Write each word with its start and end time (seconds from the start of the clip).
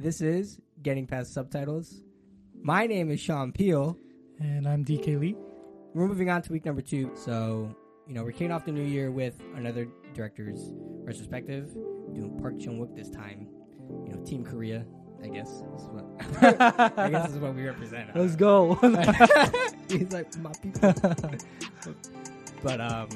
This 0.00 0.20
is 0.20 0.60
Getting 0.80 1.08
Past 1.08 1.34
Subtitles. 1.34 2.02
My 2.62 2.86
name 2.86 3.10
is 3.10 3.18
Sean 3.18 3.50
Peel. 3.50 3.98
And 4.38 4.68
I'm 4.68 4.84
DK 4.84 5.18
Lee. 5.18 5.34
We're 5.92 6.06
moving 6.06 6.30
on 6.30 6.40
to 6.42 6.52
week 6.52 6.64
number 6.64 6.80
two. 6.80 7.10
So, 7.16 7.74
you 8.06 8.14
know, 8.14 8.22
we're 8.22 8.30
kicking 8.30 8.52
off 8.52 8.64
the 8.64 8.70
new 8.70 8.84
year 8.84 9.10
with 9.10 9.34
another 9.56 9.88
director's 10.14 10.70
retrospective. 11.02 11.74
Doing 12.14 12.38
Park 12.40 12.60
Chan 12.60 12.78
Wook 12.78 12.94
this 12.94 13.10
time. 13.10 13.48
You 14.06 14.12
know, 14.14 14.24
Team 14.24 14.44
Korea, 14.44 14.86
I 15.20 15.30
guess. 15.30 15.48
Is 15.48 15.88
what, 15.88 16.04
I 16.96 17.10
guess 17.10 17.26
this 17.26 17.34
is 17.34 17.40
what 17.40 17.56
we 17.56 17.66
represent. 17.66 18.14
Let's 18.14 18.36
go. 18.36 18.74
He's 19.88 20.12
like, 20.12 20.32
my 20.38 20.52
people. 20.62 20.94
but, 22.62 22.80
um, 22.80 23.08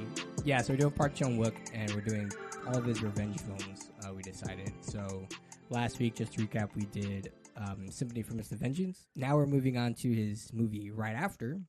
yeah, 0.45 0.61
so 0.61 0.73
we're 0.73 0.79
doing 0.79 0.93
Park 0.95 1.15
Chan 1.15 1.39
Wook 1.39 1.55
and 1.73 1.93
we're 1.93 2.01
doing 2.01 2.33
all 2.67 2.77
of 2.77 2.85
his 2.85 3.05
revenge 3.05 3.39
films, 3.41 3.91
uh, 4.05 4.13
we 4.13 4.23
decided. 4.23 4.73
So, 4.81 5.29
last 5.71 5.99
week, 5.99 6.17
just 6.17 6.33
to 6.35 6.47
recap, 6.47 6.71
we 6.75 6.85
did 6.87 7.33
um, 7.57 7.91
Sympathy 7.91 8.23
for 8.23 8.35
Mr. 8.35 8.53
Vengeance. 8.53 9.07
Now 9.17 9.37
we're 9.37 9.47
moving 9.47 9.77
on 9.77 9.95
to 10.03 10.13
his 10.13 10.51
movie 10.53 10.91
right 10.91 11.15
after, 11.15 11.61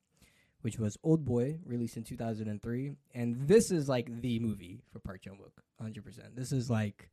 which 0.61 0.77
was 0.77 0.97
Old 1.03 1.25
Boy, 1.25 1.57
released 1.65 1.97
in 1.97 2.03
2003. 2.03 2.91
And 3.13 3.47
this 3.47 3.71
is 3.71 3.89
like 3.89 4.21
the 4.21 4.39
movie 4.39 4.81
for 4.91 4.99
Park 4.99 5.21
Chan 5.23 5.37
Wook, 5.39 5.85
100%. 5.85 6.35
This 6.35 6.51
is 6.51 6.69
like 6.69 7.09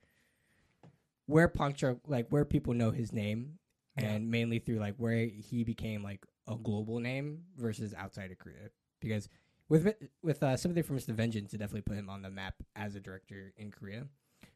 where 1.26 1.48
Park 1.48 1.76
Chan, 1.76 2.00
like 2.06 2.28
where 2.30 2.44
people 2.44 2.74
know 2.74 2.90
his 2.90 3.12
name, 3.12 3.58
and 3.96 4.30
mainly 4.30 4.58
through 4.58 4.78
like 4.78 4.94
where 4.96 5.26
he 5.26 5.64
became 5.64 6.02
like 6.02 6.24
a 6.48 6.56
global 6.56 7.00
name 7.00 7.42
versus 7.56 7.94
outside 7.96 8.30
of 8.30 8.38
Korea. 8.38 8.70
Because 9.00 9.28
with 9.68 9.94
with 10.22 10.42
uh, 10.42 10.56
Sympathy 10.56 10.82
for 10.82 10.94
Mr. 10.94 11.14
Vengeance, 11.14 11.54
it 11.54 11.58
definitely 11.58 11.82
put 11.82 11.96
him 11.96 12.08
on 12.10 12.22
the 12.22 12.30
map 12.30 12.54
as 12.76 12.94
a 12.94 13.00
director 13.00 13.52
in 13.56 13.70
Korea. 13.70 14.06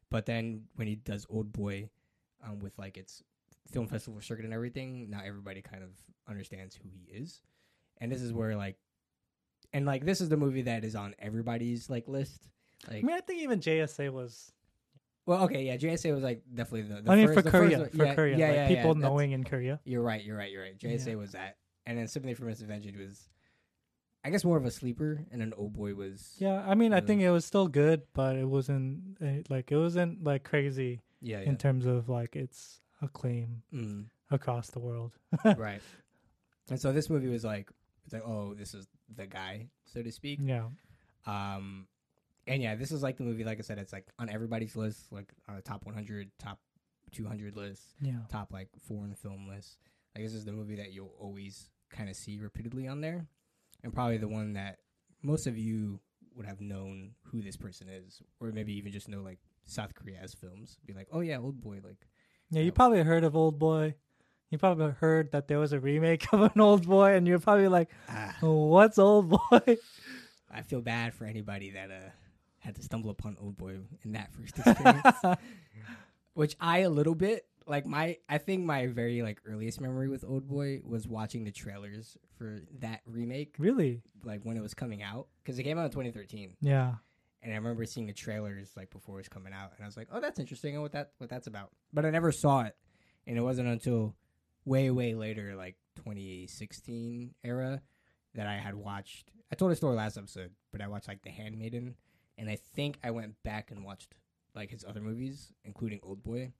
But 0.09 0.25
then 0.25 0.65
when 0.75 0.87
he 0.87 0.95
does 0.95 1.25
Old 1.29 1.51
Boy, 1.51 1.89
um, 2.45 2.59
with 2.59 2.77
like 2.77 2.97
its 2.97 3.23
film 3.71 3.87
festival 3.87 4.21
circuit 4.21 4.45
and 4.45 4.53
everything, 4.53 5.09
now 5.09 5.21
everybody 5.25 5.61
kind 5.61 5.83
of 5.83 5.89
understands 6.29 6.75
who 6.75 6.89
he 6.89 7.11
is. 7.11 7.41
And 7.99 8.11
this 8.11 8.21
is 8.21 8.33
where 8.33 8.55
like, 8.55 8.77
and 9.73 9.85
like 9.85 10.05
this 10.05 10.21
is 10.21 10.29
the 10.29 10.37
movie 10.37 10.63
that 10.63 10.83
is 10.83 10.95
on 10.95 11.15
everybody's 11.19 11.89
like 11.89 12.07
list. 12.07 12.47
Like, 12.87 12.97
I 12.97 13.01
mean, 13.01 13.15
I 13.15 13.21
think 13.21 13.41
even 13.41 13.59
JSA 13.59 14.11
was. 14.11 14.51
well, 15.25 15.43
okay, 15.45 15.63
yeah, 15.63 15.77
JSA 15.77 16.13
was 16.13 16.23
like 16.23 16.43
definitely 16.53 16.83
the. 16.83 17.01
the 17.01 17.11
I 17.11 17.15
mean, 17.15 17.27
first, 17.27 17.45
for 17.45 17.51
Korea, 17.51 17.79
first 17.79 17.95
for 17.95 18.05
yeah, 18.05 18.15
Korea, 18.15 18.37
yeah, 18.37 18.47
like 18.47 18.55
yeah, 18.55 18.67
people 18.67 18.95
yeah, 18.95 19.01
knowing 19.01 19.31
in 19.31 19.43
Korea. 19.43 19.79
You're 19.85 20.03
right. 20.03 20.23
You're 20.23 20.37
right. 20.37 20.51
You're 20.51 20.61
right. 20.61 20.77
JSA 20.77 21.07
Yeah. 21.07 21.15
was 21.15 21.31
that, 21.31 21.57
and 21.85 21.97
then 21.97 22.07
Sympathy 22.07 22.33
for 22.35 22.45
Mr. 22.45 22.63
Vengeance 22.63 22.97
was, 22.97 23.29
I 24.23 24.29
guess, 24.29 24.43
more 24.43 24.57
of 24.57 24.65
a 24.65 24.71
sleeper, 24.71 25.25
and 25.31 25.41
then 25.41 25.53
Old 25.57 25.73
Boy 25.73 25.95
was. 25.95 26.35
Yeah, 26.37 26.63
I 26.67 26.75
mean, 26.75 26.93
I 26.93 27.01
think 27.01 27.21
it 27.21 27.31
was 27.31 27.45
still 27.45 27.67
good, 27.67 28.03
but 28.13 28.35
it 28.35 28.45
wasn't 28.45 29.17
uh, 29.21 29.41
like 29.49 29.71
it 29.71 29.77
wasn't 29.77 30.23
like 30.23 30.43
crazy 30.43 31.01
Yeah. 31.25 31.39
yeah. 31.41 31.49
in 31.49 31.57
terms 31.57 31.85
of 31.85 32.07
like 32.09 32.35
its 32.35 32.81
acclaim 33.01 33.63
Mm, 33.73 34.05
across 34.31 34.69
the 34.69 34.79
world. 34.79 35.11
right. 35.57 35.81
And 36.69 36.79
so 36.79 36.91
this 36.91 37.09
movie 37.09 37.27
was 37.27 37.43
like, 37.43 37.69
it's 38.05 38.13
like, 38.13 38.23
oh, 38.25 38.53
this 38.53 38.73
is 38.73 38.87
the 39.13 39.25
guy, 39.27 39.67
so 39.85 40.01
to 40.01 40.11
speak. 40.11 40.39
Yeah, 40.41 40.67
Um, 41.25 41.87
and 42.47 42.61
yeah, 42.61 42.75
this 42.75 42.91
is 42.91 43.01
like 43.03 43.17
the 43.17 43.23
movie. 43.23 43.43
Like 43.43 43.57
I 43.59 43.61
said, 43.61 43.77
it's 43.79 43.93
like 43.93 44.07
on 44.19 44.29
everybody's 44.29 44.75
list, 44.75 45.11
like 45.11 45.33
on 45.49 45.55
the 45.55 45.61
top 45.61 45.85
100, 45.85 46.29
top 46.39 46.59
200 47.11 47.55
list, 47.55 47.81
yeah, 48.01 48.19
top 48.29 48.51
like 48.53 48.69
foreign 48.87 49.15
film 49.15 49.47
list. 49.47 49.77
Like 50.15 50.23
this 50.23 50.33
is 50.33 50.45
the 50.45 50.51
movie 50.51 50.75
that 50.75 50.93
you'll 50.93 51.13
always 51.19 51.69
kind 51.89 52.09
of 52.09 52.15
see 52.15 52.37
repeatedly 52.39 52.87
on 52.87 53.01
there, 53.01 53.25
and 53.83 53.91
probably 53.93 54.17
the 54.17 54.27
one 54.27 54.53
that 54.53 54.77
most 55.23 55.47
of 55.47 55.57
you 55.57 55.99
would 56.35 56.45
have 56.45 56.61
known 56.61 57.11
who 57.23 57.41
this 57.41 57.57
person 57.57 57.87
is, 57.89 58.21
or 58.39 58.51
maybe 58.51 58.73
even 58.77 58.91
just 58.91 59.07
know 59.09 59.21
like 59.21 59.39
South 59.65 59.93
Korea 59.95 60.25
films. 60.39 60.77
Be 60.85 60.93
like, 60.93 61.07
oh 61.11 61.19
yeah, 61.21 61.37
Old 61.39 61.61
Boy. 61.61 61.79
Like, 61.83 62.07
yeah. 62.49 62.59
Yeah. 62.59 62.65
You 62.65 62.71
probably 62.71 63.03
heard 63.03 63.23
of 63.23 63.35
Old 63.35 63.59
Boy. 63.59 63.95
You 64.51 64.57
probably 64.57 64.91
heard 64.91 65.31
that 65.31 65.47
there 65.47 65.59
was 65.59 65.73
a 65.73 65.79
remake 65.79 66.27
of 66.33 66.41
an 66.41 66.61
Old 66.61 66.87
Boy, 66.87 67.15
and 67.15 67.27
you're 67.27 67.39
probably 67.39 67.67
like, 67.67 67.89
ah, 68.09 68.35
"What's 68.41 68.97
Old 68.99 69.29
Boy?" 69.29 69.77
I 70.51 70.61
feel 70.61 70.81
bad 70.81 71.13
for 71.13 71.25
anybody 71.25 71.71
that 71.71 71.89
uh 71.91 72.09
had 72.59 72.75
to 72.75 72.81
stumble 72.83 73.09
upon 73.09 73.37
Old 73.39 73.57
Boy 73.57 73.77
in 74.03 74.13
that 74.13 74.31
first 74.33 74.57
experience. 74.59 75.17
which 76.33 76.55
I 76.59 76.79
a 76.79 76.89
little 76.89 77.15
bit 77.15 77.45
like 77.67 77.85
my 77.85 78.17
I 78.29 78.37
think 78.37 78.63
my 78.65 78.87
very 78.87 79.21
like 79.21 79.39
earliest 79.45 79.81
memory 79.81 80.07
with 80.07 80.23
Old 80.23 80.47
Boy 80.47 80.81
was 80.83 81.07
watching 81.07 81.43
the 81.43 81.51
trailers 81.51 82.17
for 82.37 82.61
that 82.79 83.01
remake 83.05 83.55
really? 83.57 84.01
like 84.23 84.41
when 84.43 84.57
it 84.57 84.61
was 84.61 84.73
coming 84.73 85.01
out 85.01 85.27
because 85.43 85.57
it 85.59 85.63
came 85.63 85.77
out 85.77 85.85
in 85.85 85.91
2013 85.91 86.55
Yeah. 86.61 86.95
And 87.45 87.53
I 87.53 87.57
remember 87.57 87.85
seeing 87.85 88.07
the 88.07 88.13
trailers 88.13 88.71
like 88.75 88.89
before 88.89 89.15
it 89.15 89.19
was 89.19 89.29
coming 89.29 89.53
out 89.53 89.71
and 89.75 89.83
I 89.83 89.87
was 89.87 89.95
like 89.95 90.07
oh 90.11 90.19
that's 90.19 90.39
interesting. 90.39 90.73
And 90.73 90.81
what 90.83 90.91
that 90.93 91.11
what 91.19 91.29
that's 91.29 91.47
about. 91.47 91.69
But 91.93 92.05
I 92.05 92.09
never 92.09 92.31
saw 92.31 92.63
it 92.63 92.75
and 93.27 93.37
it 93.37 93.41
wasn't 93.41 93.69
until 93.69 94.15
way 94.65 94.89
way 94.89 95.13
later 95.13 95.55
like 95.55 95.75
2016 95.97 97.35
era 97.43 97.81
that 98.33 98.47
I 98.47 98.55
had 98.55 98.75
watched 98.75 99.31
I 99.51 99.55
told 99.55 99.71
a 99.71 99.75
story 99.75 99.95
last 99.95 100.17
episode 100.17 100.51
but 100.71 100.81
I 100.81 100.87
watched 100.87 101.07
like 101.07 101.21
The 101.21 101.29
Handmaiden 101.29 101.95
and 102.37 102.49
I 102.49 102.57
think 102.75 102.97
I 103.03 103.11
went 103.11 103.35
back 103.43 103.71
and 103.71 103.85
watched 103.85 104.15
like 104.55 104.71
his 104.71 104.83
other 104.83 105.01
movies 105.01 105.53
including 105.63 105.99
Old 106.03 106.23
Boy 106.23 106.51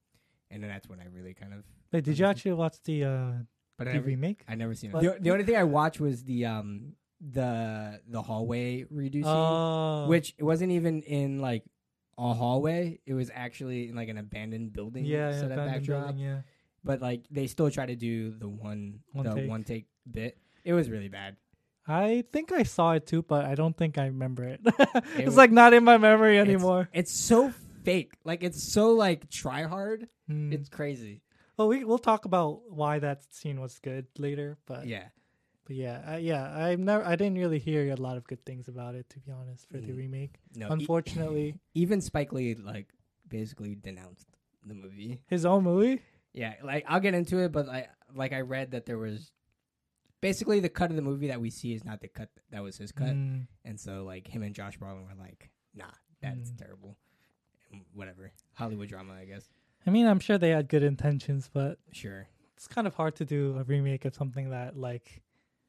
and 0.50 0.62
then 0.62 0.70
that's 0.70 0.88
when 0.88 1.00
I 1.00 1.06
really 1.12 1.34
kind 1.34 1.52
of 1.52 1.64
Wait, 1.92 2.04
did 2.04 2.18
you 2.18 2.26
actually 2.26 2.52
watch 2.52 2.76
the 2.84 3.04
uh, 3.04 3.32
but 3.76 3.88
I 3.88 3.90
the 3.90 3.96
never, 3.96 4.06
remake? 4.06 4.42
I 4.48 4.54
never 4.54 4.74
seen 4.74 4.90
it. 4.94 5.00
The, 5.00 5.16
the 5.20 5.30
only 5.30 5.44
thing 5.44 5.56
I 5.56 5.64
watched 5.64 6.00
was 6.00 6.24
the 6.24 6.46
um 6.46 6.94
the 7.20 8.00
the 8.08 8.22
hallway 8.22 8.84
redo 8.84 9.14
scene 9.14 9.24
Oh, 9.26 10.06
which 10.08 10.34
it 10.38 10.44
wasn't 10.44 10.72
even 10.72 11.02
in 11.02 11.40
like 11.40 11.64
a 12.18 12.32
hallway. 12.34 12.98
It 13.06 13.14
was 13.14 13.30
actually 13.34 13.88
in 13.88 13.96
like 13.96 14.08
an 14.08 14.18
abandoned 14.18 14.72
building. 14.72 15.04
yeah, 15.04 15.30
yeah, 15.30 15.34
set 15.36 15.44
up 15.46 15.52
abandoned 15.52 15.72
backdrop. 15.80 16.04
building, 16.06 16.18
yeah. 16.22 16.38
But 16.84 17.00
like 17.02 17.22
they 17.30 17.46
still 17.46 17.70
try 17.70 17.86
to 17.86 17.96
do 17.96 18.30
the 18.30 18.48
one, 18.48 19.00
One 19.12 19.24
the 19.26 19.34
take. 19.34 19.48
one 19.48 19.64
take 19.64 19.86
bit. 20.10 20.38
It 20.64 20.72
was 20.72 20.88
really 20.90 21.08
bad. 21.08 21.36
I 21.88 22.24
think 22.32 22.50
I 22.52 22.64
saw 22.64 22.92
it 22.92 23.06
too, 23.06 23.22
but 23.22 23.44
I 23.44 23.54
don't 23.54 23.76
think 23.76 23.96
I 23.98 24.06
remember 24.06 24.42
it. 24.44 24.60
it's 25.16 25.26
was- 25.26 25.36
like 25.36 25.52
not 25.52 25.72
in 25.74 25.84
my 25.84 25.98
memory 25.98 26.36
It's- 26.38 26.48
anymore. 26.48 26.88
It's 26.92 27.12
so 27.12 27.52
fake. 27.84 28.12
Like 28.24 28.42
it's 28.42 28.62
so 28.62 28.92
like 28.92 29.30
try 29.30 29.62
hard. 29.64 30.08
Mm. 30.30 30.52
It's 30.52 30.68
crazy. 30.68 31.22
well, 31.56 31.68
we 31.68 31.84
we'll 31.84 31.98
talk 31.98 32.24
about 32.24 32.70
why 32.70 32.98
that 32.98 33.22
scene 33.32 33.60
was 33.60 33.78
good 33.78 34.06
later, 34.18 34.58
but 34.66 34.86
Yeah. 34.86 35.04
But 35.66 35.76
yeah, 35.76 36.02
I, 36.06 36.16
yeah, 36.18 36.52
I've 36.66 36.78
never, 36.78 37.04
I 37.04 37.16
didn't 37.16 37.38
really 37.38 37.58
hear 37.58 37.92
a 37.92 37.96
lot 37.96 38.16
of 38.16 38.26
good 38.26 38.44
things 38.46 38.68
about 38.68 38.94
it 38.94 39.08
to 39.10 39.18
be 39.20 39.30
honest 39.32 39.68
for 39.68 39.78
the 39.78 39.92
Mm. 39.92 39.96
remake. 39.98 40.34
No. 40.54 40.68
e- 40.68 40.70
Unfortunately, 40.72 41.54
even 41.74 42.00
Spike 42.00 42.32
Lee 42.32 42.54
like 42.54 42.88
basically 43.28 43.74
denounced 43.74 44.26
the 44.64 44.74
movie. 44.74 45.20
his 45.28 45.44
own 45.44 45.64
movie. 45.64 46.00
Yeah. 46.32 46.54
Like 46.62 46.84
I'll 46.88 47.00
get 47.00 47.14
into 47.14 47.38
it, 47.38 47.52
but 47.52 47.68
I 47.68 47.88
like 48.14 48.32
I 48.32 48.40
read 48.40 48.70
that 48.70 48.86
there 48.86 48.98
was 48.98 49.32
basically 50.20 50.60
the 50.60 50.68
cut 50.68 50.90
of 50.90 50.96
the 50.96 51.02
movie 51.02 51.28
that 51.28 51.40
we 51.40 51.50
see 51.50 51.72
is 51.74 51.84
not 51.84 52.00
the 52.00 52.08
cut 52.08 52.30
that 52.50 52.62
was 52.62 52.76
his 52.78 52.92
cut. 52.92 53.08
Mm, 53.08 53.46
And 53.64 53.78
so 53.78 54.04
like 54.04 54.26
him 54.28 54.42
and 54.42 54.54
Josh 54.54 54.78
Brolin 54.78 55.04
were 55.06 55.14
like, 55.18 55.50
nah, 55.74 55.90
that's 56.20 56.50
Mm. 56.52 56.58
terrible. 56.58 56.96
And 57.72 57.82
whatever. 57.94 58.32
Hollywood 58.54 58.88
drama, 58.88 59.14
I 59.14 59.24
guess. 59.24 59.48
I 59.86 59.90
mean, 59.90 60.06
I'm 60.06 60.20
sure 60.20 60.38
they 60.38 60.50
had 60.50 60.68
good 60.68 60.82
intentions, 60.82 61.48
but 61.52 61.78
Sure. 61.92 62.26
it's 62.56 62.66
kind 62.66 62.86
of 62.86 62.94
hard 62.94 63.14
to 63.16 63.24
do 63.24 63.56
a 63.58 63.62
remake 63.64 64.04
of 64.04 64.14
something 64.14 64.50
that 64.50 64.76
like 64.76 65.22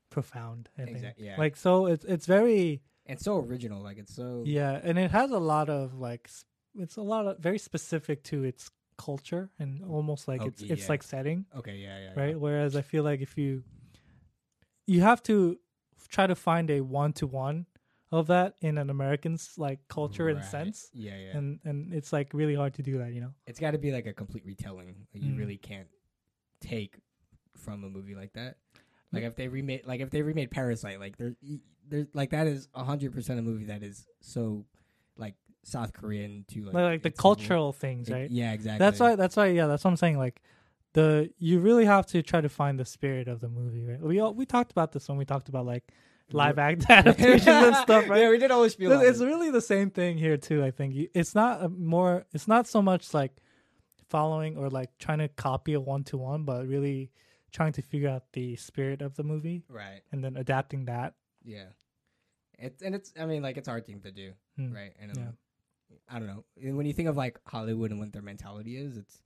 profound. 0.10 0.70
I 0.78 0.86
think. 0.86 1.06
Yeah. 1.18 1.36
Like 1.38 1.56
so, 1.56 1.86
it's 1.88 2.06
it's 2.06 2.26
very 2.26 2.82
And 3.06 3.20
so 3.20 3.40
original. 3.40 3.82
Like 3.84 3.98
it's 3.98 4.16
so 4.16 4.44
Yeah, 4.46 4.80
and 4.84 4.98
it 4.98 5.12
has 5.12 5.32
a 5.32 5.40
lot 5.40 5.70
of 5.70 5.94
like 5.96 6.30
it's 6.76 6.98
a 6.98 7.02
lot 7.02 7.26
of 7.28 7.40
very 7.40 7.58
specific 7.60 8.24
to 8.26 8.44
its 8.44 8.70
culture 8.98 9.50
and 9.60 9.84
almost 9.84 10.28
like 10.28 10.42
Oh, 10.42 10.48
it's 10.48 10.62
it's 10.64 10.84
yeah. 10.84 10.90
like 10.90 11.04
setting, 11.04 11.46
Okay, 11.56 11.78
yeah, 11.78 12.00
yeah. 12.00 12.14
right? 12.22 12.40
Whereas 12.40 12.76
I 12.76 12.82
feel 12.82 13.04
like 13.04 13.22
if 13.22 13.38
you 13.38 13.64
you 14.86 15.02
have 15.02 15.22
to 15.24 15.58
try 16.10 16.28
to 16.28 16.36
find 16.36 16.70
a 16.72 16.82
one 16.82 17.14
to 17.14 17.28
one 17.28 17.66
of 18.12 18.28
that 18.28 18.56
in 18.62 18.78
an 18.78 18.90
American's 18.90 19.54
like 19.58 19.80
culture 19.90 20.30
and 20.30 20.44
sense. 20.44 20.90
Yeah, 20.94 21.18
yeah. 21.18 21.38
And 21.38 21.60
and 21.66 21.94
it's 21.94 22.14
like 22.14 22.34
really 22.34 22.56
hard 22.56 22.74
to 22.76 22.82
do 22.84 22.98
that, 23.00 23.14
you 23.14 23.22
know. 23.22 23.34
it's 23.46 23.60
got 23.60 23.72
to 23.72 23.78
be 23.78 23.92
like 23.92 24.06
a 24.08 24.14
complete 24.14 24.46
retelling. 24.46 24.96
Like 25.14 25.24
you 25.24 25.34
Mm. 25.34 25.38
really 25.38 25.58
can't 25.58 25.88
take 26.62 26.96
from 27.58 27.84
a 27.84 27.90
movie 27.90 28.16
like 28.16 28.34
that. 28.34 28.58
Like 29.12 29.24
if 29.24 29.36
they 29.36 29.48
remade, 29.48 29.86
like 29.86 30.02
if 30.02 30.10
they 30.10 30.22
remade 30.22 30.52
Parasite, 30.52 31.00
like 31.00 31.18
there, 31.18 31.34
there's 31.88 32.08
like 32.14 32.32
that 32.32 32.48
is 32.48 32.68
hundred 32.76 33.14
percent 33.14 33.40
a 33.40 33.42
movie 33.42 33.66
that 33.66 33.84
is 33.84 34.06
so 34.22 34.66
like 35.16 35.36
South 35.64 35.94
Korean 35.94 36.46
to 36.50 36.66
like 36.66 36.74
Like, 36.74 36.84
like 36.84 37.02
the 37.04 37.12
cultural 37.12 37.72
things, 37.74 38.10
It- 38.10 38.14
right? 38.14 38.30
Yeah, 38.30 38.52
exactly. 38.54 38.80
That's 38.86 39.00
why 39.00 39.16
that's 39.16 39.36
why 39.38 39.48
yeah, 39.48 39.68
that's 39.68 39.84
what 39.84 39.92
I'm 39.92 39.98
saying 39.98 40.18
like 40.18 40.42
the 40.94 41.30
you 41.38 41.60
really 41.60 41.86
have 41.86 42.06
to 42.08 42.22
try 42.22 42.42
to 42.42 42.50
find 42.50 42.80
the 42.80 42.86
spirit 42.86 43.28
of 43.28 43.40
the 43.40 43.50
movie, 43.50 43.84
right? 43.86 44.00
We 44.02 44.20
all, 44.20 44.34
we 44.34 44.46
talked 44.46 44.72
about 44.72 44.92
this 44.92 45.08
when 45.08 45.18
we 45.18 45.26
talked 45.26 45.48
about 45.50 45.66
like 45.66 45.84
live 46.32 46.60
act 46.60 46.86
adaptations 46.90 47.48
and 47.48 47.76
stuff, 47.78 48.10
right? 48.10 48.22
Yeah, 48.22 48.30
we 48.30 48.38
did 48.38 48.52
always 48.52 48.74
feel. 48.76 48.92
It's- 48.92 49.10
it's 49.12 49.20
really 49.22 49.52
the 49.52 49.62
same 49.62 49.90
thing 49.90 50.18
here 50.18 50.36
too. 50.38 50.64
I 50.64 50.72
think 50.72 50.96
it's 51.14 51.34
not 51.34 51.72
more. 51.72 52.26
It's 52.34 52.48
not 52.48 52.68
so 52.68 52.82
much 52.82 53.14
like 53.14 53.32
following 54.10 54.58
or 54.58 54.70
like 54.70 54.90
trying 55.00 55.20
to 55.20 55.28
copy 55.28 55.74
a 55.74 55.80
one 55.80 56.04
to 56.06 56.18
one, 56.18 56.44
but 56.44 56.68
really 56.68 57.12
trying 57.58 57.74
to 57.74 57.82
figure 57.82 58.08
out 58.10 58.24
the 58.34 58.56
spirit 58.56 59.02
of 59.02 59.16
the 59.16 59.24
movie 59.24 59.64
right. 59.68 60.02
and 60.12 60.24
then 60.24 60.38
adapting 60.38 60.86
that. 60.86 61.16
Yeah. 61.44 61.70
It's 62.60 62.82
and 62.84 62.94
it's 62.96 63.12
I 63.20 63.26
mean 63.26 63.42
like 63.42 63.58
it's 63.58 63.68
a 63.68 63.72
hard 63.72 63.86
thing 63.86 64.02
to 64.02 64.12
do, 64.12 64.34
Hmm. 64.58 64.72
right? 64.74 64.94
And 65.02 65.12
um, 65.18 65.24
Yeah. 65.24 65.98
I 66.10 66.20
don't 66.20 66.28
know. 66.28 66.44
When 66.78 66.86
you 66.86 66.94
think 66.94 67.10
of 67.10 67.18
like 67.18 67.40
Hollywood 67.48 67.92
and 67.92 68.00
what 68.00 68.12
their 68.14 68.22
mentality 68.22 68.78
is, 68.78 68.98
it's 68.98 69.22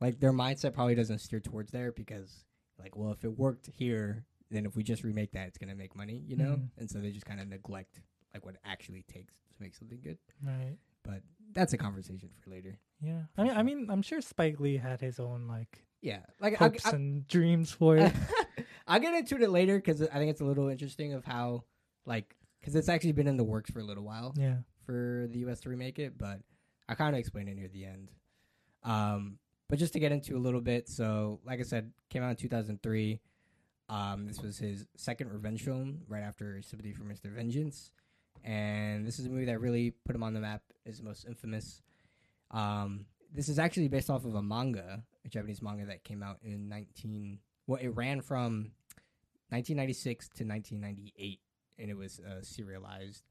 like 0.00 0.18
their 0.20 0.32
mindset 0.32 0.74
probably 0.74 0.94
doesn't 0.94 1.18
steer 1.20 1.40
towards 1.40 1.70
there 1.70 1.92
because 1.92 2.44
like 2.82 2.96
well 2.96 3.12
if 3.12 3.24
it 3.24 3.38
worked 3.38 3.70
here 3.72 4.24
then 4.50 4.66
if 4.66 4.76
we 4.76 4.82
just 4.82 5.02
remake 5.04 5.32
that 5.32 5.48
it's 5.48 5.56
gonna 5.58 5.74
make 5.74 5.96
money 5.96 6.22
you 6.26 6.36
know 6.36 6.56
Mhm. 6.56 6.68
and 6.78 6.90
so 6.90 6.98
they 7.00 7.10
just 7.10 7.24
kind 7.26 7.40
of 7.40 7.48
neglect 7.48 8.00
like 8.34 8.44
what 8.44 8.54
it 8.54 8.60
actually 8.64 9.02
takes 9.08 9.34
to 9.56 9.62
make 9.62 9.74
something 9.74 9.98
good 10.02 10.18
Right. 10.42 10.76
but 11.02 11.22
that's 11.52 11.72
a 11.72 11.78
conversation 11.78 12.28
for 12.40 12.50
later 12.50 12.78
Yeah. 13.00 13.22
I 13.38 13.42
mean, 13.44 13.52
I 13.56 13.62
mean, 13.62 13.90
I'm 13.90 14.02
sure 14.02 14.20
Spike 14.20 14.60
Lee 14.60 14.76
had 14.76 15.00
his 15.00 15.18
own 15.18 15.46
like 15.48 15.85
yeah 16.06 16.20
like 16.40 16.54
I, 16.54 16.64
hopes 16.64 16.86
and 16.86 17.26
dreams 17.26 17.72
for 17.72 17.96
it. 17.96 18.12
I'll 18.86 19.00
get 19.00 19.14
into 19.14 19.42
it 19.42 19.50
later 19.50 19.76
because 19.76 20.00
I 20.00 20.14
think 20.14 20.30
it's 20.30 20.40
a 20.40 20.44
little 20.44 20.68
interesting 20.68 21.12
of 21.12 21.24
how 21.24 21.64
like 22.06 22.36
because 22.60 22.76
it's 22.76 22.88
actually 22.88 23.12
been 23.12 23.26
in 23.26 23.36
the 23.36 23.44
works 23.44 23.70
for 23.70 23.80
a 23.80 23.84
little 23.84 24.04
while 24.04 24.32
yeah. 24.36 24.58
for 24.84 25.26
the 25.30 25.40
US 25.40 25.60
to 25.60 25.68
remake 25.68 25.98
it, 25.98 26.16
but 26.16 26.38
I 26.88 26.94
kind 26.94 27.14
of 27.14 27.18
explained 27.18 27.48
it 27.48 27.56
near 27.56 27.68
the 27.68 27.84
end. 27.84 28.12
Um, 28.84 29.38
but 29.68 29.80
just 29.80 29.92
to 29.94 29.98
get 29.98 30.12
into 30.12 30.36
a 30.36 30.38
little 30.38 30.60
bit, 30.60 30.88
so 30.88 31.40
like 31.44 31.58
I 31.58 31.64
said, 31.64 31.90
came 32.08 32.22
out 32.22 32.30
in 32.30 32.36
2003. 32.36 33.20
Um, 33.88 34.26
this 34.26 34.40
was 34.40 34.58
his 34.58 34.86
second 34.96 35.32
revenge 35.32 35.62
film, 35.62 36.02
right 36.08 36.22
after 36.22 36.62
Sympathy 36.62 36.92
for 36.92 37.02
Mr. 37.02 37.32
Vengeance, 37.32 37.90
and 38.44 39.06
this 39.06 39.18
is 39.18 39.26
a 39.26 39.28
movie 39.28 39.46
that 39.46 39.60
really 39.60 39.92
put 40.04 40.14
him 40.14 40.22
on 40.22 40.34
the 40.34 40.40
map. 40.40 40.62
Is 40.84 41.02
most 41.02 41.24
infamous. 41.24 41.82
Um, 42.52 43.06
this 43.32 43.48
is 43.48 43.58
actually 43.58 43.88
based 43.88 44.08
off 44.08 44.24
of 44.24 44.34
a 44.34 44.42
manga, 44.42 45.02
a 45.26 45.28
Japanese 45.28 45.60
manga 45.60 45.84
that 45.86 46.04
came 46.04 46.22
out 46.22 46.38
in 46.42 46.68
19. 46.68 47.38
Well, 47.66 47.80
it 47.82 47.88
ran 47.88 48.22
from 48.22 48.70
1996 49.50 50.28
to 50.28 50.44
1998, 50.44 51.40
and 51.78 51.90
it 51.90 51.96
was 51.96 52.20
uh, 52.20 52.42
serialized 52.42 53.22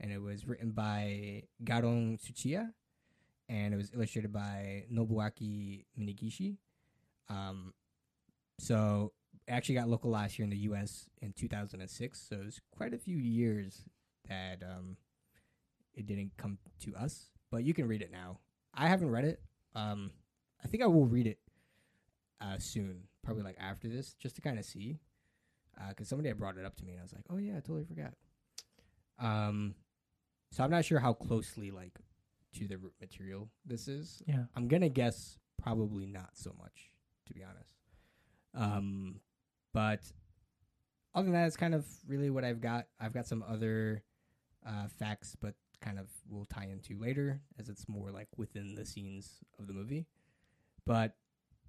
and 0.00 0.10
it 0.10 0.20
was 0.20 0.46
written 0.46 0.70
by 0.70 1.42
Garon 1.62 2.18
Tsuchiya, 2.18 2.72
and 3.48 3.74
it 3.74 3.76
was 3.76 3.90
illustrated 3.94 4.32
by 4.32 4.84
Nobuaki 4.92 5.84
Minegishi. 5.98 6.56
Um, 7.28 7.74
so 8.58 9.12
it 9.46 9.52
actually 9.52 9.74
got 9.74 9.88
localized 9.88 10.36
here 10.36 10.44
in 10.44 10.50
the 10.50 10.56
U.S. 10.58 11.06
in 11.20 11.32
2006. 11.34 12.18
So 12.28 12.36
it 12.36 12.44
was 12.44 12.60
quite 12.70 12.94
a 12.94 12.98
few 12.98 13.16
years 13.16 13.84
that 14.28 14.62
um, 14.62 14.96
it 15.94 16.06
didn't 16.06 16.32
come 16.38 16.58
to 16.80 16.94
us, 16.96 17.26
but 17.50 17.62
you 17.62 17.74
can 17.74 17.86
read 17.86 18.00
it 18.00 18.10
now. 18.10 18.38
I 18.74 18.88
haven't 18.88 19.10
read 19.10 19.24
it. 19.24 19.42
Um, 19.74 20.12
I 20.62 20.68
think 20.68 20.82
I 20.82 20.86
will 20.86 21.06
read 21.06 21.26
it 21.26 21.38
uh, 22.40 22.58
soon, 22.58 23.04
probably 23.22 23.42
like 23.42 23.56
after 23.58 23.88
this, 23.88 24.14
just 24.14 24.36
to 24.36 24.42
kind 24.42 24.58
of 24.58 24.64
see. 24.64 24.98
Because 25.88 26.08
somebody 26.08 26.28
had 26.28 26.38
brought 26.38 26.58
it 26.58 26.66
up 26.66 26.76
to 26.76 26.84
me, 26.84 26.92
and 26.92 27.00
I 27.00 27.02
was 27.04 27.14
like, 27.14 27.24
"Oh 27.30 27.38
yeah, 27.38 27.52
I 27.56 27.60
totally 27.60 27.84
forgot." 27.84 28.12
Um, 29.18 29.74
so 30.50 30.62
I'm 30.62 30.70
not 30.70 30.84
sure 30.84 30.98
how 30.98 31.14
closely 31.14 31.70
like 31.70 31.98
to 32.54 32.66
the 32.66 32.76
root 32.76 32.92
material 33.00 33.48
this 33.64 33.88
is. 33.88 34.22
Yeah. 34.26 34.44
I'm 34.56 34.68
gonna 34.68 34.88
guess 34.88 35.38
probably 35.62 36.06
not 36.06 36.30
so 36.34 36.52
much, 36.58 36.90
to 37.26 37.34
be 37.34 37.42
honest. 37.42 37.74
Um, 38.54 39.20
but 39.72 40.00
other 41.14 41.24
than 41.24 41.32
that, 41.32 41.46
it's 41.46 41.56
kind 41.56 41.74
of 41.74 41.86
really 42.06 42.30
what 42.30 42.44
I've 42.44 42.60
got. 42.60 42.86
I've 43.00 43.12
got 43.12 43.26
some 43.26 43.44
other 43.48 44.02
uh, 44.66 44.88
facts, 44.98 45.36
but 45.40 45.54
kind 45.80 45.98
of 45.98 46.08
will 46.28 46.44
tie 46.44 46.68
into 46.70 47.00
later 47.00 47.40
as 47.58 47.68
it's 47.68 47.88
more 47.88 48.10
like 48.10 48.28
within 48.36 48.74
the 48.74 48.84
scenes 48.84 49.38
of 49.58 49.66
the 49.66 49.72
movie. 49.72 50.06
But 50.86 51.14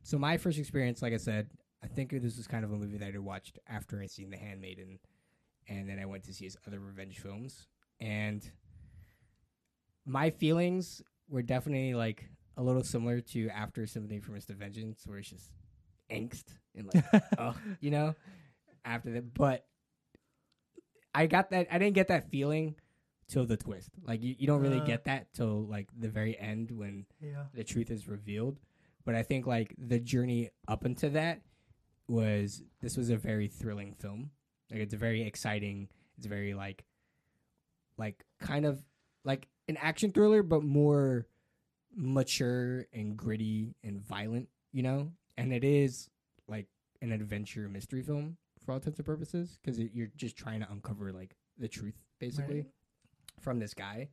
so 0.03 0.17
my 0.17 0.37
first 0.37 0.57
experience, 0.59 1.01
like 1.01 1.13
I 1.13 1.17
said, 1.17 1.49
I 1.83 1.87
think 1.87 2.11
this 2.11 2.37
was 2.37 2.47
kind 2.47 2.63
of 2.63 2.71
a 2.71 2.75
movie 2.77 2.97
that 2.97 3.13
I 3.13 3.17
watched 3.17 3.59
after 3.67 3.99
I 4.01 4.05
seen 4.07 4.29
The 4.29 4.37
Handmaiden, 4.37 4.99
and 5.67 5.87
then 5.89 5.99
I 5.99 6.05
went 6.05 6.23
to 6.25 6.33
see 6.33 6.45
his 6.45 6.57
other 6.67 6.79
revenge 6.79 7.19
films, 7.19 7.67
and 7.99 8.49
my 10.05 10.29
feelings 10.29 11.01
were 11.29 11.41
definitely 11.41 11.93
like 11.93 12.29
a 12.57 12.63
little 12.63 12.83
similar 12.83 13.21
to 13.21 13.49
after 13.49 13.85
Sympathy 13.87 14.19
for 14.19 14.31
Mr. 14.31 14.55
Vengeance, 14.55 15.03
where 15.05 15.19
it's 15.19 15.29
just 15.29 15.49
angst 16.09 16.45
and 16.75 16.91
like, 16.93 17.03
oh, 17.37 17.55
you 17.79 17.91
know, 17.91 18.15
after 18.83 19.11
that. 19.13 19.33
But 19.33 19.65
I 21.13 21.27
got 21.27 21.51
that. 21.51 21.67
I 21.71 21.77
didn't 21.77 21.95
get 21.95 22.07
that 22.09 22.29
feeling 22.29 22.75
till 23.27 23.45
the 23.45 23.57
twist. 23.57 23.89
Like 24.05 24.21
you, 24.21 24.35
you 24.37 24.47
don't 24.47 24.61
really 24.61 24.81
Uh. 24.81 24.85
get 24.85 25.05
that 25.05 25.33
till 25.33 25.65
like 25.65 25.87
the 25.97 26.09
very 26.09 26.37
end 26.37 26.71
when 26.71 27.05
Yeah. 27.21 27.45
the 27.53 27.63
truth 27.63 27.89
is 27.91 28.07
revealed. 28.07 28.59
But 29.05 29.15
I 29.15 29.23
think 29.23 29.47
like 29.47 29.75
the 29.77 29.99
journey 29.99 30.49
up 30.67 30.85
into 30.85 31.09
that 31.11 31.41
was 32.07 32.61
this 32.81 32.97
was 32.97 33.09
a 33.09 33.17
very 33.17 33.47
thrilling 33.47 33.93
film. 33.95 34.31
Like 34.69 34.81
it's 34.81 34.93
very 34.93 35.23
exciting. 35.23 35.87
It's 36.17 36.27
very 36.27 36.53
like 36.53 36.83
like 37.97 38.23
kind 38.39 38.65
of 38.65 38.83
like 39.23 39.47
an 39.67 39.77
action 39.77 40.11
thriller 40.11 40.43
but 40.43 40.63
more 40.63 41.27
mature 41.95 42.87
and 42.93 43.17
gritty 43.17 43.75
and 43.83 44.01
violent, 44.01 44.49
you 44.71 44.83
know? 44.83 45.11
And 45.37 45.53
it 45.53 45.63
is 45.63 46.09
like 46.47 46.67
an 47.01 47.11
adventure 47.11 47.67
mystery 47.69 48.01
film 48.01 48.37
for 48.63 48.71
all 48.71 48.77
intents 48.77 48.99
and 48.99 49.05
purposes 49.05 49.57
because 49.61 49.79
you're 49.79 50.11
just 50.15 50.37
trying 50.37 50.61
to 50.61 50.71
uncover 50.71 51.11
like 51.11 51.35
the 51.57 51.67
truth 51.67 51.95
basically 52.19 52.61
Right. 52.61 52.65
from 53.39 53.59
this 53.59 53.73
guy. 53.73 54.09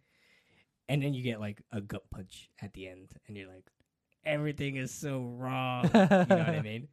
And 0.88 1.02
then 1.02 1.12
you 1.14 1.22
get 1.22 1.38
like 1.40 1.62
a 1.70 1.80
gut 1.80 2.08
punch 2.10 2.48
at 2.62 2.72
the 2.72 2.88
end 2.88 3.10
and 3.26 3.36
you're 3.36 3.48
like 3.48 3.66
everything 4.28 4.76
is 4.76 4.92
so 4.92 5.22
wrong. 5.22 5.84
you 5.94 6.00
know 6.00 6.16
what 6.20 6.32
I 6.32 6.62
mean? 6.62 6.88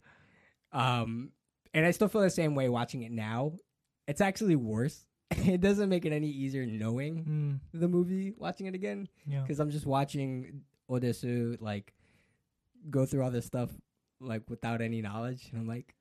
Um, 0.72 1.30
and 1.74 1.86
I 1.86 1.92
still 1.92 2.08
feel 2.08 2.22
the 2.22 2.30
same 2.30 2.56
way 2.56 2.70
watching 2.70 3.04
it 3.04 3.12
now. 3.12 3.54
It's 4.08 4.22
actually 4.22 4.56
worse. 4.56 5.06
it 5.32 5.60
doesn't 5.62 5.90
make 5.90 6.06
it 6.06 6.14
any 6.14 6.28
easier 6.30 6.66
knowing 6.66 7.60
Mm, 7.74 7.80
the 7.80 7.88
movie, 7.88 8.34
watching 8.38 8.68
it 8.68 8.76
again, 8.76 9.08
yeah. 9.28 9.42
because 9.42 9.60
I'm 9.60 9.72
just 9.72 9.86
watching 9.86 10.62
Odesu 10.90 11.60
like 11.62 11.94
go 12.90 13.06
through 13.06 13.24
all 13.24 13.32
this 13.32 13.46
stuff 13.46 13.72
like 14.22 14.44
without 14.50 14.82
any 14.82 15.02
knowledge, 15.02 15.50
and 15.52 15.60
I'm 15.60 15.68
like, 15.68 15.96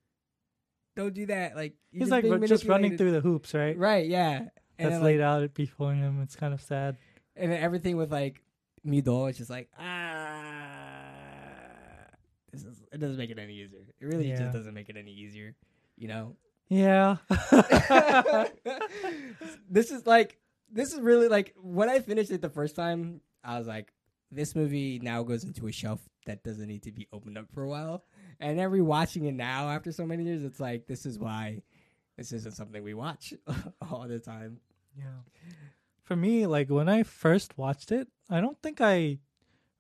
don't 0.94 1.14
do 1.14 1.26
that. 1.26 1.56
Like 1.56 1.74
He's 1.90 2.10
like 2.10 2.24
just 2.46 2.66
running 2.66 2.98
through 2.98 3.12
the 3.12 3.20
hoops, 3.22 3.54
right? 3.54 3.76
right? 3.78 4.06
Yeah, 4.06 4.38
and 4.38 4.50
That's 4.78 4.90
then, 4.96 5.02
laid 5.02 5.20
like, 5.20 5.26
out 5.26 5.54
before 5.54 5.94
him. 5.94 6.20
It's 6.22 6.36
kind 6.36 6.52
of 6.52 6.60
sad. 6.60 6.96
and 7.34 7.50
everything 7.52 7.96
with 7.96 8.12
like 8.12 8.42
Mido 8.86 9.30
is 9.30 9.38
just 9.38 9.50
like 9.50 9.70
ah. 9.78 10.03
This 13.00 13.10
is, 13.10 13.16
it 13.16 13.18
doesn't 13.18 13.18
make 13.18 13.30
it 13.30 13.38
any 13.38 13.54
easier. 13.54 13.86
It 14.00 14.06
really 14.06 14.28
Yeah. 14.28 14.38
just 14.38 14.52
doesn't 14.52 14.74
make 14.74 14.88
it 14.88 14.96
any 14.96 15.12
easier, 15.12 15.54
you 15.96 16.08
know. 16.08 16.36
Yeah. 16.68 17.16
this 19.70 19.90
is 19.90 20.06
like 20.06 20.38
this 20.70 20.92
is 20.92 21.00
really 21.00 21.28
like 21.28 21.54
when 21.60 21.88
I 21.88 22.00
finished 22.00 22.30
it 22.30 22.40
the 22.42 22.48
first 22.50 22.74
time, 22.76 23.20
I 23.44 23.58
was 23.58 23.66
like, 23.66 23.92
this 24.30 24.54
movie 24.56 24.98
now 24.98 25.22
goes 25.22 25.44
into 25.44 25.66
a 25.66 25.72
shelf 25.72 26.00
that 26.26 26.42
doesn't 26.42 26.66
need 26.66 26.82
to 26.84 26.92
be 26.92 27.06
opened 27.12 27.38
up 27.38 27.46
for 27.52 27.62
a 27.62 27.68
while. 27.68 28.04
And 28.40 28.58
then 28.58 28.70
rewatching 28.70 29.26
it 29.28 29.32
now 29.34 29.68
after 29.68 29.92
so 29.92 30.06
many 30.06 30.24
years, 30.24 30.42
it's 30.42 30.58
like 30.60 30.86
this 30.86 31.06
is 31.06 31.18
why 31.18 31.62
this 32.16 32.32
isn't 32.32 32.54
something 32.54 32.82
we 32.82 32.94
watch 32.94 33.34
all 33.90 34.06
the 34.08 34.18
time. 34.18 34.58
Yeah. 34.96 35.04
For 36.02 36.16
me, 36.16 36.46
like 36.46 36.70
when 36.70 36.88
I 36.88 37.02
first 37.02 37.56
watched 37.56 37.92
it, 37.92 38.08
I 38.30 38.40
don't 38.40 38.60
think 38.62 38.80
I 38.80 39.18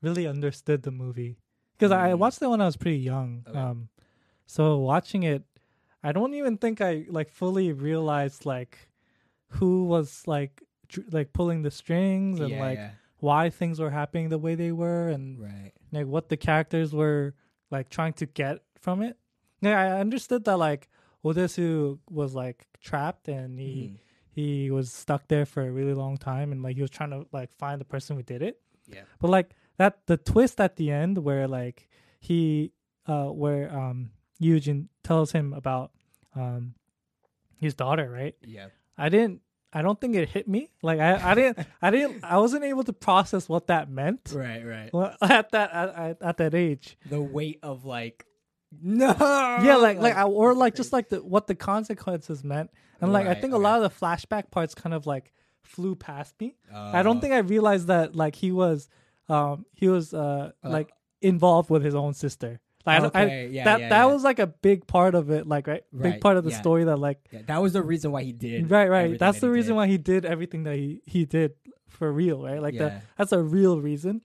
really 0.02 0.26
understood 0.26 0.82
the 0.82 0.90
movie 0.90 1.38
because 1.88 1.92
I 1.92 2.12
Mm. 2.12 2.18
watched 2.18 2.42
it 2.42 2.48
when 2.48 2.60
I 2.60 2.66
was 2.66 2.76
pretty 2.76 2.98
young. 2.98 3.44
Okay. 3.48 3.58
Um, 3.58 3.88
so 4.46 4.78
watching 4.78 5.22
it, 5.22 5.42
I 6.02 6.12
don't 6.12 6.34
even 6.34 6.58
think 6.58 6.80
I 6.80 7.06
like 7.08 7.30
fully 7.30 7.72
realized 7.72 8.44
like 8.46 8.88
who 9.58 9.84
was 9.84 10.26
like 10.26 10.62
dr- 10.88 11.12
like 11.12 11.32
pulling 11.32 11.62
the 11.62 11.70
strings 11.70 12.40
and 12.40 12.50
yeah, 12.50 12.60
like 12.60 12.78
yeah. 12.78 12.90
why 13.20 13.50
things 13.50 13.80
were 13.80 13.90
happening 13.90 14.28
the 14.28 14.38
way 14.38 14.54
they 14.54 14.72
were 14.72 15.08
and 15.08 15.40
right. 15.40 15.72
like 15.92 16.06
what 16.06 16.28
the 16.28 16.36
characters 16.36 16.92
were 16.92 17.34
like 17.70 17.88
trying 17.88 18.12
to 18.14 18.26
get 18.26 18.60
from 18.78 19.02
it. 19.02 19.16
Yeah, 19.62 19.80
I 19.80 20.00
understood 20.00 20.44
that 20.44 20.58
like 20.58 20.88
Odesu 21.24 21.98
was 22.10 22.34
like 22.34 22.66
trapped 22.80 23.28
and 23.28 23.58
he 23.58 23.74
Mhm. 23.94 23.98
he 24.30 24.70
was 24.70 24.92
stuck 24.92 25.28
there 25.28 25.46
for 25.46 25.62
a 25.66 25.70
really 25.70 25.94
long 25.94 26.16
time 26.18 26.52
and 26.52 26.62
like 26.62 26.76
he 26.76 26.82
was 26.82 26.90
trying 26.90 27.10
to 27.10 27.26
like 27.32 27.50
find 27.52 27.80
the 27.80 27.84
person 27.84 28.16
who 28.16 28.22
did 28.22 28.42
it 28.42 28.60
Yeah. 28.86 29.04
but 29.20 29.30
like 29.30 29.54
that 29.76 30.06
the 30.06 30.16
twist 30.16 30.60
at 30.60 30.76
the 30.76 30.90
end 30.90 31.18
where 31.18 31.46
like 31.48 31.88
he 32.20 32.72
uh 33.06 33.26
where 33.26 33.74
um 33.76 34.10
Eugene 34.38 34.88
tells 35.02 35.32
him 35.32 35.52
about 35.52 35.90
um 36.34 36.74
his 37.60 37.74
daughter 37.74 38.10
right 38.10 38.34
Yeah. 38.44 38.68
i 38.98 39.08
didn't 39.08 39.40
i 39.72 39.80
don't 39.82 40.00
think 40.00 40.14
it 40.16 40.28
hit 40.28 40.46
me 40.48 40.70
like 40.82 41.00
i 41.00 41.30
i 41.30 41.34
didn't 41.34 41.58
i 41.80 41.90
didn't 41.90 42.24
i 42.24 42.38
wasn't 42.38 42.64
able 42.64 42.84
to 42.84 42.92
process 42.92 43.48
what 43.48 43.68
that 43.68 43.88
meant 43.90 44.32
Right. 44.34 44.64
Right. 44.64 44.90
well, 44.92 45.16
at 45.22 45.50
that 45.52 45.72
at, 45.72 45.88
at, 45.96 46.22
at 46.22 46.36
that 46.38 46.54
age 46.54 46.96
The 47.06 47.22
weight 47.22 47.60
of 47.62 47.84
like 47.84 48.26
no. 48.82 49.14
yeah 49.62 49.76
like 49.76 49.98
like 49.98 50.16
I, 50.16 50.24
or 50.24 50.54
like 50.54 50.74
just 50.74 50.92
like 50.92 51.08
the 51.08 51.22
what 51.22 51.46
the 51.46 51.54
consequences 51.54 52.42
meant 52.42 52.70
and 53.00 53.12
like 53.12 53.26
i 53.26 53.28
Right, 53.30 53.40
think 53.40 53.54
a 53.54 53.58
lot 53.58 53.82
of 53.82 53.84
the 53.90 54.06
flashback 54.06 54.50
parts 54.50 54.74
kind 54.74 54.92
of 54.94 55.06
like 55.06 55.32
flew 55.62 55.94
past 55.94 56.34
me 56.40 56.56
I 56.72 57.00
Uh, 57.00 57.02
don't 57.02 57.20
think 57.20 57.32
I 57.32 57.38
realized 57.38 57.86
that 57.86 58.14
like 58.16 58.34
he 58.34 58.50
was 58.52 58.88
um 59.28 59.64
he 59.72 59.88
was 59.88 60.12
uh, 60.14 60.52
Uh, 60.62 60.68
like 60.68 60.92
involved 61.20 61.70
with 61.70 61.82
his 61.84 61.94
own 61.94 62.14
sister. 62.14 62.60
Like 62.86 63.00
I 63.02 63.06
I, 63.20 63.24
Okay, 63.24 63.48
yeah, 63.48 63.64
that 63.64 63.80
yeah, 63.80 63.88
that 63.88 64.04
yeah. 64.04 64.12
was 64.12 64.22
like 64.24 64.38
a 64.38 64.46
big 64.46 64.86
part 64.86 65.14
of 65.14 65.30
it, 65.30 65.46
like 65.46 65.66
right, 65.66 65.84
Right, 65.92 66.12
big 66.12 66.20
part 66.20 66.36
of 66.36 66.44
the 66.44 66.50
story 66.60 66.84
that 66.84 66.98
like 66.98 67.18
Yeah, 67.30 67.40
that 67.46 67.62
was 67.62 67.72
the 67.72 67.82
reason 67.82 68.12
why 68.12 68.22
he 68.22 68.32
did. 68.32 68.70
right 68.70 68.88
right. 68.90 69.18
That's 69.18 69.38
that 69.40 69.46
the 69.46 69.50
reason 69.50 69.72
did. 69.72 69.76
why 69.76 69.86
he 69.86 69.96
did 69.98 70.24
everything 70.26 70.64
that 70.64 70.76
he 70.76 71.00
he 71.06 71.24
did 71.24 71.52
for 71.88 72.12
real, 72.12 72.42
right? 72.42 72.60
Like 72.60 72.76
that 72.78 73.02
that's 73.16 73.32
a 73.32 73.42
real 73.42 73.80
reason. 73.80 74.20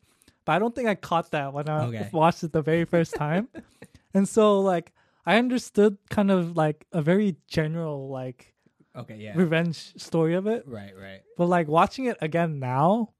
but 0.46 0.54
I 0.54 0.60
don't 0.60 0.76
think 0.76 0.90
I 0.90 0.96
caught 0.96 1.32
that 1.32 1.54
when 1.54 1.70
I 1.70 1.86
Okay. 1.88 2.10
watched 2.14 2.44
it 2.44 2.52
the 2.52 2.62
very 2.62 2.84
first 2.86 3.16
time. 3.16 3.48
and 4.14 4.28
so 4.28 4.60
like 4.60 4.92
I 5.26 5.38
understood 5.38 5.98
kind 6.10 6.30
of 6.32 6.58
like 6.58 6.86
a 6.92 7.02
very 7.02 7.38
general 7.48 8.10
like 8.10 8.54
Okay, 8.96 9.16
yeah. 9.18 9.34
revenge 9.36 9.94
story 9.96 10.34
of 10.36 10.48
it, 10.48 10.64
Right, 10.68 10.92
right. 10.98 11.22
but 11.38 11.46
like 11.48 11.68
watching 11.70 12.06
it 12.12 12.18
again 12.20 12.60
now, 12.60 13.14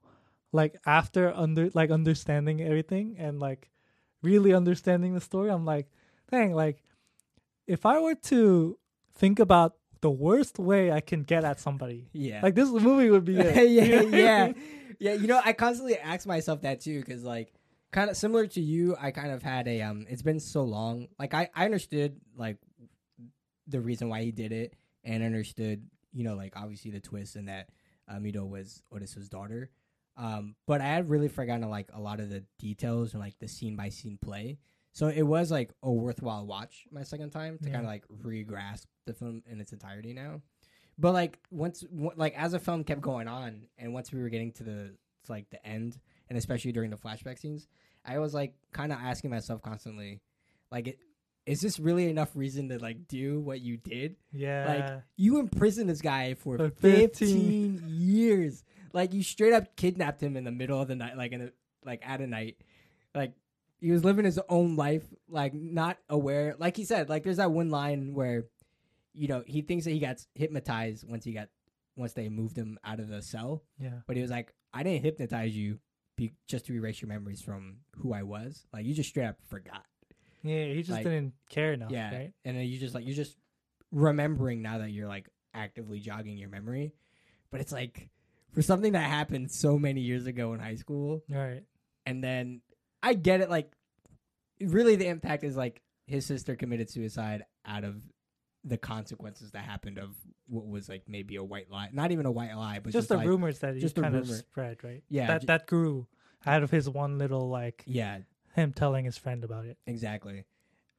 like 0.52 0.76
after 0.86 1.32
under 1.34 1.70
like 1.74 1.90
understanding 1.90 2.60
everything 2.60 3.16
and 3.18 3.38
like 3.40 3.70
really 4.22 4.52
understanding 4.52 5.14
the 5.14 5.20
story, 5.20 5.50
I'm 5.50 5.64
like, 5.64 5.88
dang, 6.30 6.52
like 6.54 6.82
if 7.66 7.86
I 7.86 7.98
were 8.00 8.14
to 8.16 8.78
think 9.14 9.38
about 9.38 9.74
the 10.00 10.10
worst 10.10 10.58
way 10.58 10.90
I 10.90 11.00
can 11.00 11.22
get 11.22 11.44
at 11.44 11.60
somebody, 11.60 12.08
Yeah. 12.12 12.40
like 12.42 12.54
this 12.54 12.70
movie 12.70 13.10
would 13.10 13.24
be 13.24 13.36
it. 13.38 13.70
yeah, 13.70 13.84
You 13.84 13.90
know 13.90 14.08
I 14.08 14.20
yeah, 14.20 14.52
yeah. 14.98 15.12
You 15.14 15.26
know, 15.26 15.40
I 15.44 15.52
constantly 15.52 15.96
ask 15.98 16.26
myself 16.26 16.62
that 16.62 16.80
too, 16.80 16.98
because 17.00 17.22
like, 17.22 17.52
kind 17.92 18.08
of 18.10 18.16
similar 18.16 18.46
to 18.48 18.60
you, 18.60 18.96
I 19.00 19.10
kind 19.10 19.30
of 19.30 19.42
had 19.42 19.68
a 19.68 19.82
um. 19.82 20.06
It's 20.08 20.22
been 20.22 20.40
so 20.40 20.62
long. 20.64 21.08
Like, 21.18 21.34
I 21.34 21.48
I 21.54 21.64
understood 21.66 22.16
like 22.36 22.56
the 23.66 23.80
reason 23.80 24.08
why 24.08 24.22
he 24.22 24.32
did 24.32 24.52
it, 24.52 24.74
and 25.04 25.22
understood, 25.22 25.82
you 26.12 26.24
know, 26.24 26.34
like 26.34 26.54
obviously 26.56 26.90
the 26.90 27.00
twist 27.00 27.36
and 27.36 27.48
that 27.48 27.68
uh, 28.08 28.14
Mido 28.14 28.48
was 28.48 28.82
Odysseus' 28.92 29.28
daughter. 29.28 29.70
Um, 30.20 30.54
but 30.66 30.80
I 30.82 30.86
had 30.86 31.08
really 31.08 31.28
forgotten 31.28 31.68
like 31.70 31.88
a 31.94 32.00
lot 32.00 32.20
of 32.20 32.28
the 32.28 32.44
details 32.58 33.14
and 33.14 33.22
like 33.22 33.38
the 33.38 33.48
scene 33.48 33.74
by 33.74 33.88
scene 33.88 34.18
play. 34.20 34.58
So 34.92 35.06
it 35.08 35.22
was 35.22 35.50
like 35.50 35.70
a 35.82 35.90
worthwhile 35.90 36.44
watch 36.46 36.86
my 36.90 37.02
second 37.04 37.30
time 37.30 37.58
to 37.58 37.66
Yeah. 37.68 37.72
kind 37.74 37.84
of 37.86 37.90
like 37.90 38.04
re-grasp 38.22 38.86
the 39.06 39.14
film 39.14 39.42
in 39.50 39.60
its 39.60 39.72
entirety 39.72 40.12
now. 40.12 40.42
But 40.98 41.12
like 41.14 41.38
once, 41.50 41.80
w- 41.80 42.10
like 42.16 42.34
as 42.36 42.52
the 42.52 42.58
film 42.58 42.84
kept 42.84 43.00
going 43.00 43.28
on, 43.28 43.68
and 43.78 43.94
once 43.94 44.12
we 44.12 44.20
were 44.20 44.28
getting 44.28 44.52
to 44.52 44.64
the 44.64 44.94
to, 45.24 45.32
like 45.32 45.48
the 45.50 45.64
end, 45.66 45.98
and 46.28 46.36
especially 46.36 46.72
during 46.72 46.90
the 46.90 46.96
flashback 46.98 47.38
scenes, 47.38 47.66
I 48.04 48.18
was 48.18 48.34
like 48.34 48.52
kind 48.72 48.92
of 48.92 48.98
asking 49.00 49.30
myself 49.30 49.62
constantly, 49.62 50.20
like, 50.70 50.88
it, 50.88 50.98
is 51.46 51.60
this 51.60 51.80
really 51.80 52.08
enough 52.08 52.30
reason 52.34 52.68
to 52.68 52.78
like 52.78 53.08
do 53.08 53.40
what 53.40 53.60
you 53.60 53.76
did? 53.76 54.16
Yeah. 54.32 54.64
Like 54.68 55.02
you 55.16 55.38
imprisoned 55.38 55.88
this 55.88 56.00
guy 56.00 56.34
for, 56.34 56.56
For 56.56 56.70
15. 56.70 57.78
15 57.78 57.82
years. 57.88 58.62
Like 58.92 59.12
you 59.12 59.22
straight 59.22 59.52
up 59.52 59.76
kidnapped 59.76 60.22
him 60.22 60.36
in 60.36 60.44
the 60.44 60.50
middle 60.52 60.80
of 60.80 60.88
the 60.88 60.96
night, 60.96 61.16
like 61.16 61.32
in 61.32 61.42
a, 61.42 61.50
like 61.84 62.02
at 62.06 62.20
a 62.20 62.26
night. 62.26 62.56
Like 63.14 63.32
he 63.80 63.90
was 63.90 64.04
living 64.04 64.24
his 64.24 64.38
own 64.48 64.76
life, 64.76 65.04
like 65.28 65.54
not 65.54 65.98
aware. 66.08 66.54
Like 66.58 66.76
he 66.76 66.84
said, 66.84 67.08
like 67.08 67.22
there's 67.24 67.38
that 67.38 67.50
one 67.50 67.70
line 67.70 68.14
where, 68.14 68.44
you 69.14 69.28
know, 69.28 69.42
he 69.46 69.62
thinks 69.62 69.84
that 69.86 69.92
he 69.92 69.98
got 69.98 70.24
hypnotized 70.34 71.08
once 71.08 71.24
he 71.24 71.32
got 71.32 71.48
once 71.96 72.12
they 72.12 72.28
moved 72.28 72.56
him 72.56 72.78
out 72.84 73.00
of 73.00 73.08
the 73.08 73.22
cell. 73.22 73.62
yeah. 73.78 74.00
But 74.06 74.16
he 74.16 74.22
was 74.22 74.30
like, 74.30 74.52
I 74.72 74.82
didn't 74.82 75.02
hypnotize 75.02 75.56
you 75.56 75.78
be, 76.16 76.32
just 76.46 76.66
to 76.66 76.74
erase 76.74 77.00
your 77.02 77.08
memories 77.08 77.42
from 77.42 77.78
who 77.96 78.12
I 78.12 78.22
was. 78.22 78.66
Like 78.72 78.84
you 78.84 78.94
just 78.94 79.08
straight 79.08 79.26
up 79.26 79.36
forgot. 79.48 79.84
Yeah. 80.42 80.66
He 80.66 80.78
just 80.82 80.90
Like, 80.90 81.04
didn't 81.04 81.34
care 81.48 81.72
enough, 81.72 81.90
Yeah, 81.90 82.14
right? 82.14 82.32
and 82.44 82.56
then 82.56 82.64
you 82.66 82.78
just 82.78 82.94
like 82.94 83.04
you're 83.06 83.14
just 83.16 83.36
remembering 83.92 84.62
now 84.62 84.78
that 84.78 84.90
you're 84.90 85.08
like 85.08 85.28
actively 85.54 85.98
jogging 86.00 86.38
your 86.38 86.48
memory, 86.48 86.92
but 87.50 87.60
it's 87.60 87.72
like 87.72 88.08
for 88.52 88.62
something 88.62 88.92
that 88.92 89.08
happened 89.08 89.50
so 89.50 89.78
many 89.78 90.00
years 90.00 90.26
ago 90.26 90.52
in 90.54 90.60
high 90.60 90.74
school, 90.76 91.22
Right. 91.28 91.62
and 92.06 92.22
then 92.22 92.60
I 93.02 93.14
get 93.14 93.40
it. 93.40 93.50
Like, 93.50 93.72
really, 94.60 94.96
the 94.96 95.06
impact 95.06 95.44
is 95.44 95.56
like 95.56 95.82
his 96.06 96.26
sister 96.26 96.56
committed 96.56 96.90
suicide 96.90 97.44
out 97.64 97.84
of 97.84 98.02
the 98.64 98.76
consequences 98.76 99.52
that 99.52 99.64
happened 99.64 99.98
of 99.98 100.10
what 100.46 100.66
was 100.66 100.88
like 100.88 101.04
maybe 101.08 101.36
a 101.36 101.44
white 101.44 101.70
lie, 101.70 101.88
not 101.92 102.10
even 102.10 102.26
a 102.26 102.30
white 102.30 102.54
lie, 102.54 102.74
but 102.78 102.92
just 102.92 102.94
just, 103.04 103.08
the 103.08 103.16
like, 103.16 103.26
rumors 103.26 103.60
that 103.60 103.74
he 103.74 103.80
just 103.80 103.96
kind 103.96 104.14
of 104.14 104.28
spread, 104.28 104.82
right? 104.84 105.02
Yeah, 105.08 105.28
That 105.28 105.40
ju- 105.42 105.46
that 105.46 105.66
grew 105.66 106.06
out 106.44 106.62
of 106.62 106.70
his 106.70 106.88
one 106.88 107.18
little 107.18 107.48
like 107.48 107.82
yeah, 107.86 108.18
him 108.54 108.72
telling 108.72 109.04
his 109.04 109.16
friend 109.16 109.44
about 109.44 109.64
it. 109.66 109.78
exactly. 109.86 110.44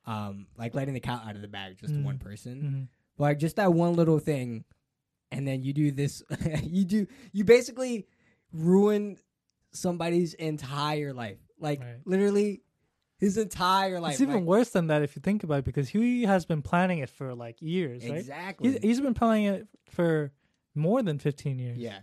Um, 0.06 0.48
like 0.58 0.74
letting 0.74 0.94
the 0.96 1.00
cat 1.00 1.22
out 1.28 1.36
of 1.36 1.42
the 1.42 1.48
bag 1.48 1.78
just 1.78 1.94
to 1.94 2.00
Mm. 2.00 2.04
one 2.06 2.18
person. 2.18 2.56
Mm-hmm. 2.62 3.24
like 3.24 3.38
just 3.40 3.58
that 3.58 3.72
one 3.74 3.94
little 3.96 4.18
thing 4.20 4.64
and 5.32 5.48
then 5.48 5.62
you 5.62 5.74
do 5.74 5.92
this 5.92 6.24
you 6.64 6.84
do 6.86 7.06
you 7.32 7.44
basically 7.44 8.08
ruin 8.52 9.18
somebody's 9.72 10.34
entire 10.34 11.14
life 11.14 11.38
like 11.60 11.80
Right. 11.82 11.98
literally 12.06 12.62
his 13.18 13.38
entire 13.38 14.00
life 14.00 14.14
It's 14.14 14.22
even 14.22 14.36
like, 14.38 14.44
worse 14.46 14.70
than 14.72 14.88
that 14.88 15.04
if 15.04 15.16
you 15.16 15.22
think 15.22 15.44
about 15.44 15.60
it, 15.60 15.66
because 15.66 15.88
he 15.90 16.24
has 16.24 16.46
been 16.46 16.64
planning 16.64 17.00
it 17.00 17.10
for 17.10 17.36
like 17.36 17.62
years, 17.62 18.04
right? 18.04 18.18
exactly 18.18 18.72
He's, 18.72 18.80
he's 18.82 19.02
been 19.02 19.14
planning 19.14 19.46
it 19.46 19.68
for 19.92 20.32
more 20.74 21.04
than 21.04 21.20
fifteen 21.20 21.60
years. 21.60 21.78
yeah 21.78 22.00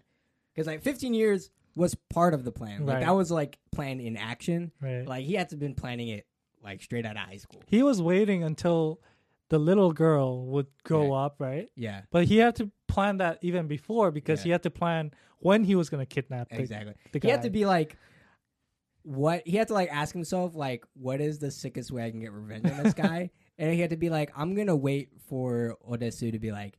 because 0.55 0.67
like 0.69 0.83
15 0.83 1.15
years 1.15 1.51
was 1.79 1.95
part 2.11 2.35
of 2.35 2.45
the 2.45 2.53
plan 2.53 2.85
like 2.85 2.97
Right. 2.97 3.05
that 3.07 3.15
was 3.15 3.31
like 3.31 3.59
planned 3.73 4.01
in 4.01 4.17
action 4.17 4.73
right. 4.83 5.07
like 5.07 5.25
he 5.25 5.35
had 5.35 5.49
to 5.51 5.57
been 5.57 5.75
planning 5.75 6.09
it 6.09 6.27
like 6.63 6.83
straight 6.83 7.07
out 7.07 7.17
of 7.17 7.23
high 7.23 7.37
school 7.37 7.63
he 7.67 7.83
was 7.83 8.03
waiting 8.03 8.43
until 8.43 9.01
the 9.51 9.59
little 9.59 9.93
girl 9.93 10.45
would 10.47 10.67
grow 10.85 11.13
up, 11.15 11.37
right? 11.39 11.71
yeah 11.75 12.03
But 12.11 12.25
he 12.27 12.37
had 12.37 12.55
to 12.57 12.71
plan 12.87 13.17
that 13.19 13.39
even 13.43 13.67
before 13.67 14.11
because 14.11 14.41
Yeah. 14.41 14.45
he 14.45 14.51
had 14.51 14.63
to 14.65 14.71
plan 14.71 15.13
when 15.39 15.65
he 15.65 15.75
was 15.75 15.89
going 15.89 16.05
to 16.05 16.15
kidnap 16.15 16.51
the, 16.51 16.59
exactly 16.61 16.95
the 17.13 17.21
he 17.23 17.29
had 17.31 17.43
to 17.43 17.49
guy. 17.49 17.53
be 17.53 17.65
like 17.65 17.97
what 19.03 19.43
he 19.47 19.57
had 19.57 19.69
to 19.69 19.75
like 19.75 19.89
ask 19.91 20.13
himself 20.13 20.55
like 20.55 20.85
what 20.95 21.21
is 21.21 21.39
the 21.39 21.51
sickest 21.51 21.91
way 21.91 22.05
i 22.05 22.11
can 22.11 22.21
get 22.21 22.33
revenge 22.33 22.67
on 22.67 22.83
this 22.83 22.93
guy 22.95 23.31
and 23.59 23.73
he 23.73 23.81
had 23.81 23.91
to 23.91 23.97
be 23.97 24.11
like 24.11 24.31
i'm 24.37 24.55
gonna 24.55 24.77
wait 24.77 25.11
for 25.29 25.77
odesu 25.89 26.31
to 26.33 26.39
be 26.39 26.51
like 26.53 26.79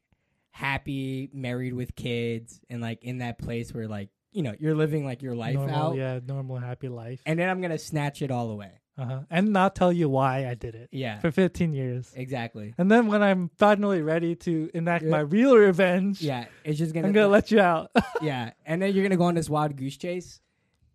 happy 0.51 1.29
married 1.33 1.73
with 1.73 1.95
kids 1.95 2.59
and 2.69 2.81
like 2.81 3.03
in 3.03 3.19
that 3.19 3.37
place 3.39 3.73
where 3.73 3.87
like 3.87 4.09
you 4.31 4.43
know 4.43 4.53
you're 4.59 4.75
living 4.75 5.05
like 5.05 5.21
your 5.21 5.35
life 5.35 5.55
normal, 5.55 5.75
out 5.75 5.95
yeah, 5.95 6.19
normal 6.25 6.57
happy 6.57 6.87
life, 6.89 7.21
and 7.25 7.39
then 7.39 7.49
i'm 7.49 7.61
gonna 7.61 7.77
snatch 7.79 8.21
it 8.21 8.31
all 8.31 8.49
away 8.51 8.71
uh-huh. 8.97 9.21
and 9.29 9.53
not 9.53 9.75
tell 9.75 9.93
you 9.93 10.09
why 10.09 10.45
I 10.45 10.55
did 10.55 10.75
it 10.75 10.89
yeah 10.91 11.19
for 11.19 11.31
fifteen 11.31 11.73
years. 11.73 12.11
exactly 12.15 12.73
And 12.77 12.91
then 12.91 13.07
when 13.07 13.23
I'm 13.23 13.49
finally 13.57 14.01
ready 14.01 14.35
to 14.35 14.69
enact 14.73 15.05
Yeah. 15.05 15.11
my 15.11 15.19
real 15.21 15.55
revenge, 15.55 16.21
yeah 16.21 16.45
it's 16.65 16.77
just 16.77 16.93
gonna 16.93 17.07
I'm 17.07 17.13
gonna 17.13 17.29
let 17.29 17.49
you 17.49 17.61
out. 17.61 17.91
yeah 18.21 18.51
and 18.65 18.81
then 18.81 18.93
you're 18.93 19.03
gonna 19.03 19.15
go 19.15 19.23
on 19.23 19.35
this 19.35 19.49
wild 19.49 19.77
goose 19.77 19.95
chase 19.95 20.41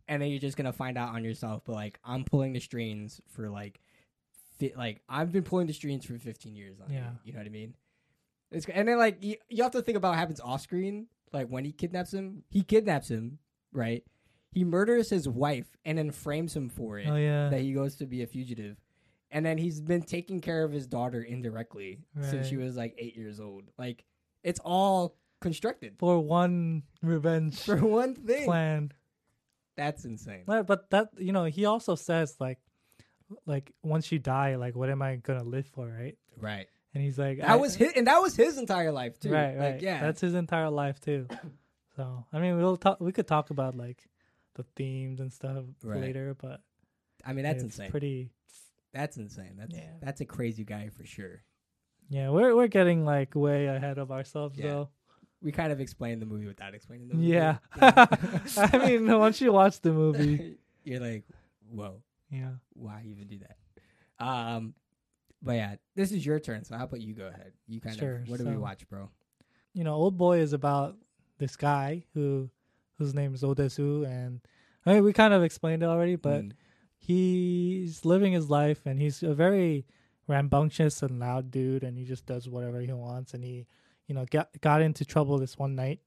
and 0.07 0.21
then 0.21 0.29
you're 0.29 0.39
just 0.39 0.59
gonna 0.59 0.73
find 0.73 0.99
out 0.99 1.15
on 1.15 1.25
yourself 1.25 1.63
but 1.65 1.73
like 1.75 1.99
i'm 2.05 2.25
pulling 2.25 2.53
the 2.53 2.61
strings 2.61 3.23
for 3.31 3.49
like 3.49 3.81
fi- 4.59 4.75
like 4.77 5.01
i've 5.09 5.33
been 5.33 5.45
pulling 5.45 5.67
the 5.67 5.73
strings 5.73 6.05
for 6.05 6.19
15 6.19 6.55
years 6.55 6.77
Yeah. 6.91 7.09
you 7.25 7.33
know 7.33 7.39
what 7.39 7.47
i 7.47 7.51
mean 7.51 7.75
it's, 8.51 8.67
and 8.69 8.87
then 8.87 8.99
like 8.99 9.25
you, 9.25 9.37
you 9.49 9.63
have 9.63 9.73
to 9.73 9.81
think 9.81 9.97
about 9.97 10.11
what 10.11 10.19
happens 10.19 10.41
off 10.41 10.61
screen 10.61 11.07
like 11.33 11.49
when 11.49 11.65
he 11.65 11.73
kidnaps 11.73 12.13
him 12.13 12.43
he 12.51 12.63
kidnaps 12.63 13.11
him 13.11 13.39
right? 13.73 14.05
He 14.53 14.63
murders 14.65 15.11
his 15.11 15.29
wife 15.29 15.67
and 15.85 15.99
then 15.99 16.13
frames 16.13 16.55
him 16.55 16.69
for 16.69 16.99
it 16.99 17.09
oh 17.09 17.17
yeah, 17.17 17.49
that 17.49 17.61
he 17.61 17.73
goes 17.73 17.97
to 17.97 18.07
be 18.07 18.23
a 18.23 18.27
fugitive. 18.27 18.77
And 19.31 19.45
then 19.45 19.59
he's 19.59 19.81
been 19.81 20.03
taking 20.03 20.41
care 20.41 20.63
of 20.63 20.71
his 20.71 20.87
daughter 20.87 21.21
indirectly 21.21 21.99
since 22.21 22.47
she 22.47 22.57
was 22.57 22.77
like 22.77 22.95
eight 22.99 23.17
years 23.17 23.41
old. 23.41 23.65
Like 23.77 24.05
it's 24.45 24.61
all 24.65 25.17
constructed. 25.41 25.97
For 25.99 26.21
one 26.21 26.85
revenge 27.03 27.61
for 27.61 27.79
one 27.79 28.15
thing. 28.15 28.45
plan. 28.45 28.93
that's 29.77 30.05
insane. 30.05 30.45
Right, 30.47 30.65
But 30.65 30.89
that 30.91 31.09
you 31.19 31.33
know, 31.33 31.45
he 31.45 31.65
also 31.65 31.97
says 31.97 32.37
like, 32.39 32.61
like 33.45 33.73
once 33.83 34.13
you 34.13 34.21
die, 34.21 34.55
like 34.55 34.77
what 34.77 34.89
am 34.89 35.03
I 35.03 35.17
gonna 35.17 35.43
live 35.43 35.67
for, 35.67 35.89
right? 35.89 36.17
Right. 36.39 36.69
And 36.95 37.03
he's 37.03 37.19
like, 37.19 37.39
That 37.41 37.51
I- 37.51 37.57
was 37.57 37.75
his, 37.75 37.93
and 37.97 38.07
that 38.07 38.19
was 38.21 38.37
his 38.37 38.57
entire 38.57 38.93
life 38.93 39.19
too. 39.19 39.31
right, 39.31 39.57
right. 39.59 39.73
Like, 39.75 39.83
yeah. 39.83 40.01
that's 40.01 40.21
his 40.21 40.35
entire 40.35 40.71
life 40.71 41.01
too. 41.01 41.27
So 41.97 42.25
I 42.33 42.39
mean, 42.39 42.57
we'll 42.57 42.77
talk. 42.77 43.01
We 43.01 43.13
could 43.13 43.27
talk 43.27 43.51
about 43.51 43.77
like 43.77 44.09
the 44.55 44.65
themes 44.77 45.21
and 45.21 45.33
stuff 45.33 45.65
Right. 45.83 46.01
later, 46.01 46.37
but 46.41 46.61
I 47.25 47.33
mean, 47.33 47.45
that's 47.45 47.63
it's 47.63 47.75
insane. 47.79 47.91
pretty. 47.91 48.31
that's 48.93 49.17
insane. 49.17 49.55
That's 49.59 49.75
Yeah. 49.75 49.91
that's 50.01 50.21
a 50.21 50.25
crazy 50.25 50.65
guy 50.65 50.89
for 50.89 51.05
sure. 51.05 51.43
Yeah, 52.09 52.31
we're 52.31 52.55
we're 52.55 52.69
getting 52.69 53.05
like 53.05 53.35
way 53.35 53.67
ahead 53.67 53.99
of 53.99 54.13
ourselves 54.13 54.59
Yeah. 54.59 54.69
though. 54.69 54.89
We 55.43 55.53
kind 55.53 55.73
of 55.73 55.81
explained 55.81 56.23
the 56.23 56.27
movie 56.27 56.47
without 56.47 56.75
explaining 56.75 57.09
the 57.09 57.15
movie. 57.15 57.27
Yeah. 57.29 57.59
Yeah. 57.81 58.07
I 58.57 58.79
mean, 58.79 59.19
once 59.19 59.41
you 59.41 59.53
watch 59.53 59.81
the 59.81 59.93
movie, 59.93 60.57
you're 60.85 61.01
like, 61.01 61.25
whoa, 61.69 62.03
yeah. 62.31 62.53
why 62.73 63.03
even 63.07 63.27
do 63.27 63.39
that? 63.41 63.57
Um, 64.25 64.75
but 65.45 65.53
yeah, 65.53 65.77
this 65.95 66.11
is 66.13 66.25
your 66.27 66.41
turn. 66.41 66.65
So 66.65 66.77
how 66.77 66.85
about 66.85 67.01
you 67.01 67.15
go 67.15 67.29
ahead? 67.29 67.53
You 67.69 67.81
kind 67.81 67.97
Sure, 67.99 68.17
of 68.17 68.29
what 68.29 68.39
do 68.39 68.45
we 68.47 68.57
watch, 68.57 68.89
bro? 68.89 69.11
you 69.73 69.85
know, 69.85 69.95
Old 69.95 70.17
Boy 70.17 70.39
is 70.39 70.53
about 70.53 70.97
this 71.39 71.57
guy 71.57 72.05
who 72.15 72.49
whose 72.99 73.13
name 73.15 73.35
is 73.35 73.43
Odesu, 73.43 74.07
and 74.07 74.41
I 74.87 74.95
mean, 74.95 75.05
we 75.05 75.13
kind 75.13 75.35
of 75.35 75.43
explained 75.43 75.83
it 75.83 75.87
already, 75.87 76.17
but 76.17 76.43
Mm, 76.43 76.53
he's 76.99 78.05
living 78.05 78.33
his 78.33 78.49
life, 78.51 78.81
and 78.87 79.01
he's 79.01 79.23
a 79.23 79.35
very 79.35 79.85
rambunctious 80.29 81.03
and 81.03 81.19
loud 81.21 81.51
dude, 81.51 81.83
and 81.85 81.99
he 81.99 82.05
just 82.05 82.25
does 82.27 82.49
whatever 82.49 82.81
he 82.81 82.93
wants, 82.93 83.35
and 83.35 83.45
he, 83.45 83.67
you 84.07 84.15
know, 84.15 84.25
got 84.31 84.49
got 84.61 84.81
into 84.83 85.05
trouble 85.05 85.39
this 85.39 85.59
one 85.59 85.75
night, 85.75 86.01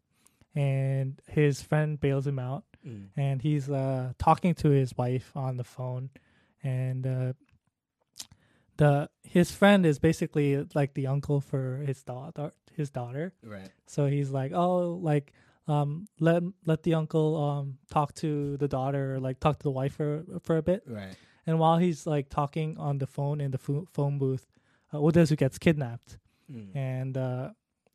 and 0.55 1.21
his 1.27 1.61
friend 1.61 1.99
bails 1.99 2.25
him 2.25 2.39
out, 2.39 2.63
mm, 2.85 3.07
and 3.15 3.41
he's 3.41 3.69
uh 3.69 4.13
talking 4.17 4.53
to 4.55 4.69
his 4.69 4.95
wife 4.97 5.31
on 5.35 5.57
the 5.57 5.63
phone, 5.63 6.09
and 6.63 7.05
uh 7.05 7.33
the 8.77 9.09
his 9.23 9.51
friend 9.51 9.85
is 9.85 9.99
basically 9.99 10.65
like 10.73 10.93
the 10.93 11.07
uncle 11.07 11.41
for 11.41 11.77
his 11.85 12.03
daughter 12.03 12.51
his 12.75 12.89
daughter 12.91 13.33
right. 13.43 13.71
so 13.87 14.05
he's 14.05 14.29
like, 14.29 14.51
"Oh, 14.53 14.99
like 15.01 15.33
um 15.67 16.07
let 16.19 16.43
let 16.65 16.83
the 16.83 16.93
uncle 16.93 17.35
um 17.43 17.77
talk 17.89 18.13
to 18.15 18.55
the 18.57 18.67
daughter 18.67 19.15
or 19.15 19.19
like 19.19 19.39
talk 19.39 19.57
to 19.59 19.63
the 19.63 19.71
wife 19.71 19.95
for 19.95 20.23
for 20.41 20.57
a 20.57 20.61
bit. 20.61 20.83
Right. 20.87 21.15
And 21.45 21.59
while 21.59 21.77
he's 21.77 22.05
like 22.05 22.29
talking 22.29 22.77
on 22.77 22.97
the 22.99 23.07
phone 23.07 23.41
in 23.41 23.51
the 23.51 23.57
pho- 23.57 23.87
phone 23.93 24.17
booth, 24.19 24.45
uh, 24.93 24.97
Odezu 24.97 25.35
gets 25.37 25.57
kidnapped 25.57 26.17
Mm. 26.51 26.73
and 26.75 27.17
uh, 27.17 27.49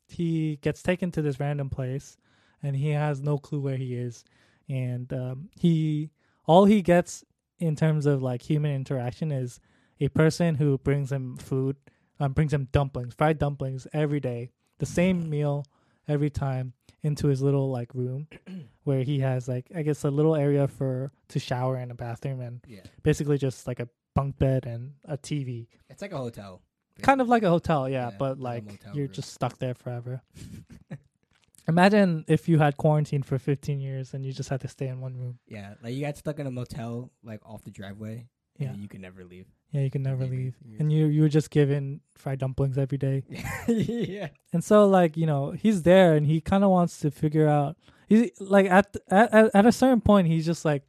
he 0.07 0.57
gets 0.61 0.83
taken 0.83 1.09
to 1.11 1.21
this 1.23 1.39
random 1.39 1.69
place, 1.69 2.17
and 2.61 2.75
he 2.75 2.89
has 2.89 3.19
no 3.19 3.37
clue 3.39 3.59
where 3.59 3.77
he 3.77 3.95
is, 3.95 4.23
and 4.69 5.11
um, 5.11 5.49
he 5.59 6.11
all 6.45 6.65
he 6.65 6.81
gets 6.83 7.23
in 7.57 7.75
terms 7.75 8.05
of 8.05 8.21
like 8.21 8.41
human 8.43 8.71
interaction 8.75 9.31
is 9.31 9.59
a 10.03 10.09
person 10.09 10.55
who 10.55 10.77
brings 10.77 11.11
him 11.11 11.37
food, 11.37 11.75
um, 12.19 12.33
brings 12.33 12.53
him 12.53 12.67
dumplings, 12.71 13.13
fried 13.13 13.39
dumplings 13.39 13.87
every 13.93 14.19
day, 14.19 14.49
the 14.79 14.85
same 14.85 15.29
meal 15.29 15.65
every 16.07 16.29
time 16.29 16.73
into 17.03 17.27
his 17.27 17.41
little 17.41 17.69
like 17.71 17.93
room 17.93 18.27
where 18.83 19.03
he 19.03 19.19
has 19.19 19.47
like 19.47 19.65
I 19.75 19.81
guess 19.83 20.03
a 20.03 20.09
little 20.11 20.35
area 20.35 20.67
for 20.67 21.11
to 21.29 21.39
shower 21.39 21.75
and 21.75 21.91
a 21.91 21.95
bathroom 21.95 22.39
and 22.41 22.61
Yeah. 22.67 22.81
basically 23.03 23.37
just 23.37 23.67
like 23.67 23.79
a 23.79 23.87
bunk 24.15 24.37
bed 24.37 24.65
and 24.65 24.93
a 25.05 25.17
TV 25.17 25.67
It's 25.89 26.01
like 26.01 26.13
a 26.13 26.17
hotel. 26.17 26.61
kind 27.01 27.19
of 27.21 27.27
like 27.27 27.43
a 27.43 27.49
hotel, 27.49 27.89
yeah, 27.89 28.09
Yeah, 28.09 28.17
but 28.17 28.39
like 28.39 28.63
a 28.63 28.65
like 28.65 28.71
motel 28.79 28.95
you're 28.95 29.05
room. 29.07 29.13
just 29.13 29.33
stuck 29.33 29.57
there 29.59 29.73
forever. 29.73 30.21
Imagine 31.67 32.25
if 32.27 32.49
you 32.49 32.59
had 32.59 32.75
quarantine 32.75 33.23
for 33.23 33.39
15 33.39 33.79
years 33.79 34.13
and 34.13 34.25
you 34.25 34.33
just 34.33 34.49
had 34.49 34.59
to 34.61 34.67
stay 34.67 34.87
in 34.87 34.99
one 34.99 35.15
room. 35.17 35.39
Yeah, 35.47 35.75
like 35.81 35.93
you 35.93 36.01
got 36.01 36.17
stuck 36.17 36.39
in 36.39 36.45
a 36.47 36.51
motel 36.51 37.09
like 37.23 37.39
off 37.45 37.63
the 37.63 37.71
driveway. 37.71 38.27
Yeah. 38.59 38.69
and 38.69 38.77
you 38.81 38.87
could 38.87 38.99
never 39.01 39.23
leave. 39.23 39.47
Yeah, 39.73 39.81
you 39.81 39.89
can 39.89 40.03
never 40.03 40.25
leave. 40.25 40.55
Yeah. 40.63 40.77
And 40.79 40.91
you 40.93 41.07
you 41.07 41.21
were 41.23 41.29
just 41.29 41.49
given 41.49 41.99
fried 42.15 42.39
dumplings 42.39 42.77
every 42.77 42.97
day. 42.97 43.23
yeah. 43.67 44.29
And 44.53 44.63
so 44.63 44.87
like, 44.87 45.17
you 45.17 45.25
know, 45.25 45.51
he's 45.51 45.81
there 45.83 46.13
and 46.15 46.25
he 46.25 46.39
kind 46.41 46.63
of 46.63 46.69
wants 46.69 46.99
to 46.99 47.11
figure 47.11 47.47
out 47.49 47.75
he's 48.07 48.31
like 48.39 48.67
at 48.67 48.95
at 49.09 49.33
at- 49.33 49.51
at 49.55 49.65
a 49.65 49.71
certain 49.71 49.99
point 50.01 50.27
he's 50.27 50.45
just 50.45 50.63
like 50.63 50.83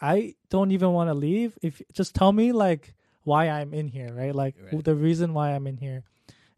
I 0.00 0.34
don't 0.50 0.70
even 0.70 0.92
want 0.92 1.10
to 1.10 1.14
leave. 1.14 1.58
If 1.62 1.82
just 1.92 2.14
tell 2.14 2.32
me 2.32 2.52
like 2.52 2.94
why 3.24 3.48
I'm 3.48 3.74
in 3.74 3.88
here, 3.88 4.12
right? 4.14 4.34
Like 4.34 4.56
Right. 4.72 4.82
the 4.84 4.94
reason 4.94 5.34
why 5.34 5.50
I'm 5.54 5.66
in 5.66 5.76
here. 5.76 6.02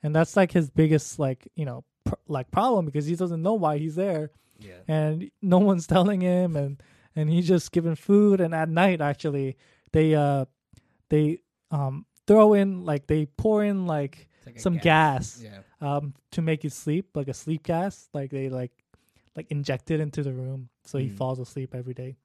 And 0.02 0.14
that's 0.14 0.36
like 0.36 0.52
his 0.52 0.68
biggest 0.70 1.18
like, 1.18 1.48
you 1.54 1.64
know, 1.64 1.82
pr- 2.04 2.14
like 2.28 2.50
problem 2.50 2.84
because 2.86 3.06
he 3.06 3.16
doesn't 3.16 3.42
know 3.42 3.54
why 3.54 3.78
he's 3.78 3.96
there. 3.96 4.30
Yeah. 4.60 4.80
and 4.86 5.30
no 5.42 5.58
one's 5.58 5.86
telling 5.94 6.20
him 6.20 6.56
and 6.56 6.80
and 7.16 7.28
he's 7.30 7.48
just 7.48 7.72
given 7.72 7.96
food 7.96 8.40
and 8.40 8.54
at 8.54 8.68
night 8.68 9.00
actually 9.00 9.56
they 9.92 10.14
uh 10.14 10.44
they 11.10 11.40
um 11.74 12.06
throw 12.26 12.54
in 12.54 12.84
like 12.84 13.06
they 13.06 13.26
pour 13.26 13.64
in 13.64 13.86
like 13.86 14.28
like 14.46 14.58
some 14.60 14.76
gas, 14.78 15.40
Yeah. 15.42 15.60
um 15.80 16.14
to 16.34 16.40
make 16.42 16.64
you 16.64 16.70
sleep 16.70 17.04
like 17.14 17.28
a 17.28 17.34
sleep 17.34 17.62
gas 17.64 18.08
like 18.14 18.30
they 18.30 18.48
like 18.60 18.72
like 19.36 19.46
inject 19.50 19.90
it 19.90 19.98
into 20.00 20.22
the 20.22 20.32
room 20.32 20.68
so 20.84 20.98
he 20.98 21.08
Mm. 21.08 21.16
falls 21.16 21.38
asleep 21.40 21.74
every 21.74 21.94
day 21.94 22.16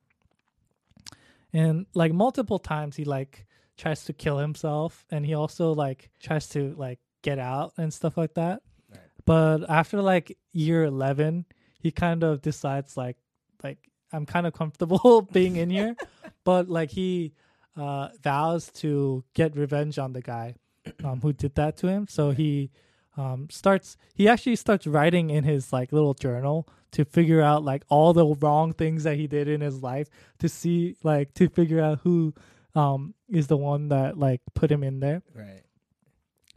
and 1.53 1.85
like 1.93 2.13
multiple 2.13 2.59
times 2.59 2.95
he 2.95 3.05
like 3.05 3.45
tries 3.77 4.05
to 4.05 4.13
kill 4.13 4.37
himself 4.37 5.05
and 5.09 5.25
he 5.25 5.33
also 5.33 5.73
like 5.73 6.09
tries 6.19 6.47
to 6.49 6.73
like 6.77 6.99
get 7.23 7.39
out 7.39 7.73
and 7.77 7.93
stuff 7.93 8.17
like 8.17 8.33
that 8.35 8.61
Right. 8.91 9.01
but 9.25 9.69
after 9.69 10.01
like 10.01 10.37
year 10.51 10.83
11 10.83 11.45
he 11.79 11.91
kind 11.91 12.23
of 12.23 12.41
decides 12.41 12.95
like 12.97 13.17
like 13.63 13.79
i'm 14.11 14.25
kind 14.25 14.45
of 14.47 14.53
comfortable 14.53 15.21
being 15.33 15.55
in 15.55 15.69
here 15.69 15.95
but 16.43 16.69
like 16.69 16.91
he 16.91 17.33
uh 17.77 18.09
vows 18.21 18.69
to 18.71 19.23
get 19.33 19.55
revenge 19.55 19.97
on 19.99 20.13
the 20.13 20.21
guy 20.21 20.55
um 21.03 21.21
who 21.21 21.31
did 21.33 21.55
that 21.55 21.77
to 21.77 21.87
him 21.87 22.07
so 22.07 22.31
he 22.31 22.71
um 23.17 23.47
starts 23.49 23.95
he 24.15 24.27
actually 24.27 24.55
starts 24.55 24.87
writing 24.87 25.29
in 25.29 25.43
his 25.43 25.71
like 25.73 25.91
little 25.91 26.13
journal 26.13 26.67
to 26.91 27.05
figure 27.05 27.41
out 27.41 27.63
like 27.63 27.83
all 27.89 28.13
the 28.13 28.25
wrong 28.25 28.73
things 28.73 29.03
that 29.03 29.15
he 29.17 29.27
did 29.27 29.47
in 29.47 29.61
his 29.61 29.81
life 29.83 30.09
to 30.39 30.49
see 30.49 30.95
like 31.03 31.33
to 31.33 31.47
figure 31.49 31.79
out 31.81 31.99
who 32.03 32.33
um 32.75 33.13
is 33.29 33.47
the 33.47 33.57
one 33.57 33.89
that 33.89 34.17
like 34.17 34.41
put 34.55 34.71
him 34.71 34.83
in 34.83 34.99
there 34.99 35.21
Right. 35.35 35.61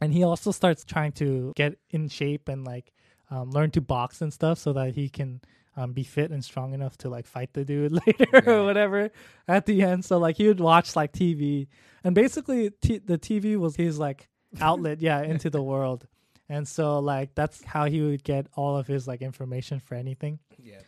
and 0.00 0.12
he 0.12 0.22
also 0.24 0.50
starts 0.50 0.84
trying 0.84 1.12
to 1.12 1.52
get 1.56 1.78
in 1.90 2.08
shape 2.08 2.48
and 2.48 2.64
like 2.64 2.92
um, 3.30 3.50
learn 3.50 3.70
to 3.72 3.80
box 3.80 4.20
and 4.20 4.32
stuff 4.32 4.58
so 4.58 4.72
that 4.74 4.94
he 4.94 5.08
can 5.08 5.40
um, 5.76 5.92
be 5.92 6.02
fit 6.04 6.30
and 6.30 6.44
strong 6.44 6.74
enough 6.74 6.96
to 6.98 7.08
like 7.08 7.26
fight 7.26 7.52
the 7.54 7.64
dude 7.64 7.92
later 8.06 8.26
Right. 8.32 8.48
or 8.48 8.64
whatever 8.64 9.10
at 9.48 9.66
the 9.66 9.82
end 9.82 10.04
so 10.04 10.18
like 10.18 10.36
he 10.36 10.46
would 10.48 10.60
watch 10.60 10.94
like 10.96 11.12
tv 11.12 11.68
and 12.04 12.14
basically 12.14 12.70
t- 12.70 12.98
the 12.98 13.18
tv 13.18 13.56
was 13.56 13.76
his 13.76 13.98
like 13.98 14.28
outlet 14.60 15.00
yeah 15.00 15.22
into 15.22 15.48
the 15.50 15.62
world 15.62 16.06
and 16.48 16.68
so 16.68 16.98
like 16.98 17.34
that's 17.34 17.64
how 17.64 17.86
he 17.86 18.00
would 18.02 18.22
get 18.24 18.46
all 18.54 18.76
of 18.76 18.86
his 18.86 19.08
like 19.08 19.22
information 19.22 19.80
for 19.80 19.94
anything 19.94 20.38
Yeah. 20.58 20.80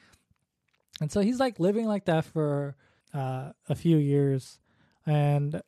and 1.00 1.10
so 1.10 1.20
he's 1.20 1.40
like 1.40 1.58
living 1.58 1.86
like 1.86 2.04
that 2.06 2.24
for 2.24 2.76
uh, 3.14 3.52
a 3.68 3.74
few 3.76 3.96
years. 3.96 4.58
And 5.06 5.62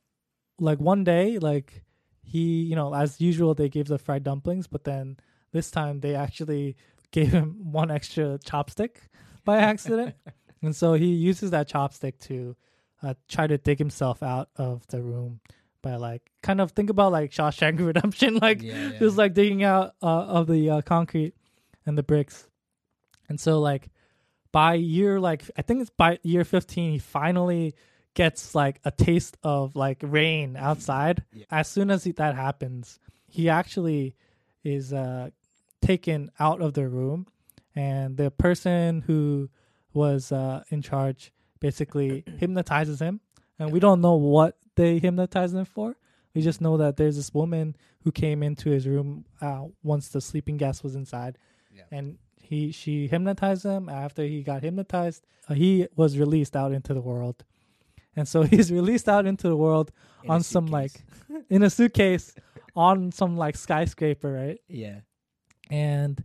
like 0.59 0.81
one 0.81 1.05
day, 1.05 1.39
like 1.39 1.85
he, 2.25 2.63
you 2.65 2.75
know, 2.75 2.93
as 2.93 3.21
usual, 3.21 3.55
they 3.55 3.69
gave 3.69 3.87
the 3.87 3.99
fried 3.99 4.25
dumplings, 4.25 4.67
but 4.67 4.83
then 4.83 5.17
this 5.53 5.71
time 5.71 6.01
they 6.01 6.17
actually 6.17 6.77
gave 7.17 7.33
him 7.33 7.57
one 7.73 7.91
extra 7.91 8.39
chopstick 8.45 8.97
by 9.43 9.57
accident. 9.57 10.15
and 10.63 10.77
so 10.77 10.93
he 10.93 11.07
uses 11.07 11.51
that 11.53 11.67
chopstick 11.67 12.19
to 12.19 12.55
uh, 13.03 13.15
try 13.27 13.47
to 13.47 13.57
dig 13.57 13.79
himself 13.79 14.23
out 14.23 14.51
of 14.57 14.87
the 14.89 15.03
room 15.03 15.41
by 15.81 15.97
like 15.97 16.31
kind 16.43 16.61
of 16.61 16.73
think 16.73 16.91
about 16.91 17.13
like 17.13 17.31
Shawshank 17.31 17.79
Redemption, 17.87 18.37
like 18.37 18.61
yeah, 18.61 18.91
yeah. 18.91 18.99
just 18.99 19.17
like 19.17 19.33
digging 19.33 19.65
out 19.65 19.95
uh, 20.03 20.07
of 20.07 20.47
the 20.47 20.69
uh, 20.69 20.83
concrete 20.83 21.33
and 21.87 21.97
the 21.97 22.03
bricks. 22.03 22.47
And 23.31 23.41
so 23.41 23.61
like 23.61 23.89
by 24.53 24.75
year 24.75 25.19
like 25.19 25.43
I 25.57 25.63
think 25.63 25.81
it's 25.81 25.91
by 25.91 26.19
year 26.23 26.45
15 26.45 26.93
he 26.93 26.99
finally 26.99 27.75
gets 28.13 28.55
like 28.55 28.79
a 28.85 28.91
taste 28.91 29.39
of 29.43 29.75
like 29.75 30.01
rain 30.03 30.57
outside. 30.59 31.25
Yeah. 31.33 31.47
As 31.51 31.67
soon 31.67 31.91
as 31.91 32.05
he, 32.05 32.13
that 32.13 32.35
happens, 32.35 32.99
he 33.27 33.49
actually 33.49 34.17
is 34.65 34.93
uh 34.93 35.31
taken 35.87 36.31
out 36.47 36.61
of 36.67 36.71
the 36.79 36.87
room 36.99 37.27
and 37.75 38.17
the 38.17 38.31
person 38.47 39.03
who 39.07 39.49
was 39.93 40.33
uh 40.33 40.63
in 40.75 40.81
charge 40.83 41.33
basically 41.61 42.11
hypnotizes 42.43 42.99
him 43.07 43.21
and 43.59 43.73
we 43.75 43.81
don't 43.81 44.01
know 44.07 44.15
what 44.37 44.57
they 44.77 44.99
hypnotized 44.99 45.55
him 45.55 45.65
for. 45.65 45.97
We 46.35 46.43
just 46.43 46.61
know 46.61 46.77
that 46.77 46.97
there's 46.99 47.17
this 47.17 47.33
woman 47.33 47.75
who 48.05 48.13
came 48.13 48.43
into 48.43 48.69
his 48.69 48.87
room 48.87 49.25
uh, 49.41 49.63
once 49.83 50.09
the 50.15 50.21
sleeping 50.21 50.59
gas 50.59 50.83
was 50.83 50.95
inside, 50.95 51.39
Yeah. 51.79 51.85
and 51.97 52.19
he 52.49 52.59
she 52.73 52.95
hypnotized 53.09 53.65
him. 53.65 53.89
After 53.89 54.23
he 54.23 54.43
got 54.43 54.61
hypnotized, 54.63 55.25
uh, 55.49 55.55
he 55.55 55.89
was 55.97 56.19
released 56.19 56.55
out 56.55 56.73
into 56.79 56.93
the 56.93 57.01
world, 57.01 57.39
and 58.15 58.29
so 58.29 58.43
he's 58.53 58.71
released 58.71 59.09
out 59.09 59.25
into 59.25 59.49
the 59.49 59.57
world 59.57 59.89
In 60.25 60.31
on 60.33 60.43
some 60.43 60.67
like 60.67 60.93
in 61.55 61.63
a 61.63 61.71
suitcase 61.71 62.35
on 62.75 63.11
some 63.13 63.33
like 63.45 63.57
skyscraper, 63.57 64.31
right? 64.43 64.61
yeah. 64.69 64.99
And 65.71 66.23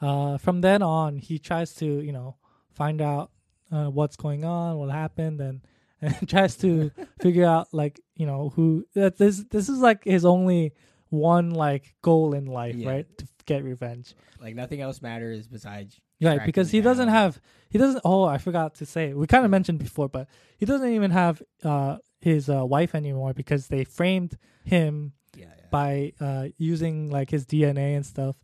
uh, 0.00 0.38
from 0.38 0.60
then 0.60 0.82
on 0.82 1.16
he 1.18 1.38
tries 1.38 1.74
to 1.74 1.86
you 1.86 2.12
know 2.12 2.36
find 2.74 3.00
out 3.00 3.30
uh, 3.70 3.86
what's 3.86 4.16
going 4.16 4.44
on 4.44 4.76
what 4.78 4.90
happened 4.90 5.40
and 5.40 5.60
and 6.02 6.28
tries 6.28 6.56
to 6.56 6.90
figure 7.20 7.44
out 7.46 7.68
like 7.72 8.00
you 8.16 8.26
know 8.26 8.50
who 8.56 8.84
that 8.94 9.16
this 9.18 9.44
this 9.50 9.68
is 9.68 9.78
like 9.78 10.02
his 10.04 10.24
only 10.24 10.72
one 11.10 11.50
like 11.50 11.94
goal 12.02 12.34
in 12.34 12.46
life 12.46 12.74
Yeah. 12.74 12.90
right 12.90 13.18
to 13.18 13.26
get 13.46 13.62
revenge 13.64 14.14
Like 14.40 14.54
nothing 14.54 14.80
else 14.80 15.00
matters 15.02 15.46
besides. 15.46 16.00
right 16.20 16.44
because 16.44 16.70
he 16.70 16.80
doesn't 16.80 17.08
have 17.08 17.40
he 17.70 17.78
doesn't 17.78 18.00
oh 18.04 18.24
i 18.24 18.38
forgot 18.38 18.74
to 18.76 18.86
say 18.86 19.12
we 19.12 19.26
kind 19.26 19.44
of 19.44 19.50
mentioned 19.50 19.78
before 19.78 20.08
but 20.08 20.28
he 20.56 20.64
doesn't 20.66 20.92
even 20.92 21.10
have 21.10 21.42
uh 21.64 21.96
his 22.20 22.48
uh, 22.48 22.64
wife 22.64 22.94
anymore 22.94 23.32
because 23.34 23.66
they 23.68 23.82
framed 23.84 24.36
him 24.64 25.12
Yeah. 25.36 25.46
yeah. 25.58 25.66
by 25.70 26.12
uh, 26.20 26.48
using 26.56 27.10
like 27.10 27.30
his 27.30 27.44
DNA 27.46 27.96
and 27.96 28.06
stuff 28.06 28.36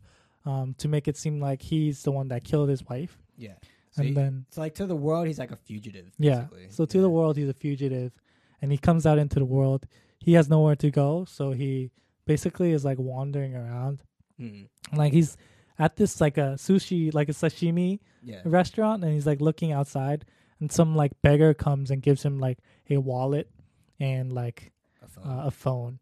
um, 0.45 0.73
to 0.77 0.87
make 0.87 1.07
it 1.07 1.17
seem 1.17 1.39
like 1.39 1.61
he's 1.61 2.03
the 2.03 2.11
one 2.11 2.27
that 2.29 2.43
killed 2.43 2.69
his 2.69 2.83
wife. 2.85 3.17
yeah. 3.37 3.53
So, 3.91 4.01
and 4.01 4.09
he- 4.09 4.13
then 4.15 4.45
so 4.51 4.61
like 4.61 4.75
to 4.75 4.85
the 4.85 4.95
world, 4.95 5.25
he's 5.27 5.39
like 5.39 5.51
a 5.51 5.55
fugitive. 5.55 6.11
yeah, 6.19 6.45
so 6.69 6.85
to 6.85 6.97
yeah. 6.97 7.01
the 7.01 7.09
world 7.09 7.37
he's 7.37 7.49
a 7.49 7.53
fugitive, 7.53 8.11
and 8.61 8.71
he 8.71 8.77
comes 8.77 9.05
out 9.07 9.17
into 9.17 9.39
the 9.39 9.45
world. 9.45 9.87
He 10.19 10.33
has 10.33 10.47
nowhere 10.47 10.75
to 10.75 10.91
go, 10.91 11.25
so 11.25 11.51
he 11.53 11.89
basically 12.25 12.71
is 12.71 12.85
like 12.85 12.99
wandering 12.99 13.55
around. 13.55 14.03
Mm. 14.39 14.67
Like 14.93 15.11
he's 15.11 15.37
at 15.79 15.95
this 15.95 16.21
like 16.21 16.37
a 16.37 16.53
sushi 16.57 17.11
like 17.13 17.29
a 17.29 17.33
sashimi 17.33 17.99
Yeah. 18.21 18.41
restaurant, 18.45 19.03
and 19.03 19.11
he's 19.11 19.25
like 19.25 19.41
looking 19.41 19.71
outside, 19.71 20.23
and 20.59 20.71
some 20.71 20.95
like 20.95 21.13
beggar 21.23 21.55
comes 21.55 21.89
and 21.89 21.99
gives 22.01 22.21
him 22.23 22.37
like 22.37 22.59
a 22.91 22.97
wallet 22.97 23.49
and 23.99 24.31
like 24.31 24.71
A 25.01 25.07
phone. 25.07 25.27
uh, 25.27 25.43
a 25.47 25.51
phone, 25.51 25.99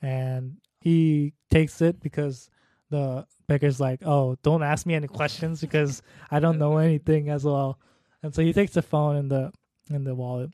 and 0.00 0.56
he 0.80 1.34
takes 1.50 1.82
it 1.82 2.00
because 2.00 2.48
the 2.90 3.26
beggar's 3.46 3.80
like, 3.80 4.00
"Oh, 4.04 4.36
don't 4.42 4.62
ask 4.62 4.86
me 4.86 4.94
any 4.94 5.08
questions 5.08 5.60
because 5.60 6.02
I 6.30 6.40
don't 6.40 6.58
know 6.58 6.78
anything 6.88 7.28
as 7.28 7.44
well." 7.44 7.78
And 8.22 8.34
so 8.34 8.42
he 8.42 8.52
takes 8.52 8.74
the 8.74 8.82
phone 8.82 9.16
and 9.16 9.30
the 9.30 9.52
and 9.90 10.06
the 10.06 10.14
wallet, 10.14 10.50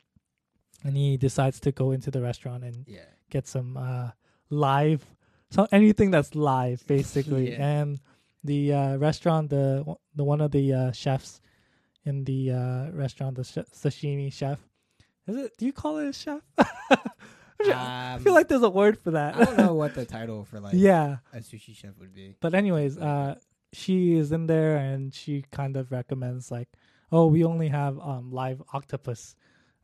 and 0.83 0.97
he 0.97 1.17
decides 1.17 1.61
to 1.61 1.73
go 1.73 1.93
into 1.93 2.11
the 2.11 2.23
restaurant 2.23 2.65
and 2.65 2.85
yeah. 2.87 3.01
get 3.31 3.47
some 3.47 3.77
uh, 3.77 4.11
live, 4.51 5.05
so 5.51 5.67
anything 5.73 6.11
that's 6.11 6.35
live 6.35 6.85
basically. 6.87 7.53
Yeah. 7.53 7.67
And 7.67 8.01
the 8.43 8.73
uh, 8.73 8.97
restaurant, 8.97 9.51
the 9.51 9.97
the 10.15 10.25
one 10.25 10.41
of 10.41 10.51
the 10.51 10.73
uh, 10.73 10.93
chefs, 10.93 11.41
in 12.05 12.25
the 12.25 12.53
uh, 12.53 12.91
restaurant, 12.93 13.37
the 13.37 13.45
sh- 13.45 13.71
sashimi 13.73 14.33
chef. 14.33 14.59
Is 15.27 15.37
it? 15.37 15.53
Do 15.59 15.67
you 15.67 15.73
call 15.73 15.99
it 15.99 16.09
a 16.09 16.13
chef? 16.13 16.43
I 17.61 18.19
feel 18.23 18.33
Um, 18.33 18.35
like 18.35 18.49
there's 18.49 18.63
a 18.63 18.71
word 18.71 18.99
for 18.99 19.13
that. 19.13 19.37
I 19.37 19.45
don't 19.45 19.57
know 19.59 19.75
what 19.75 19.95
the 19.95 20.05
title 20.19 20.45
for 20.45 20.61
like 20.61 20.75
yeah, 20.77 21.19
a 21.33 21.39
sushi 21.39 21.75
chef 21.77 21.93
would 21.99 22.15
be. 22.15 22.37
but 22.41 22.55
anyways, 22.55 22.99
uh, 22.99 23.37
she 23.73 24.15
is 24.17 24.33
in 24.33 24.47
there 24.47 24.77
and 24.77 25.13
she 25.15 25.45
kind 25.51 25.77
of 25.77 25.91
recommends 25.93 26.51
like, 26.51 26.69
oh, 27.11 27.27
we 27.27 27.45
only 27.45 27.69
have 27.69 27.99
um 28.01 28.31
live 28.33 28.63
octopus, 28.73 29.35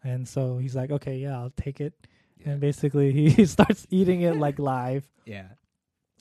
and 0.04 0.26
so 0.28 0.58
he's 0.58 0.74
like, 0.76 0.90
okay, 0.90 1.16
yeah, 1.18 1.36
I'll 1.38 1.52
take 1.56 1.80
it. 1.80 1.94
Yeah. 2.38 2.50
And 2.52 2.60
basically, 2.60 3.12
he 3.36 3.46
starts 3.46 3.86
eating 3.90 4.22
it 4.22 4.36
like 4.36 4.58
live. 4.58 5.08
Yeah. 5.26 5.48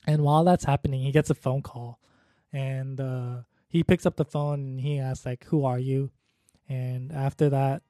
And 0.07 0.23
while 0.23 0.43
that's 0.43 0.63
happening, 0.65 1.01
he 1.01 1.11
gets 1.11 1.29
a 1.29 1.35
phone 1.35 1.61
call, 1.61 1.99
and 2.53 2.99
uh, 2.99 3.37
he 3.67 3.83
picks 3.83 4.05
up 4.05 4.15
the 4.15 4.25
phone 4.25 4.59
and 4.61 4.79
he 4.81 4.99
asks 4.99 5.25
like, 5.25 5.45
"Who 5.45 5.65
are 5.65 5.79
you?" 5.79 6.11
And 6.67 7.11
after 7.11 7.49
that, 7.49 7.81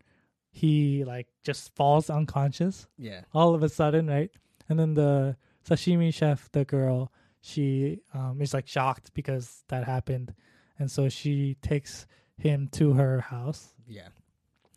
he 0.60 1.04
like 1.06 1.28
just 1.44 1.64
falls 1.76 2.10
unconscious 2.10 2.88
Yeah. 2.98 3.22
all 3.34 3.54
of 3.56 3.62
a 3.64 3.70
sudden, 3.70 4.08
right? 4.08 4.32
And 4.68 4.78
then 4.80 4.94
the 4.94 5.38
sashimi 5.68 6.14
chef, 6.14 6.50
the 6.52 6.66
girl, 6.66 7.12
she 7.42 8.02
um, 8.14 8.42
is 8.42 8.54
like 8.54 8.68
shocked 8.68 9.12
because 9.14 9.64
that 9.70 9.84
happened, 9.86 10.34
and 10.80 10.90
so 10.92 11.08
she 11.10 11.56
takes 11.62 12.06
him 12.38 12.68
to 12.80 12.94
her 12.94 13.22
house, 13.22 13.74
Yeah. 13.88 14.10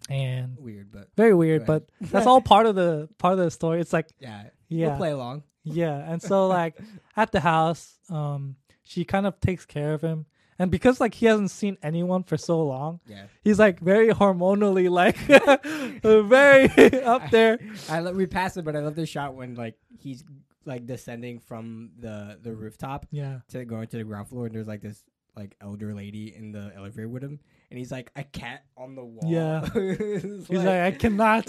and 0.09 0.57
Weird, 0.59 0.91
but 0.93 1.09
very 1.17 1.35
weird, 1.35 1.67
but 1.67 1.91
that's 2.01 2.27
all 2.27 2.41
part 2.41 2.67
of 2.67 2.75
the 2.75 3.09
part 3.19 3.33
of 3.35 3.39
the 3.45 3.51
story. 3.51 3.81
It's 3.81 3.93
like 3.93 4.09
yeah. 4.19 4.51
yeah, 4.69 4.89
We'll 4.89 4.97
play 4.99 5.11
along. 5.11 5.43
yeah, 5.65 5.97
and 6.11 6.21
so 6.23 6.47
like 6.49 6.79
at 7.17 7.33
the 7.33 7.41
house, 7.41 7.99
um, 8.11 8.57
she 8.85 9.05
kind 9.05 9.27
of 9.27 9.39
takes 9.41 9.65
care 9.67 9.95
of 9.95 10.01
him, 10.03 10.27
and 10.63 10.71
because 10.71 11.01
like 11.01 11.13
he 11.15 11.27
hasn't 11.27 11.51
seen 11.51 11.77
anyone 11.83 12.23
for 12.23 12.37
so 12.37 12.63
long, 12.63 13.01
Yeah. 13.07 13.27
he's 13.43 13.59
like 13.59 13.81
very 13.81 14.09
hormonally 14.11 14.89
like 14.89 15.17
very 16.03 17.03
up 17.15 17.31
there. 17.31 17.59
I 17.89 17.99
lo- 18.01 18.13
we 18.13 18.27
passed 18.27 18.57
it, 18.57 18.65
but 18.65 18.77
I 18.77 18.81
love 18.81 18.95
the 18.95 19.05
shot 19.07 19.35
when 19.35 19.55
like 19.55 19.75
he's 19.99 20.23
like 20.65 20.87
descending 20.87 21.41
from 21.41 21.91
the 21.99 22.39
the 22.41 22.55
rooftop 22.55 23.07
Yeah, 23.11 23.41
to 23.49 23.65
going 23.65 23.89
to 23.89 23.97
the 23.99 24.05
ground 24.05 24.29
floor, 24.29 24.47
and 24.47 24.55
there's 24.55 24.69
like 24.69 24.83
this 24.83 25.03
like 25.35 25.57
elder 25.61 25.95
lady 25.95 26.33
in 26.35 26.53
the 26.53 26.71
elevator 26.77 27.09
with 27.09 27.25
him, 27.25 27.41
and 27.71 27.79
he's 27.79 27.91
like 27.91 28.13
a 28.15 28.23
cat 28.23 28.63
on 28.77 28.95
the 28.95 29.03
wall. 29.05 29.29
Yeah. 29.31 29.67
He's 29.75 30.49
like, 30.51 30.69
I 30.69 30.91
cannot 30.93 31.47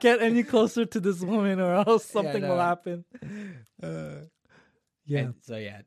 get 0.00 0.20
any 0.22 0.42
closer 0.42 0.86
to 0.86 0.98
this 0.98 1.20
woman, 1.20 1.60
or 1.60 1.74
else 1.86 2.06
something 2.06 2.42
will 2.42 2.56
no. 2.56 2.68
happen. 2.72 3.04
Uh, 3.82 4.24
Yeah, 5.04 5.20
and 5.20 5.34
so 5.42 5.56
yeah, 5.56 5.82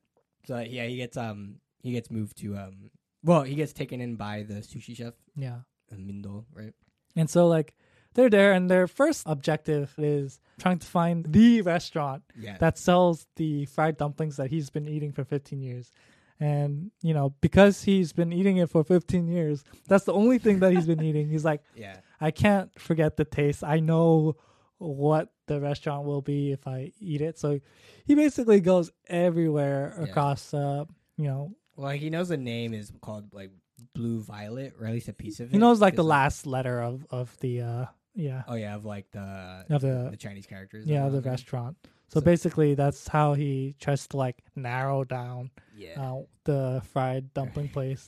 so 0.45 0.59
yeah, 0.59 0.85
he 0.85 0.97
gets 0.97 1.17
um 1.17 1.55
he 1.83 1.91
gets 1.91 2.09
moved 2.09 2.37
to 2.37 2.55
um 2.57 2.89
well 3.23 3.43
he 3.43 3.55
gets 3.55 3.73
taken 3.73 4.01
in 4.01 4.15
by 4.15 4.43
the 4.43 4.55
sushi 4.55 4.95
chef 4.95 5.13
yeah. 5.35 5.59
uh, 5.91 5.95
Mindo, 5.95 6.45
right? 6.53 6.73
And 7.15 7.29
so 7.29 7.47
like 7.47 7.75
they're 8.15 8.29
there, 8.29 8.53
and 8.53 8.69
their 8.69 8.87
first 8.87 9.23
objective 9.25 9.93
is 9.97 10.39
trying 10.59 10.77
to 10.79 10.85
find 10.87 11.25
the 11.33 11.61
restaurant 11.61 12.21
Yeah, 12.35 12.57
that 12.59 12.77
sells 12.77 13.25
the 13.37 13.65
fried 13.65 13.97
dumplings 13.97 14.37
that 14.37 14.49
he's 14.51 14.69
been 14.69 14.87
eating 14.87 15.11
for 15.11 15.23
15 15.23 15.61
years. 15.61 15.91
And, 16.39 16.91
you 17.01 17.13
know, 17.13 17.33
because 17.41 17.83
he's 17.83 18.13
been 18.13 18.31
eating 18.33 18.57
it 18.57 18.69
for 18.69 18.83
15 18.83 19.27
years, 19.27 19.63
that's 19.87 20.03
the 20.05 20.13
only 20.13 20.37
thing 20.37 20.59
that 20.59 20.73
he's 20.73 20.85
been 20.85 21.01
eating. 21.09 21.27
He's 21.29 21.45
like, 21.45 21.61
yeah, 21.75 21.97
I 22.21 22.29
can't 22.31 22.69
forget 22.79 23.17
the 23.17 23.25
taste. 23.25 23.63
I 23.63 23.79
know 23.79 24.35
what 24.77 25.31
the 25.47 25.59
restaurant 25.59 26.05
will 26.05 26.21
be 26.21 26.51
if 26.51 26.67
I 26.67 26.91
eat 26.99 27.21
it. 27.21 27.39
So 27.39 27.59
he 28.05 28.13
basically 28.15 28.59
goes 28.61 28.91
everywhere 29.07 29.95
Yeah. 29.97 30.03
across, 30.03 30.53
uh, 30.53 30.85
you 31.17 31.25
know, 31.25 31.55
Well, 31.75 31.91
he 31.91 32.09
knows 32.09 32.29
the 32.29 32.37
name 32.37 32.73
is 32.73 32.91
called 33.01 33.33
like 33.33 33.51
Blue 33.93 34.21
Violet, 34.21 34.73
or 34.79 34.85
at 34.87 34.93
least 34.93 35.07
a 35.07 35.13
piece 35.13 35.39
of 35.39 35.47
it. 35.49 35.53
he 35.53 35.57
knows 35.57 35.81
like 35.81 35.95
the 35.95 36.03
last 36.03 36.45
letter 36.45 36.79
of, 36.81 37.05
of 37.09 37.35
the, 37.39 37.61
uh, 37.61 37.85
yeah, 38.15 38.43
Oh 38.47 38.55
yeah, 38.55 38.75
of 38.75 38.85
like 38.85 39.09
the 39.11 39.65
of 39.69 39.81
the, 39.81 40.09
the 40.11 40.17
Chinese 40.17 40.45
characters. 40.45 40.85
yeah, 40.85 41.09
the 41.09 41.21
restaurant. 41.21 41.77
So, 42.09 42.19
So- 42.19 42.21
basically, 42.21 42.75
that's 42.75 43.07
how 43.07 43.33
he 43.33 43.75
tries 43.79 44.07
to 44.09 44.17
like 44.17 44.37
narrow 44.55 45.03
down 45.03 45.49
Yeah, 45.75 45.99
uh, 45.99 46.21
the 46.43 46.81
fried 46.93 47.33
dumpling 47.33 47.69
place. 47.73 48.07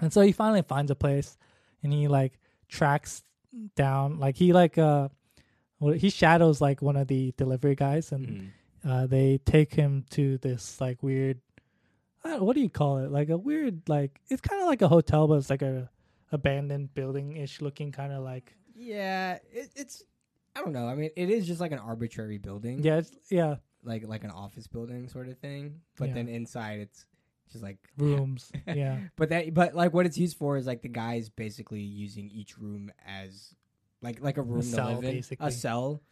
And 0.00 0.12
so 0.12 0.20
he 0.22 0.32
finally 0.32 0.62
finds 0.62 0.90
a 0.90 0.96
place, 0.96 1.38
and 1.82 1.92
he 1.92 2.08
like 2.08 2.40
tracks 2.68 3.22
down, 3.76 4.18
like 4.18 4.34
he 4.36 4.52
like 4.52 4.76
uh, 4.78 5.08
well, 5.78 5.94
he 5.94 6.10
shadows 6.10 6.60
like 6.60 6.82
one 6.82 6.96
of 6.96 7.06
the 7.06 7.32
delivery 7.36 7.76
guys, 7.76 8.10
and 8.10 8.26
Mhm. 8.26 8.50
uh, 8.84 9.06
they 9.06 9.38
take 9.38 9.72
him 9.74 10.04
to 10.10 10.38
this 10.38 10.80
like 10.80 11.00
weird, 11.04 11.38
what 12.24 12.54
do 12.54 12.60
you 12.60 12.70
call 12.70 12.98
it? 12.98 13.10
Like 13.10 13.28
a 13.28 13.36
weird 13.38 13.88
like 13.88 14.20
it's 14.28 14.40
kind 14.40 14.60
of 14.62 14.68
like 14.68 14.82
a 14.82 14.88
hotel, 14.88 15.26
but 15.28 15.34
it's 15.34 15.50
like 15.50 15.62
a 15.62 15.90
abandoned 16.32 16.94
building 16.94 17.36
ish 17.36 17.60
looking, 17.60 17.92
kind 17.92 18.12
of 18.12 18.22
like 18.22 18.54
yeah. 18.74 19.38
It, 19.52 19.70
it's 19.76 20.02
I 20.56 20.60
don't 20.60 20.72
know. 20.72 20.86
I 20.88 20.94
mean, 20.94 21.10
it 21.16 21.30
is 21.30 21.46
just 21.46 21.60
like 21.60 21.72
an 21.72 21.78
arbitrary 21.78 22.38
building. 22.38 22.82
yeah, 22.82 22.98
it's, 22.98 23.10
yeah, 23.30 23.56
like 23.82 24.06
like 24.06 24.24
an 24.24 24.30
office 24.30 24.66
building 24.66 25.08
sort 25.08 25.28
of 25.28 25.38
thing. 25.38 25.80
But 25.98 26.08
Yeah. 26.08 26.14
then 26.14 26.28
inside, 26.28 26.80
it's 26.80 27.04
just 27.52 27.62
like 27.62 27.78
rooms, 27.98 28.50
yeah. 28.66 28.98
But 29.16 29.28
that, 29.30 29.52
but 29.54 29.74
like 29.74 29.92
what 29.92 30.06
it's 30.06 30.18
used 30.18 30.36
for 30.36 30.56
is 30.56 30.66
like 30.66 30.82
the 30.82 30.88
guys 30.88 31.28
basically 31.28 31.80
using 31.82 32.30
each 32.30 32.56
room 32.58 32.90
as 33.06 33.54
like 34.02 34.20
like 34.20 34.38
a 34.38 34.42
room 34.42 34.62
to 34.62 34.66
cell, 34.66 34.86
live 34.94 35.04
in, 35.04 35.16
basically. 35.16 35.46
a 35.46 35.50
cell. 35.50 36.02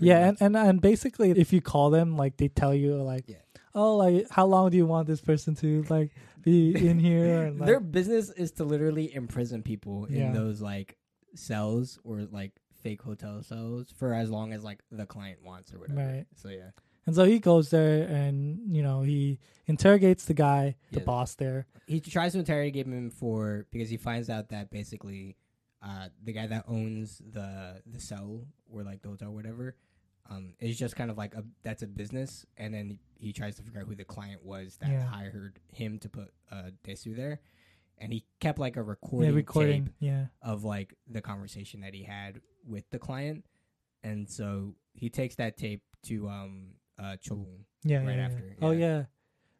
Yeah, 0.00 0.28
and, 0.28 0.36
and 0.40 0.56
and 0.56 0.80
basically, 0.80 1.30
if 1.30 1.52
you 1.52 1.60
call 1.60 1.90
them, 1.90 2.16
like 2.16 2.36
they 2.36 2.48
tell 2.48 2.74
you, 2.74 2.94
like, 3.02 3.24
Yeah. 3.28 3.36
oh, 3.74 3.96
like 3.96 4.28
how 4.30 4.46
long 4.46 4.70
do 4.70 4.76
you 4.76 4.86
want 4.86 5.06
this 5.06 5.20
person 5.20 5.54
to 5.56 5.84
like 5.88 6.10
be 6.42 6.74
in 6.88 6.98
here? 7.08 7.44
And 7.44 7.58
like, 7.60 7.66
their 7.66 7.80
business 7.80 8.30
is 8.30 8.50
to 8.52 8.64
literally 8.64 9.14
imprison 9.14 9.62
people 9.62 10.06
Yeah. 10.10 10.26
in 10.26 10.32
those 10.34 10.60
like 10.60 10.96
cells 11.34 11.98
or 12.04 12.22
like 12.30 12.52
fake 12.82 13.02
hotel 13.02 13.42
cells 13.42 13.92
for 13.96 14.14
as 14.14 14.30
long 14.30 14.52
as 14.52 14.64
like 14.64 14.80
the 14.90 15.06
client 15.06 15.38
wants 15.44 15.72
or 15.72 15.78
whatever. 15.80 16.00
Right. 16.00 16.26
So 16.36 16.48
yeah, 16.48 16.70
and 17.06 17.14
so 17.14 17.24
he 17.24 17.38
goes 17.38 17.70
there, 17.70 18.02
and 18.08 18.74
you 18.74 18.82
know 18.82 19.02
he 19.02 19.38
interrogates 19.66 20.24
the 20.24 20.34
guy, 20.34 20.76
the 20.92 21.00
boss 21.00 21.34
there. 21.34 21.66
he 21.86 22.00
tries 22.00 22.32
to 22.32 22.38
interrogate 22.38 22.86
him 22.86 23.10
for 23.10 23.66
because 23.70 23.90
he 23.90 23.96
finds 23.96 24.28
out 24.30 24.48
that 24.48 24.70
basically 24.70 25.36
uh, 25.88 26.08
the 26.22 26.32
guy 26.32 26.46
that 26.46 26.64
owns 26.68 27.22
the 27.32 27.80
the 27.86 28.00
cell 28.00 28.46
or 28.70 28.82
like 28.82 29.00
the 29.02 29.08
hotel 29.08 29.28
or 29.28 29.34
whatever 29.34 29.74
um, 30.30 30.52
is 30.60 30.78
just 30.78 30.94
kind 30.96 31.10
of 31.10 31.16
like 31.16 31.34
a 31.34 31.42
that's 31.62 31.82
a 31.82 31.86
business 31.86 32.44
and 32.58 32.74
then 32.74 32.98
he, 33.18 33.32
tries 33.32 33.56
to 33.56 33.62
figure 33.62 33.80
out 33.80 33.86
who 33.86 33.94
the 33.94 34.04
client 34.04 34.44
was 34.44 34.76
that 34.82 34.90
Yeah. 34.90 35.06
hired 35.06 35.58
him 35.72 35.98
to 36.00 36.08
put 36.08 36.28
uh, 36.52 36.70
Desu 36.84 37.16
there 37.16 37.40
and 37.96 38.12
he 38.12 38.24
kept 38.38 38.58
like 38.58 38.76
a 38.76 38.82
recording, 38.82 39.30
yeah, 39.30 39.36
recording. 39.36 39.84
tape 39.86 39.94
Yeah, 40.00 40.26
of 40.42 40.64
like 40.64 40.94
the 41.10 41.22
conversation 41.22 41.80
that 41.80 41.94
he 41.94 42.02
had 42.02 42.40
with 42.66 42.84
the 42.90 42.98
client 42.98 43.44
and 44.02 44.28
so 44.28 44.74
he 44.92 45.08
takes 45.08 45.36
that 45.36 45.56
tape 45.56 45.82
to 46.04 46.28
um 46.28 46.74
uh 46.98 47.16
yeah, 47.84 47.98
Right 48.04 48.08
yeah, 48.08 48.16
yeah. 48.16 48.24
after, 48.26 48.56
Oh 48.60 48.72
yeah. 48.72 48.78
yeah, 48.78 49.02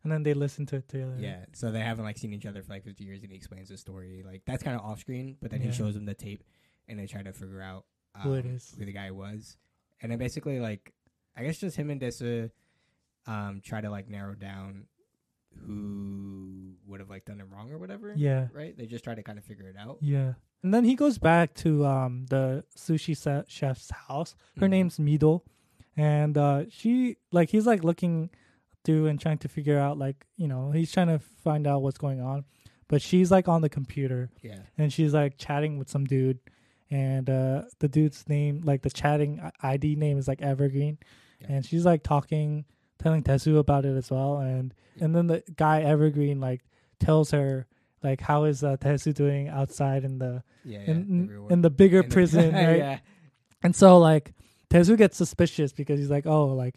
and 0.09 0.12
then 0.12 0.23
they 0.23 0.35
listen 0.35 0.64
to 0.66 0.77
it 0.77 0.88
together. 0.88 1.16
Yeah, 1.18 1.44
so 1.53 1.71
they 1.71 1.81
haven't 1.81 2.05
like 2.05 2.16
seen 2.18 2.33
each 2.33 2.47
other 2.47 2.62
for 2.62 2.73
like 2.73 2.85
50 2.85 3.05
years, 3.05 3.23
and 3.23 3.31
he 3.31 3.37
explains 3.37 3.68
the 3.68 3.77
story. 3.77 4.23
Like 4.27 4.42
that's 4.47 4.62
kind 4.62 4.77
of 4.79 4.83
off 4.85 5.01
screen, 5.01 5.37
but 5.40 5.51
then 5.51 5.61
Yeah. 5.61 5.68
he 5.68 5.73
shows 5.73 5.94
them 5.94 6.07
the 6.07 6.14
tape, 6.14 6.42
and 6.88 6.99
they 6.99 7.07
try 7.07 7.23
to 7.23 7.33
figure 7.33 7.61
out 7.62 7.85
um, 8.14 8.23
Who 8.23 8.35
it 8.35 8.47
is. 8.47 8.75
who 8.79 8.85
the 8.85 8.92
guy 8.92 9.11
was, 9.11 9.57
and 10.01 10.11
then 10.11 10.18
basically 10.18 10.61
like 10.61 10.92
I 11.37 11.42
guess 11.44 11.59
just 11.59 11.77
him 11.77 11.90
and 11.90 12.01
Dessa 12.01 12.51
um 13.27 13.61
try 13.62 13.81
to 13.83 13.90
like 13.90 14.09
narrow 14.09 14.35
down 14.35 14.87
who 15.66 16.75
would 16.87 17.01
have 17.01 17.11
like 17.11 17.25
done 17.25 17.40
it 17.40 17.47
wrong 17.53 17.71
or 17.71 17.79
whatever. 17.79 18.12
yeah, 18.16 18.49
right. 18.53 18.77
They 18.77 18.87
just 18.87 19.05
try 19.05 19.14
to 19.14 19.23
kind 19.23 19.38
of 19.38 19.44
figure 19.44 19.68
it 19.68 19.77
out. 19.79 19.99
yeah. 20.01 20.35
And 20.64 20.75
then 20.75 20.85
he 20.85 20.97
goes 20.97 21.18
back 21.18 21.55
to 21.62 21.87
um 21.87 22.27
the 22.31 22.64
sushi 22.77 23.16
se- 23.16 23.44
chef's 23.49 23.90
house. 23.90 24.35
Her 24.59 24.66
Mhm. 24.66 24.71
name's 24.71 24.99
Mido, 24.99 25.42
and 25.97 26.37
uh 26.37 26.64
she 26.68 27.16
like 27.31 27.51
he's 27.51 27.66
like 27.66 27.85
looking 27.85 28.31
through 28.88 29.07
and 29.07 29.20
trying 29.20 29.38
to 29.38 29.48
figure 29.48 29.79
out 29.79 29.98
like 29.98 30.24
you 30.37 30.48
know 30.48 30.70
he's 30.72 30.90
trying 30.90 31.09
to 31.09 31.18
find 31.44 31.66
out 31.66 31.83
what's 31.83 31.98
going 31.98 32.20
on, 32.20 32.44
but 32.88 33.03
she's 33.03 33.31
like 33.31 33.46
on 33.48 33.61
the 33.61 33.68
computer 33.68 34.31
Yeah, 34.42 34.61
and 34.79 34.90
she's 34.92 35.12
like 35.12 35.37
chatting 35.37 35.77
with 35.79 35.88
some 35.90 36.05
dude, 36.07 36.38
and 36.90 37.29
uh 37.29 37.62
the 37.81 37.88
dude's 37.88 38.29
name 38.29 38.62
like 38.64 38.81
the 38.83 38.90
chatting 38.90 39.40
ID 39.62 39.96
name 39.96 40.16
is 40.18 40.27
like 40.27 40.40
Evergreen, 40.40 40.96
Yeah. 41.40 41.46
and 41.53 41.66
she's 41.66 41.85
like 41.85 42.03
talking 42.03 42.64
telling 42.98 43.22
Tezu 43.22 43.59
about 43.59 43.85
it 43.85 43.96
as 43.96 44.11
well, 44.11 44.38
and 44.38 44.72
and 45.01 45.14
then 45.14 45.27
the 45.29 45.42
guy 45.57 45.83
Evergreen 45.83 46.40
like 46.40 46.62
tells 46.98 47.31
her 47.33 47.66
like 48.03 48.20
how 48.20 48.44
is 48.44 48.62
uh, 48.64 48.77
Tezu 48.79 49.12
doing 49.12 49.48
outside 49.48 50.05
in 50.05 50.18
the 50.18 50.42
yeah, 50.64 50.79
yeah. 50.81 50.90
in 50.92 50.96
in, 51.12 51.46
in 51.51 51.62
the 51.62 51.70
bigger 51.70 52.01
in 52.01 52.09
the- 52.09 52.12
prison, 52.14 52.55
right? 52.68 52.79
yeah, 52.79 52.98
And 53.62 53.74
so 53.77 53.98
like 53.98 54.33
Tezu 54.70 54.96
gets 54.96 55.16
suspicious 55.16 55.72
because 55.72 55.98
he's 56.01 56.11
like, 56.11 56.27
oh, 56.27 56.46
like 56.64 56.77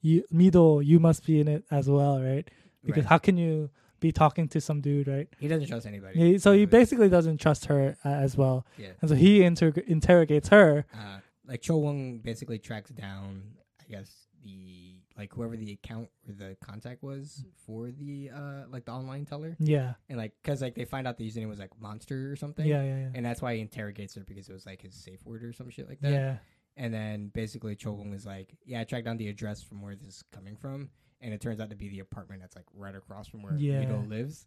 you 0.00 0.24
Mido, 0.32 0.84
you 0.84 0.98
must 1.00 1.24
be 1.26 1.40
in 1.40 1.48
it 1.48 1.64
as 1.70 1.88
well, 1.88 2.20
right? 2.22 2.48
Because 2.84 3.04
right. 3.04 3.08
how 3.10 3.18
can 3.18 3.36
you 3.36 3.70
be 4.00 4.12
talking 4.12 4.46
to 4.48 4.60
some 4.60 4.80
dude, 4.80 5.08
right? 5.08 5.28
he 5.38 5.48
doesn't 5.48 5.68
trust 5.68 5.86
anybody. 5.86 6.18
He, 6.18 6.38
so 6.38 6.52
he 6.52 6.64
basically 6.66 7.08
doesn't 7.08 7.38
trust 7.38 7.66
her 7.66 7.96
uh, 8.04 8.08
as 8.08 8.36
well, 8.36 8.64
yeah. 8.76 8.90
and 9.00 9.10
so 9.10 9.16
he 9.16 9.42
inter- 9.42 9.72
interrogates 9.86 10.48
her. 10.48 10.86
uh, 10.94 11.18
like 11.46 11.62
Cho 11.62 11.78
Wong 11.78 12.18
basically 12.18 12.58
tracks 12.58 12.90
down, 12.90 13.42
I 13.80 13.90
guess 13.90 14.28
the 14.44 14.94
like 15.16 15.32
whoever 15.32 15.56
the 15.56 15.72
account 15.72 16.08
or 16.28 16.32
the 16.32 16.56
contact 16.64 17.02
was 17.02 17.44
for 17.66 17.90
the 17.90 18.30
uh 18.32 18.62
like 18.70 18.84
the 18.84 18.92
online 18.92 19.24
teller, 19.24 19.56
Yeah. 19.58 19.94
and 20.08 20.16
like 20.18 20.32
because 20.42 20.62
like 20.62 20.74
they 20.74 20.84
find 20.84 21.08
out 21.08 21.16
the 21.16 21.28
username 21.28 21.48
was 21.48 21.58
like 21.58 21.70
monster 21.80 22.30
or 22.30 22.36
something. 22.36 22.66
Yeah. 22.66 22.82
Yeah. 22.82 22.98
Yeah. 22.98 23.08
And 23.14 23.26
that's 23.26 23.42
why 23.42 23.54
he 23.56 23.60
interrogates 23.60 24.14
her 24.14 24.24
because 24.26 24.48
it 24.48 24.52
was 24.52 24.64
like 24.66 24.82
his 24.82 24.94
safe 24.94 25.24
word 25.24 25.42
or 25.42 25.52
some 25.52 25.70
shit 25.70 25.88
like 25.88 26.00
that. 26.00 26.12
Yeah. 26.12 26.36
And 26.78 26.94
then 26.94 27.30
basically 27.34 27.74
Chogung 27.76 28.14
is 28.14 28.24
like, 28.24 28.54
yeah, 28.64 28.80
I 28.80 28.84
tracked 28.84 29.04
down 29.04 29.16
the 29.18 29.28
address 29.28 29.62
from 29.62 29.82
where 29.82 29.94
this 29.96 30.06
is 30.08 30.24
coming 30.32 30.56
from, 30.56 30.88
and 31.20 31.34
it 31.34 31.40
turns 31.40 31.60
out 31.60 31.70
to 31.70 31.76
be 31.76 31.88
the 31.88 31.98
apartment 32.00 32.40
that's 32.40 32.54
like 32.56 32.66
right 32.72 32.94
across 32.94 33.26
from 33.28 33.42
where 33.42 33.54
Yeah. 33.56 34.00
Lives. 34.08 34.46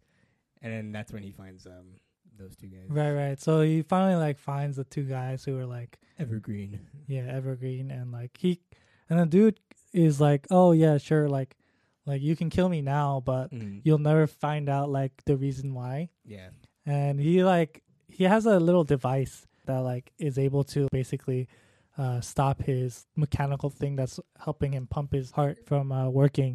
And 0.62 0.72
then 0.72 0.91
that's 0.91 1.12
when 1.12 1.24
he 1.24 1.32
finds 1.32 1.65
um 1.67 1.98
those 2.39 2.56
two 2.56 2.67
guys. 2.67 2.86
Right. 2.89 3.12
Right. 3.12 3.39
So 3.41 3.62
he 3.62 3.82
finally 3.82 4.15
like 4.15 4.39
finds 4.39 4.78
the 4.78 4.86
two 4.86 5.04
guys 5.04 5.44
who 5.44 5.58
are 5.60 5.65
like 5.65 6.00
Evergreen. 6.17 6.80
yeah 7.08 7.24
evergreen 7.30 7.91
and 7.91 8.12
like 8.12 8.38
he 8.38 8.62
and 9.10 9.20
the 9.20 9.26
dude 9.26 9.60
is 9.91 10.22
like 10.22 10.46
oh 10.52 10.72
yeah 10.72 10.98
sure 11.00 11.28
like 11.28 11.58
like 12.06 12.22
you 12.22 12.36
can 12.36 12.50
kill 12.50 12.70
me 12.70 12.82
now 12.82 13.22
but 13.26 13.52
Mm. 13.52 13.82
you'll 13.84 13.98
never 13.98 14.28
find 14.28 14.70
out 14.70 14.89
like 14.89 15.12
the 15.26 15.36
reason 15.36 15.74
why 15.74 16.10
Yeah. 16.26 16.50
and 16.86 17.20
he 17.20 17.44
like 17.44 17.82
he 18.08 18.24
has 18.26 18.46
a 18.46 18.60
little 18.60 18.84
device 18.86 19.46
that 19.65 19.80
like 19.80 20.12
is 20.20 20.38
able 20.38 20.63
to 20.65 20.88
basically 20.91 21.48
uh 22.04 22.20
stop 22.22 22.58
his 22.72 23.06
mechanical 23.24 23.70
thing 23.80 23.94
that's 24.00 24.18
helping 24.46 24.72
him 24.78 24.86
pump 24.96 25.10
his 25.20 25.30
heart 25.38 25.58
from 25.70 25.92
uh 25.92 26.08
working 26.22 26.54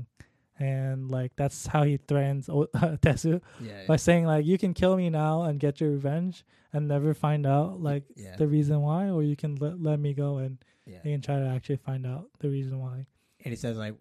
and 0.59 1.11
like 1.11 1.33
that's 1.37 1.67
how 1.67 1.83
he 1.91 1.97
threatens 2.09 2.49
O- 2.49 2.69
Tesu 3.05 3.41
Yeah. 3.61 3.85
by 3.87 3.97
saying 3.97 4.25
like 4.33 4.45
you 4.47 4.57
can 4.63 4.73
kill 4.75 4.97
me 4.97 5.11
now 5.11 5.43
and 5.47 5.61
get 5.61 5.81
your 5.81 5.91
revenge 5.91 6.45
and 6.73 6.89
never 6.89 7.13
find 7.15 7.47
out 7.47 7.81
like 7.81 8.05
yeah. 8.17 8.37
the 8.37 8.47
reason 8.57 8.81
why 8.81 9.11
or 9.11 9.23
you 9.23 9.37
can 9.37 9.55
let, 9.57 9.75
let 9.83 9.99
me 10.01 10.15
go 10.15 10.39
and 10.39 10.59
yeah. 10.87 10.99
he 11.03 11.13
can 11.13 11.21
try 11.21 11.39
to 11.39 11.47
actually 11.47 11.77
find 11.77 12.07
out 12.07 12.25
the 12.39 12.49
reason 12.49 12.75
why 12.81 13.07
And 13.45 13.53
he 13.53 13.57
says 13.57 13.77
like, 13.77 13.95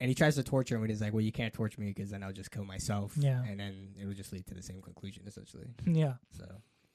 and 0.00 0.08
he 0.08 0.16
tries 0.16 0.34
to 0.34 0.42
torture 0.42 0.74
him, 0.74 0.82
and 0.82 0.90
he's 0.90 1.00
like, 1.00 1.12
"Well, 1.14 1.20
you 1.28 1.30
can't 1.30 1.54
torture 1.54 1.80
me 1.80 1.86
because 1.94 2.10
then 2.10 2.24
I'll 2.24 2.32
just 2.32 2.50
kill 2.50 2.64
myself." 2.64 3.14
Yeah. 3.16 3.40
And 3.48 3.60
then 3.60 3.74
it 4.00 4.04
will 4.04 4.18
just 4.22 4.32
lead 4.32 4.44
to 4.48 4.54
the 4.54 4.62
same 4.70 4.82
conclusion 4.82 5.22
essentially. 5.28 5.68
yeah 5.86 6.14
So 6.38 6.44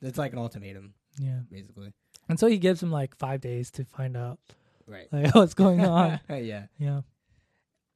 it's 0.01 0.17
like 0.17 0.33
an 0.33 0.39
ultimatum, 0.39 0.93
yeah 1.17 1.39
basically. 1.49 1.93
And 2.29 2.39
so 2.39 2.47
he 2.47 2.57
gives 2.57 2.81
him 2.83 2.91
like 2.91 3.15
five 3.15 3.41
days 3.41 3.71
to 3.71 3.85
find 3.85 4.15
out 4.17 4.39
Right. 4.87 5.07
like 5.11 5.33
what's 5.35 5.53
going 5.53 5.83
on 5.85 6.19
yeah. 6.29 6.65
yeah 6.79 7.01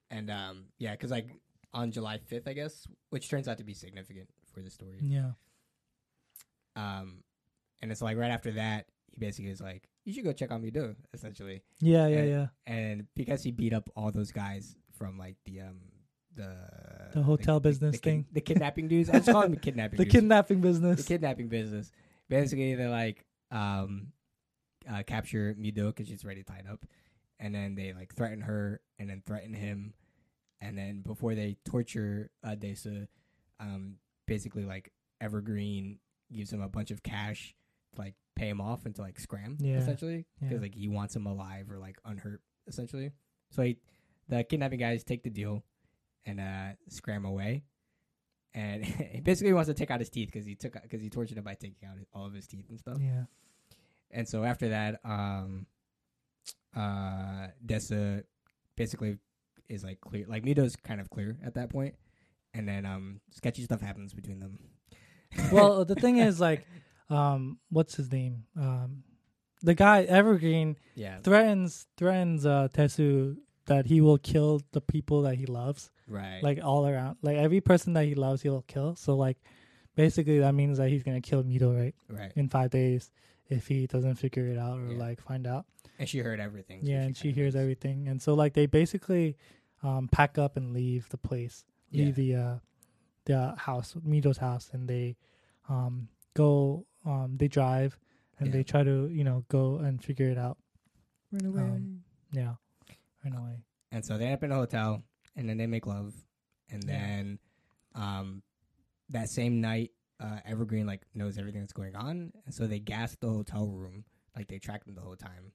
And 0.10 0.30
um, 0.30 0.66
yeah, 0.78 0.92
because 0.92 1.12
like 1.12 1.28
on 1.74 1.92
July 1.92 2.18
fifth, 2.18 2.48
I 2.48 2.54
guess, 2.54 2.86
which 3.12 3.30
turns 3.30 3.48
out 3.48 3.58
to 3.60 3.64
be 3.64 3.74
significant 3.74 4.30
for 4.54 4.62
the 4.62 4.70
story. 4.70 4.98
yeah 5.02 5.32
Um, 6.76 7.24
and 7.82 7.92
it's 7.92 8.02
like 8.02 8.18
right 8.18 8.32
after 8.32 8.52
that, 8.54 8.86
he 9.12 9.18
basically 9.20 9.52
is 9.52 9.62
like, 9.62 9.88
"You 10.06 10.14
should 10.14 10.24
go 10.24 10.34
check 10.34 10.52
on 10.52 10.62
Mido," 10.62 10.96
essentially. 11.14 11.62
yeah 11.80 12.08
yeah 12.08 12.18
And- 12.18 12.30
yeah 12.30 12.48
And 12.68 13.08
because 13.16 13.44
he 13.44 13.52
beat 13.52 13.74
up 13.74 13.90
all 13.96 14.12
those 14.12 14.32
guys 14.32 14.76
from 14.98 15.18
like 15.18 15.36
the 15.46 15.62
um 15.62 15.80
the 16.36 16.56
The 17.14 17.24
hotel 17.24 17.60
business 17.60 17.94
the, 17.94 17.98
kid- 17.98 18.04
thing. 18.04 18.26
the 18.32 18.42
kidnapping 18.42 18.88
dudes. 18.88 19.10
I 19.10 19.14
just 19.20 19.32
call 19.32 19.42
them 19.42 19.52
the 19.52 19.58
kidnapping. 19.68 19.98
the 19.98 20.06
dudes. 20.06 20.16
kidnapping 20.16 20.62
business. 20.62 20.98
the 21.02 21.08
kidnapping 21.08 21.48
business. 21.50 21.92
Basically, 22.30 22.76
they're 22.76 22.90
like 22.90 23.26
um 23.52 24.08
uh, 24.90 25.04
capture 25.04 25.56
Mido 25.60 25.88
because 25.88 26.08
she's 26.08 26.24
already 26.24 26.44
tied 26.44 26.66
up, 26.72 26.86
and 27.40 27.54
then 27.54 27.76
they 27.76 27.94
like 27.94 28.14
threaten 28.16 28.42
her 28.42 28.82
and 29.00 29.10
then 29.10 29.22
threaten 29.26 29.54
him, 29.54 29.94
and 30.60 30.78
then 30.78 31.02
before 31.02 31.36
they 31.36 31.58
torture 31.66 32.30
uh, 32.44 32.56
Desa, 32.56 33.08
um, 33.60 33.96
basically 34.28 34.64
like 34.66 34.92
Evergreen 35.20 36.00
gives 36.34 36.52
him 36.54 36.62
a 36.62 36.70
bunch 36.70 36.92
of 36.92 37.04
cash 37.04 37.56
to 37.94 38.02
like 38.02 38.16
pay 38.36 38.48
him 38.50 38.62
off 38.62 38.86
and 38.86 38.96
to 38.96 39.02
like 39.02 39.20
scram 39.20 39.58
Yeah. 39.60 39.78
essentially 39.78 40.26
because 40.40 40.56
Yeah. 40.58 40.62
like 40.62 40.74
he 40.76 40.88
wants 40.88 41.16
him 41.16 41.26
alive 41.28 41.70
or 41.70 41.78
like 41.78 41.98
unhurt 42.06 42.40
essentially. 42.68 43.12
So 43.52 43.64
he, 43.64 43.78
the 44.30 44.44
kidnapping 44.44 44.80
guys 44.80 45.04
take 45.04 45.24
the 45.24 45.30
deal 45.30 45.64
and 46.26 46.40
uh 46.40 46.70
scram 46.88 47.26
away. 47.26 47.64
And 48.54 48.86
he 49.14 49.20
basically 49.20 49.54
wants 49.54 49.68
to 49.68 49.74
take 49.74 49.92
out 49.92 50.00
his 50.00 50.10
teeth 50.10 50.30
because 50.32 50.46
he 50.46 50.56
took 50.56 50.74
because 50.82 51.02
he 51.02 51.10
tortured 51.10 51.38
him 51.38 51.44
by 51.44 51.56
taking 51.56 51.88
out 51.88 51.98
all 52.14 52.26
of 52.26 52.34
his 52.34 52.48
teeth 52.48 52.66
and 52.70 52.80
stuff. 52.80 52.98
yeah 53.00 53.24
And 54.14 54.28
so 54.28 54.44
after 54.44 54.70
that, 54.70 55.00
um, 55.04 55.66
uh, 56.76 57.48
Dessa 57.66 58.24
basically 58.76 59.18
is 59.70 59.84
like 59.84 60.02
clear. 60.02 60.26
Like 60.28 60.44
Mido's 60.44 60.76
kind 60.76 61.02
of 61.02 61.10
clear 61.10 61.38
at 61.46 61.56
that 61.56 61.70
point, 61.70 61.96
and 62.54 62.68
then 62.68 62.86
um, 62.86 63.22
sketchy 63.32 63.64
stuff 63.64 63.82
happens 63.82 64.14
between 64.14 64.40
them. 64.40 64.60
well 65.52 65.86
the 65.92 65.96
thing 65.96 66.18
is 66.18 66.40
like 66.40 66.66
um 67.10 67.58
what's 67.70 67.96
his 67.96 68.12
name 68.12 68.44
um 68.58 69.04
the 69.62 69.74
guy 69.74 70.04
evergreen 70.04 70.76
yeah, 70.96 71.20
threatens 71.20 71.86
threatens 71.98 72.46
uh 72.46 72.68
tesu 72.74 73.38
that 73.66 73.86
he 73.86 74.02
will 74.02 74.18
kill 74.18 74.62
the 74.72 74.82
people 74.82 75.22
that 75.22 75.36
he 75.36 75.46
loves 75.46 75.92
right. 76.08 76.42
like 76.42 76.60
all 76.64 76.88
around 76.88 77.18
like 77.22 77.38
every 77.38 77.62
person 77.62 77.94
that 77.94 78.06
he 78.06 78.16
loves 78.16 78.42
he'll 78.42 78.64
kill 78.64 78.96
so 78.96 79.16
like 79.16 79.38
basically 79.96 80.40
that 80.40 80.56
means 80.56 80.78
that 80.78 80.90
he's 80.90 81.04
gonna 81.04 81.22
kill 81.22 81.44
mido 81.44 81.78
right 81.78 81.96
right. 82.10 82.32
in 82.36 82.50
five 82.50 82.72
days 82.72 83.12
if 83.52 83.68
he 83.68 83.86
doesn't 83.88 84.16
figure 84.16 84.48
it 84.48 84.58
out 84.58 84.80
or 84.80 84.92
Yeah. 84.94 84.98
like 84.98 85.22
find 85.22 85.46
out 85.46 85.66
And 86.00 86.08
she 86.10 86.20
heard 86.20 86.40
everything. 86.40 86.82
so 86.82 86.90
yeah 86.92 87.02
and 87.02 87.16
she 87.16 87.32
hears 87.32 87.54
knows. 87.56 87.62
everything 87.62 88.08
and 88.08 88.22
so 88.22 88.34
like 88.34 88.54
they 88.54 88.66
basically 88.66 89.38
um 89.84 90.08
pack 90.08 90.38
up 90.38 90.58
and 90.58 90.74
leave 90.74 91.10
the 91.10 91.18
place 91.18 91.66
leave 91.92 92.16
the 92.16 92.36
uh 92.36 92.56
the 93.26 93.54
house 93.58 93.96
mido's 94.04 94.38
house 94.38 94.70
and 94.74 94.88
they 94.88 95.18
um 95.70 96.08
go 96.34 96.86
um 97.06 97.36
they 97.38 97.48
drive 97.48 98.00
and 98.40 98.48
Yeah. 98.48 98.54
they 98.54 98.64
try 98.64 98.84
to 98.84 99.08
you 99.12 99.24
know 99.24 99.44
go 99.50 99.78
and 99.78 100.02
figure 100.04 100.30
it 100.30 100.38
out 100.38 100.58
Run 101.32 101.46
away. 101.46 101.62
Um, 101.62 102.04
yeah 102.32 102.56
right 103.24 103.36
away 103.38 103.58
and 103.92 104.04
so 104.06 104.18
they 104.18 104.26
end 104.26 104.36
up 104.36 104.44
in 104.44 104.52
a 104.52 104.56
hotel, 104.56 105.04
and 105.36 105.50
then 105.50 105.58
they 105.58 105.68
make 105.68 105.86
love, 105.86 106.14
and 106.70 106.82
Yeah. 106.88 106.98
then 106.98 107.40
um, 107.94 108.42
that 109.10 109.28
same 109.30 109.60
night, 109.60 109.92
uh, 110.22 110.40
Evergreen 110.46 110.86
like 110.86 111.02
knows 111.14 111.38
everything 111.38 111.62
that's 111.62 111.74
going 111.74 111.96
on, 111.96 112.32
and 112.46 112.54
so 112.54 112.68
they 112.68 112.80
gas 112.80 113.16
the 113.20 113.30
hotel 113.30 113.68
room. 113.68 114.04
Like 114.36 114.48
they 114.48 114.60
tracked 114.60 114.86
them 114.86 114.96
the 114.96 115.02
whole 115.02 115.16
time, 115.16 115.52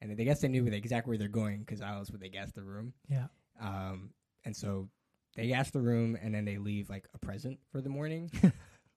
and 0.00 0.16
they 0.16 0.24
guess 0.24 0.40
they 0.40 0.48
knew 0.48 0.66
exactly 0.66 1.10
where 1.10 1.18
they're 1.18 1.28
going 1.28 1.60
because 1.60 1.80
else 1.80 2.10
would 2.10 2.20
they 2.20 2.28
gas 2.28 2.52
the 2.52 2.62
room? 2.62 2.92
yeah 3.08 3.26
Um, 3.60 4.10
and 4.44 4.54
so 4.54 4.88
they 5.34 5.48
gas 5.48 5.70
the 5.70 5.80
room, 5.80 6.16
and 6.20 6.34
then 6.34 6.44
they 6.44 6.58
leave 6.58 6.90
like 6.90 7.08
a 7.14 7.18
present 7.18 7.58
for 7.70 7.80
the 7.80 7.88
morning, 7.88 8.30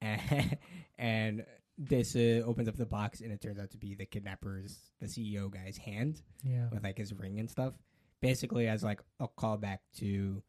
and, 0.01 0.57
and 0.99 1.45
this 1.77 2.15
uh, 2.15 2.41
opens 2.45 2.67
up 2.67 2.75
the 2.75 2.85
box, 2.85 3.21
and 3.21 3.31
it 3.31 3.41
turns 3.41 3.59
out 3.59 3.71
to 3.71 3.77
be 3.77 3.95
the 3.95 4.05
kidnapper's, 4.05 4.91
the 4.99 5.07
CEO 5.07 5.49
guy's 5.51 5.77
hand 5.77 6.21
yeah 6.43 6.67
with 6.71 6.83
like 6.83 6.97
his 6.97 7.13
ring 7.13 7.39
and 7.39 7.49
stuff. 7.49 7.73
Basically, 8.21 8.67
as 8.67 8.83
like 8.83 9.01
a 9.19 9.27
callback 9.27 9.79
to 9.97 10.41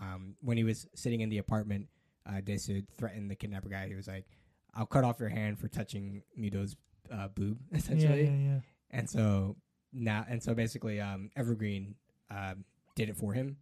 um, 0.00 0.34
when 0.40 0.56
he 0.56 0.64
was 0.64 0.86
sitting 0.94 1.20
in 1.20 1.28
the 1.28 1.38
apartment, 1.38 1.88
uh, 2.28 2.40
Desu 2.40 2.84
threatened 2.96 3.30
the 3.30 3.34
kidnapper 3.34 3.68
guy. 3.68 3.88
He 3.88 3.94
was 3.94 4.08
like, 4.08 4.26
"I'll 4.74 4.86
cut 4.86 5.04
off 5.04 5.18
your 5.20 5.28
hand 5.30 5.58
for 5.58 5.68
touching 5.68 6.22
Mido's 6.38 6.76
uh, 7.12 7.28
boob," 7.28 7.58
essentially. 7.72 8.24
yeah 8.24 8.52
yeah 8.52 8.60
And 8.90 9.08
so 9.08 9.56
now, 9.92 10.24
and 10.28 10.42
so 10.42 10.54
basically, 10.54 11.00
um, 11.00 11.30
Evergreen 11.36 11.94
um, 12.30 12.64
did 12.94 13.08
it 13.08 13.16
for 13.16 13.32
him. 13.32 13.56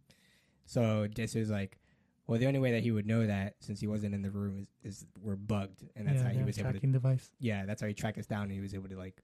So 0.65 1.07
Desu 1.09 1.37
is 1.37 1.49
like, 1.49 1.79
"Well, 2.27 2.39
the 2.39 2.47
only 2.47 2.59
way 2.59 2.71
that 2.73 2.83
he 2.83 2.91
would 2.91 3.05
know 3.05 3.25
that, 3.25 3.55
since 3.59 3.79
he 3.79 3.87
wasn't 3.87 4.13
in 4.13 4.21
the 4.21 4.31
room, 4.31 4.67
is, 4.83 5.01
is 5.01 5.05
we're 5.21 5.35
bugged, 5.37 5.83
and 5.95 6.07
that's 6.07 6.21
yeah, 6.21 6.27
how 6.27 6.29
he 6.33 6.43
was 6.43 6.57
able 6.59 6.69
to. 6.69 6.73
tracking 6.73 6.91
device 6.91 7.29
Yeah, 7.39 7.65
that's 7.65 7.81
how 7.81 7.87
he 7.87 7.93
tracked 7.93 8.17
us 8.17 8.25
down, 8.25 8.43
and 8.43 8.51
he 8.51 8.59
was 8.59 8.73
able 8.73 8.89
to 8.89 8.97
like 8.97 9.21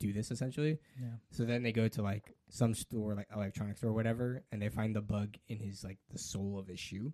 do 0.00 0.12
this 0.12 0.30
essentially." 0.30 0.78
yeah 1.00 1.08
So 1.30 1.44
then 1.44 1.62
they 1.62 1.72
go 1.72 1.88
to 1.88 2.02
like 2.02 2.34
some 2.50 2.74
store, 2.74 3.14
like 3.14 3.28
electronics 3.34 3.78
store 3.80 3.90
or 3.90 3.94
whatever, 3.94 4.42
and 4.52 4.60
they 4.60 4.68
find 4.68 4.94
the 4.94 5.00
bug 5.00 5.36
in 5.48 5.58
his 5.58 5.82
like 5.82 5.98
the 6.10 6.18
sole 6.18 6.58
of 6.58 6.66
his 6.66 6.78
shoe. 6.78 7.12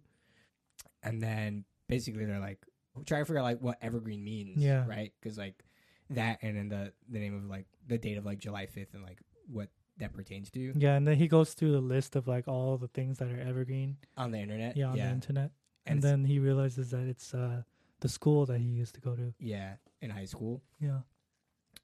And 1.02 1.22
then 1.22 1.64
basically 1.88 2.24
they're 2.24 2.40
like 2.40 2.58
try 3.06 3.20
to 3.20 3.24
figure 3.24 3.38
out 3.38 3.44
like 3.44 3.60
what 3.60 3.78
evergreen 3.82 4.24
means, 4.24 4.58
Yeah. 4.62 4.86
right? 4.86 5.12
Because 5.20 5.38
like 5.38 5.62
that, 6.10 6.38
and 6.42 6.56
then 6.56 6.68
the 6.68 6.92
the 7.08 7.18
name 7.18 7.34
of 7.36 7.44
like 7.44 7.66
the 7.86 7.98
date 7.98 8.18
of 8.18 8.24
like 8.26 8.38
July 8.38 8.66
fifth, 8.66 8.94
and 8.94 9.02
like 9.02 9.18
what 9.46 9.68
that 9.98 10.12
pertains 10.12 10.48
to 10.48 10.72
yeah 10.76 10.94
and 10.94 11.08
then 11.08 11.16
he 11.16 11.26
goes 11.26 11.54
through 11.54 11.72
the 11.72 11.80
list 11.80 12.14
of 12.14 12.28
like 12.28 12.46
all 12.46 12.76
the 12.78 12.86
things 12.86 13.18
that 13.18 13.26
are 13.32 13.40
evergreen 13.40 13.96
on 14.16 14.30
the 14.30 14.38
internet. 14.38 14.76
yeah 14.76 14.86
on 14.90 14.96
yeah, 14.96 15.06
the 15.06 15.12
internet 15.12 15.50
And 15.86 15.94
and, 15.94 16.02
then 16.02 16.24
he 16.24 16.38
realizes 16.38 16.90
that 16.92 17.06
it's 17.08 17.34
uh 17.34 17.62
the 17.98 18.08
school 18.08 18.46
that 18.46 18.58
he 18.58 18.66
used 18.68 18.94
to 18.94 19.00
go 19.00 19.16
to 19.16 19.34
yeah, 19.40 19.74
in 20.00 20.10
high 20.10 20.26
school. 20.26 20.62
yeah 20.78 21.00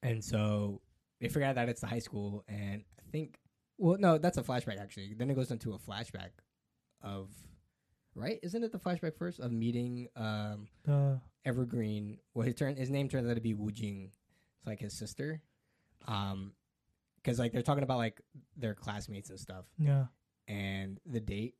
And 0.02 0.22
so 0.22 0.80
they 1.20 1.26
figure 1.28 1.44
out 1.48 1.56
that 1.56 1.68
it's 1.68 1.80
the 1.80 1.88
high 1.88 1.98
school, 1.98 2.44
and 2.46 2.84
I 3.00 3.02
think, 3.10 3.38
well, 3.78 3.96
no, 3.98 4.18
that's 4.18 4.38
a 4.38 4.42
flashback 4.44 4.78
actually. 4.80 5.14
Then 5.14 5.28
it 5.30 5.34
goes 5.34 5.50
into 5.50 5.72
a 5.72 5.78
flashback 5.78 6.30
of, 7.02 7.30
right? 8.14 8.38
Isn't 8.42 8.62
it 8.62 8.72
the 8.72 8.78
flashback 8.78 9.16
first 9.16 9.40
of 9.40 9.52
meeting 9.52 10.08
um, 10.16 10.68
uh 10.88 11.16
Evergreen? 11.44 12.18
Well, 12.34 12.46
his 12.46 12.54
turn, 12.54 12.76
his 12.76 12.90
name 12.90 13.08
turns 13.08 13.28
out 13.28 13.34
to 13.34 13.40
be 13.40 13.54
Woo-jin. 13.54 14.04
It's 14.06 14.18
like 14.66 14.80
his 14.80 14.92
sister, 14.92 15.42
um, 16.06 16.52
because 17.16 17.38
like 17.38 17.52
they're 17.52 17.62
talking 17.62 17.84
about 17.84 17.98
like 17.98 18.20
their 18.56 18.74
classmates 18.74 19.30
and 19.30 19.38
stuff, 19.38 19.66
yeah 19.78 20.06
and 20.48 21.00
the 21.06 21.20
date. 21.20 21.54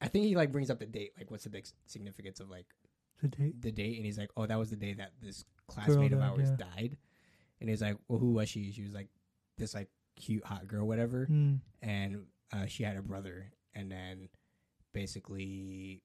I 0.00 0.08
think 0.08 0.26
he 0.26 0.36
like 0.36 0.52
brings 0.52 0.70
up 0.70 0.78
the 0.78 0.86
date, 0.86 1.12
like 1.16 1.30
what's 1.30 1.44
the 1.44 1.50
big 1.50 1.66
significance 1.86 2.40
of 2.40 2.50
like 2.50 2.66
the 3.22 3.28
date 3.28 3.62
the 3.62 3.72
date, 3.72 3.96
and 3.96 4.04
he's 4.04 4.18
like, 4.18 4.30
"Oh, 4.36 4.46
that 4.46 4.58
was 4.58 4.70
the 4.70 4.76
day 4.76 4.94
that 4.94 5.12
this 5.22 5.44
classmate 5.66 6.12
of 6.12 6.20
ours 6.20 6.50
yeah. 6.50 6.66
died." 6.66 6.96
And 7.60 7.70
he's 7.70 7.80
like, 7.80 7.96
"Well, 8.08 8.18
who 8.18 8.32
was 8.32 8.48
she?" 8.48 8.72
She 8.72 8.82
was 8.82 8.92
like 8.92 9.08
this 9.56 9.74
like 9.74 9.88
cute 10.16 10.44
hot 10.44 10.66
girl, 10.66 10.86
whatever, 10.86 11.26
mm. 11.30 11.60
and 11.80 12.26
uh, 12.52 12.66
she 12.66 12.82
had 12.82 12.96
a 12.96 13.02
brother, 13.02 13.52
and 13.74 13.90
then 13.90 14.28
basically 14.94 16.00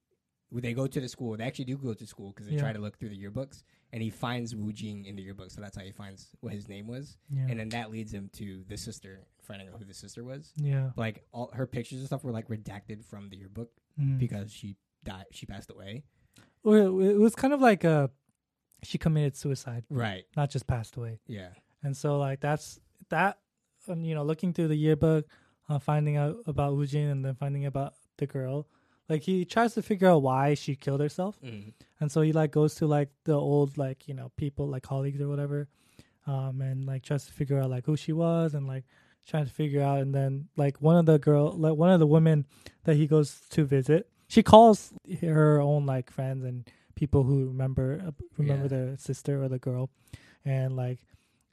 they 0.52 0.74
go 0.74 0.88
to 0.88 1.00
the 1.00 1.08
school. 1.08 1.38
They 1.38 1.44
actually 1.44 1.66
do 1.66 1.78
go 1.78 1.94
to 1.94 2.08
school 2.08 2.30
because 2.32 2.48
they 2.48 2.56
Yeah. 2.56 2.62
try 2.62 2.74
to 2.74 2.80
look 2.80 2.98
through 2.98 3.10
the 3.10 3.24
yearbooks, 3.24 3.64
and 3.94 4.02
he 4.02 4.10
finds 4.10 4.56
Woo-jin 4.56 5.06
in 5.06 5.16
the 5.16 5.22
yearbook. 5.22 5.52
So 5.52 5.62
that's 5.62 5.78
how 5.78 5.84
he 5.84 5.92
finds 5.92 6.36
what 6.42 6.54
his 6.54 6.68
name 6.68 6.88
was, 6.88 7.18
Yeah. 7.30 7.46
and 7.50 7.60
then 7.60 7.70
that 7.70 7.92
leads 7.92 8.12
him 8.12 8.30
to 8.34 8.64
the 8.68 8.76
sister, 8.76 9.28
finding 9.44 9.68
out 9.70 9.76
who 9.78 9.86
the 9.86 9.94
sister 9.94 10.24
was. 10.24 10.52
yeah. 10.58 10.92
Like 10.96 11.24
all 11.32 11.52
her 11.54 11.68
pictures 11.68 12.00
and 12.00 12.08
stuff 12.08 12.24
were 12.24 12.32
like 12.32 12.48
redacted 12.48 13.04
from 13.06 13.30
the 13.30 13.38
yearbook 13.38 13.72
Mm. 14.00 14.18
because 14.18 14.52
she 14.52 14.76
died. 15.04 15.26
She 15.32 15.46
passed 15.46 15.70
away. 15.70 16.04
Well, 16.64 17.00
it 17.00 17.18
was 17.20 17.36
kind 17.36 17.54
of 17.54 17.62
like 17.62 17.84
a 17.84 18.10
she 18.82 18.98
committed 18.98 19.36
suicide, 19.36 19.84
Right. 19.90 20.26
not 20.36 20.50
just 20.50 20.66
passed 20.66 20.96
away. 20.96 21.20
Yeah. 21.28 21.54
And 21.84 21.96
so 21.96 22.18
like 22.18 22.40
that's 22.40 22.80
that 23.10 23.40
um, 23.88 24.04
you 24.04 24.14
know, 24.16 24.24
looking 24.24 24.52
through 24.54 24.68
the 24.70 24.76
yearbook, 24.76 25.26
uh, 25.70 25.80
finding 25.80 26.16
out 26.18 26.38
about 26.48 26.76
Woo-jin, 26.76 27.08
and 27.10 27.24
then 27.26 27.36
finding 27.36 27.66
about 27.66 27.94
the 28.18 28.26
girl. 28.28 28.68
Like 29.10 29.24
he 29.24 29.44
tries 29.46 29.74
to 29.74 29.82
figure 29.82 30.08
out 30.08 30.22
why 30.22 30.54
she 30.54 30.76
killed 30.76 31.02
herself. 31.02 31.38
Mm. 31.44 31.74
And 32.00 32.12
so 32.12 32.22
he 32.22 32.32
like 32.32 32.52
goes 32.52 32.76
to 32.76 32.86
like 32.88 33.10
the 33.26 33.34
old 33.34 33.78
like, 33.78 34.08
you 34.08 34.14
know, 34.14 34.32
people 34.38 34.68
like 34.68 34.84
colleagues 34.84 35.20
or 35.20 35.28
whatever. 35.28 35.68
Um 36.28 36.62
and 36.62 36.86
like 36.86 37.04
tries 37.04 37.26
to 37.26 37.34
figure 37.34 37.60
out 37.60 37.70
like 37.70 37.86
who 37.86 37.98
she 37.98 38.14
was 38.14 38.54
and 38.54 38.68
like 38.68 38.86
trying 39.28 39.46
to 39.46 39.52
figure 39.52 39.82
out 39.82 40.00
and 40.00 40.14
then 40.14 40.48
like 40.58 40.80
one 40.82 40.96
of 40.98 41.06
the 41.06 41.18
girl 41.20 41.52
like 41.52 41.74
one 41.76 41.92
of 41.92 42.00
the 42.00 42.08
women 42.08 42.46
that 42.86 42.96
he 42.96 43.08
goes 43.08 43.42
to 43.52 43.64
visit, 43.66 44.08
she 44.28 44.44
calls 44.44 44.94
her 45.22 45.60
own 45.60 45.86
like 45.86 46.10
friends 46.12 46.44
and 46.46 46.68
people 46.96 47.24
who 47.24 47.48
remember 47.48 48.02
uh, 48.08 48.12
remember 48.38 48.66
Yeah. 48.66 48.92
the 48.92 48.98
sister 48.98 49.42
or 49.44 49.48
the 49.50 49.60
girl 49.60 49.90
and 50.46 50.76
like 50.76 51.00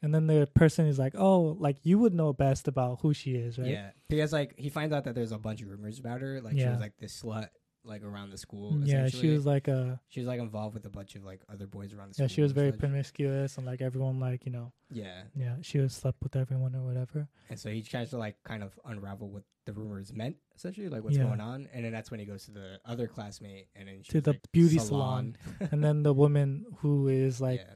and 0.02 0.14
then 0.14 0.26
the 0.26 0.48
person 0.54 0.86
is 0.86 0.98
like 0.98 1.14
oh 1.16 1.56
like 1.58 1.78
you 1.84 1.98
would 1.98 2.14
know 2.14 2.32
best 2.32 2.68
about 2.68 2.98
who 3.00 3.12
she 3.14 3.32
is 3.34 3.58
right 3.58 3.68
Yeah, 3.68 3.90
because 4.08 4.32
like 4.32 4.54
he 4.58 4.68
finds 4.68 4.92
out 4.94 5.04
that 5.04 5.14
there's 5.14 5.32
a 5.32 5.38
bunch 5.38 5.62
of 5.62 5.68
rumors 5.68 5.98
about 5.98 6.20
her. 6.20 6.40
Like 6.40 6.54
she 6.54 6.60
Yeah. 6.60 6.72
was 6.72 6.80
like 6.80 6.96
this 6.98 7.22
slut, 7.22 7.48
like 7.84 8.02
around 8.02 8.30
the 8.30 8.38
school. 8.38 8.78
Yeah 8.84 8.84
she 8.84 9.16
essentially. 9.16 9.32
was 9.32 9.46
like 9.46 9.68
a 9.68 10.00
she 10.08 10.20
was 10.20 10.26
like 10.26 10.40
involved 10.40 10.74
with 10.74 10.84
a 10.86 10.90
bunch 10.90 11.14
of 11.14 11.24
like 11.24 11.40
other 11.52 11.66
boys 11.66 11.92
around 11.94 12.08
the 12.10 12.14
school. 12.14 12.24
yeah 12.24 12.28
she 12.28 12.42
was 12.42 12.50
and 12.52 12.56
very 12.60 12.70
such. 12.72 12.80
promiscuous 12.80 13.56
and 13.56 13.66
like 13.66 13.80
everyone 13.80 14.18
like 14.20 14.44
you 14.44 14.52
know 14.52 14.72
Yeah, 14.90 15.22
yeah 15.34 15.56
she 15.62 15.78
was 15.78 15.92
slept 15.94 16.22
with 16.22 16.36
everyone 16.36 16.74
or 16.74 16.82
whatever 16.82 17.28
and 17.50 17.58
so 17.58 17.70
he 17.70 17.82
tries 17.82 18.10
to 18.10 18.18
like 18.18 18.36
kind 18.44 18.62
of 18.62 18.78
unravel 18.84 19.28
what 19.30 19.44
the 19.66 19.72
rumors 19.72 20.12
meant, 20.12 20.36
essentially, 20.54 20.88
like 20.88 21.02
what's 21.02 21.16
Yeah. 21.16 21.24
going 21.24 21.40
on. 21.40 21.68
And 21.72 21.84
then 21.84 21.90
that's 21.92 22.08
when 22.12 22.20
he 22.20 22.26
goes 22.26 22.44
to 22.44 22.52
the 22.52 22.78
other 22.84 23.08
classmate, 23.08 23.66
and 23.74 23.88
then 23.88 23.96
To 23.96 24.04
she's 24.12 24.22
the 24.22 24.30
like, 24.30 24.42
beauty 24.52 24.78
salon. 24.78 25.36
and 25.72 25.82
then 25.82 26.04
the 26.04 26.12
woman 26.14 26.64
who 26.78 27.08
is 27.08 27.40
like 27.40 27.58
yeah, 27.58 27.74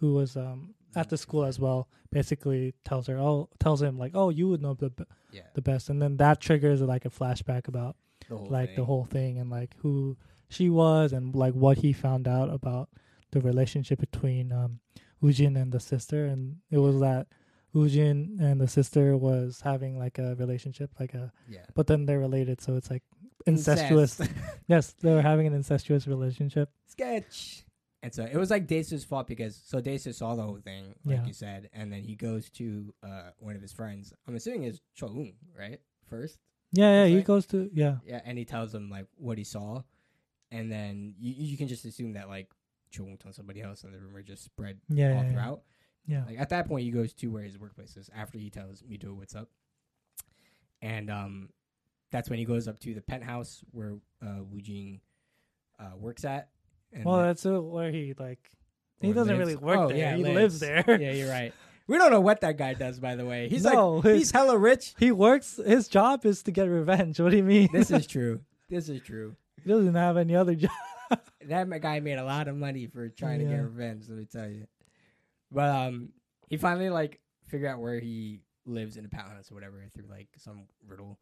who 0.00 0.14
was 0.14 0.36
um 0.36 0.74
at 0.94 1.08
the 1.08 1.16
school 1.16 1.44
as 1.44 1.58
well 1.58 1.88
basically 2.10 2.74
tells 2.84 3.06
her 3.06 3.16
oh 3.18 3.48
tells 3.58 3.80
him 3.80 3.98
like 3.98 4.12
oh 4.14 4.30
you 4.30 4.48
would 4.48 4.60
know 4.60 4.74
the 4.74 4.90
b- 4.90 5.04
yeah, 5.32 5.42
the 5.54 5.62
best. 5.62 5.88
And 5.88 6.00
then 6.02 6.16
that 6.16 6.40
triggers 6.40 6.80
like 6.80 7.04
a 7.04 7.10
flashback 7.10 7.68
about 7.68 7.96
the 8.28 8.36
like 8.36 8.70
thing. 8.70 8.76
the 8.76 8.84
whole 8.84 9.04
thing 9.04 9.38
and 9.38 9.50
like 9.50 9.74
who 9.78 10.16
she 10.48 10.68
was 10.68 11.12
and 11.12 11.34
like 11.34 11.54
what 11.54 11.78
he 11.78 11.92
found 11.92 12.26
out 12.26 12.50
about 12.50 12.88
the 13.30 13.40
relationship 13.40 14.00
between 14.00 14.52
um 14.52 14.80
Woo-jin 15.20 15.56
and 15.56 15.70
the 15.70 15.80
sister. 15.80 16.24
And 16.26 16.56
it 16.70 16.78
was 16.78 16.98
that 17.00 17.26
Woo-jin 17.72 18.38
and 18.40 18.60
the 18.60 18.66
sister 18.68 19.16
was 19.16 19.60
having 19.62 19.98
like 19.98 20.18
a 20.18 20.34
relationship 20.36 20.90
like 20.98 21.14
a 21.14 21.32
yeah. 21.48 21.66
but 21.74 21.86
then 21.86 22.06
they're 22.06 22.18
related 22.18 22.60
so 22.60 22.74
it's 22.74 22.90
like 22.90 23.02
incestuous. 23.46 24.18
Incest. 24.18 24.40
yes 24.66 24.94
they 25.00 25.12
were 25.12 25.22
having 25.22 25.46
an 25.46 25.54
incestuous 25.54 26.06
relationship. 26.08 26.70
Sketch. 26.86 27.64
And 28.02 28.14
so 28.14 28.24
it 28.24 28.36
was 28.36 28.50
like 28.50 28.66
Dace's 28.66 29.04
fault 29.04 29.26
because 29.26 29.60
so 29.64 29.80
Dace 29.80 30.08
saw 30.16 30.34
the 30.34 30.42
whole 30.42 30.58
thing, 30.58 30.94
like 31.04 31.18
Yeah. 31.18 31.26
you 31.26 31.32
said, 31.34 31.68
and 31.74 31.92
then 31.92 32.02
he 32.02 32.14
goes 32.16 32.48
to 32.52 32.94
uh 33.02 33.30
one 33.38 33.56
of 33.56 33.62
his 33.62 33.72
friends. 33.72 34.12
I'm 34.26 34.34
assuming 34.36 34.64
it's 34.64 34.80
Choung, 34.98 35.34
right? 35.58 35.80
First. 36.08 36.38
yeah 36.72 37.02
yeah 37.04 37.06
he 37.08 37.16
like- 37.16 37.24
goes 37.26 37.46
to 37.46 37.68
yeah 37.74 37.96
Yeah, 38.06 38.20
and 38.24 38.38
he 38.38 38.44
tells 38.44 38.74
him 38.74 38.88
like 38.90 39.06
what 39.16 39.36
he 39.38 39.44
saw, 39.44 39.82
and 40.50 40.72
then 40.72 41.14
you 41.18 41.34
you 41.50 41.56
can 41.58 41.68
just 41.68 41.84
assume 41.84 42.14
that 42.14 42.28
like 42.28 42.48
Choung 42.90 43.18
told 43.20 43.34
somebody 43.34 43.60
else, 43.60 43.84
and 43.84 43.92
the 43.94 43.98
rumor 44.00 44.22
just 44.22 44.44
spread 44.44 44.80
yeah 44.88 45.16
all 45.16 45.22
yeah. 45.24 45.32
throughout. 45.32 45.62
yeah. 46.06 46.24
Like 46.26 46.38
at 46.40 46.48
that 46.48 46.66
point, 46.68 46.84
he 46.84 46.90
goes 46.90 47.12
to 47.14 47.26
where 47.28 47.42
his 47.44 47.58
workplace 47.58 47.96
is 47.98 48.08
after 48.16 48.38
he 48.38 48.48
tells 48.50 48.82
Mido 48.82 49.14
what's 49.14 49.34
up, 49.36 49.50
and 50.82 51.10
um, 51.10 51.50
that's 52.10 52.30
when 52.30 52.38
he 52.38 52.44
goes 52.44 52.66
up 52.66 52.78
to 52.80 52.94
the 52.94 53.02
penthouse 53.02 53.62
where 53.72 53.96
uh 54.22 54.42
Woo-jin 54.50 55.00
uh 55.78 55.96
works 55.98 56.24
at. 56.24 56.48
And 56.92 57.04
well 57.04 57.18
that's 57.18 57.44
where 57.44 57.90
he 57.90 58.14
like 58.18 58.38
he 59.00 59.12
doesn't 59.12 59.28
lives. 59.38 59.38
really 59.38 59.56
work 59.56 59.78
Oh, 59.78 59.88
there 59.88 59.96
yeah, 59.96 60.16
he 60.16 60.22
lives. 60.22 60.34
lives 60.34 60.60
there 60.60 61.00
yeah, 61.00 61.12
you're 61.12 61.30
right. 61.40 61.52
We 61.86 61.98
don't 61.98 62.10
know 62.12 62.20
what 62.20 62.40
that 62.42 62.56
guy 62.56 62.74
does, 62.74 63.00
by 63.00 63.16
the 63.16 63.24
way. 63.26 63.48
He's 63.48 63.64
no, 63.64 63.96
like 63.96 64.14
he's 64.14 64.30
hella 64.30 64.56
rich. 64.56 64.94
he 64.98 65.10
works. 65.10 65.56
His 65.64 65.88
job 65.88 66.24
is 66.24 66.42
to 66.44 66.52
get 66.52 66.68
revenge. 66.68 67.18
What 67.18 67.30
do 67.30 67.36
you 67.36 67.42
mean? 67.42 67.68
This 67.72 67.90
is 67.90 68.06
true. 68.14 68.40
This 68.68 68.88
is 68.88 69.00
true. 69.02 69.34
he 69.64 69.68
doesn't 69.68 69.94
have 69.96 70.16
any 70.16 70.36
other 70.36 70.54
job. 70.54 70.70
that 71.48 71.68
guy 71.80 71.98
made 71.98 72.18
a 72.18 72.24
lot 72.24 72.46
of 72.46 72.56
money 72.56 72.86
for 72.86 73.08
trying 73.08 73.40
to 73.40 73.44
get 73.46 73.56
revenge. 73.60 74.04
Let 74.08 74.18
me 74.18 74.26
tell 74.30 74.48
you. 74.48 74.66
But 75.50 75.68
um, 75.70 76.10
he 76.48 76.56
finally 76.58 76.90
like 76.90 77.18
figured 77.48 77.68
out 77.70 77.80
where 77.80 77.98
he 77.98 78.38
lives 78.66 78.96
in 78.96 79.02
the 79.02 79.08
penthouse 79.08 79.50
or 79.50 79.54
whatever 79.54 79.82
through 79.92 80.06
like 80.08 80.28
some 80.36 80.66
riddle, 80.86 81.18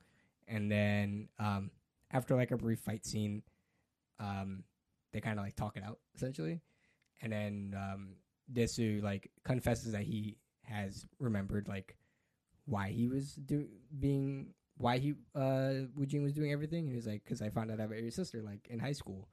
and 0.46 0.70
then 0.70 1.28
um, 1.38 1.70
after 2.11 2.37
like 2.37 2.50
a 2.50 2.59
brief 2.59 2.81
fight 2.81 3.07
scene, 3.07 3.42
um, 4.20 4.64
they 5.12 5.21
kind 5.21 5.38
of 5.38 5.44
like 5.44 5.57
talk 5.57 5.77
it 5.77 5.83
out 5.83 5.99
essentially, 6.14 6.61
and 7.23 7.33
then 7.33 7.75
um, 7.77 8.16
Dae-su 8.53 9.01
like 9.03 9.31
confesses 9.44 9.92
that 9.92 10.03
he 10.03 10.37
has 10.62 11.07
remembered 11.18 11.66
like 11.68 11.97
why 12.66 12.90
he 12.90 13.09
was 13.09 13.33
do 13.35 13.66
being 13.99 14.49
why 14.77 14.99
he 14.99 15.14
uh 15.35 15.87
Woo-jin 15.97 16.23
was 16.23 16.33
doing 16.33 16.53
everything. 16.53 16.81
And 16.81 16.90
he 16.90 16.97
was 16.97 17.07
like, 17.07 17.25
because 17.25 17.42
I 17.42 17.51
found 17.51 17.71
out 17.71 17.81
about 17.81 17.99
your 17.99 18.11
sister 18.11 18.42
like 18.42 18.66
in 18.68 18.79
high 18.79 18.92
school, 18.92 19.29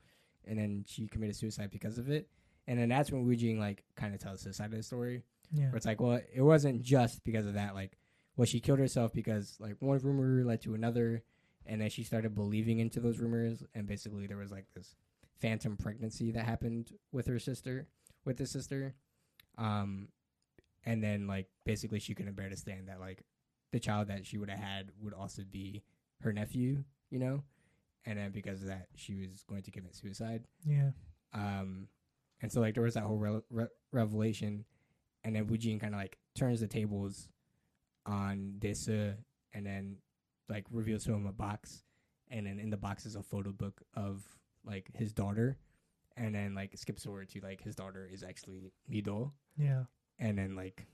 and 0.46 0.58
then 0.58 0.86
she 0.88 1.08
committed 1.08 1.36
suicide 1.36 1.72
because 1.72 1.98
of 1.98 2.10
it. 2.10 2.30
And 2.68 2.80
then 2.80 2.90
that's 2.90 3.12
when 3.12 3.26
Woo-jin 3.26 3.60
like 3.60 3.84
kind 3.96 4.14
of 4.14 4.20
tells 4.20 4.44
his 4.44 4.58
side 4.58 4.72
of 4.72 4.78
the 4.78 4.84
story, 4.84 5.24
Yeah, 5.52 5.66
where 5.66 5.76
it's 5.76 5.86
like, 5.86 6.02
well, 6.02 6.20
it 6.34 6.42
wasn't 6.42 6.82
just 6.82 7.24
because 7.24 7.46
of 7.46 7.54
that. 7.54 7.76
Like, 7.76 7.98
well, 8.38 8.46
she 8.46 8.60
killed 8.60 8.80
herself 8.80 9.14
because 9.14 9.56
like 9.60 9.76
one 9.80 10.00
rumor 10.00 10.44
led 10.44 10.62
to 10.64 10.74
another, 10.74 11.24
and 11.66 11.80
then 11.80 11.90
she 11.90 12.04
started 12.04 12.34
believing 12.34 12.80
into 12.80 13.00
those 13.00 13.20
rumors, 13.20 13.64
and 13.76 13.86
basically 13.88 14.26
there 14.28 14.38
was 14.38 14.52
like 14.52 14.66
this 14.76 14.96
phantom 15.42 15.78
pregnancy 15.78 16.32
that 16.32 16.46
happened 16.46 16.92
with 17.12 17.28
her 17.28 17.40
sister, 17.40 17.88
with 18.26 18.40
his 18.40 18.52
sister, 18.52 18.96
um, 19.58 20.08
and 20.86 21.04
then 21.04 21.28
like 21.28 21.48
basically 21.66 22.00
she 22.00 22.14
couldn't 22.14 22.36
bear 22.36 22.50
to 22.50 22.56
stand 22.58 22.88
that 22.88 23.00
like 23.00 23.24
the 23.72 23.80
child 23.80 24.08
that 24.08 24.26
she 24.26 24.38
would 24.38 24.50
have 24.50 24.60
had 24.60 24.92
would 25.02 25.14
also 25.14 25.42
be 25.50 25.84
her 26.22 26.32
nephew, 26.32 26.84
you 27.10 27.20
know, 27.20 27.44
and 28.06 28.18
then 28.18 28.32
because 28.32 28.62
of 28.62 28.68
that 28.68 28.88
she 28.96 29.16
was 29.16 29.44
going 29.48 29.64
to 29.64 29.72
commit 29.72 29.96
suicide. 29.96 30.46
yeah, 30.66 30.92
Um, 31.34 31.88
and 32.42 32.52
so 32.52 32.62
like 32.62 32.74
there 32.76 32.84
was 32.84 32.94
that 32.94 33.04
whole 33.04 33.18
re- 33.18 33.42
re- 33.50 33.68
revelation, 33.92 34.66
and 35.24 35.36
then 35.36 35.48
Woo-jin 35.48 35.80
kind 35.80 35.94
of 35.94 36.00
like 36.00 36.18
turns 36.36 36.60
the 36.62 36.68
tables 36.68 37.30
on 38.06 38.56
Dae-su, 38.60 39.14
and 39.54 39.66
then 39.66 39.98
like 40.50 40.66
reveals 40.72 41.04
to 41.06 41.14
him 41.14 41.26
a 41.26 41.32
box, 41.32 41.84
and 42.30 42.46
then 42.46 42.60
in 42.60 42.70
the 42.70 42.78
box 42.78 43.06
is 43.06 43.16
a 43.16 43.24
photo 43.24 43.52
book 43.52 43.82
of 43.96 44.24
like 44.66 44.90
his 44.94 45.14
daughter, 45.14 45.58
and 46.18 46.34
then 46.36 46.56
like 46.56 46.78
skips 46.78 47.04
forward 47.06 47.30
to 47.30 47.42
like 47.42 47.62
his 47.62 47.76
daughter 47.76 48.10
is 48.12 48.24
actually 48.24 48.72
Mido, 48.92 49.32
yeah. 49.58 49.84
and 50.20 50.38
then 50.38 50.56
like 50.56 50.86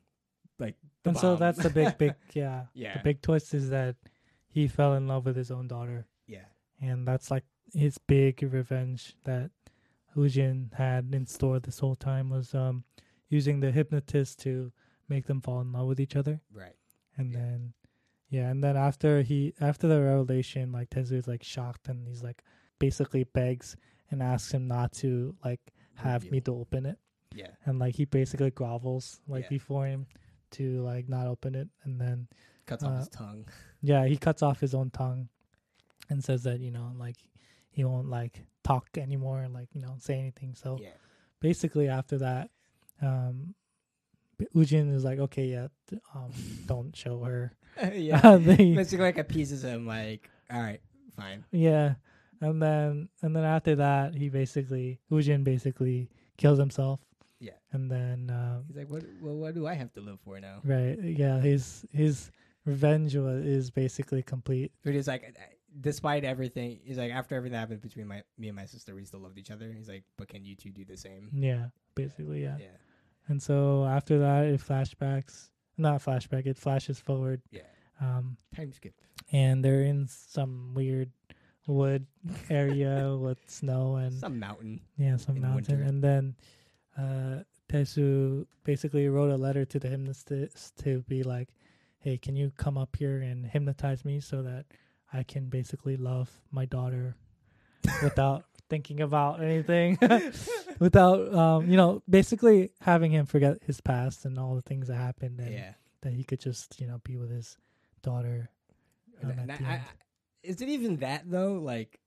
like 0.59 0.75
the 1.03 1.09
And 1.11 1.17
so 1.17 1.31
bomb. 1.31 1.39
that's 1.39 1.63
the 1.63 1.69
big, 1.69 1.97
big, 2.03 2.13
yeah. 2.33 2.65
yeah 2.73 2.97
The 2.97 3.03
big 3.03 3.21
twist 3.21 3.53
is 3.53 3.69
that 3.71 3.95
he 4.47 4.67
fell 4.67 4.93
in 4.95 5.07
love 5.07 5.25
with 5.25 5.35
his 5.35 5.49
own 5.51 5.67
daughter, 5.67 6.05
yeah 6.27 6.45
and 6.81 7.07
that's 7.07 7.29
like 7.31 7.43
his 7.73 7.97
big 7.99 8.41
revenge 8.43 9.15
that 9.23 9.51
Woo-jin 10.15 10.71
had 10.75 11.13
in 11.13 11.25
store 11.25 11.59
this 11.59 11.79
whole 11.79 11.95
time 11.95 12.29
was 12.29 12.53
um 12.53 12.83
using 13.29 13.59
the 13.61 13.71
hypnotist 13.71 14.39
to 14.41 14.71
make 15.07 15.25
them 15.25 15.39
fall 15.41 15.61
in 15.61 15.71
love 15.71 15.87
with 15.87 15.99
each 15.99 16.15
other. 16.15 16.41
right 16.53 16.75
and 17.17 17.31
Yeah. 17.31 17.39
then 17.39 17.73
yeah 18.29 18.49
and 18.49 18.63
then 18.63 18.75
after 18.77 19.21
he 19.21 19.53
after 19.61 19.87
the 19.87 20.01
revelation 20.01 20.71
like 20.71 20.89
Tezu 20.89 21.13
is 21.13 21.27
like 21.27 21.43
shocked 21.43 21.87
and 21.87 22.07
he's 22.07 22.23
like 22.23 22.43
basically 22.81 23.23
begs 23.23 23.75
and 24.09 24.21
asks 24.21 24.51
him 24.51 24.67
not 24.67 24.91
to 24.93 25.35
like 25.45 25.61
have 25.95 26.23
me 26.23 26.39
Reveal. 26.39 26.55
to 26.55 26.61
open 26.61 26.85
it. 26.85 26.97
Yeah. 27.33 27.47
And 27.65 27.79
like 27.79 27.95
he 27.95 28.05
basically 28.05 28.51
grovels 28.51 29.21
like 29.27 29.43
Yeah. 29.43 29.49
before 29.57 29.85
him 29.87 30.07
to 30.57 30.81
like 30.83 31.07
not 31.07 31.27
open 31.27 31.55
it 31.55 31.69
and 31.83 32.01
then 32.01 32.27
cuts 32.65 32.83
off 32.83 32.91
Uh, 32.91 32.97
his 32.97 33.09
tongue. 33.09 33.45
yeah 33.81 34.05
he 34.05 34.17
cuts 34.17 34.41
off 34.43 34.59
his 34.59 34.73
own 34.75 34.89
tongue 34.89 35.29
and 36.09 36.21
says 36.23 36.43
that 36.43 36.59
you 36.59 36.71
know 36.71 36.91
like 36.97 37.15
he 37.69 37.85
won't 37.85 38.09
like 38.09 38.43
talk 38.63 38.89
anymore 38.97 39.39
and 39.41 39.53
like 39.53 39.69
you 39.73 39.81
know 39.81 39.95
say 39.99 40.19
anything. 40.19 40.55
So 40.55 40.77
yeah. 40.81 40.89
basically 41.39 41.87
after 41.87 42.17
that 42.17 42.49
um 43.01 43.55
Woo-jin 44.53 44.89
is 44.93 45.03
like 45.05 45.19
okay 45.19 45.45
yeah 45.45 45.67
um 46.15 46.31
don't 46.65 46.95
show 46.95 47.23
her. 47.23 47.53
Yeah. 47.93 48.37
They- 48.37 48.75
basically 48.75 49.05
like 49.05 49.17
appeases 49.19 49.63
him 49.63 49.85
like 49.87 50.29
all 50.51 50.59
right 50.61 50.81
fine. 51.15 51.45
Yeah, 51.51 51.95
and 52.41 52.61
then 52.61 53.09
and 53.21 53.35
then 53.35 53.43
after 53.43 53.75
that, 53.75 54.15
he 54.15 54.29
basically 54.29 54.99
Woo-jin 55.09 55.43
basically 55.43 56.09
kills 56.37 56.59
himself. 56.59 56.99
Yeah. 57.39 57.53
and 57.71 57.89
then 57.89 58.29
um, 58.29 58.65
he's 58.67 58.77
like 58.77 58.89
what 58.91 59.03
well 59.21 59.35
what 59.35 59.55
do 59.55 59.65
I 59.65 59.73
have 59.73 59.91
to 59.93 60.01
live 60.01 60.19
for 60.23 60.39
now 60.39 60.59
right, 60.63 60.97
yeah, 61.01 61.39
his 61.39 61.85
his 61.91 62.31
revenge 62.65 63.15
wa- 63.15 63.29
is 63.29 63.71
basically 63.71 64.21
complete. 64.21 64.71
But 64.83 64.93
he's 64.93 65.07
like, 65.07 65.35
despite 65.79 66.23
everything, 66.23 66.79
he's 66.83 66.99
like 66.99 67.11
after 67.11 67.33
everything 67.35 67.53
that 67.53 67.59
happened 67.61 67.81
between 67.81 68.05
my 68.07 68.21
me 68.37 68.47
and 68.49 68.55
my 68.55 68.65
sister, 68.65 68.93
we 68.93 69.05
still 69.05 69.21
loved 69.21 69.39
each 69.39 69.49
other. 69.49 69.71
He's 69.75 69.89
like, 69.89 70.03
but 70.17 70.27
can 70.27 70.45
you 70.45 70.55
two 70.55 70.69
do 70.69 70.85
the 70.85 70.97
same? 70.97 71.29
Yeah, 71.33 71.67
basically, 71.95 72.43
yeah. 72.43 72.57
Yeah, 72.59 72.77
And 73.27 73.41
so 73.41 73.85
after 73.85 74.19
that, 74.19 74.45
it 74.45 74.59
flashbacks, 74.61 75.49
not 75.77 76.03
flashback, 76.03 76.45
it 76.45 76.57
flashes 76.59 76.99
forward. 76.99 77.41
yeah. 77.49 77.61
Um, 77.99 78.37
Time 78.55 78.71
skip. 78.71 78.93
and 79.31 79.63
they're 79.65 79.81
in 79.83 80.07
some 80.07 80.73
weird 80.75 81.09
wood 81.71 82.05
area 82.49 83.15
with 83.19 83.39
snow 83.49 83.95
and 83.95 84.13
Some 84.13 84.39
mountain. 84.39 84.81
yeah, 84.97 85.17
some 85.17 85.35
in 85.37 85.41
mountain. 85.41 85.79
winter. 85.79 85.89
And 85.89 86.03
then 86.03 86.35
uh, 86.97 87.43
Tesu 87.69 88.45
basically 88.63 89.07
wrote 89.07 89.31
a 89.31 89.37
letter 89.37 89.65
to 89.65 89.79
the 89.79 89.87
hypnotist 89.87 90.77
to 90.83 91.01
be 91.07 91.23
like, 91.23 91.49
"Hey, 91.99 92.17
can 92.17 92.35
you 92.35 92.51
come 92.57 92.77
up 92.77 92.95
here 92.97 93.21
and 93.21 93.45
hypnotize 93.45 94.03
me 94.05 94.19
so 94.19 94.41
that 94.43 94.65
I 95.13 95.23
can 95.23 95.47
basically 95.49 95.97
love 95.97 96.29
my 96.51 96.65
daughter 96.65 97.15
without 98.03 98.45
thinking 98.69 99.01
about 99.01 99.41
anything, 99.41 99.97
without 100.79 101.33
um, 101.33 101.69
you 101.69 101.77
know, 101.77 102.01
basically 102.09 102.69
having 102.81 103.11
him 103.11 103.25
forget 103.25 103.57
his 103.65 103.81
past 103.81 104.25
and 104.25 104.37
all 104.39 104.55
the 104.55 104.61
things 104.61 104.87
that 104.87 104.95
happened, 104.95 105.39
and 105.39 105.51
Yeah. 105.53 105.73
that 106.01 106.13
he 106.13 106.23
could 106.23 106.39
just 106.39 106.79
you 106.81 106.87
know 106.87 106.99
be 107.03 107.15
with 107.17 107.29
his 107.31 107.57
daughter." 108.01 108.49
um, 109.23 109.29
And 109.31 109.51
I- 109.51 109.55
I-. 109.55 109.81
is 110.43 110.61
it 110.61 110.69
even 110.69 110.97
that 110.97 111.29
though? 111.29 111.53
Like, 111.53 111.99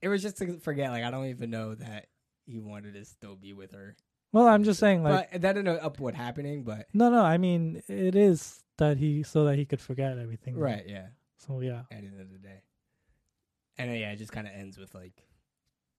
it 0.00 0.08
was 0.08 0.22
just 0.22 0.38
to 0.38 0.58
forget. 0.58 0.90
Like, 0.90 1.04
I 1.04 1.10
don't 1.10 1.26
even 1.26 1.50
know 1.50 1.74
that 1.74 2.06
he 2.46 2.58
wanted 2.58 2.94
to 2.94 3.04
still 3.04 3.36
be 3.36 3.52
with 3.52 3.72
her. 3.72 3.96
Well, 4.32 4.46
I'm 4.48 4.64
just 4.64 4.80
saying, 4.80 5.02
like, 5.02 5.30
but 5.32 5.40
that 5.40 5.52
didn't 5.54 5.64
know 5.64 5.76
up 5.76 5.98
what 5.98 6.14
happening. 6.14 6.62
But 6.64 6.86
no, 6.92 7.10
no, 7.10 7.22
I 7.22 7.38
mean, 7.38 7.82
it 7.88 8.14
is 8.14 8.62
that 8.78 8.98
he 8.98 9.22
so 9.22 9.44
that 9.44 9.56
he 9.56 9.64
could 9.64 9.80
forget 9.80 10.18
everything. 10.18 10.56
right, 10.56 10.84
yeah. 10.86 11.06
So 11.38 11.60
yeah. 11.60 11.80
At 11.90 12.00
the 12.00 12.06
end 12.06 12.20
of 12.20 12.30
the 12.30 12.38
day, 12.38 12.62
and 13.78 13.90
then, 13.90 13.98
yeah, 13.98 14.12
it 14.12 14.16
just 14.16 14.32
kind 14.32 14.46
of 14.46 14.52
ends 14.54 14.78
with 14.78 14.94
like, 14.94 15.22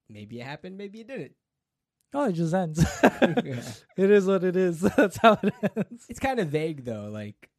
maybe 0.09 0.39
it 0.39 0.43
happened, 0.43 0.77
maybe 0.77 1.01
it 1.01 1.07
didn't. 1.07 1.33
Oh, 2.13 2.25
it 2.25 2.33
just 2.33 2.53
ends. 2.53 2.83
Yeah. 3.03 3.61
It 3.97 4.11
is 4.11 4.25
what 4.25 4.43
it 4.43 4.55
is. 4.55 4.79
That's 4.97 5.17
how 5.17 5.37
it 5.41 5.53
ends. 5.75 6.05
It's 6.09 6.19
kind 6.19 6.39
of 6.39 6.47
vague 6.47 6.85
though. 6.85 7.09
Like, 7.11 7.49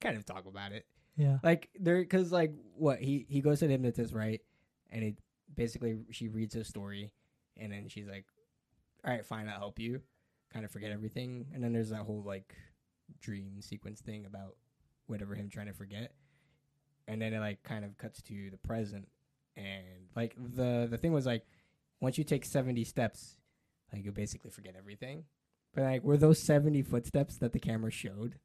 kind 0.00 0.16
of 0.16 0.24
talk 0.24 0.46
about 0.46 0.72
it. 0.72 0.86
Yeah. 1.16 1.38
Like 1.42 1.68
there, 1.78 1.98
because 1.98 2.32
like 2.32 2.52
what 2.76 3.00
he 3.00 3.26
he 3.28 3.40
goes 3.40 3.60
to 3.60 3.66
the 3.66 3.72
hypnotist, 3.72 4.14
right? 4.14 4.40
And 4.90 5.04
it 5.04 5.14
basically 5.54 5.98
she 6.10 6.28
reads 6.28 6.54
his 6.54 6.68
story, 6.68 7.12
and 7.56 7.72
then 7.72 7.88
she's 7.88 8.06
like, 8.08 8.24
"All 9.04 9.12
right, 9.12 9.24
fine, 9.24 9.48
I'll 9.48 9.58
help 9.58 9.78
you." 9.78 10.00
Kind 10.52 10.64
of 10.64 10.70
forget 10.70 10.90
everything, 10.90 11.46
and 11.54 11.62
then 11.62 11.72
there's 11.72 11.90
that 11.90 12.00
whole 12.00 12.22
like 12.22 12.54
dream 13.20 13.60
sequence 13.60 14.00
thing 14.00 14.26
about 14.26 14.56
whatever 15.06 15.34
him 15.34 15.48
trying 15.48 15.66
to 15.66 15.72
forget, 15.72 16.12
and 17.08 17.20
then 17.20 17.32
it 17.34 17.40
like 17.40 17.62
kind 17.62 17.84
of 17.84 17.96
cuts 17.98 18.22
to 18.22 18.50
the 18.50 18.58
present, 18.58 19.08
and 19.56 19.84
like 20.16 20.34
the 20.36 20.86
the 20.90 20.98
thing 20.98 21.12
was 21.12 21.26
like 21.26 21.44
once 22.00 22.18
you 22.18 22.24
take 22.24 22.44
seventy 22.44 22.84
steps, 22.84 23.36
like 23.92 24.04
you 24.04 24.12
basically 24.12 24.50
forget 24.50 24.74
everything. 24.76 25.24
But 25.74 25.84
like, 25.84 26.02
were 26.02 26.18
those 26.18 26.38
seventy 26.38 26.82
footsteps 26.82 27.36
that 27.38 27.52
the 27.52 27.58
camera 27.58 27.90
showed 27.90 28.38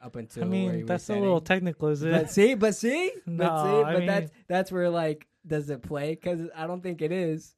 up 0.00 0.16
until? 0.16 0.44
I 0.44 0.46
mean, 0.46 0.86
that's 0.86 1.08
a 1.10 1.14
little 1.14 1.40
technical, 1.40 1.88
is 1.88 2.02
it? 2.02 2.12
But 2.12 2.30
see, 2.30 2.54
but 2.54 2.74
see, 2.74 3.12
but 3.26 3.32
No, 3.32 3.46
see, 3.64 3.88
I 3.88 3.92
but 3.92 3.98
mean- 3.98 4.06
that's 4.06 4.30
that's 4.48 4.72
where 4.72 4.88
like 4.90 5.26
does 5.46 5.70
it 5.70 5.82
play? 5.82 6.10
Because 6.14 6.48
I 6.54 6.66
don't 6.66 6.82
think 6.82 7.02
it 7.02 7.12
is. 7.12 7.54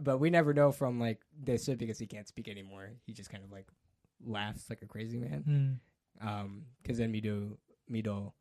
But 0.00 0.18
we 0.18 0.28
never 0.30 0.52
know 0.52 0.72
from 0.72 0.98
like 0.98 1.20
this 1.40 1.66
because 1.68 1.98
he 1.98 2.06
can't 2.06 2.26
speak 2.26 2.48
anymore. 2.48 2.90
He 3.06 3.12
just 3.12 3.30
kind 3.30 3.44
of 3.44 3.52
like 3.52 3.68
laughs 4.26 4.68
like 4.68 4.82
a 4.82 4.86
crazy 4.86 5.18
man. 5.18 5.80
Mm. 6.22 6.26
Um, 6.28 6.62
because 6.82 6.98
then 6.98 7.12
Mido 7.12 7.56
Mido 7.90 8.32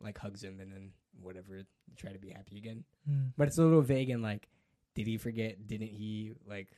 like 0.00 0.18
hugs 0.18 0.42
him 0.42 0.58
and 0.60 0.72
then 0.72 0.90
whatever 1.22 1.62
try 1.96 2.12
to 2.12 2.18
be 2.18 2.30
happy 2.30 2.58
again. 2.58 2.82
Mm. 3.08 3.32
But 3.36 3.46
it's 3.48 3.58
a 3.58 3.62
little 3.62 3.82
vague 3.82 4.10
and 4.10 4.20
like, 4.22 4.48
did 4.96 5.06
he 5.06 5.16
forget? 5.16 5.66
Didn't 5.68 5.88
he 5.88 6.32
like? 6.46 6.68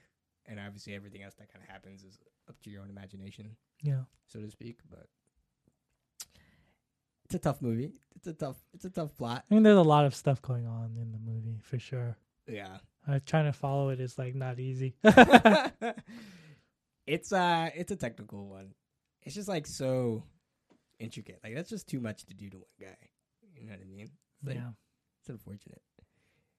And 0.46 0.60
obviously 0.60 0.94
everything 0.94 1.22
else 1.22 1.34
that 1.38 1.50
kind 1.52 1.62
of 1.64 1.70
happens 1.70 2.02
is 2.04 2.18
up 2.48 2.60
to 2.62 2.70
your 2.70 2.82
own 2.82 2.88
imagination, 2.90 3.56
Yeah. 3.82 4.00
so 4.26 4.40
to 4.40 4.50
speak. 4.50 4.78
But 4.90 5.06
it's 7.28 7.34
a 7.34 7.38
tough 7.38 7.60
movie. 7.60 7.92
It's 8.16 8.26
a 8.26 8.32
tough. 8.32 8.56
It's 8.72 8.86
a 8.86 8.90
tough 8.90 9.14
plot. 9.14 9.44
I 9.50 9.54
mean, 9.54 9.62
there's 9.62 9.76
a 9.76 9.82
lot 9.82 10.06
of 10.06 10.14
stuff 10.14 10.40
going 10.40 10.66
on 10.66 10.96
in 10.98 11.12
the 11.12 11.18
movie 11.18 11.58
for 11.62 11.78
sure. 11.78 12.16
Yeah. 12.46 12.78
Uh, 13.06 13.20
trying 13.26 13.44
to 13.44 13.52
follow 13.52 13.90
it 13.90 14.00
is 14.00 14.16
like 14.16 14.34
not 14.34 14.58
easy. 14.58 14.94
it's 17.06 17.32
uh 17.32 17.68
it's 17.74 17.92
a 17.92 17.96
technical 17.96 18.48
one. 18.48 18.72
It's 19.24 19.34
just 19.34 19.46
like 19.48 19.66
so 19.66 20.22
intricate. 20.98 21.40
Like 21.44 21.54
that's 21.54 21.68
just 21.68 21.86
too 21.86 22.00
much 22.00 22.24
to 22.26 22.34
do 22.34 22.48
to 22.48 22.56
one 22.56 22.66
guy. 22.80 22.96
You 23.54 23.66
know 23.66 23.72
what 23.72 23.82
I 23.82 23.84
mean? 23.84 24.10
It's 24.40 24.48
like, 24.48 24.56
yeah. 24.56 24.70
It's 25.20 25.28
unfortunate. 25.28 25.82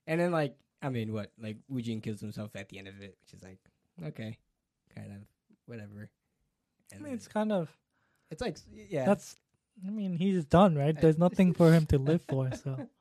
And 0.06 0.22
then 0.22 0.32
like 0.32 0.56
I 0.84 0.90
mean 0.90 1.14
what? 1.14 1.32
Like 1.42 1.58
Woo-jin 1.68 2.02
kills 2.02 2.22
himself 2.22 2.52
at 2.56 2.70
the 2.70 2.78
end 2.78 2.88
of 2.88 3.02
it, 3.02 3.18
which 3.22 3.34
is 3.34 3.44
like, 3.44 3.58
okay. 4.06 4.38
Kind 4.96 5.12
of 5.14 5.22
whatever. 5.66 6.12
I 6.94 7.00
mean, 7.00 7.14
it's 7.14 7.28
kind 7.28 7.52
of 7.52 7.70
it's 8.32 8.42
like 8.42 8.58
yeah. 8.72 9.06
that's. 9.06 9.36
I 9.86 9.92
mean, 9.92 10.18
he's 10.18 10.46
done, 10.46 10.76
right? 10.76 11.00
There's 11.00 11.18
nothing 11.18 11.54
for 11.54 11.72
him 11.72 11.86
to 11.88 11.98
live 11.98 12.22
for. 12.28 12.52
So 12.56 12.88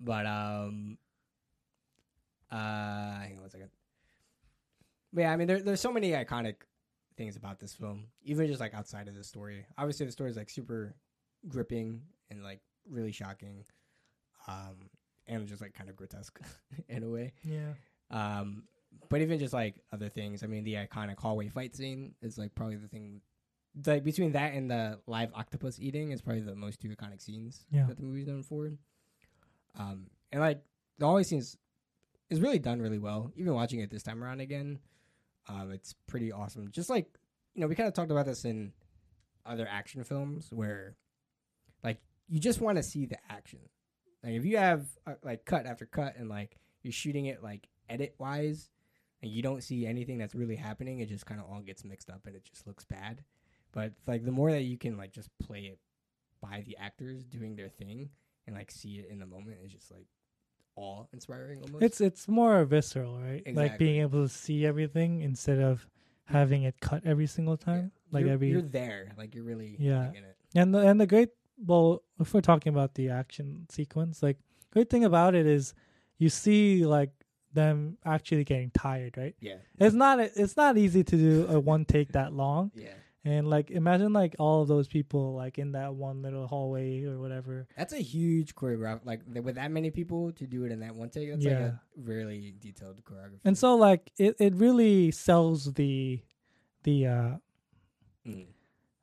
But 0.00 0.26
um, 0.26 0.96
uh, 2.50 2.56
hang 2.56 3.34
on 3.34 3.40
one 3.42 3.50
second. 3.50 3.70
But 5.12 5.22
yeah, 5.22 5.32
I 5.32 5.36
mean, 5.36 5.46
there, 5.46 5.60
there's 5.60 5.80
so 5.80 5.92
many 5.92 6.12
iconic 6.12 6.56
things 7.16 7.36
about 7.36 7.58
this 7.58 7.74
film, 7.74 8.06
even 8.22 8.46
just 8.46 8.60
like 8.60 8.72
outside 8.72 9.08
of 9.08 9.14
the 9.14 9.24
story. 9.24 9.66
Obviously, 9.76 10.06
the 10.06 10.12
story 10.12 10.30
is 10.30 10.36
like 10.36 10.48
super 10.48 10.94
gripping 11.48 12.00
and 12.30 12.42
like 12.42 12.60
really 12.88 13.12
shocking, 13.12 13.64
um, 14.48 14.88
and 15.26 15.46
just 15.46 15.60
like 15.60 15.74
kind 15.74 15.90
of 15.90 15.96
grotesque 15.96 16.40
in 16.88 17.02
a 17.02 17.08
way. 17.08 17.32
yeah. 17.44 17.72
Um, 18.10 18.64
but 19.08 19.20
even 19.20 19.38
just 19.38 19.52
like 19.52 19.74
other 19.92 20.08
things, 20.08 20.42
I 20.42 20.46
mean, 20.46 20.64
the 20.64 20.74
iconic 20.74 21.18
hallway 21.18 21.48
fight 21.48 21.76
scene 21.76 22.14
is 22.22 22.38
like 22.38 22.54
probably 22.54 22.76
the 22.76 22.88
thing. 22.88 23.20
Like 23.86 24.02
between 24.04 24.32
that 24.32 24.52
and 24.54 24.70
the 24.70 24.98
live 25.06 25.30
octopus 25.34 25.78
eating 25.78 26.10
is 26.10 26.20
probably 26.20 26.42
the 26.42 26.56
most 26.56 26.80
two 26.80 26.88
iconic 26.88 27.20
scenes 27.20 27.64
Yeah. 27.70 27.86
that 27.86 27.96
the 27.96 28.02
movie's 28.02 28.26
known 28.26 28.42
for. 28.42 28.72
Um, 29.78 30.06
and 30.32 30.40
like 30.40 30.62
the 30.98 31.06
hallway 31.06 31.22
scenes 31.22 31.56
is 32.28 32.40
really 32.40 32.58
done 32.58 32.80
really 32.80 32.98
well. 32.98 33.30
Even 33.36 33.54
watching 33.54 33.80
it 33.80 33.90
this 33.90 34.02
time 34.02 34.22
around 34.22 34.40
again, 34.40 34.80
um, 35.48 35.70
it's 35.70 35.94
pretty 36.06 36.32
awesome. 36.32 36.70
Just 36.72 36.90
like 36.90 37.06
you 37.54 37.60
know, 37.60 37.66
we 37.66 37.74
kind 37.74 37.88
of 37.88 37.94
talked 37.94 38.10
about 38.10 38.26
this 38.26 38.44
in 38.44 38.72
other 39.44 39.66
action 39.68 40.04
films 40.04 40.48
where, 40.52 40.94
like, 41.82 41.98
you 42.28 42.38
just 42.38 42.60
want 42.60 42.76
to 42.76 42.82
see 42.82 43.06
the 43.06 43.16
action. 43.28 43.58
Like 44.22 44.34
if 44.34 44.44
you 44.44 44.56
have 44.58 44.86
uh, 45.06 45.14
like 45.24 45.44
cut 45.44 45.66
after 45.66 45.86
cut 45.86 46.14
and 46.16 46.28
like 46.28 46.58
you're 46.82 46.92
shooting 46.92 47.26
it 47.26 47.42
like 47.42 47.68
edit 47.88 48.14
wise, 48.18 48.70
and 49.22 49.30
you 49.30 49.42
don't 49.42 49.62
see 49.62 49.86
anything 49.86 50.18
that's 50.18 50.34
really 50.34 50.56
happening, 50.56 51.00
it 51.00 51.08
just 51.08 51.26
kind 51.26 51.40
of 51.40 51.46
all 51.50 51.60
gets 51.60 51.84
mixed 51.84 52.08
up 52.10 52.20
and 52.26 52.36
it 52.36 52.44
just 52.44 52.66
looks 52.66 52.84
bad. 52.84 53.22
But 53.72 53.92
like 54.06 54.24
the 54.24 54.32
more 54.32 54.50
that 54.50 54.62
you 54.62 54.76
can 54.78 54.96
like 54.96 55.12
just 55.12 55.28
play 55.38 55.60
it 55.72 55.78
by 56.42 56.62
the 56.66 56.76
actors 56.78 57.24
doing 57.24 57.54
their 57.56 57.68
thing 57.68 58.10
and 58.46 58.56
like 58.56 58.70
see 58.70 58.98
it 58.98 59.08
in 59.10 59.18
the 59.18 59.26
moment, 59.26 59.58
is 59.64 59.72
just 59.72 59.90
like 59.90 60.06
awe 60.76 61.04
inspiring 61.12 61.60
almost. 61.62 61.84
It's 61.84 62.00
it's 62.00 62.28
more 62.28 62.64
visceral, 62.64 63.18
right? 63.18 63.42
Like 63.54 63.78
being 63.78 64.00
able 64.00 64.22
to 64.22 64.28
see 64.28 64.66
everything 64.66 65.20
instead 65.20 65.58
of 65.60 65.86
having 66.24 66.62
it 66.62 66.80
cut 66.80 67.02
every 67.04 67.26
single 67.26 67.56
time. 67.56 67.92
Like 68.12 68.24
you're, 68.24 68.32
every 68.32 68.48
you're 68.48 68.62
there, 68.62 69.12
like 69.16 69.34
you're 69.34 69.44
really 69.44 69.76
Yeah. 69.78 70.06
like, 70.08 70.16
in 70.16 70.24
it. 70.24 70.36
And 70.54 70.74
the 70.74 70.78
and 70.80 71.00
the 71.00 71.06
great 71.06 71.30
well, 71.64 72.02
if 72.18 72.32
we're 72.32 72.40
talking 72.40 72.72
about 72.72 72.94
the 72.94 73.10
action 73.10 73.66
sequence, 73.70 74.22
like 74.22 74.38
great 74.72 74.88
thing 74.88 75.04
about 75.04 75.34
it 75.34 75.46
is 75.46 75.74
you 76.18 76.28
see 76.30 76.86
like 76.86 77.10
them 77.52 77.98
actually 78.04 78.44
getting 78.44 78.70
tired, 78.70 79.16
right? 79.18 79.34
Yeah, 79.40 79.56
It's 79.78 79.94
not 79.94 80.18
it's 80.20 80.56
not 80.56 80.78
easy 80.78 81.04
to 81.04 81.16
do 81.16 81.46
a 81.50 81.60
one 81.60 81.84
take 81.84 82.12
that 82.12 82.32
long. 82.32 82.70
yeah. 82.74 82.94
And 83.24 83.48
like 83.50 83.70
imagine 83.70 84.14
like 84.14 84.34
all 84.38 84.62
of 84.62 84.68
those 84.68 84.88
people 84.88 85.34
like 85.34 85.58
in 85.58 85.72
that 85.72 85.94
one 85.94 86.22
little 86.22 86.46
hallway 86.46 87.04
or 87.04 87.18
whatever. 87.18 87.68
That's 87.76 87.92
a 87.92 87.98
huge 87.98 88.54
choreograph. 88.54 89.00
Like 89.04 89.20
with 89.26 89.56
that 89.56 89.70
many 89.70 89.90
people 89.90 90.32
to 90.32 90.46
do 90.46 90.64
it 90.64 90.72
in 90.72 90.80
that 90.80 90.94
one 90.94 91.10
take, 91.10 91.30
that's 91.30 91.44
like 91.44 91.52
Yeah. 91.58 91.66
a 91.66 91.80
really 91.96 92.54
detailed 92.58 93.04
choreography. 93.04 93.40
And 93.44 93.58
so 93.58 93.76
like 93.76 94.10
it, 94.16 94.36
it 94.38 94.54
really 94.54 95.10
sells 95.10 95.72
the 95.74 96.20
the 96.84 97.06
uh 97.06 97.30
Mm. 98.26 98.46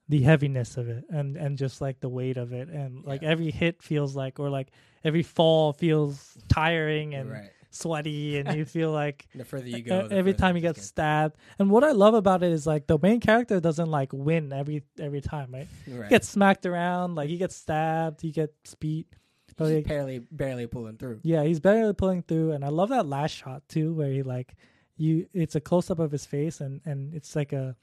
the 0.10 0.22
heaviness 0.22 0.78
of 0.78 0.88
it 0.90 1.04
and 1.10 1.36
and 1.36 1.58
just 1.58 1.82
like 1.82 2.00
the 2.00 2.08
weight 2.10 2.38
of 2.38 2.54
it 2.54 2.70
and 2.70 3.04
like 3.04 3.24
Yeah. 3.24 3.30
every 3.30 3.52
hit 3.52 3.82
feels 3.82 4.16
like 4.16 4.40
or 4.40 4.50
like 4.50 4.70
every 5.04 5.24
fall 5.24 5.74
feels 5.74 6.38
tiring 6.48 7.14
and 7.16 7.32
right. 7.32 7.52
Sweaty 7.78 8.38
and 8.40 8.58
you 8.58 8.66
feel 8.66 8.92
like 8.92 9.28
The 9.36 9.46
further 9.46 9.68
you 9.68 9.82
go, 9.82 10.08
every 10.12 10.34
time 10.34 10.56
you 10.56 10.62
get 10.62 10.76
gets 10.76 10.88
stabbed 10.88 11.36
and 11.60 11.70
what 11.70 11.84
i 11.84 11.92
love 11.92 12.14
about 12.14 12.44
it 12.44 12.52
is 12.52 12.66
like 12.68 12.88
the 12.88 12.98
main 13.02 13.20
character 13.20 13.60
doesn't 13.60 13.90
like 13.90 14.12
win 14.14 14.52
every 14.52 14.84
every 15.00 15.22
time 15.22 15.50
right 15.54 15.68
right. 15.88 16.04
he 16.06 16.10
gets 16.10 16.28
smacked 16.30 16.66
around 16.66 17.16
like 17.16 17.30
he 17.30 17.38
gets 17.38 17.56
stabbed 17.56 18.22
he 18.22 18.32
gets 18.32 18.76
beat 18.76 19.08
but 19.56 19.66
He's 19.66 19.76
like, 19.78 19.88
barely 19.88 20.20
barely 20.20 20.68
pulling 20.68 20.98
through. 20.98 21.20
yeah 21.24 21.44
he's 21.44 21.60
barely 21.60 21.94
pulling 21.94 22.24
through 22.24 22.52
and 22.52 22.64
i 22.66 22.70
love 22.70 22.90
that 22.90 23.06
last 23.06 23.32
shot 23.32 23.64
too 23.70 23.94
where 23.94 24.12
he 24.12 24.24
like 24.24 24.56
you 24.98 25.28
it's 25.34 25.56
a 25.56 25.62
close-up 25.62 26.00
of 26.00 26.12
his 26.12 26.26
face 26.26 26.60
and 26.62 26.82
and 26.86 27.14
it's 27.14 27.36
like 27.36 27.54
a 27.54 27.76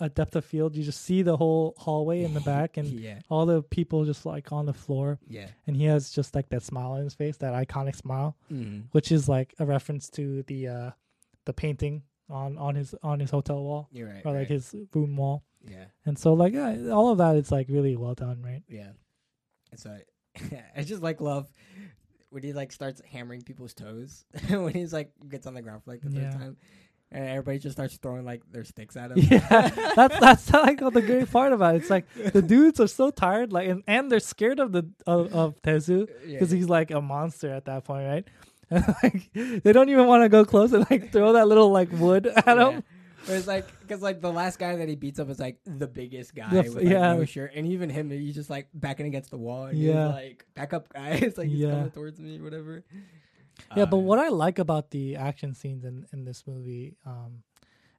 a 0.00 0.08
depth 0.08 0.34
of 0.36 0.44
field. 0.44 0.74
You 0.74 0.82
just 0.82 1.02
see 1.02 1.22
the 1.22 1.36
whole 1.36 1.74
hallway 1.78 2.24
in 2.24 2.34
the 2.34 2.40
back, 2.54 2.76
and 2.76 2.88
yeah, 2.88 3.20
all 3.28 3.46
the 3.46 3.62
people 3.62 4.04
just 4.04 4.24
like 4.26 4.50
on 4.52 4.66
the 4.66 4.72
floor, 4.72 5.18
yeah, 5.28 5.48
and 5.66 5.76
he 5.76 5.84
has 5.84 6.10
just 6.10 6.34
like 6.34 6.48
that 6.50 6.62
smile 6.62 6.92
on 6.92 7.04
his 7.04 7.14
face, 7.14 7.36
that 7.38 7.52
iconic 7.54 7.94
smile, 7.96 8.36
mm. 8.52 8.84
which 8.92 9.12
is 9.12 9.28
like 9.28 9.54
a 9.58 9.66
reference 9.66 10.08
to 10.10 10.42
the 10.44 10.68
uh 10.68 10.90
the 11.44 11.52
painting 11.52 12.02
on 12.30 12.58
on 12.58 12.74
his 12.74 12.94
on 13.02 13.20
his 13.20 13.30
hotel 13.30 13.62
wall 13.62 13.88
you're 13.90 14.08
right. 14.08 14.22
or 14.24 14.32
like 14.32 14.38
right. 14.40 14.48
his 14.48 14.74
room 14.94 15.16
wall. 15.16 15.44
yeah, 15.66 15.84
And 16.04 16.18
so 16.18 16.34
like 16.34 16.52
yeah, 16.52 16.90
all 16.90 17.10
of 17.10 17.18
that 17.18 17.36
is 17.36 17.50
like 17.50 17.68
really 17.70 17.96
well 17.96 18.14
done, 18.14 18.42
right? 18.42 18.62
yeah. 18.68 18.90
And 19.70 19.80
so 19.80 19.96
I 20.76 20.82
just 20.82 21.02
like 21.02 21.20
love 21.20 21.50
when 22.30 22.42
he 22.42 22.52
like 22.52 22.70
starts 22.72 23.00
hammering 23.10 23.40
people's 23.42 23.72
toes 23.74 24.26
when 24.48 24.74
he's 24.74 24.92
like 24.92 25.10
gets 25.28 25.46
on 25.46 25.54
the 25.54 25.62
ground 25.62 25.82
for 25.84 25.90
like 25.92 26.02
the 26.02 26.10
Yeah. 26.10 26.30
third 26.30 26.38
time, 26.38 26.56
and 27.10 27.26
everybody 27.28 27.58
just 27.58 27.74
starts 27.76 27.96
throwing 27.96 28.24
like 28.24 28.42
their 28.52 28.64
sticks 28.64 28.96
at 28.96 29.10
him. 29.12 29.18
Yeah, 29.30 29.68
that's 29.96 30.18
that's 30.20 30.52
like 30.52 30.78
the 30.80 31.02
great 31.02 31.30
part 31.30 31.52
about 31.52 31.74
it. 31.74 31.78
It's 31.82 31.90
like 31.90 32.06
the 32.14 32.42
dudes 32.54 32.80
are 32.80 32.86
so 32.88 33.10
tired, 33.10 33.52
like, 33.52 33.68
and, 33.68 33.82
and 33.86 34.10
they're 34.12 34.20
scared 34.20 34.60
of 34.60 34.72
the 34.72 34.84
of, 35.06 35.32
of 35.34 35.62
Tezu 35.62 36.08
Yeah. 36.26 36.34
because 36.38 36.50
he's 36.50 36.68
like 36.68 36.90
a 36.90 37.00
monster 37.00 37.50
at 37.52 37.64
that 37.66 37.84
point, 37.84 38.06
right? 38.06 38.28
And 38.70 38.84
like 39.02 39.30
they 39.64 39.72
don't 39.72 39.88
even 39.88 40.06
want 40.06 40.24
to 40.24 40.28
go 40.28 40.44
close 40.44 40.74
and 40.74 40.84
like 40.90 41.10
throw 41.10 41.32
that 41.32 41.48
little 41.48 41.70
like 41.70 41.90
wood 41.92 42.26
at 42.26 42.44
Yeah. 42.46 42.70
him. 42.72 42.84
It's 43.26 43.46
like 43.46 43.66
because 43.80 44.00
like 44.02 44.20
the 44.20 44.30
last 44.30 44.58
guy 44.58 44.76
that 44.76 44.88
he 44.88 44.94
beats 44.94 45.18
up 45.18 45.28
is 45.30 45.38
like 45.40 45.58
the 45.64 45.86
biggest 45.88 46.34
guy 46.34 46.48
The 46.50 46.58
f- 46.60 46.64
with 46.66 46.74
like, 46.76 46.84
yeah. 46.84 47.14
no 47.14 47.24
shirt, 47.24 47.52
and 47.54 47.66
even 47.66 47.88
him 47.90 48.10
he's 48.10 48.34
just 48.34 48.48
like 48.50 48.68
backing 48.74 49.06
against 49.06 49.30
the 49.30 49.38
wall. 49.38 49.64
And 49.64 49.78
Yeah. 49.78 50.06
he's 50.06 50.14
like 50.14 50.46
back 50.54 50.72
up, 50.74 50.88
guys. 50.92 51.36
like 51.38 51.48
he's 51.48 51.58
Yeah. 51.60 51.70
coming 51.70 51.90
towards 51.90 52.20
me, 52.20 52.40
whatever. 52.40 52.84
Yeah, 53.76 53.82
Uh, 53.84 53.86
but 53.86 53.98
what 53.98 54.18
I 54.18 54.28
like 54.28 54.58
about 54.58 54.90
the 54.90 55.16
action 55.16 55.54
scenes 55.54 55.84
in 55.84 56.06
in 56.12 56.24
this 56.24 56.46
movie, 56.46 56.96
um, 57.04 57.42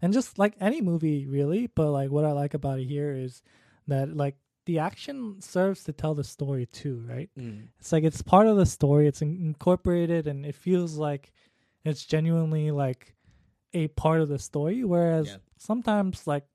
and 0.02 0.14
just 0.14 0.40
like 0.40 0.56
any 0.60 0.82
movie 0.82 1.28
really, 1.28 1.68
but 1.68 1.92
like 1.92 2.10
what 2.12 2.26
I 2.26 2.32
like 2.32 2.54
about 2.54 2.80
it 2.80 2.86
here 2.88 3.14
is 3.16 3.42
that 3.88 4.16
like 4.16 4.36
the 4.66 4.80
action 4.80 5.42
serves 5.42 5.84
to 5.86 5.94
tell 5.94 6.14
the 6.16 6.24
story 6.24 6.66
too, 6.66 7.04
right? 7.08 7.30
Mm, 7.38 7.68
It's 7.80 7.92
like 7.92 8.04
it's 8.04 8.22
part 8.22 8.48
of 8.48 8.58
the 8.58 8.66
story. 8.66 9.08
It's 9.08 9.22
in- 9.22 9.42
incorporated, 9.42 10.28
and 10.28 10.46
it 10.46 10.56
feels 10.56 10.98
like 10.98 11.32
it's 11.84 12.06
genuinely 12.06 12.72
like 12.72 13.16
a 13.74 13.88
part 13.90 14.22
of 14.22 14.30
the 14.30 14.40
story. 14.40 14.84
Whereas 14.84 15.28
Yeah. 15.28 15.38
sometimes, 15.58 16.28
like, 16.28 16.46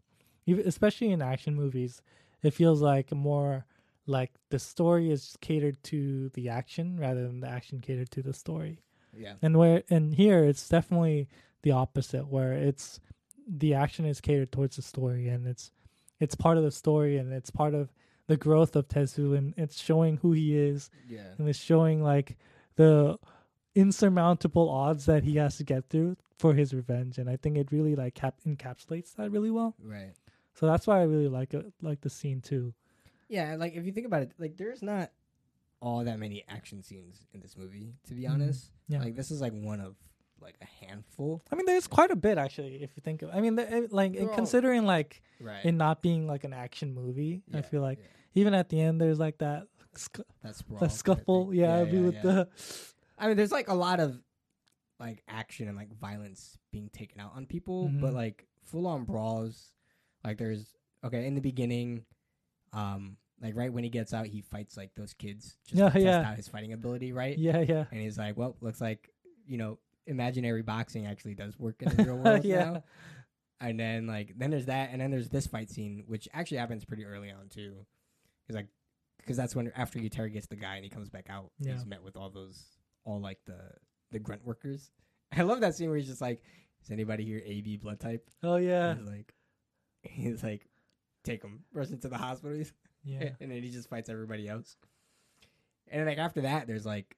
especially 0.46 1.11
in 1.11 1.22
action 1.22 1.55
movies, 1.55 2.02
it 2.42 2.52
feels 2.52 2.82
like 2.82 3.12
more 3.12 3.64
like 4.07 4.32
the 4.50 4.59
story 4.59 5.11
is 5.11 5.36
catered 5.40 5.82
to 5.84 6.28
the 6.30 6.48
action 6.50 6.98
rather 6.98 7.26
than 7.26 7.40
the 7.40 7.48
action 7.48 7.80
catered 7.80 8.11
to 8.11 8.22
the 8.22 8.34
story. 8.34 8.80
Yeah, 9.17 9.35
And 9.43 9.57
where 9.59 9.83
and 9.91 10.15
here 10.15 10.45
it's 10.45 10.69
definitely 10.69 11.29
the 11.62 11.73
opposite, 11.73 12.29
where 12.29 12.53
it's 12.53 13.01
the 13.47 13.75
action 13.75 14.05
is 14.05 14.21
catered 14.21 14.53
towards 14.53 14.77
the 14.77 14.83
story, 14.83 15.29
and 15.29 15.47
it's 15.47 15.71
it's 16.21 16.35
part 16.35 16.57
of 16.59 16.65
the 16.65 16.71
story, 16.71 17.17
and 17.19 17.33
it's 17.33 17.51
part 17.51 17.75
of 17.75 17.93
the 18.27 18.37
growth 18.37 18.75
of 18.77 18.89
Tezu, 18.89 19.37
and 19.37 19.53
it's 19.57 19.79
showing 19.81 20.17
who 20.19 20.33
he 20.33 20.57
is, 20.57 20.91
yeah, 21.09 21.33
and 21.39 21.49
it's 21.49 21.59
showing 21.59 22.03
like 22.03 22.37
the 22.77 23.19
insurmountable 23.75 24.69
odds 24.71 25.07
that 25.07 25.25
he 25.25 25.37
has 25.37 25.57
to 25.59 25.65
get 25.65 25.89
through 25.91 26.17
for 26.39 26.55
his 26.55 26.73
revenge, 26.73 27.19
and 27.19 27.29
I 27.29 27.37
think 27.37 27.57
it 27.57 27.73
really 27.73 27.95
like 27.95 28.15
cap- 28.15 28.41
encapsulates 28.47 29.15
that 29.17 29.31
really 29.31 29.51
well. 29.51 29.75
right. 29.83 30.12
So 30.57 30.67
that's 30.67 30.87
why 30.87 31.01
I 31.01 31.03
really 31.03 31.27
like 31.27 31.53
it, 31.53 31.73
like 31.83 32.01
the 32.03 32.11
scene 32.11 32.41
too. 32.41 32.75
Yeah, 33.29 33.57
like 33.59 33.75
if 33.75 33.85
you 33.85 33.91
think 33.93 34.07
about 34.07 34.23
it, 34.23 34.33
like 34.39 34.57
there's 34.57 34.83
not 34.83 35.11
all 35.85 36.03
that 36.05 36.18
many 36.18 36.43
action 36.49 36.82
scenes 36.82 37.26
in 37.35 37.41
this 37.41 37.57
movie. 37.57 37.95
To 38.09 38.14
be 38.14 38.22
Mhm. 38.22 38.30
honest, 38.30 38.70
Yeah. 38.89 39.01
like 39.05 39.14
this 39.16 39.30
is 39.30 39.41
like 39.41 39.53
one 39.53 39.80
of 39.80 39.97
like 40.41 40.57
a 40.61 40.85
handful. 40.87 41.43
I 41.51 41.55
mean, 41.57 41.66
there's 41.66 41.87
quite 41.87 42.11
a 42.11 42.16
bit 42.16 42.39
actually, 42.39 42.82
if 42.82 42.91
you 42.97 43.01
think 43.03 43.22
of. 43.22 43.30
I 43.30 43.41
mean, 43.41 43.55
the, 43.57 43.70
eh, 43.70 43.87
like 43.91 44.12
They're 44.14 44.28
all- 44.28 44.35
considering 44.35 44.85
like 44.85 45.22
Right. 45.41 45.64
it 45.64 45.72
not 45.72 46.03
being 46.03 46.26
like 46.26 46.45
an 46.45 46.53
action 46.53 46.93
movie, 46.95 47.43
I 47.53 47.57
Yeah, 47.59 47.62
feel 47.62 47.82
like 47.82 47.99
yeah. 47.99 48.07
even 48.41 48.53
at 48.55 48.68
the 48.68 48.80
end 48.80 49.01
there's 49.01 49.18
like 49.18 49.39
that 49.39 49.68
sc- 49.95 50.20
that 50.43 50.57
sprawl. 50.57 50.80
that 50.80 50.87
kinda 50.89 50.95
scuffle 50.95 51.47
thing. 51.51 51.61
yeah, 51.61 51.85
be 51.85 52.01
with 52.01 52.20
the 52.22 52.49
I 53.18 53.28
mean, 53.28 53.37
there's 53.37 53.53
like 53.53 53.68
a 53.68 53.74
lot 53.74 54.01
of 54.01 54.20
like 55.01 55.22
action 55.28 55.68
and 55.68 55.76
like 55.76 55.93
violence 55.99 56.59
being 56.72 56.89
taken 56.91 57.20
out 57.20 57.32
on 57.35 57.47
people, 57.47 57.89
but 58.01 58.11
Mhm. 58.12 58.14
like 58.14 58.47
full 58.62 58.87
on 58.87 59.05
brawls. 59.05 59.72
Like 60.24 60.39
there's 60.39 60.74
okay 61.05 61.26
in 61.26 61.35
the 61.35 61.41
beginning, 61.41 62.05
um, 62.72 63.16
like 63.43 63.55
right 63.57 63.72
when 63.72 63.85
he 63.85 63.91
gets 63.91 64.14
out, 64.14 64.26
he 64.26 64.41
fights 64.43 64.76
like 64.76 64.95
those 64.95 65.12
kids 65.14 65.57
just 65.66 65.78
Yeah, 65.78 65.89
to 65.91 66.01
test 66.01 66.26
out 66.26 66.37
his 66.37 66.49
fighting 66.49 66.72
ability, 66.72 67.12
right? 67.12 67.37
yeah 67.39 67.61
yeah 67.61 67.85
And 67.91 68.01
he's 68.01 68.16
like, 68.18 68.37
well, 68.37 68.57
looks 68.61 68.80
like 68.80 69.11
you 69.47 69.59
know, 69.59 69.78
imaginary 70.07 70.62
boxing 70.62 71.07
actually 71.07 71.35
does 71.35 71.59
work 71.59 71.82
in 71.82 71.89
the 71.97 72.05
real 72.05 72.16
world 72.16 72.45
Yeah. 72.45 72.64
now. 72.64 72.85
And 73.61 73.78
then 73.78 74.07
like 74.07 74.35
then 74.37 74.51
there's 74.51 74.66
that, 74.66 74.91
and 74.93 75.01
then 75.01 75.11
there's 75.11 75.28
this 75.28 75.47
fight 75.47 75.70
scene, 75.70 76.05
which 76.07 76.28
actually 76.32 76.59
happens 76.59 76.85
pretty 76.85 77.05
early 77.05 77.30
on 77.30 77.49
too, 77.49 77.74
because 78.47 78.57
like 78.57 78.68
because 79.18 79.37
that's 79.37 79.57
when 79.57 79.72
after 79.76 79.99
he 79.99 80.05
interrogates 80.07 80.47
the 80.47 80.57
guy 80.57 80.74
and 80.76 80.85
he 80.85 80.91
comes 80.91 81.09
back 81.09 81.26
out, 81.30 81.51
Yeah. 81.59 81.72
he's 81.72 81.87
met 81.87 82.03
with 82.03 82.16
all 82.16 82.30
those 82.30 82.62
all 83.05 83.20
like 83.20 83.39
the 83.47 83.59
the 84.12 84.18
grunt 84.18 84.45
workers. 84.45 84.91
I 85.37 85.43
love 85.43 85.61
that 85.61 85.74
scene 85.74 85.89
where 85.89 85.97
he's 85.99 86.09
just 86.09 86.20
like, 86.20 86.43
"Is 86.82 86.91
anybody 86.91 87.24
here 87.24 87.43
AB 87.45 87.78
blood 87.78 88.01
type?" 88.01 88.28
oh 88.43 88.57
yeah 88.57 88.95
He's 88.97 89.09
like, 89.09 89.35
he's 90.03 90.43
like, 90.43 90.66
take 91.24 91.43
him, 91.43 91.64
rush 91.72 91.91
into 91.91 92.09
the 92.09 92.18
hospital, 92.18 92.55
he's- 92.57 92.72
yeah 93.05 93.30
and 93.40 93.50
then 93.50 93.62
he 93.62 93.70
just 93.70 93.88
fights 93.88 94.09
everybody 94.09 94.48
else. 94.48 94.76
And 95.88 96.07
like 96.07 96.18
after 96.18 96.40
that, 96.42 96.66
there's 96.66 96.86
like, 96.86 97.16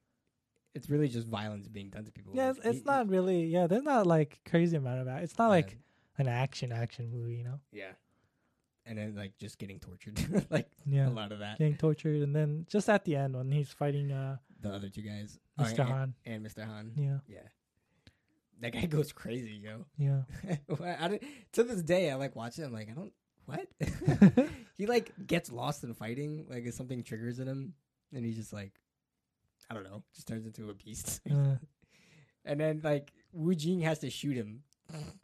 it's 0.74 0.90
really 0.90 1.08
just 1.08 1.26
violence 1.26 1.68
being 1.68 1.88
done 1.90 2.04
to 2.04 2.12
people. 2.12 2.32
yeah 2.34 2.48
Like, 2.48 2.64
it's, 2.64 2.78
he- 2.78 2.84
not 2.84 3.08
really 3.08 3.46
yeah 3.46 3.66
there's 3.66 3.82
not 3.84 4.06
like 4.06 4.40
crazy 4.48 4.76
amount 4.76 5.00
of 5.00 5.06
that 5.06 5.22
it's 5.22 5.38
not 5.38 5.48
like 5.48 5.78
an 6.18 6.28
action 6.28 6.72
action 6.72 7.10
movie 7.10 7.34
you 7.36 7.44
know 7.44 7.60
yeah, 7.72 7.92
and 8.84 8.98
then 8.98 9.14
like 9.16 9.36
just 9.38 9.58
getting 9.58 9.78
tortured, 9.78 10.18
like 10.50 10.68
yeah 10.84 11.08
a 11.08 11.10
lot 11.10 11.32
of 11.32 11.38
that. 11.38 11.58
getting 11.58 11.76
tortured 11.76 12.22
and 12.22 12.34
then 12.34 12.66
just 12.68 12.88
at 12.90 13.04
the 13.04 13.16
end 13.16 13.36
when 13.36 13.50
he's 13.52 13.70
fighting 13.70 14.12
uh 14.12 14.36
The 14.60 14.70
other 14.74 14.88
two 14.88 15.02
guys, 15.02 15.38
Oh, 15.58 15.62
Mr. 15.62 15.78
and- 15.80 15.88
Han 15.88 16.14
and 16.26 16.46
Mr. 16.46 16.64
Han. 16.66 16.92
yeah 16.96 17.18
Yeah, 17.28 17.48
that 18.60 18.72
guy 18.72 18.86
goes 18.96 19.12
crazy, 19.12 19.60
yo. 19.62 19.84
yeah 19.98 20.22
I 20.80 21.20
to 21.52 21.62
this 21.64 21.82
day, 21.82 22.10
I 22.10 22.14
like 22.16 22.34
watching. 22.36 22.64
I'm 22.64 22.72
like, 22.72 22.88
I 22.90 22.92
don't 22.94 23.12
what. 23.46 23.66
he 24.78 24.86
like 24.86 25.12
gets 25.26 25.50
lost 25.50 25.84
in 25.84 25.94
fighting. 25.94 26.46
Like 26.48 26.64
if 26.66 26.74
something 26.74 27.02
triggers 27.02 27.38
in 27.38 27.48
him, 27.48 27.74
and 28.12 28.24
he's 28.24 28.36
just 28.36 28.52
like, 28.52 28.72
I 29.70 29.74
don't 29.74 29.84
know, 29.84 30.02
just 30.14 30.28
turns 30.28 30.46
into 30.46 30.70
a 30.70 30.74
beast. 30.74 31.20
uh, 31.30 31.56
and 32.44 32.60
then 32.60 32.80
like 32.84 33.12
Woo-jin 33.32 33.80
has 33.82 34.00
to 34.00 34.10
shoot 34.10 34.36
him 34.36 34.62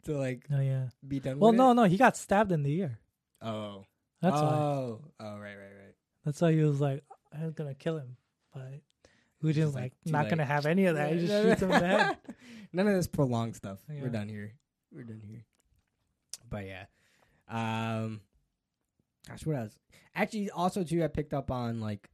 to 0.03 0.17
like 0.17 0.43
oh 0.53 0.59
yeah 0.59 0.87
be 1.07 1.21
done. 1.21 1.39
well 1.39 1.51
with 1.51 1.57
no 1.57 1.71
it. 1.71 1.75
no 1.75 1.83
he 1.85 1.95
got 1.95 2.17
stabbed 2.17 2.51
in 2.51 2.63
the 2.63 2.73
ear 2.73 2.99
Oh, 3.41 3.85
that's 4.21 4.35
why 4.35 4.41
oh, 4.41 5.01
oh, 5.21 5.37
right, 5.37 5.55
right, 5.55 5.55
right. 5.55 5.95
that's 6.25 6.41
why 6.41 6.51
he 6.51 6.59
was 6.59 6.81
like 6.81 7.01
I 7.33 7.45
was 7.45 7.53
gonna 7.53 7.73
kill 7.73 7.97
him 7.97 8.17
but 8.53 8.81
Woo-jin's 9.41 9.67
Just, 9.67 9.75
like, 9.75 9.93
like, 10.05 10.11
not 10.11 10.23
late. 10.23 10.29
gonna 10.31 10.45
have 10.45 10.65
any 10.65 10.85
of 10.87 10.97
that 10.97 11.13
he 11.13 11.25
just 11.25 11.43
shoots 11.43 11.61
him 11.61 11.71
in 11.71 11.79
the 11.79 11.87
head 11.87 12.17
None 12.73 12.87
of 12.87 12.95
this 12.95 13.07
prolonged 13.07 13.55
stuff. 13.55 13.79
Yeah. 13.87 14.01
We're 14.01 14.09
done 14.09 14.27
here. 14.27 14.53
We're 14.91 15.03
done 15.03 15.21
here. 15.23 15.45
But 16.49 16.65
yeah, 16.65 16.85
um, 17.49 18.21
gosh, 19.27 19.45
what 19.45 19.55
else? 19.55 19.77
Actually, 20.15 20.49
also 20.51 20.83
too, 20.83 21.03
I 21.03 21.07
picked 21.07 21.33
up 21.33 21.51
on 21.51 21.79
like 21.79 22.09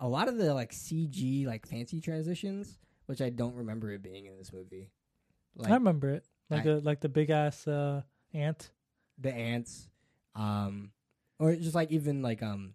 a 0.00 0.08
lot 0.08 0.28
of 0.28 0.36
the 0.36 0.54
like 0.54 0.72
CG 0.72 1.46
like 1.46 1.66
fancy 1.66 2.00
transitions, 2.00 2.78
which 3.06 3.20
I 3.20 3.30
don't 3.30 3.54
remember 3.54 3.92
it 3.92 4.02
being 4.02 4.26
in 4.26 4.36
this 4.36 4.52
movie. 4.52 4.90
Like 5.56 5.70
I 5.70 5.74
remember 5.74 6.10
it 6.10 6.24
like 6.50 6.64
the 6.64 6.80
like 6.80 7.00
the 7.00 7.08
big 7.08 7.30
ass 7.30 7.66
uh 7.66 8.02
ant 8.34 8.70
the 9.18 9.32
ants, 9.32 9.88
um, 10.34 10.90
or 11.38 11.54
just 11.56 11.74
like 11.74 11.90
even 11.90 12.22
like 12.22 12.42
um, 12.42 12.74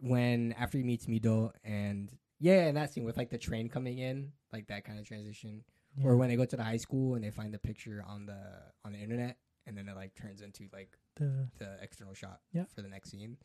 when 0.00 0.54
after 0.58 0.78
he 0.78 0.84
meets 0.84 1.06
Mido 1.06 1.52
and 1.64 2.10
yeah, 2.38 2.66
and 2.66 2.76
that 2.76 2.92
scene 2.92 3.04
with 3.04 3.16
like 3.16 3.30
the 3.30 3.38
train 3.38 3.68
coming 3.68 3.98
in, 3.98 4.32
like 4.52 4.66
that 4.68 4.84
kind 4.84 4.98
of 4.98 5.06
transition. 5.06 5.62
Yeah. 5.98 6.08
or 6.08 6.16
when 6.16 6.28
they 6.28 6.36
go 6.36 6.44
to 6.44 6.56
the 6.56 6.62
high 6.62 6.76
school 6.76 7.14
and 7.14 7.24
they 7.24 7.30
find 7.30 7.54
the 7.54 7.58
picture 7.58 8.04
on 8.06 8.26
the 8.26 8.38
on 8.84 8.92
the 8.92 8.98
internet 8.98 9.38
and 9.66 9.76
then 9.76 9.88
it 9.88 9.96
like 9.96 10.14
turns 10.14 10.40
into 10.40 10.64
like 10.72 10.96
the 11.16 11.48
the 11.58 11.76
external 11.82 12.14
shot 12.14 12.40
Yeah. 12.52 12.64
for 12.74 12.82
the 12.82 12.88
next 12.88 13.10
scene 13.10 13.36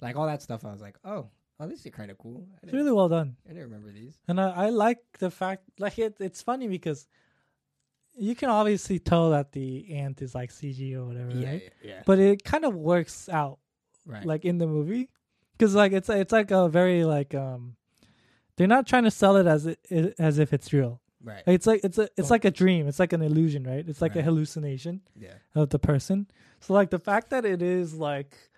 like 0.00 0.16
all 0.16 0.26
that 0.26 0.42
stuff 0.42 0.64
i 0.64 0.70
was 0.72 0.80
like 0.80 0.96
oh 1.04 1.28
oh 1.60 1.66
this 1.68 1.84
is 1.86 1.92
kind 1.92 2.10
of 2.10 2.18
cool 2.18 2.46
it's 2.62 2.72
really 2.72 2.92
well 2.92 3.08
done 3.08 3.36
I 3.46 3.48
didn't 3.50 3.64
remember 3.64 3.90
these 3.92 4.18
And 4.28 4.40
I, 4.40 4.50
I 4.50 4.68
like 4.70 4.98
the 5.18 5.30
fact, 5.30 5.62
like 5.78 5.98
it, 5.98 6.16
it's 6.20 6.42
funny 6.42 6.68
because 6.68 7.06
you 8.16 8.34
can 8.34 8.48
obviously 8.50 8.98
tell 8.98 9.30
that 9.30 9.52
the 9.52 9.92
ant 9.94 10.22
is 10.22 10.34
like 10.34 10.50
CG 10.50 10.94
or 10.94 11.04
whatever, 11.06 11.30
yeah 11.32 11.50
right? 11.50 11.62
yeah, 11.82 11.90
yeah. 11.90 12.02
But 12.06 12.18
it 12.18 12.44
kind 12.44 12.64
of 12.64 12.74
works 12.74 13.28
out, 13.28 13.58
right 14.06 14.24
like 14.24 14.44
in 14.44 14.58
the 14.58 14.66
movie, 14.66 15.08
because 15.52 15.74
like 15.74 15.92
it's 15.92 16.08
it's 16.08 16.32
like 16.32 16.50
a 16.52 16.68
very 16.68 17.04
like 17.04 17.34
um, 17.34 17.74
they're 18.56 18.68
not 18.68 18.86
trying 18.86 19.02
to 19.04 19.10
sell 19.10 19.36
it 19.36 19.46
as 19.46 19.66
it 19.66 20.14
as 20.18 20.38
if 20.38 20.52
it's 20.52 20.72
real. 20.72 21.00
Right 21.24 21.42
It's 21.46 21.66
like 21.66 21.80
it's 21.84 21.98
a 21.98 22.08
it's 22.16 22.30
like 22.30 22.44
a 22.44 22.50
dream. 22.50 22.86
It's 22.86 22.98
like 23.00 23.12
an 23.12 23.22
illusion, 23.22 23.64
right? 23.64 23.84
It's 23.88 24.00
like 24.02 24.14
a 24.16 24.22
hallucination 24.22 25.00
yeah 25.16 25.34
of 25.54 25.70
the 25.70 25.78
person. 25.78 26.26
So 26.60 26.74
like 26.74 26.90
the 26.90 26.98
fact 26.98 27.30
that 27.30 27.44
it 27.44 27.62
is 27.62 27.94
like. 27.94 28.36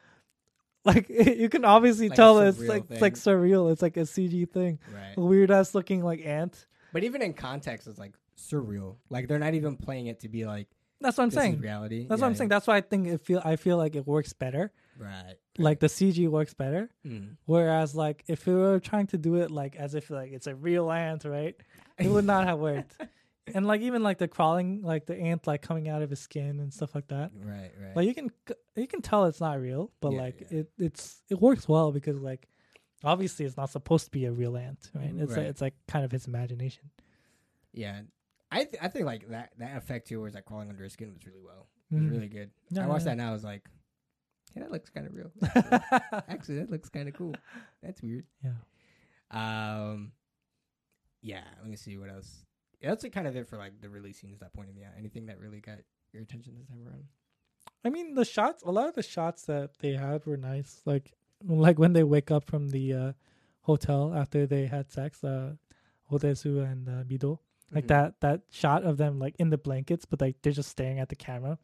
Like 0.84 1.08
you 1.08 1.48
can 1.48 1.64
obviously 1.64 2.08
Like 2.08 2.14
tell 2.16 2.38
it's 2.38 2.60
like 2.60 2.84
it's 2.88 3.00
like 3.02 3.14
surreal. 3.14 3.72
It's 3.72 3.82
like 3.82 3.96
a 3.96 4.02
CG 4.02 4.48
thing, 4.48 4.78
right 4.94 5.16
weird 5.18 5.50
ass 5.50 5.74
looking 5.74 6.00
like 6.04 6.24
ant. 6.24 6.64
but 6.92 7.02
even 7.02 7.22
in 7.22 7.32
context 7.34 7.88
it's 7.88 7.98
like 7.98 8.14
surreal 8.38 8.94
like 9.10 9.26
they're 9.26 9.40
not 9.40 9.54
even 9.54 9.76
playing 9.76 10.06
it 10.06 10.20
to 10.20 10.28
be 10.28 10.46
like 10.46 10.68
That's 11.00 11.18
what 11.18 11.24
I'm 11.24 11.32
saying. 11.32 11.60
reality. 11.60 12.06
That's 12.06 12.20
Yeah, 12.20 12.26
what 12.26 12.30
I'm 12.30 12.36
saying. 12.36 12.50
That's 12.50 12.68
why 12.68 12.76
I 12.76 12.82
think 12.82 13.08
it 13.08 13.20
feel 13.20 13.42
I 13.44 13.56
feel 13.56 13.78
like 13.78 13.96
it 13.96 14.06
works 14.06 14.32
better. 14.32 14.70
right. 14.96 15.34
Like 15.58 15.80
the 15.80 15.88
CG 15.88 16.28
works 16.28 16.54
better. 16.54 16.88
Mm. 17.04 17.34
Whereas 17.46 17.96
like 17.96 18.22
if 18.28 18.46
we 18.46 18.54
were 18.54 18.78
trying 18.78 19.08
to 19.08 19.18
do 19.18 19.34
it 19.42 19.50
like 19.50 19.74
as 19.74 19.96
if 19.96 20.08
like 20.10 20.30
it's 20.30 20.46
a 20.46 20.54
real 20.54 20.88
ant, 20.92 21.24
right? 21.24 21.56
It 21.98 22.08
would 22.08 22.24
not 22.24 22.46
have 22.46 22.58
worked. 22.58 22.96
And 23.54 23.64
like 23.64 23.80
even 23.80 24.02
like 24.02 24.18
the 24.18 24.26
crawling, 24.26 24.82
like 24.82 25.06
the 25.06 25.14
ant 25.16 25.46
like 25.46 25.62
coming 25.62 25.88
out 25.88 26.02
of 26.02 26.10
his 26.10 26.18
skin 26.18 26.58
and 26.58 26.74
stuff 26.74 26.96
like 26.96 27.06
that. 27.08 27.30
Right, 27.32 27.70
right. 27.80 27.94
Like 27.94 28.08
you 28.08 28.12
can 28.12 28.28
you 28.74 28.88
can 28.88 29.02
tell 29.02 29.26
it's 29.26 29.40
not 29.40 29.60
real, 29.60 29.92
but 30.00 30.10
Yeah, 30.14 30.20
like 30.20 30.40
yeah. 30.50 30.58
it 30.58 30.70
it's 30.78 31.22
it 31.30 31.40
works 31.40 31.68
well 31.68 31.92
because 31.92 32.18
like 32.20 32.48
obviously 33.04 33.46
it's 33.46 33.56
not 33.56 33.70
supposed 33.70 34.06
to 34.06 34.10
be 34.10 34.24
a 34.24 34.32
real 34.32 34.56
ant, 34.56 34.90
right? 34.96 35.12
It's 35.16 35.30
Right. 35.30 35.38
like 35.42 35.46
it's 35.46 35.60
like 35.60 35.74
kind 35.86 36.04
of 36.04 36.10
his 36.10 36.26
imagination. 36.26 36.90
yeah, 37.72 38.00
I 38.50 38.64
th- 38.64 38.82
I 38.82 38.88
think 38.88 39.06
like 39.06 39.28
that 39.28 39.52
that 39.58 39.76
effect 39.76 40.08
too, 40.08 40.18
where 40.18 40.26
it's 40.26 40.34
like 40.34 40.44
crawling 40.44 40.68
under 40.68 40.82
his 40.82 40.94
skin, 40.94 41.12
was 41.14 41.24
really 41.24 41.40
well. 41.40 41.68
It 41.92 41.94
was 41.94 42.02
Mhm. 42.02 42.10
really 42.10 42.28
good. 42.28 42.50
I 42.76 42.88
watched 42.88 43.04
that 43.04 43.16
now. 43.16 43.28
I 43.30 43.32
was 43.32 43.44
like, 43.44 43.62
yeah, 44.56 44.62
that 44.64 44.72
looks 44.72 44.90
kind 44.90 45.06
of 45.06 45.14
real. 45.14 45.30
Actually, 46.28 46.58
that 46.58 46.70
looks 46.72 46.88
kind 46.88 47.08
of 47.08 47.14
cool. 47.14 47.36
That's 47.80 48.02
weird. 48.02 48.24
Yeah. 48.42 48.54
Um. 49.30 50.10
Yeah. 51.26 51.44
Let 51.60 51.68
me 51.68 51.76
see 51.76 51.96
what 51.98 52.08
else. 52.10 52.44
Yeah, 52.80 52.90
that's 52.90 53.02
like 53.04 53.12
kind 53.12 53.26
of 53.26 53.34
it 53.36 53.48
for 53.48 53.56
like 53.56 53.80
the 53.80 53.88
releasing 53.88 54.28
scenes 54.28 54.40
that 54.40 54.52
point 54.52 54.68
in 54.70 54.74
the. 54.76 54.82
Anything 54.98 55.26
that 55.26 55.38
really 55.40 55.60
got 55.60 55.78
your 56.12 56.22
attention 56.22 56.54
this 56.56 56.66
time 56.68 56.82
around? 56.86 57.04
I 57.84 57.88
mean, 57.90 58.14
the 58.14 58.24
shots, 58.24 58.62
a 58.62 58.70
lot 58.70 58.88
of 58.88 58.94
the 58.94 59.02
shots 59.02 59.42
that 59.44 59.70
they 59.80 59.92
had 59.92 60.24
were 60.26 60.36
nice. 60.36 60.80
Like, 60.84 61.12
like 61.44 61.78
when 61.78 61.92
they 61.94 62.02
wake 62.04 62.30
up 62.30 62.44
from 62.44 62.68
the 62.70 62.92
uh, 62.92 63.12
hotel 63.62 64.12
after 64.14 64.46
they 64.46 64.66
had 64.66 64.90
sex, 64.92 65.22
uh, 65.24 65.54
Odesu 66.10 66.62
and 66.70 66.88
uh, 66.88 67.02
Mido, 67.04 67.38
like 67.72 67.84
Mhm. 67.84 67.88
that 67.88 68.20
that 68.20 68.40
shot 68.50 68.84
of 68.84 68.96
them 68.96 69.18
like 69.18 69.34
in 69.38 69.50
the 69.50 69.58
blankets, 69.58 70.04
but 70.04 70.20
like 70.20 70.36
they're 70.42 70.52
just 70.52 70.68
staring 70.70 71.00
at 71.00 71.08
the 71.08 71.16
camera. 71.16 71.58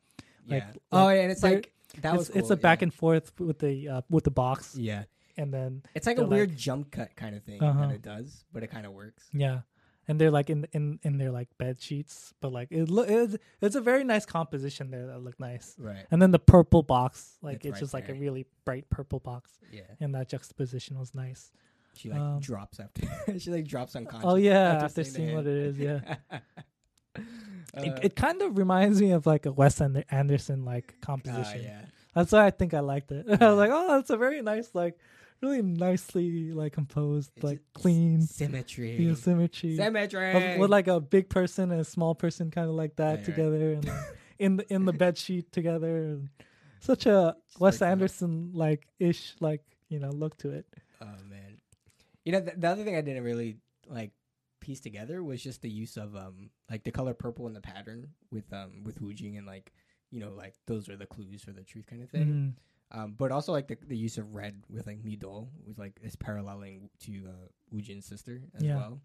Yeah. 0.47 0.55
like- 0.57 0.83
oh 0.91 1.09
yeah, 1.09 1.21
and 1.23 1.31
it's 1.31 1.43
like 1.43 1.73
that 2.01 2.15
it's 2.15 2.19
was. 2.19 2.31
it's 2.31 2.51
a 2.51 2.57
cool, 2.57 2.63
back 2.63 2.81
yeah. 2.81 2.85
and 2.87 2.95
forth 2.95 3.39
with 3.39 3.59
the 3.61 3.89
uh, 3.89 4.03
with 4.11 4.25
the 4.25 4.31
box, 4.33 4.75
Yeah, 4.77 5.05
and 5.43 5.53
then 5.53 5.83
it's 5.95 6.07
like 6.07 6.19
a 6.19 6.25
weird 6.25 6.51
like- 6.51 6.59
jump 6.59 6.91
cut 6.91 7.11
kind 7.17 7.35
of 7.37 7.43
thing 7.43 7.61
Uh-huh. 7.63 7.87
that 7.87 7.95
it 7.95 8.03
does, 8.03 8.45
but 8.53 8.63
it 8.63 8.69
kind 8.71 8.87
of 8.87 8.93
works. 8.93 9.25
yeah, 9.33 9.61
and 10.09 10.21
they're 10.21 10.31
like 10.39 10.49
in 10.51 10.67
in 10.73 10.99
in 11.03 11.19
their 11.19 11.31
like 11.31 11.49
bed 11.59 11.81
sheets, 11.81 12.33
but 12.41 12.51
like 12.53 12.69
it 12.71 12.89
look 12.89 13.09
it's, 13.09 13.37
it's 13.61 13.77
a 13.77 13.81
very 13.81 14.05
nice 14.05 14.25
composition 14.27 14.91
there 14.91 15.07
that 15.09 15.19
look 15.27 15.39
nice. 15.41 15.75
Right. 15.79 16.07
And 16.11 16.21
then 16.23 16.31
the 16.31 16.39
purple 16.55 16.83
box, 16.83 17.37
like 17.43 17.57
It's 17.57 17.65
it's, 17.67 17.73
right 17.75 17.81
just 17.81 17.95
like 17.95 18.09
a 18.09 18.15
really 18.15 18.47
bright 18.65 18.89
purple 18.91 19.21
box, 19.21 19.51
Yeah. 19.71 19.83
and 20.01 20.15
that 20.15 20.29
juxtaposition 20.29 20.99
was 20.99 21.15
nice. 21.15 21.51
She 21.95 22.09
like 22.11 22.21
Um, 22.21 22.41
drops 22.41 22.81
after. 22.81 23.03
she 23.39 23.51
like 23.51 23.67
drops 23.67 23.95
unconscious. 23.97 24.29
Oh 24.31 24.37
yeah, 24.37 24.85
after 24.85 25.05
seeing, 25.05 25.15
seeing 25.27 25.37
what 25.37 25.47
it 25.47 25.57
is, 25.69 25.79
yeah. 25.79 26.01
Uh, 27.75 27.81
it, 27.83 27.99
it 28.05 28.17
kind 28.17 28.43
of 28.43 28.59
reminds 28.59 29.01
me 29.01 29.13
of 29.13 29.25
like 29.25 29.47
a 29.47 29.53
Wes 29.53 29.81
Anderson 29.81 30.65
like 30.65 30.95
uh, 31.03 31.07
composition. 31.07 31.63
yeah. 31.63 31.83
That's 32.15 32.31
why 32.33 32.45
I 32.47 32.51
think 32.51 32.75
I 32.75 32.81
liked 32.81 33.11
it. 33.13 33.25
I 33.41 33.49
was 33.49 33.57
like, 33.57 33.71
oh, 33.73 33.89
that's 33.97 34.11
a 34.11 34.19
very 34.19 34.43
nice, 34.43 34.69
like, 34.75 34.99
really 35.43 35.63
nicely 35.63 36.53
like 36.53 36.73
composed, 36.73 37.31
It's 37.37 37.45
like 37.45 37.61
clean, 37.75 38.23
Symmetry. 38.23 38.97
the 38.97 39.17
symmetry. 39.17 39.77
Symmetry. 39.77 40.55
Of, 40.55 40.59
with 40.61 40.71
like 40.71 40.87
a 40.89 41.01
big 41.01 41.29
person 41.29 41.71
and 41.71 41.81
a 41.81 41.85
small 41.85 42.15
person 42.15 42.51
kind 42.51 42.69
of 42.69 42.75
like 42.75 42.97
that 42.97 43.05
Right, 43.05 43.17
right. 43.19 43.25
together 43.25 43.73
and 43.73 43.85
like, 43.87 43.97
in 44.39 44.57
the 44.57 44.73
in 44.73 44.85
the 44.85 44.93
bed 44.93 45.19
sheet 45.19 45.53
together 45.53 45.97
and 46.05 46.29
such 46.81 47.07
a 47.07 47.37
Wes 47.59 47.81
like. 47.81 47.91
Anderson 47.91 48.53
like 48.55 48.87
ish 48.99 49.35
like 49.41 49.63
you 49.89 49.99
know 49.99 50.11
look 50.11 50.37
to 50.39 50.51
it. 50.51 50.67
Oh 51.01 51.07
man. 51.29 51.59
You 52.25 52.33
know 52.33 52.41
th- 52.41 52.57
the 52.59 52.69
other 52.69 52.85
thing 52.85 52.97
I 52.97 53.01
didn't 53.03 53.25
really 53.25 53.59
like 53.89 54.13
piece 54.61 54.81
together 54.81 55.23
was 55.25 55.43
just 55.43 55.61
the 55.63 55.69
use 55.71 55.97
of 55.97 56.15
um 56.15 56.51
like 56.71 56.85
the 56.85 56.93
color 56.93 57.15
purple 57.15 57.47
and 57.49 57.57
the 57.57 57.61
pattern 57.61 58.09
with 58.31 58.53
um 58.53 58.85
with 58.85 59.01
Woo-jin 59.01 59.37
and 59.37 59.47
like 59.47 59.73
you 60.11 60.21
know 60.21 60.31
like 60.31 60.55
those 60.67 60.89
are 60.89 60.97
the 60.97 61.07
clues 61.07 61.43
for 61.43 61.53
the 61.53 61.63
truth 61.65 61.87
kind 61.87 62.03
of 62.03 62.11
thing. 62.11 62.27
Mhm. 62.27 62.53
Um, 62.95 63.15
but 63.17 63.33
also 63.33 63.53
like 63.53 63.69
the, 63.69 63.79
the 63.89 63.97
use 63.97 64.19
of 64.19 64.35
red 64.35 64.63
with 64.69 64.87
like 64.87 65.03
Mido 65.03 65.49
was 65.67 65.79
like 65.79 65.99
is 66.03 66.15
paralleling 66.15 66.91
to 67.01 67.23
uh, 67.27 67.47
Woo-jin's 67.71 68.05
sister 68.07 68.43
as 68.55 68.63
Yeah. 68.63 68.77
well. 68.77 69.01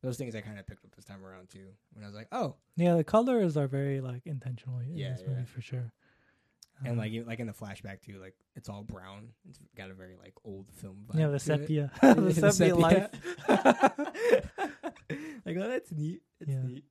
Those 0.00 0.16
things 0.16 0.34
I 0.36 0.40
kind 0.40 0.58
of 0.58 0.66
picked 0.66 0.84
up 0.84 0.94
this 0.94 1.04
time 1.04 1.24
around 1.24 1.48
too. 1.48 1.66
When 1.92 2.04
I 2.04 2.06
was 2.08 2.14
like, 2.14 2.28
oh, 2.32 2.54
Yeah, 2.76 2.94
the 2.96 3.04
colors 3.04 3.56
are 3.56 3.66
very 3.68 4.00
like 4.00 4.26
intentional 4.26 4.78
in 4.78 4.96
Yeah, 4.96 5.10
this 5.12 5.22
movie 5.26 5.44
for 5.44 5.60
sure. 5.60 5.92
and 6.84 6.92
Um, 6.92 6.98
like 6.98 7.10
you- 7.12 7.24
like 7.24 7.40
in 7.40 7.46
the 7.48 7.52
flashback 7.52 8.00
too, 8.00 8.20
like 8.20 8.34
it's 8.54 8.68
all 8.68 8.82
brown. 8.84 9.28
It's 9.48 9.58
got 9.76 9.90
a 9.90 9.94
very 9.94 10.16
like 10.16 10.34
old 10.44 10.66
film. 10.72 11.04
Vibe 11.08 11.18
yeah, 11.18 11.26
the 11.28 11.38
sepia, 11.40 11.90
Yeah, 12.02 12.14
the 12.14 12.52
sepia 12.52 12.76
life. 12.76 13.10
like 15.44 15.56
oh, 15.56 15.68
that's 15.68 15.92
neat. 15.92 16.22
It's 16.40 16.50
Yeah. 16.50 16.62
neat. 16.62 16.84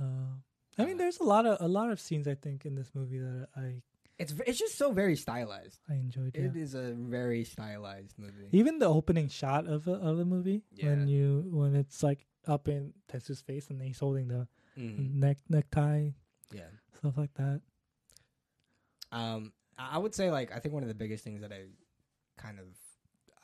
Uh, 0.00 0.34
I 0.78 0.84
mean, 0.84 0.96
there's 0.98 1.18
a 1.20 1.24
lot 1.24 1.46
of 1.46 1.58
a 1.60 1.68
lot 1.68 1.90
of 1.90 2.00
scenes 2.00 2.28
I 2.28 2.34
think 2.34 2.66
in 2.66 2.74
this 2.74 2.90
movie 2.94 3.18
that 3.18 3.48
I 3.56 3.82
It's 4.18 4.32
it's 4.46 4.58
just 4.58 4.76
so 4.78 4.92
very 4.92 5.14
stylized. 5.16 5.78
I 5.90 5.94
enjoyed. 5.94 6.32
Yeah. 6.34 6.46
It 6.46 6.56
is 6.56 6.74
a 6.74 6.92
very 6.96 7.44
stylized 7.44 8.18
movie. 8.18 8.48
Even 8.52 8.78
the 8.78 8.86
opening 8.86 9.28
shot 9.28 9.66
of 9.66 9.84
the, 9.84 9.92
of 9.94 10.16
the 10.16 10.24
movie 10.24 10.62
when 10.80 11.06
you 11.06 11.44
when 11.50 11.74
it's 11.76 12.02
like 12.02 12.26
up 12.46 12.66
in 12.68 12.94
Tetsu's 13.12 13.42
face 13.42 13.68
and 13.68 13.80
he's 13.82 13.98
holding 13.98 14.28
the 14.28 14.48
Mhm. 14.78 15.14
neck 15.14 15.38
necktie 15.48 16.10
Yeah. 16.52 16.68
stuff 16.98 17.16
like 17.18 17.34
that. 17.34 17.60
Um, 19.12 19.52
I 19.78 19.96
I 19.96 19.98
would 19.98 20.14
say 20.14 20.30
like 20.30 20.52
I 20.54 20.58
think 20.60 20.72
one 20.74 20.82
of 20.82 20.88
the 20.88 20.94
biggest 20.94 21.22
things 21.24 21.40
that 21.42 21.52
I 21.52 21.66
kind 22.38 22.58
of 22.58 22.66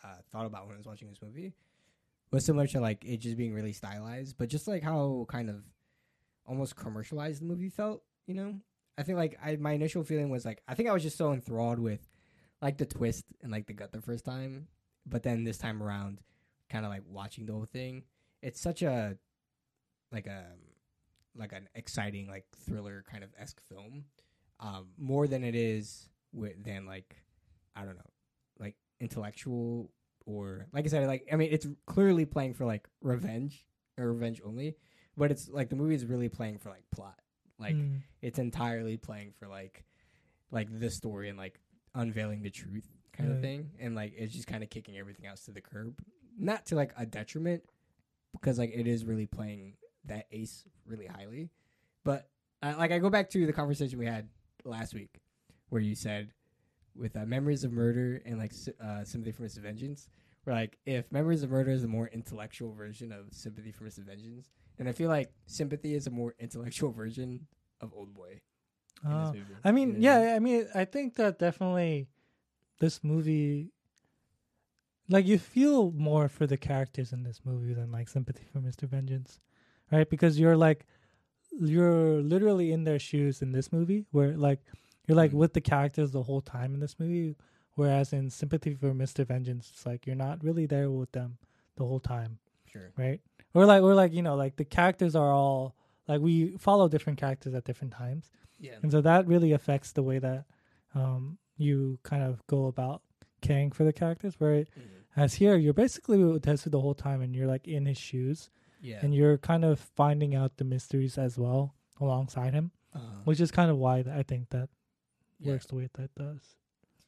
uh, 0.04 0.16
thought 0.32 0.46
about 0.46 0.66
when 0.66 0.74
I 0.74 0.78
was 0.78 0.86
watching 0.86 1.08
this 1.08 1.22
movie 1.22 1.52
was 2.30 2.44
similar 2.44 2.66
to 2.68 2.80
like 2.80 3.04
it 3.04 3.18
just 3.18 3.36
being 3.36 3.52
really 3.52 3.72
stylized, 3.72 4.36
but 4.38 4.48
just 4.48 4.66
like 4.66 4.82
how 4.82 5.26
kind 5.28 5.50
of 5.50 5.62
almost 6.46 6.76
commercialized 6.76 7.40
the 7.42 7.44
movie 7.46 7.68
felt. 7.68 8.02
You 8.26 8.34
know, 8.34 8.60
I 8.98 9.02
think 9.02 9.18
like 9.18 9.38
I 9.42 9.56
my 9.56 9.72
initial 9.72 10.04
feeling 10.04 10.30
was 10.30 10.44
like 10.44 10.62
I 10.68 10.74
think 10.74 10.88
I 10.88 10.92
was 10.92 11.02
just 11.02 11.16
so 11.16 11.32
enthralled 11.32 11.78
with 11.78 12.08
like 12.60 12.78
the 12.78 12.86
twist 12.86 13.24
and 13.42 13.50
like 13.50 13.66
the 13.66 13.72
gut 13.72 13.92
the 13.92 14.00
first 14.00 14.24
time, 14.24 14.68
but 15.06 15.22
then 15.22 15.44
this 15.44 15.58
time 15.58 15.82
around, 15.82 16.20
kind 16.70 16.84
of 16.84 16.90
like 16.90 17.02
watching 17.08 17.46
the 17.46 17.52
whole 17.52 17.64
thing, 17.64 18.04
it's 18.42 18.60
such 18.60 18.82
a 18.82 19.16
like 20.12 20.26
a 20.26 20.44
like 21.34 21.52
an 21.52 21.68
exciting 21.74 22.28
like 22.28 22.44
thriller 22.66 23.04
kind 23.10 23.24
of 23.24 23.30
esque 23.38 23.60
film 23.68 24.04
um, 24.60 24.88
more 24.98 25.26
than 25.26 25.44
it 25.44 25.54
is 25.54 26.08
with 26.32 26.62
than 26.62 26.86
like 26.86 27.16
I 27.74 27.84
don't 27.84 27.96
know, 27.96 28.10
like 28.58 28.76
intellectual 29.00 29.90
or 30.24 30.66
like 30.72 30.84
I 30.84 30.88
said, 30.88 31.06
like 31.06 31.26
I 31.32 31.36
mean, 31.36 31.48
it's 31.50 31.66
clearly 31.86 32.24
playing 32.24 32.54
for 32.54 32.64
like 32.64 32.86
revenge 33.00 33.66
or 33.98 34.12
revenge 34.12 34.40
only, 34.44 34.76
but 35.16 35.30
it's 35.30 35.48
like 35.48 35.68
the 35.68 35.76
movie 35.76 35.94
is 35.94 36.04
really 36.06 36.28
playing 36.28 36.58
for 36.58 36.70
like 36.70 36.84
plot, 36.92 37.18
like 37.62 37.74
Mm. 37.76 38.02
it's 38.20 38.38
entirely 38.38 38.96
playing 38.96 39.32
for 39.38 39.46
like 39.48 39.84
like 40.50 40.68
the 40.80 40.90
story 40.90 41.28
and 41.30 41.38
like 41.38 41.58
unveiling 41.94 42.42
the 42.42 42.50
truth 42.50 42.88
kind 43.12 43.30
of 43.32 43.40
thing, 43.40 43.70
and 43.80 43.94
like 43.94 44.12
it's 44.16 44.32
just 44.34 44.46
kind 44.46 44.62
of 44.62 44.68
kicking 44.70 44.98
everything 44.98 45.26
else 45.26 45.44
to 45.46 45.50
the 45.52 45.60
curb, 45.60 45.98
not 46.38 46.66
to 46.66 46.74
like 46.74 46.92
a 46.98 47.06
detriment, 47.06 47.62
because 48.32 48.58
like 48.58 48.72
it 48.74 48.86
is 48.86 49.04
really 49.04 49.26
playing 49.26 49.74
that 50.06 50.26
ace 50.32 50.64
really 50.86 51.06
highly, 51.06 51.48
but 52.04 52.28
uh, 52.62 52.74
like 52.78 52.90
I 52.92 52.98
go 52.98 53.08
back 53.10 53.30
to 53.30 53.46
the 53.46 53.52
conversation 53.52 53.98
we 53.98 54.06
had 54.06 54.28
last 54.64 54.94
week 54.94 55.20
where 55.70 55.80
you 55.80 55.94
said 55.94 56.32
with 56.94 57.16
uh, 57.16 57.24
memories 57.24 57.64
of 57.64 57.72
murder 57.72 58.20
and 58.26 58.38
like 58.38 58.52
uh, 58.82 59.04
sympathy 59.04 59.32
for 59.32 59.44
Mr. 59.44 59.58
Vengeance, 59.60 60.08
where 60.44 60.54
like 60.56 60.78
if 60.86 61.10
memories 61.12 61.42
of 61.42 61.50
murder 61.50 61.70
is 61.70 61.84
a 61.84 61.88
more 61.88 62.08
intellectual 62.08 62.72
version 62.72 63.10
of 63.12 63.32
sympathy 63.32 63.72
for 63.72 63.84
Mr. 63.84 64.00
Vengeance, 64.00 64.50
then 64.76 64.88
I 64.88 64.92
feel 64.92 65.08
like 65.08 65.32
sympathy 65.46 65.94
is 65.94 66.06
a 66.06 66.10
more 66.10 66.34
intellectual 66.38 66.90
version 67.02 67.46
of 67.80 67.92
Old 67.94 68.14
Boy. 68.14 68.40
Uh. 69.04 69.08
I 69.08 69.12
mean, 69.32 69.34
know 69.34 69.44
what 69.62 69.68
I 69.68 69.72
mean? 69.72 69.96
yeah, 70.02 70.34
I 70.36 70.38
mean, 70.38 70.66
I 70.74 70.84
think 70.84 71.14
that 71.16 71.38
definitely 71.38 72.08
this 72.78 73.02
movie, 73.02 73.70
like, 75.08 75.26
you 75.26 75.38
feel 75.38 75.90
more 75.92 76.28
for 76.28 76.46
the 76.46 76.56
characters 76.56 77.12
in 77.12 77.22
this 77.24 77.40
movie 77.44 77.74
than 77.74 77.90
like 77.90 78.08
sympathy 78.08 78.44
for 78.52 78.60
Mr. 78.60 78.88
Vengeance, 78.88 79.40
right? 79.90 80.08
Because 80.08 80.38
you're 80.38 80.56
like, 80.56 80.86
you're 81.50 82.22
literally 82.22 82.72
in 82.72 82.84
their 82.84 82.98
shoes 82.98 83.42
in 83.42 83.52
this 83.52 83.72
movie, 83.72 84.06
where 84.10 84.36
like 84.36 84.60
you're 85.06 85.16
like 85.16 85.32
Mhm. 85.32 85.34
with 85.34 85.52
the 85.52 85.60
characters 85.60 86.12
the 86.12 86.22
whole 86.22 86.40
time 86.40 86.72
in 86.74 86.80
this 86.80 86.98
movie, 86.98 87.36
whereas 87.74 88.12
in 88.12 88.30
sympathy 88.30 88.74
for 88.74 88.94
Mr. 88.94 89.26
Vengeance, 89.26 89.70
it's 89.70 89.84
like 89.84 90.06
you're 90.06 90.16
not 90.16 90.42
really 90.42 90.64
there 90.66 90.90
with 90.90 91.12
them 91.12 91.36
the 91.76 91.84
whole 91.84 92.00
time 92.00 92.38
sure. 92.66 92.92
right? 92.96 93.20
Or 93.54 93.66
like, 93.66 93.82
we're 93.82 93.94
like, 93.94 94.12
you 94.12 94.22
know, 94.22 94.34
like 94.36 94.56
the 94.56 94.64
characters 94.64 95.14
are 95.14 95.30
all 95.30 95.74
like 96.08 96.20
we 96.20 96.56
follow 96.58 96.88
different 96.88 97.18
characters 97.18 97.54
at 97.54 97.64
different 97.64 97.92
times, 97.92 98.30
Yeah. 98.58 98.76
and 98.82 98.90
so 98.90 99.00
that 99.02 99.26
really 99.26 99.52
affects 99.52 99.92
the 99.92 100.02
way 100.02 100.18
that 100.18 100.46
um, 100.94 101.38
you 101.56 101.98
kind 102.02 102.22
of 102.22 102.46
go 102.46 102.66
about 102.66 103.02
caring 103.40 103.70
for 103.72 103.84
the 103.84 103.92
characters. 103.92 104.38
Where 104.38 104.64
Mhm. 104.64 104.68
as 105.16 105.34
here, 105.34 105.56
you're 105.56 105.72
basically 105.74 106.22
with 106.22 106.42
Tetsu 106.44 106.70
the 106.70 106.80
whole 106.80 106.94
time, 106.94 107.20
and 107.22 107.34
you're 107.34 107.46
like 107.46 107.66
in 107.68 107.86
his 107.86 107.98
shoes, 107.98 108.50
Yeah. 108.80 108.98
and 109.02 109.14
you're 109.14 109.38
kind 109.38 109.64
of 109.64 109.78
finding 109.80 110.34
out 110.34 110.56
the 110.56 110.64
mysteries 110.64 111.16
as 111.18 111.38
well 111.38 111.74
alongside 112.00 112.52
him, 112.52 112.72
Uh, 112.94 113.22
which 113.24 113.40
is 113.40 113.50
kind 113.50 113.70
of 113.70 113.78
why 113.78 113.98
I 114.00 114.22
think 114.22 114.50
that 114.50 114.68
yeah. 115.38 115.52
works 115.52 115.66
the 115.66 115.76
way 115.76 115.88
that 115.94 116.14
does. 116.14 116.56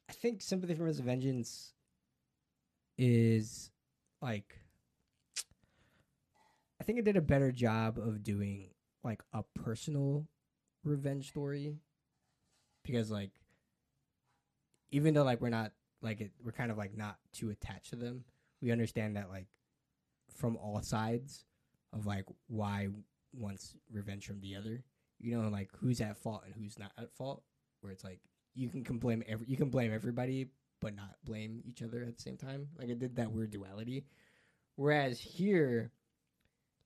I 0.08 0.12
think 0.12 0.40
Sympathy 0.40 0.74
for 0.74 0.84
Mr. 0.88 1.00
Vengeance 1.00 1.74
is 2.96 3.70
like 4.22 4.60
I 6.80 6.84
think 6.84 6.98
it 6.98 7.04
did 7.04 7.16
a 7.16 7.22
better 7.22 7.52
job 7.52 7.98
of 7.98 8.22
doing 8.22 8.70
like 9.02 9.22
a 9.32 9.42
personal 9.54 10.26
revenge 10.82 11.28
story 11.28 11.76
because 12.82 13.10
like 13.10 13.30
even 14.90 15.14
though 15.14 15.24
like 15.24 15.40
we're 15.40 15.48
not 15.48 15.72
like 16.02 16.20
it, 16.20 16.32
we're 16.44 16.52
kind 16.52 16.70
of 16.70 16.78
like 16.78 16.96
not 16.96 17.16
too 17.32 17.50
attached 17.50 17.90
to 17.90 17.96
them, 17.96 18.24
we 18.60 18.70
understand 18.70 19.16
that 19.16 19.30
like 19.30 19.46
from 20.36 20.56
all 20.56 20.80
sides 20.82 21.44
of 21.92 22.06
like 22.06 22.26
why 22.48 22.88
wants 23.32 23.76
revenge 23.90 24.26
from 24.26 24.40
the 24.40 24.56
other. 24.56 24.84
You 25.18 25.40
know, 25.40 25.48
like 25.48 25.70
who's 25.78 26.00
at 26.00 26.18
fault 26.18 26.42
and 26.44 26.54
who's 26.54 26.78
not 26.78 26.92
at 26.98 27.12
fault. 27.12 27.42
Where 27.80 27.92
it's 27.92 28.04
like 28.04 28.20
you 28.54 28.68
can 28.68 28.84
com- 28.84 28.98
blame 28.98 29.22
every 29.26 29.46
you 29.48 29.56
can 29.56 29.70
blame 29.70 29.92
everybody, 29.92 30.48
but 30.80 30.94
not 30.94 31.16
blame 31.24 31.62
each 31.66 31.82
other 31.82 32.02
at 32.02 32.16
the 32.16 32.22
same 32.22 32.36
time. 32.36 32.68
Like 32.78 32.88
it 32.88 32.98
did 32.98 33.16
that 33.16 33.32
weird 33.32 33.50
duality. 33.50 34.04
Whereas 34.76 35.20
here, 35.20 35.92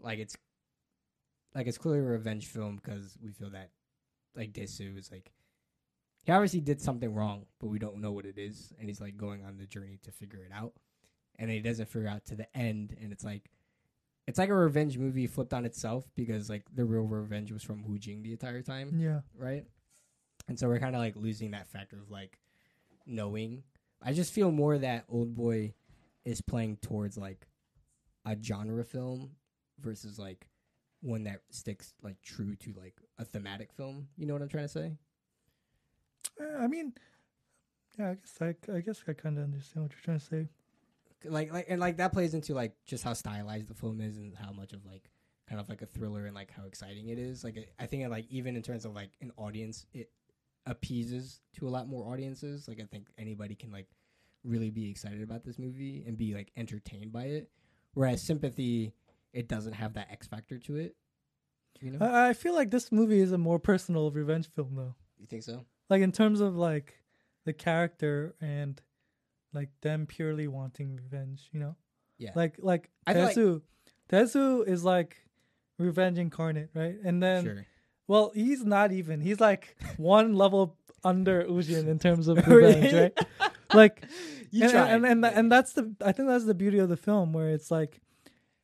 like 0.00 0.18
it's 0.18 0.36
like 1.54 1.66
it's 1.66 1.78
clearly 1.78 2.00
a 2.00 2.02
revenge 2.02 2.46
film 2.46 2.76
because 2.82 3.16
we 3.22 3.32
feel 3.32 3.50
that 3.50 3.70
like 4.36 4.52
Dae-su 4.52 4.94
is 4.96 5.10
like 5.10 5.32
he 6.24 6.32
obviously 6.32 6.60
did 6.60 6.80
something 6.80 7.14
wrong, 7.14 7.46
but 7.58 7.68
we 7.68 7.78
don't 7.78 8.00
know 8.00 8.12
what 8.12 8.26
it 8.26 8.36
is, 8.38 8.72
and 8.78 8.88
he's 8.88 9.00
like 9.00 9.16
going 9.16 9.44
on 9.44 9.56
the 9.56 9.66
journey 9.66 9.98
to 10.02 10.12
figure 10.12 10.40
it 10.44 10.52
out, 10.54 10.72
and 11.38 11.50
he 11.50 11.60
doesn't 11.60 11.88
figure 11.88 12.08
out 12.08 12.26
to 12.26 12.34
the 12.34 12.46
end, 12.56 12.94
and 13.00 13.12
it's 13.12 13.24
like 13.24 13.50
it's 14.26 14.38
like 14.38 14.50
a 14.50 14.54
revenge 14.54 14.98
movie 14.98 15.26
flipped 15.26 15.54
on 15.54 15.64
itself 15.64 16.04
because 16.14 16.50
like 16.50 16.64
the 16.74 16.84
real 16.84 17.04
revenge 17.04 17.50
was 17.50 17.62
from 17.62 17.82
Woo-jin 17.82 18.22
the 18.22 18.32
entire 18.32 18.60
time, 18.62 18.92
Yeah. 19.00 19.20
right? 19.34 19.64
And 20.48 20.58
so 20.58 20.68
we're 20.68 20.78
kind 20.80 20.94
of 20.94 21.00
like 21.00 21.16
losing 21.16 21.52
that 21.52 21.66
factor 21.68 21.96
of 21.96 22.10
like 22.10 22.38
knowing. 23.06 23.62
I 24.02 24.12
just 24.12 24.32
feel 24.34 24.50
more 24.50 24.76
that 24.78 25.04
Old 25.08 25.34
Boy 25.34 25.72
is 26.26 26.40
playing 26.42 26.76
towards 26.82 27.16
like 27.16 27.46
a 28.26 28.36
genre 28.40 28.84
film 28.84 29.30
versus 29.80 30.18
like 30.18 30.48
one 31.00 31.24
that 31.24 31.40
sticks 31.50 31.94
like 32.02 32.20
true 32.22 32.56
to 32.56 32.72
like 32.72 32.94
a 33.18 33.24
thematic 33.24 33.72
film. 33.72 34.08
You 34.16 34.26
know 34.26 34.34
what 34.34 34.42
I'm 34.42 34.48
trying 34.48 34.64
to 34.64 34.68
say? 34.68 34.92
Uh, 36.40 36.58
I 36.58 36.66
mean, 36.66 36.92
yeah, 37.98 38.10
I 38.10 38.14
guess 38.14 38.38
I, 38.40 38.76
I 38.76 38.80
guess 38.80 39.02
I 39.08 39.12
kind 39.12 39.38
of 39.38 39.44
understand 39.44 39.84
what 39.84 39.92
you're 39.92 40.02
trying 40.04 40.18
to 40.20 40.24
say. 40.24 40.48
Like 41.24 41.52
like 41.52 41.66
and 41.68 41.80
like 41.80 41.96
that 41.96 42.12
plays 42.12 42.34
into 42.34 42.54
like 42.54 42.74
just 42.86 43.02
how 43.02 43.12
stylized 43.12 43.68
the 43.68 43.74
film 43.74 44.00
is 44.00 44.18
and 44.18 44.36
how 44.36 44.52
much 44.52 44.72
of 44.72 44.84
like 44.84 45.10
kind 45.48 45.60
of 45.60 45.68
like 45.68 45.82
a 45.82 45.86
thriller 45.86 46.26
and 46.26 46.34
like 46.34 46.50
how 46.50 46.64
exciting 46.64 47.08
it 47.08 47.18
is. 47.18 47.42
Like 47.42 47.56
it, 47.56 47.72
I 47.78 47.86
think 47.86 48.08
like 48.08 48.26
even 48.30 48.54
in 48.54 48.62
terms 48.62 48.84
of 48.84 48.94
like 48.94 49.10
an 49.20 49.32
audience, 49.36 49.86
it 49.92 50.10
appeases 50.66 51.40
to 51.54 51.66
a 51.66 51.70
lot 51.70 51.88
more 51.88 52.12
audiences. 52.12 52.68
Like 52.68 52.80
I 52.80 52.84
think 52.84 53.08
anybody 53.18 53.54
can 53.54 53.72
like 53.72 53.88
really 54.44 54.70
be 54.70 54.88
excited 54.90 55.22
about 55.22 55.44
this 55.44 55.58
movie 55.58 56.04
and 56.06 56.16
be 56.16 56.34
like 56.34 56.52
entertained 56.56 57.12
by 57.12 57.24
it. 57.24 57.50
Whereas 57.94 58.22
sympathy, 58.22 58.92
it 59.32 59.48
doesn't 59.48 59.74
have 59.74 59.94
that 59.94 60.08
X 60.10 60.26
factor 60.26 60.58
to 60.58 60.76
it. 60.76 60.96
You 61.80 61.92
know? 61.92 62.04
I, 62.06 62.30
I 62.30 62.32
feel 62.32 62.54
like 62.54 62.70
this 62.70 62.90
movie 62.90 63.20
is 63.20 63.32
a 63.32 63.38
more 63.38 63.58
personal 63.58 64.10
revenge 64.10 64.48
film, 64.48 64.74
though. 64.74 64.94
you 65.18 65.26
think 65.26 65.42
so? 65.42 65.64
Like 65.90 66.02
in 66.02 66.12
terms 66.12 66.40
of 66.40 66.56
like 66.56 66.98
the 67.44 67.52
character 67.52 68.34
and 68.40 68.80
like 69.54 69.70
them 69.82 70.06
purely 70.06 70.48
wanting 70.48 70.96
revenge. 70.96 71.48
You 71.52 71.60
know, 71.60 71.76
Yeah. 72.18 72.30
like 72.34 72.56
like 72.58 72.90
I 73.06 73.14
feel 73.14 73.22
like- 73.24 73.36
Tezu. 73.36 73.62
Tezu 74.10 74.66
is 74.66 74.84
like 74.84 75.16
revenge 75.78 76.18
incarnate, 76.18 76.70
right? 76.74 76.96
And 77.04 77.22
then 77.22 77.44
sure. 77.44 77.66
Well, 78.06 78.32
he's 78.34 78.64
not 78.64 78.90
even. 78.90 79.20
He's 79.20 79.38
like 79.40 79.76
one 79.98 80.34
level 80.34 80.76
under 81.04 81.46
Woo-jin 81.46 81.86
in 81.88 81.98
terms 81.98 82.26
of 82.26 82.38
revenge, 82.48 82.92
right? 82.92 83.18
Like, 83.74 84.04
You 84.50 84.62
and, 84.64 84.72
tried. 84.72 84.90
and 84.92 85.06
and 85.06 85.24
and 85.26 85.52
that's 85.52 85.74
the. 85.74 85.94
I 86.02 86.12
think 86.12 86.28
that's 86.28 86.46
the 86.46 86.54
beauty 86.54 86.78
of 86.78 86.88
the 86.88 86.96
film, 86.96 87.34
where 87.34 87.50
it's 87.50 87.70
like 87.70 88.00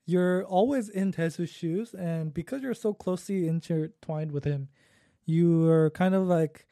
you're 0.07 0.45
always 0.45 0.89
in 0.89 1.13
Tezu's 1.13 1.51
shoes, 1.51 1.95
and 1.95 2.33
because 2.35 2.63
you're 2.63 2.75
so 2.75 2.93
closely 2.95 3.49
intertwined 3.49 4.33
with 4.33 4.45
him, 4.45 4.69
you 5.25 5.69
are 5.71 5.91
kind 5.91 6.15
of 6.15 6.25
like 6.27 6.67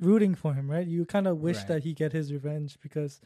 rooting 0.00 0.34
for 0.34 0.54
him, 0.54 0.70
right? 0.70 0.86
You 0.86 1.04
kind 1.04 1.26
of 1.26 1.38
wish 1.38 1.58
Right. 1.58 1.68
that 1.68 1.82
he 1.84 1.92
get 1.92 2.12
his 2.12 2.32
revenge 2.32 2.78
because 2.80 3.20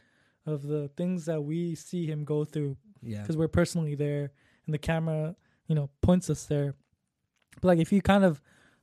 of 0.45 0.63
the 0.67 0.89
things 0.95 1.25
that 1.25 1.41
we 1.41 1.73
see 1.75 2.05
him 2.05 2.23
go 2.23 2.45
through 2.45 2.77
yeah. 3.01 3.21
because 3.21 3.35
we're 3.37 3.47
personally 3.47 3.95
there 3.95 4.31
and 4.67 4.73
the 4.73 4.77
camera 4.77 5.35
you 5.67 5.73
know 5.73 5.89
points 6.01 6.29
us 6.29 6.45
there 6.45 6.75
but 7.55 7.63
like 7.69 7.79
if 7.79 7.91
you 7.91 7.99
kind 7.99 8.23
of 8.23 8.39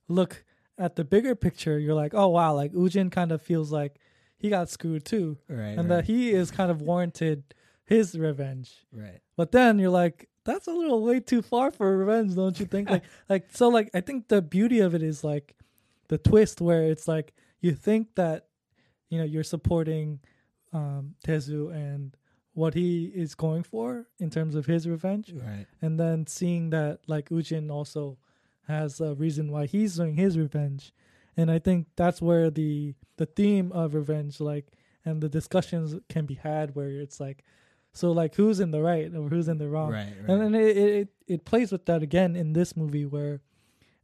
look 0.08 0.44
at 0.76 0.96
the 0.96 1.04
bigger 1.04 1.36
picture 1.36 1.78
you're 1.78 1.94
like 1.94 2.14
oh 2.14 2.26
wow 2.26 2.52
like 2.52 2.72
Woo-jin 2.72 3.10
kind 3.10 3.30
of 3.30 3.40
feels 3.40 3.70
like 3.70 4.00
he 4.38 4.48
got 4.48 4.70
screwed 4.70 5.04
too 5.04 5.38
Right. 5.48 5.78
and 5.78 5.88
right. 5.88 5.88
that 5.98 6.04
he 6.06 6.32
is 6.32 6.50
kind 6.50 6.72
of 6.72 6.82
warranted 6.82 7.54
his 7.84 8.18
revenge 8.18 8.74
right. 8.92 9.20
but 9.36 9.52
then 9.52 9.78
you're 9.78 9.90
like 9.90 10.28
that's 10.44 10.66
a 10.66 10.72
little 10.72 11.02
way 11.02 11.20
too 11.20 11.42
far 11.42 11.70
for 11.70 11.96
revenge 11.96 12.34
don't 12.34 12.58
you 12.58 12.66
think? 12.66 12.90
Like 12.90 13.04
like 13.28 13.46
so 13.52 13.68
like 13.68 13.90
i 13.94 14.00
think 14.00 14.28
the 14.28 14.42
beauty 14.42 14.80
of 14.80 14.94
it 14.94 15.02
is 15.02 15.22
like 15.22 15.54
the 16.08 16.18
twist 16.18 16.60
where 16.60 16.82
it's 16.82 17.06
like 17.08 17.32
you 17.60 17.72
think 17.74 18.14
that 18.16 18.46
you 19.08 19.18
know 19.18 19.24
you're 19.24 19.44
supporting 19.44 20.20
um 20.72 21.14
tezu 21.24 21.72
and 21.72 22.16
what 22.54 22.74
he 22.74 23.04
is 23.14 23.34
going 23.34 23.62
for 23.62 24.06
in 24.18 24.28
terms 24.28 24.54
of 24.54 24.66
his 24.66 24.86
revenge. 24.86 25.32
Right. 25.34 25.66
and 25.80 25.98
then 25.98 26.26
seeing 26.26 26.70
that 26.70 27.00
like 27.06 27.30
Woo-jin 27.30 27.70
also 27.70 28.18
has 28.68 29.00
a 29.00 29.14
reason 29.14 29.50
why 29.50 29.66
he's 29.66 29.96
doing 29.96 30.16
his 30.16 30.38
revenge, 30.38 30.92
and 31.36 31.50
I 31.50 31.58
think 31.58 31.88
that's 31.96 32.20
where 32.20 32.50
the 32.50 32.94
the 33.16 33.26
theme 33.26 33.72
of 33.72 33.94
revenge 33.94 34.40
like 34.40 34.66
and 35.04 35.20
the 35.20 35.28
discussions 35.28 35.96
can 36.08 36.26
be 36.26 36.34
had 36.34 36.74
where 36.74 36.88
it's 36.88 37.18
like, 37.18 37.42
so 37.92 38.12
like 38.12 38.34
who's 38.34 38.60
in 38.60 38.70
the 38.70 38.80
right 38.82 39.14
or 39.14 39.28
who's 39.28 39.48
in 39.48 39.58
the 39.58 39.68
wrong, 39.68 39.90
Right. 39.92 40.12
Right. 40.20 40.28
and 40.30 40.40
then 40.42 40.54
it, 40.54 40.76
it 40.76 41.08
it 41.26 41.44
plays 41.44 41.72
with 41.72 41.86
that 41.86 42.02
again 42.02 42.36
in 42.36 42.52
this 42.52 42.76
movie 42.76 43.04
where, 43.06 43.40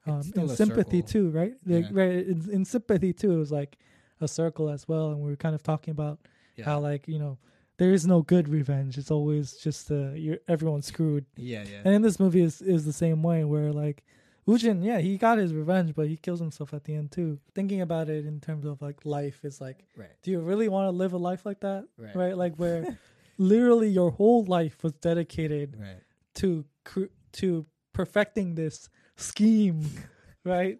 um, 0.06 0.22
in 0.36 0.48
sympathy 0.48 0.98
circle. 0.98 1.12
too, 1.12 1.30
right? 1.30 1.54
Like, 1.66 1.84
Yeah. 1.86 1.90
right 1.92 2.12
in, 2.26 2.48
in 2.50 2.64
sympathy 2.64 3.12
too, 3.12 3.32
it 3.32 3.36
was 3.36 3.52
like 3.52 3.78
a 4.20 4.28
circle 4.28 4.68
as 4.68 4.86
well, 4.88 5.10
and 5.10 5.20
we 5.20 5.30
were 5.30 5.36
kind 5.36 5.54
of 5.54 5.62
talking 5.62 5.92
about 5.92 6.18
yeah. 6.56 6.64
how 6.64 6.80
like 6.80 7.06
you 7.08 7.18
know 7.18 7.38
there 7.78 7.92
is 7.92 8.06
no 8.06 8.22
good 8.22 8.48
revenge; 8.48 8.98
it's 8.98 9.10
always 9.10 9.52
just 9.56 9.90
uh, 9.90 10.10
you're 10.12 10.38
everyone's 10.48 10.86
screwed. 10.86 11.24
yeah. 11.36 11.64
Yeah. 11.64 11.80
And 11.84 11.94
in 11.94 12.02
this 12.02 12.18
movie 12.18 12.42
is 12.42 12.60
is 12.62 12.84
the 12.84 12.92
same 12.92 13.22
way 13.22 13.44
where 13.44 13.72
like 13.72 14.04
Woo-jin, 14.46 14.82
yeah, 14.82 14.98
he 14.98 15.18
got 15.18 15.36
his 15.36 15.52
revenge, 15.52 15.94
but 15.94 16.08
he 16.08 16.16
kills 16.16 16.40
himself 16.40 16.72
at 16.72 16.84
the 16.84 16.94
end 16.94 17.12
too. 17.12 17.38
Thinking 17.54 17.82
about 17.82 18.08
it 18.08 18.24
in 18.24 18.40
terms 18.40 18.64
of 18.64 18.80
like 18.80 19.04
life 19.04 19.44
is 19.44 19.60
like, 19.60 19.84
right. 19.94 20.08
do 20.22 20.30
you 20.30 20.40
really 20.40 20.70
want 20.70 20.86
to 20.86 20.90
live 20.90 21.12
a 21.12 21.18
life 21.18 21.44
like 21.44 21.60
that? 21.60 21.84
Right. 21.98 22.16
Right? 22.16 22.34
Like 22.36 22.56
where 22.56 22.96
literally 23.38 23.88
your 23.88 24.10
whole 24.10 24.44
life 24.44 24.82
was 24.82 24.92
dedicated 24.94 25.76
Right. 25.78 26.00
to 26.36 26.64
cr- 26.84 27.12
to 27.32 27.66
perfecting 27.92 28.54
this 28.54 28.88
scheme, 29.16 29.82
right? 30.44 30.78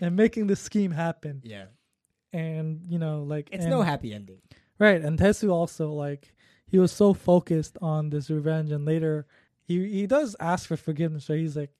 And 0.00 0.14
making 0.16 0.46
this 0.46 0.60
scheme 0.60 0.90
happen. 0.92 1.40
Yeah. 1.44 1.66
And 2.32 2.82
you 2.88 2.98
know, 2.98 3.22
like 3.22 3.48
It's 3.52 3.64
and- 3.64 3.70
no 3.70 3.82
happy 3.82 4.12
ending. 4.12 4.40
Right, 4.78 5.00
and 5.00 5.18
Tetsu 5.18 5.50
also 5.50 5.92
like 5.92 6.34
he 6.66 6.78
was 6.78 6.92
so 6.92 7.14
focused 7.14 7.78
on 7.80 8.10
this 8.10 8.28
revenge, 8.28 8.70
and 8.72 8.84
later 8.84 9.26
he 9.62 9.88
he 9.88 10.06
does 10.06 10.36
ask 10.38 10.68
for 10.68 10.76
forgiveness. 10.76 11.30
Right, 11.30 11.38
he's 11.38 11.56
like, 11.56 11.70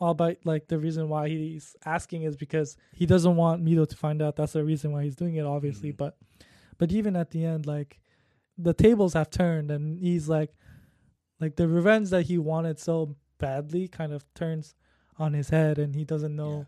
all 0.00 0.14
by 0.14 0.36
like 0.44 0.66
the 0.66 0.78
reason 0.78 1.08
why 1.08 1.28
he's 1.28 1.76
asking 1.84 2.22
is 2.22 2.36
because 2.36 2.76
he 2.92 3.06
doesn't 3.06 3.36
want 3.36 3.64
Mido 3.64 3.88
to 3.88 3.96
find 3.96 4.20
out. 4.20 4.34
That's 4.34 4.52
the 4.54 4.64
reason 4.64 4.90
why 4.92 5.04
he's 5.04 5.14
doing 5.14 5.36
it, 5.36 5.46
obviously. 5.46 5.92
Mhm. 5.92 5.96
But 5.96 6.16
but 6.76 6.90
even 6.90 7.14
at 7.14 7.30
the 7.30 7.44
end, 7.44 7.66
like 7.66 8.00
the 8.58 8.74
tables 8.74 9.14
have 9.14 9.30
turned, 9.30 9.70
and 9.70 9.98
he's 9.98 10.28
like, 10.28 10.52
like 11.40 11.56
the 11.56 11.68
revenge 11.68 12.10
that 12.10 12.26
he 12.26 12.38
wanted 12.38 12.78
so 12.78 13.16
badly 13.38 13.86
kind 13.88 14.12
of 14.12 14.24
turns 14.34 14.74
on 15.18 15.32
his 15.32 15.48
head, 15.48 15.78
and 15.78 15.94
he 15.94 16.04
doesn't 16.04 16.34
know 16.34 16.66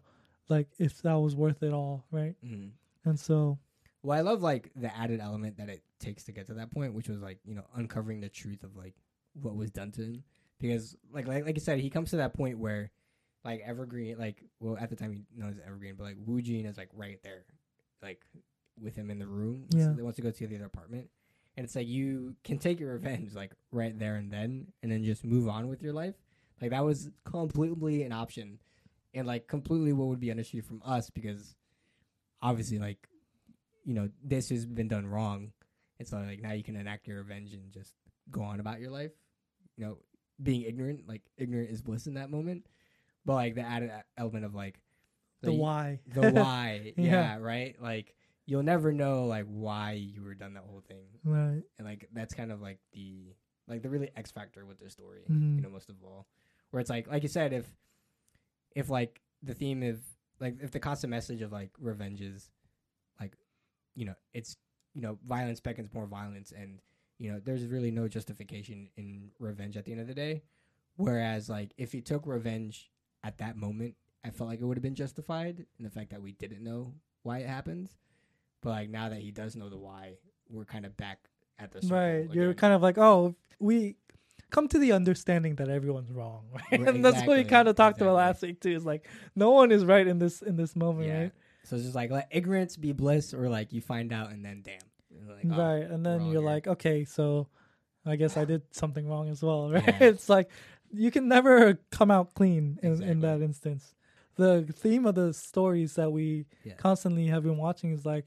like 0.49 0.69
if 0.79 1.03
that 1.03 1.19
was 1.19 1.35
worth 1.35 1.63
it 1.63 1.73
all, 1.73 2.05
right? 2.11 2.35
Mm. 2.45 2.71
And 3.05 3.19
so 3.19 3.59
Well, 4.03 4.19
I 4.19 4.23
love 4.23 4.43
like 4.43 4.71
the 4.77 4.95
added 4.97 5.21
element 5.21 5.57
that 5.59 5.69
it 5.69 5.83
takes 5.99 6.25
to 6.25 6.33
get 6.33 6.47
to 6.47 6.55
that 6.55 6.71
point, 6.73 6.95
which 6.95 7.09
was 7.09 7.21
like 7.21 7.39
you 7.45 7.55
know 7.55 7.65
uncovering 7.75 8.21
the 8.21 8.29
truth 8.29 8.63
of 8.63 8.77
like 8.77 8.95
what 9.35 9.57
was 9.57 9.71
done 9.71 9.93
to 9.93 10.03
him. 10.03 10.25
Because 10.59 10.97
like 11.13 11.27
like 11.27 11.47
like 11.47 11.57
you 11.57 11.61
said, 11.61 11.79
he 11.81 11.91
comes 11.91 12.11
to 12.11 12.17
that 12.17 12.35
point 12.35 12.59
where 12.59 12.91
like 13.45 13.63
Evergreen, 13.65 14.19
like 14.19 14.43
well 14.59 14.77
at 14.79 14.91
the 14.91 14.97
time 14.97 15.13
he 15.13 15.25
knows 15.37 15.55
Evergreen, 15.65 15.95
but 15.97 16.05
like 16.05 16.17
Woo-jin 16.25 16.67
is 16.67 16.77
like 16.77 16.91
right 16.95 17.21
there, 17.23 17.45
like 18.03 18.23
with 18.81 18.95
him 18.95 19.11
in 19.11 19.19
the 19.19 19.27
room. 19.27 19.67
Yeah. 19.71 19.93
They 19.97 20.03
wants 20.03 20.17
to 20.17 20.23
go 20.23 20.31
to 20.31 20.47
the 20.47 20.57
other 20.57 20.67
apartment, 20.67 21.09
and 21.61 21.67
it's 21.67 21.77
like 21.77 21.89
you 21.89 22.35
can 22.43 22.57
take 22.57 22.81
your 22.81 22.95
revenge 22.95 23.35
like 23.35 23.53
right 23.71 23.99
there 23.99 24.15
and 24.15 24.33
then, 24.33 24.69
and 24.83 24.91
then 24.91 25.05
just 25.05 25.27
move 25.27 25.47
on 25.47 25.69
with 25.69 25.83
your 25.83 25.93
life. 25.93 26.15
Like 26.59 26.71
that 26.71 26.83
was 26.83 27.11
completely 27.23 28.03
an 28.03 28.13
option, 28.13 28.61
and 29.13 29.27
like 29.27 29.47
completely 29.47 29.93
what 29.93 30.09
would 30.09 30.21
be 30.21 30.31
understood 30.31 30.65
from 30.65 30.81
us 30.87 31.11
because 31.11 31.55
obviously 32.41 32.79
like 32.79 33.07
you 33.85 33.93
know 33.93 34.09
this 34.25 34.49
has 34.49 34.65
been 34.65 34.89
done 34.89 35.07
wrong, 35.07 35.53
and 35.99 36.09
so 36.09 36.17
like 36.17 36.41
now 36.41 36.53
you 36.53 36.65
can 36.65 36.77
enact 36.77 37.07
your 37.07 37.19
revenge 37.19 37.53
and 37.53 37.71
just 37.73 37.93
go 38.31 38.41
on 38.41 38.59
about 38.59 38.81
your 38.81 38.91
life. 38.91 39.13
You 39.77 39.85
know, 39.85 39.99
being 40.43 40.63
ignorant, 40.63 41.07
like 41.07 41.21
ignorant 41.37 41.69
is 41.69 41.83
bliss 41.83 42.07
in 42.07 42.15
that 42.15 42.31
moment, 42.31 42.65
but 43.27 43.35
like 43.35 43.55
the 43.55 43.61
added 43.61 43.91
element 44.17 44.47
of 44.47 44.55
like 44.55 44.81
the 45.43 45.51
like, 45.51 45.61
why, 45.61 46.01
the 46.07 46.31
why, 46.31 46.95
Yeah. 46.97 47.05
yeah, 47.11 47.37
right, 47.39 47.77
like. 47.83 48.15
You'll 48.51 48.65
never 48.65 48.93
know 48.93 49.27
like 49.27 49.47
why 49.47 49.93
you 49.93 50.23
were 50.25 50.35
done 50.35 50.55
that 50.55 50.65
whole 50.67 50.83
thing, 50.89 51.07
right? 51.25 51.63
and 51.79 51.87
like 51.87 52.09
that's 52.13 52.35
kind 52.35 52.51
of 52.51 52.61
like 52.61 52.79
the 52.93 53.35
like 53.69 53.83
the 53.83 53.89
really 53.89 54.11
X 54.17 54.33
factor 54.33 54.67
with 54.67 54.81
the 54.81 54.91
story 54.91 55.21
Mhm. 55.31 55.55
you 55.57 55.63
know 55.63 55.71
most 55.71 55.89
of 55.89 55.97
all 56.03 56.27
where 56.71 56.81
it's 56.81 56.91
like 56.91 57.07
like 57.07 57.23
you 57.23 57.29
said 57.29 57.53
if 57.53 57.67
if 58.75 58.89
like 58.91 59.21
the 59.43 59.55
theme 59.55 59.83
of 59.85 60.01
like 60.41 60.57
if 60.61 60.71
the 60.73 60.81
constant 60.81 61.11
message 61.11 61.43
of 61.43 61.53
like 61.53 61.71
revenge 61.79 62.21
is 62.21 62.51
like 63.21 63.35
you 63.95 64.05
know 64.05 64.15
it's 64.33 64.57
you 64.95 65.03
know 65.03 65.19
violence 65.27 65.61
beckons 65.61 65.93
more 65.95 66.07
violence 66.07 66.53
and 66.53 66.81
you 67.19 67.31
know 67.31 67.41
there's 67.45 67.65
really 67.67 67.91
no 67.93 68.09
justification 68.09 68.89
in 68.97 69.31
revenge 69.39 69.77
at 69.77 69.85
the 69.85 69.93
end 69.93 70.01
of 70.01 70.07
the 70.09 70.15
day 70.15 70.43
whereas 70.97 71.49
like 71.49 71.73
if 71.79 71.93
he 71.93 72.01
took 72.01 72.27
revenge 72.27 72.91
at 73.23 73.39
that 73.39 73.57
moment 73.57 73.95
i 74.25 74.31
felt 74.31 74.51
like 74.51 74.61
it 74.61 74.65
would 74.65 74.77
have 74.77 74.83
been 74.83 74.95
justified 74.95 75.65
in 75.79 75.85
the 75.85 75.91
fact 75.91 76.11
that 76.11 76.21
we 76.23 76.33
didn't 76.33 76.65
know 76.65 76.93
why 77.23 77.39
it 77.39 77.47
happens 77.49 77.97
but 78.63 78.71
like 78.71 78.91
now 78.91 79.09
that 79.09 79.19
he 79.21 79.31
does 79.31 79.57
know 79.57 79.69
the 79.69 79.79
why 79.79 80.15
we're 80.49 80.65
kind 80.65 80.85
of 80.85 80.97
back 80.97 81.19
at 81.59 81.73
the 81.73 81.87
right. 81.89 82.29
You're 82.33 82.55
kind 82.55 82.75
of 82.75 82.83
like, 82.83 82.99
oh, 82.99 83.35
we 83.59 83.97
come 84.51 84.67
to 84.69 84.79
the 84.79 84.93
understanding 84.93 85.57
that 85.57 85.69
everyone's 85.69 86.11
wrong, 86.11 86.45
right? 86.53 86.81
Right, 86.81 86.95
and 86.95 87.05
that's 87.05 87.27
what 87.27 87.37
we 87.37 87.45
kind 87.45 87.69
of 87.69 87.77
talked 87.77 88.01
about 88.01 88.15
last 88.15 88.43
week 88.43 88.61
too. 88.61 88.73
Is 88.73 88.85
like 88.85 89.07
no 89.37 89.51
one 89.51 89.73
is 89.73 89.85
right 89.85 90.07
in 90.07 90.19
this 90.19 90.43
in 90.43 90.57
this 90.57 90.75
moment, 90.75 91.09
yeah 91.09 91.21
right? 91.21 91.33
so 91.65 91.77
it's 91.77 91.85
just 91.85 91.95
like 91.95 92.11
let 92.11 92.29
ignorance 92.31 92.77
be 92.77 92.93
bliss 92.93 93.35
or 93.35 93.49
like 93.49 93.73
you 93.73 93.81
find 93.81 94.13
out 94.13 94.31
and 94.31 94.45
then 94.45 94.63
damn 94.65 94.79
like, 95.29 95.47
oh, 95.53 95.63
right. 95.63 95.83
And 95.91 96.05
then 96.05 96.27
you're 96.27 96.41
here. 96.41 96.51
like, 96.51 96.67
okay, 96.67 97.05
so 97.05 97.49
I 98.07 98.17
guess 98.17 98.37
I 98.37 98.45
did 98.45 98.63
something 98.71 99.09
wrong 99.09 99.29
as 99.29 99.43
well, 99.43 99.71
right? 99.73 99.85
Yeah. 99.87 99.97
it's 100.01 100.29
like 100.29 100.51
you 100.93 101.11
can 101.11 101.29
never 101.29 101.79
come 101.91 102.11
out 102.11 102.35
clean 102.35 102.79
in, 102.83 103.03
in 103.03 103.21
that 103.21 103.43
instance. 103.43 103.95
The 104.37 104.63
theme 104.73 105.07
of 105.07 105.15
the 105.15 105.35
stories 105.35 105.95
that 105.95 106.11
we 106.11 106.47
Yeah. 106.65 106.75
constantly 106.75 107.27
have 107.27 107.43
been 107.43 107.59
watching 107.59 107.93
is 107.93 108.07
like 108.07 108.27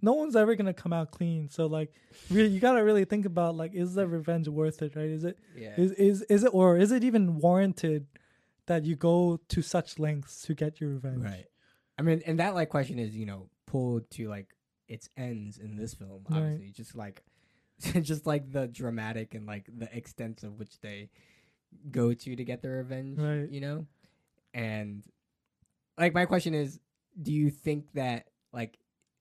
no 0.00 0.12
one's 0.12 0.36
ever 0.36 0.54
gonna 0.54 0.74
come 0.74 0.92
out 0.92 1.10
clean. 1.10 1.48
So 1.48 1.66
like 1.66 1.92
really 2.30 2.48
you 2.50 2.60
gotta 2.60 2.82
really 2.84 3.04
think 3.04 3.26
about 3.26 3.56
like 3.56 3.74
is 3.74 3.94
the 3.94 4.06
revenge 4.06 4.48
worth 4.48 4.82
it, 4.82 4.94
right? 4.96 5.08
Is 5.10 5.24
it 5.24 5.38
yeah 5.56 5.74
is 5.76 5.92
is 5.92 6.22
is 6.22 6.44
it 6.44 6.50
or 6.54 6.76
is 6.76 6.92
it 6.92 7.04
even 7.04 7.38
warranted 7.38 8.06
that 8.66 8.84
you 8.84 8.96
go 8.96 9.40
to 9.48 9.62
such 9.62 9.98
lengths 9.98 10.42
to 10.42 10.54
get 10.54 10.80
your 10.80 10.90
revenge? 10.90 11.24
Right. 11.24 11.46
I 11.98 12.02
mean, 12.02 12.22
and 12.26 12.38
that 12.38 12.54
like 12.54 12.68
question 12.68 12.98
is, 12.98 13.16
you 13.16 13.26
know, 13.26 13.48
pulled 13.66 14.08
to 14.12 14.28
like 14.28 14.54
its 14.88 15.08
ends 15.16 15.58
in 15.58 15.76
this 15.76 15.94
film, 15.94 16.24
Right. 16.28 16.38
obviously. 16.38 16.70
Just 16.70 16.94
like 16.94 17.22
just 18.02 18.26
like 18.26 18.52
the 18.52 18.66
dramatic 18.68 19.34
and 19.34 19.46
like 19.46 19.68
the 19.76 19.94
extent 19.96 20.42
of 20.42 20.58
which 20.58 20.80
they 20.80 21.10
go 21.90 22.14
to 22.14 22.36
to 22.36 22.44
get 22.44 22.62
their 22.62 22.76
revenge. 22.76 23.18
Right. 23.18 23.50
You 23.50 23.60
know? 23.60 23.86
And 24.54 25.04
like 25.98 26.14
my 26.14 26.24
question 26.26 26.54
is, 26.54 26.78
do 27.20 27.32
you 27.32 27.50
think 27.50 27.92
that 27.94 28.26
like 28.52 28.78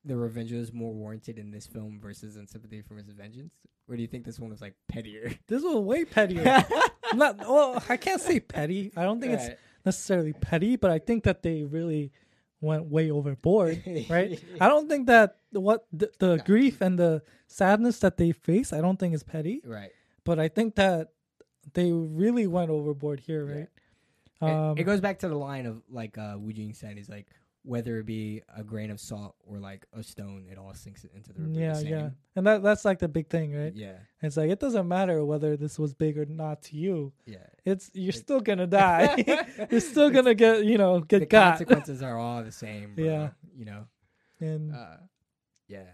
the 0.07 0.15
revenge 0.15 0.51
was 0.51 0.73
more 0.73 0.93
warranted 0.93 1.37
in 1.37 1.51
this 1.51 1.67
film 1.67 1.99
versus 2.01 2.35
in 2.37 2.47
Sympathy 2.47 2.81
for 2.81 2.93
Mrs. 2.95 3.13
Vengeance? 3.15 3.53
Or 3.89 3.95
do 3.95 4.01
you 4.01 4.07
think 4.07 4.25
this 4.25 4.39
one 4.39 4.49
was 4.49 4.61
like 4.61 4.75
pettier? 4.87 5.31
This 5.47 5.63
was 5.63 5.75
way 5.77 6.05
pettier. 6.05 6.43
Not 7.13 7.37
well, 7.39 7.81
I 7.87 7.97
can't 7.97 8.19
say 8.21 8.39
petty. 8.39 8.91
I 8.97 9.03
don't 9.03 9.21
think 9.21 9.33
it's 9.33 9.49
necessarily 9.85 10.33
petty, 10.33 10.75
but 10.75 10.91
I 10.91 10.99
think 10.99 11.23
that 11.23 11.41
they 11.41 11.63
really 11.63 12.11
went 12.59 12.85
way 12.85 13.11
overboard, 13.11 13.83
right? 14.09 14.41
I 14.59 14.67
don't 14.67 14.89
think 14.89 15.07
that 15.07 15.37
what 15.51 15.85
the, 15.93 16.09
the 16.19 16.35
No. 16.37 16.43
grief 16.43 16.81
and 16.81 16.97
the 16.99 17.21
sadness 17.47 17.99
that 17.99 18.17
they 18.17 18.31
face, 18.31 18.73
I 18.73 18.81
don't 18.81 18.97
think 18.99 19.13
is 19.13 19.23
petty, 19.23 19.61
right. 19.63 19.91
but 20.25 20.39
I 20.39 20.47
think 20.49 20.75
that 20.75 21.09
they 21.73 21.91
really 21.93 22.47
went 22.47 22.69
overboard 22.71 23.19
here, 23.21 23.45
Yeah. 23.47 23.53
right? 23.55 23.61
It- 23.63 23.71
Um, 24.39 24.77
it 24.77 24.83
goes 24.83 25.01
back 25.01 25.19
to 25.19 25.27
the 25.29 25.35
line 25.35 25.65
of 25.65 25.81
like 25.89 26.17
uh, 26.17 26.35
Woo-jin 26.37 26.73
said, 26.73 26.95
he's 26.97 27.09
like, 27.09 27.25
whether 27.67 27.99
it 27.99 28.05
be 28.05 28.41
a 28.55 28.63
grain 28.63 28.89
of 28.91 28.99
salt 28.99 29.35
or 29.45 29.59
like 29.59 29.85
a 29.93 30.01
stone, 30.01 30.45
it 30.49 30.57
all 30.57 30.73
sinks 30.73 31.03
into 31.13 31.33
the 31.33 31.41
river. 31.41 31.53
the 31.53 31.59
yeah, 31.59 31.73
same. 31.73 31.87
yeah, 31.87 32.09
and 32.35 32.47
that 32.47 32.63
that's 32.63 32.85
like 32.85 32.99
the 32.99 33.07
big 33.09 33.27
thing, 33.29 33.53
right? 33.53 33.73
yeah, 33.75 33.97
It's 34.21 34.37
like 34.37 34.49
it 34.49 34.59
doesn't 34.59 34.87
matter 34.87 35.23
whether 35.25 35.57
this 35.57 35.77
was 35.77 35.93
big 35.93 36.17
or 36.17 36.25
not 36.25 36.61
to 36.63 36.77
you. 36.77 37.11
yeah. 37.25 37.45
It's 37.65 37.91
you're 37.93 38.13
still 38.13 38.39
gonna 38.39 38.67
die. 38.67 39.23
you're 39.71 39.81
still 39.81 40.09
gonna 40.09 40.33
get 40.33 40.63
you 40.65 40.77
know 40.77 41.01
get 41.01 41.19
the 41.19 41.25
got. 41.25 41.51
consequences 41.57 42.01
are 42.01 42.17
all 42.17 42.43
the 42.43 42.51
same. 42.51 42.95
Bro, 42.95 43.03
Yeah. 43.05 43.29
you 43.55 43.65
know. 43.65 43.85
and 44.39 44.73
Uh, 44.73 44.97
yeah, 45.67 45.89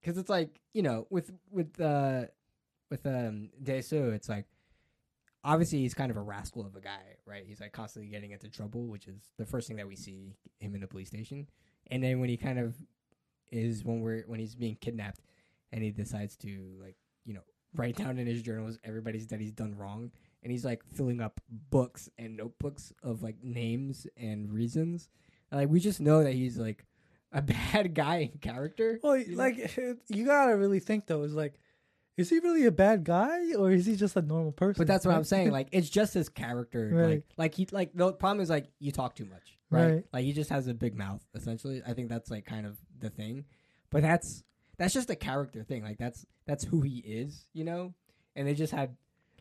because 0.00 0.18
it's 0.18 0.30
like 0.30 0.60
you 0.72 0.82
know 0.82 1.06
with 1.10 1.32
with 1.50 1.80
uh 1.80 2.26
with 2.90 3.04
um 3.06 3.50
Dae-su, 3.60 4.10
it's 4.10 4.28
like 4.28 4.46
obviously 5.46 5.78
he's 5.78 5.94
kind 5.94 6.10
of 6.10 6.16
a 6.16 6.22
rascal 6.22 6.66
of 6.66 6.74
a 6.74 6.80
guy, 6.80 7.16
right? 7.24 7.44
He's 7.46 7.60
like 7.60 7.72
constantly 7.72 8.10
getting 8.10 8.32
into 8.32 8.48
trouble, 8.48 8.86
which 8.88 9.06
is 9.06 9.32
the 9.38 9.46
first 9.46 9.68
thing 9.68 9.76
that 9.76 9.86
we 9.86 9.94
see 9.94 10.34
him 10.58 10.74
in 10.74 10.80
the 10.80 10.88
police 10.88 11.08
station. 11.08 11.46
And 11.90 12.02
then 12.02 12.18
when 12.18 12.28
he 12.28 12.36
kind 12.36 12.58
of 12.58 12.74
is 13.52 13.84
when 13.84 14.00
we're 14.00 14.24
when 14.26 14.40
he's 14.40 14.56
being 14.56 14.76
kidnapped, 14.80 15.20
and 15.72 15.82
he 15.82 15.90
decides 15.90 16.36
to 16.38 16.76
like 16.80 16.96
you 17.24 17.32
know 17.32 17.44
write 17.76 17.96
down 17.96 18.18
in 18.18 18.26
his 18.26 18.42
journals 18.42 18.78
everybody's 18.84 19.28
that 19.28 19.40
he's 19.40 19.52
done 19.52 19.76
wrong, 19.76 20.10
and 20.42 20.50
he's 20.50 20.64
like 20.64 20.82
filling 20.84 21.20
up 21.20 21.40
books 21.70 22.10
and 22.18 22.36
notebooks 22.36 22.92
of 23.02 23.22
like 23.22 23.36
names 23.42 24.06
and 24.16 24.52
reasons. 24.52 25.08
And, 25.52 25.60
like 25.60 25.70
we 25.70 25.78
just 25.78 26.00
know 26.00 26.24
that 26.24 26.34
he's 26.34 26.58
like 26.58 26.84
a 27.32 27.40
bad 27.72 27.94
guy 27.94 28.30
in 28.32 28.38
character. 28.40 28.98
Well, 29.00 29.16
you 29.16 29.36
know? 29.36 29.38
like 29.38 29.76
you 30.08 30.26
gotta 30.26 30.56
really 30.56 30.80
think 30.80 31.06
though. 31.06 31.22
Is 31.22 31.34
like, 31.34 31.54
is 32.16 32.30
he 32.30 32.38
really 32.38 32.64
a 32.64 32.72
bad 32.72 33.04
guy 33.04 33.54
or 33.54 33.70
is 33.70 33.86
he 33.86 33.94
just 33.94 34.16
a 34.16 34.22
normal 34.22 34.52
person? 34.52 34.80
But 34.80 34.86
that's 34.86 35.04
what 35.04 35.14
I'm 35.14 35.24
saying. 35.34 35.50
Like 35.50 35.68
it's 35.72 35.88
just 35.88 36.14
his 36.14 36.28
character. 36.28 36.90
Right. 36.92 37.08
Like 37.08 37.24
like 37.36 37.54
he 37.54 37.68
like 37.70 37.90
the 37.94 38.12
problem 38.12 38.40
is 38.40 38.50
like 38.50 38.66
you 38.78 38.92
talk 38.92 39.14
too 39.14 39.26
much. 39.26 39.58
Right? 39.70 39.86
Right. 39.86 40.04
Like 40.12 40.24
he 40.24 40.32
just 40.32 40.50
has 40.50 40.68
a 40.68 40.74
big 40.74 40.96
mouth, 40.96 41.22
essentially. 41.34 41.82
I 41.86 41.92
think 41.92 42.08
that's 42.08 42.30
like 42.30 42.46
kind 42.46 42.66
of 42.66 42.78
the 42.98 43.10
thing. 43.10 43.44
But 43.90 44.02
that's 44.02 44.42
that's 44.78 44.94
just 44.94 45.10
a 45.10 45.16
character 45.16 45.62
thing. 45.62 45.82
Like 45.82 45.98
that's 45.98 46.24
that's 46.46 46.64
who 46.64 46.80
he 46.80 46.98
is, 46.98 47.44
you 47.52 47.64
know? 47.64 47.94
And 48.34 48.46
they 48.46 48.54
just 48.54 48.72
had 48.72 48.96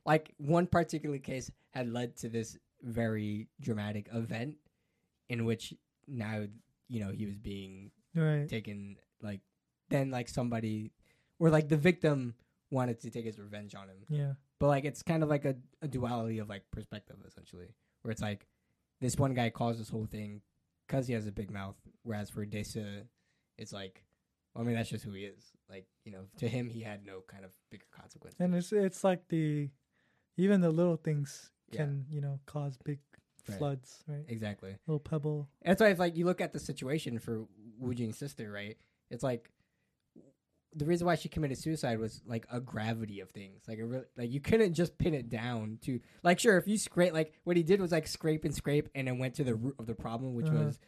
like 0.06 0.34
one 0.38 0.68
particular 0.68 1.18
case 1.18 1.52
had 1.72 1.92
led 1.92 2.16
to 2.18 2.30
this 2.30 2.58
very 2.82 3.48
dramatic 3.62 4.08
event 4.14 4.56
in 5.30 5.46
which 5.46 5.74
now, 6.08 6.46
you 6.88 7.04
know, 7.04 7.12
he 7.12 7.26
was 7.26 7.36
being 7.36 7.92
right. 8.14 8.48
taken 8.48 8.98
like 9.22 9.42
then 9.90 10.12
like 10.12 10.30
somebody 10.30 10.92
or 11.40 11.50
like 11.50 11.70
the 11.70 11.78
victim 11.78 12.36
wanted 12.72 13.00
to 13.02 13.10
take 13.10 13.26
his 13.26 13.40
revenge 13.40 13.76
on 13.76 13.88
him 13.90 13.98
Yeah. 14.10 14.34
but 14.60 14.68
like 14.68 14.86
it's 14.86 15.04
kind 15.04 15.24
of 15.24 15.30
like 15.30 15.46
a, 15.46 15.56
a 15.82 15.88
duality 15.88 16.40
of 16.40 16.50
like 16.50 16.64
perspective 16.72 17.18
essentially 17.28 17.68
where 18.02 18.12
it's 18.12 18.22
like 18.22 18.48
this 19.02 19.18
one 19.18 19.34
guy 19.34 19.50
caused 19.50 19.80
this 19.80 19.90
whole 19.90 20.06
thing 20.08 20.42
because 20.88 21.08
he 21.08 21.14
has 21.14 21.28
a 21.28 21.32
big 21.32 21.52
mouth 21.52 21.76
whereas 22.04 22.30
for 22.30 22.46
Dae-su 22.46 23.02
it's 23.58 23.72
like 23.74 24.04
well, 24.54 24.64
I 24.64 24.68
mean 24.68 24.76
that's 24.76 24.90
just 24.90 25.04
who 25.04 25.12
he 25.12 25.24
is 25.26 25.52
like 25.70 25.86
you 26.06 26.12
know 26.12 26.22
to 26.38 26.48
him 26.48 26.70
he 26.70 26.82
had 26.82 27.06
no 27.06 27.22
kind 27.28 27.46
of 27.46 27.52
bigger 27.70 27.86
consequences 27.92 28.40
And 28.40 28.56
it's 28.56 28.72
it's 28.74 29.04
like 29.04 29.28
the 29.30 29.70
even 30.38 30.62
the 30.62 30.72
little 30.72 30.98
things 30.98 31.52
Yeah. 31.72 31.78
can 31.86 32.06
you 32.10 32.22
know 32.22 32.40
cause 32.46 32.78
big 32.84 33.00
Right. 33.48 33.60
floods, 33.60 34.04
right? 34.08 34.26
exactly 34.28 34.76
Little 34.88 35.00
pebble. 35.00 35.48
that's 35.64 35.80
why 35.80 35.90
if 35.90 36.00
like 36.00 36.16
you 36.18 36.26
look 36.26 36.42
at 36.42 36.52
the 36.52 36.58
situation 36.60 37.20
for 37.20 37.46
Woo-jin's 37.80 38.18
sister 38.18 38.52
right 38.52 38.76
it's 39.12 39.22
like 39.22 39.52
the 40.76 40.86
reason 40.86 41.08
why 41.08 41.16
she 41.16 41.30
committed 41.30 41.58
suicide 41.58 42.00
was 42.00 42.22
like 42.28 42.46
a 42.52 42.60
gravity 42.60 43.22
of 43.22 43.30
things. 43.32 43.64
Like 43.68 43.80
a 43.80 43.86
really, 43.86 44.04
like 44.18 44.30
you 44.32 44.42
couldn't 44.42 44.74
just 44.74 44.98
pin 44.98 45.14
it 45.14 45.30
down 45.30 45.80
to 45.84 46.00
like 46.24 46.40
sure 46.40 46.58
if 46.58 46.68
you 46.68 46.78
scrape 46.78 47.14
like 47.14 47.34
what 47.46 47.56
he 47.58 47.64
did 47.64 47.80
was 47.82 47.92
like 47.92 48.08
scrape 48.08 48.44
and 48.46 48.54
scrape 48.54 48.90
and 48.94 49.08
then 49.08 49.18
went 49.18 49.36
to 49.36 49.44
the 49.44 49.56
root 49.56 49.76
of 49.80 49.86
the 49.88 49.96
problem, 49.96 50.34
which 50.36 50.48
Uh-huh. 50.48 50.66
was 50.66 50.80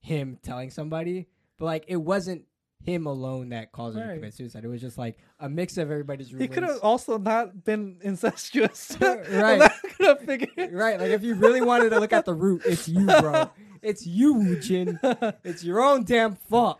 him 0.00 0.38
telling 0.42 0.70
somebody. 0.70 1.26
But 1.58 1.66
like 1.66 1.84
it 1.88 1.96
wasn't 1.96 2.44
him 2.82 3.06
alone 3.06 3.48
that 3.50 3.72
caused 3.72 3.96
her 3.98 4.06
to 4.06 4.14
commit 4.14 4.34
suicide. 4.34 4.62
It 4.64 4.68
was 4.68 4.80
just 4.80 4.98
like 4.98 5.16
a 5.40 5.48
mix 5.48 5.78
of 5.78 5.90
everybody's 5.90 6.28
He 6.28 6.48
could 6.48 6.64
have 6.64 6.80
also 6.82 7.16
not 7.18 7.64
been 7.64 7.98
incestuous. 8.02 8.96
Right. 9.00 9.70
Could 9.96 10.06
have 10.06 10.20
figured. 10.20 10.72
right, 10.72 10.98
like 11.00 11.10
if 11.10 11.22
you 11.22 11.34
really 11.34 11.60
wanted 11.62 11.90
to 11.90 12.00
look 12.00 12.12
at 12.12 12.24
the 12.26 12.34
root, 12.34 12.62
it's 12.66 12.88
you, 12.88 13.06
bro. 13.06 13.50
it's 13.82 14.06
you, 14.06 14.58
Jin. 14.60 14.98
It's 15.44 15.62
your 15.64 15.82
own 15.82 16.04
damn 16.04 16.34
fault. 16.34 16.78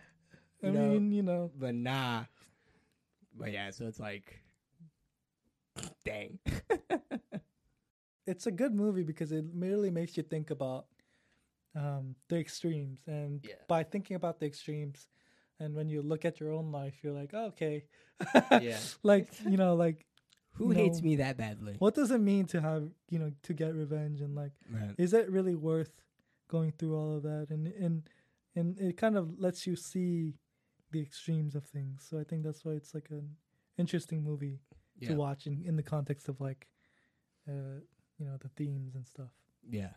I 0.62 0.68
know? 0.68 0.88
mean, 0.90 1.12
you 1.12 1.22
know, 1.22 1.50
But 1.58 1.74
nah. 1.74 2.24
But 3.34 3.52
yeah, 3.52 3.70
so 3.70 3.86
it's 3.86 4.00
like, 4.00 4.40
dang. 6.04 6.38
it's 8.26 8.46
a 8.46 8.50
good 8.50 8.74
movie 8.74 9.02
because 9.02 9.32
it 9.32 9.54
merely 9.54 9.90
makes 9.90 10.16
you 10.16 10.22
think 10.22 10.50
about 10.50 10.86
um, 11.76 12.14
the 12.28 12.38
extremes, 12.38 13.00
and 13.06 13.40
Yeah. 13.42 13.54
by 13.68 13.82
thinking 13.82 14.14
about 14.16 14.38
the 14.38 14.46
extremes, 14.46 15.08
and 15.58 15.74
when 15.74 15.88
you 15.88 16.02
look 16.02 16.24
at 16.24 16.38
your 16.40 16.52
own 16.52 16.70
life, 16.70 16.94
you're 17.02 17.12
like, 17.12 17.30
oh, 17.34 17.46
okay, 17.46 17.84
Yeah. 18.60 18.78
like 19.02 19.28
you 19.44 19.56
know, 19.56 19.74
like 19.74 20.06
Who 20.54 20.68
No. 20.68 20.74
hates 20.74 21.02
me 21.02 21.16
that 21.16 21.36
badly? 21.36 21.74
what 21.80 21.94
does 21.96 22.12
it 22.12 22.20
mean 22.20 22.46
to 22.46 22.60
have 22.60 22.88
you 23.10 23.18
know 23.18 23.32
to 23.42 23.52
get 23.54 23.74
revenge, 23.74 24.20
and 24.20 24.36
like, 24.36 24.52
Right. 24.70 24.94
is 24.96 25.12
it 25.12 25.28
really 25.30 25.56
worth 25.56 25.90
going 26.48 26.72
through 26.78 26.96
all 26.96 27.16
of 27.16 27.24
that? 27.24 27.48
And 27.50 27.66
and 27.66 28.08
and 28.54 28.78
it 28.78 28.96
kind 28.96 29.16
of 29.16 29.40
lets 29.40 29.66
you 29.66 29.74
see 29.74 30.34
the 30.94 31.02
extremes 31.02 31.54
of 31.54 31.64
things. 31.64 32.06
So 32.08 32.18
I 32.18 32.24
think 32.24 32.42
that's 32.44 32.64
why 32.64 32.72
it's 32.72 32.94
like 32.94 33.08
an 33.10 33.28
interesting 33.76 34.22
movie 34.24 34.60
Yeah. 34.98 35.10
to 35.10 35.14
watch 35.16 35.46
in, 35.46 35.62
in 35.64 35.76
the 35.76 35.82
context 35.82 36.28
of 36.28 36.40
like, 36.40 36.66
uh, 37.48 37.80
you 38.18 38.24
know, 38.26 38.36
the 38.40 38.48
themes 38.48 38.94
and 38.94 39.06
stuff. 39.06 39.32
yeah. 39.68 39.90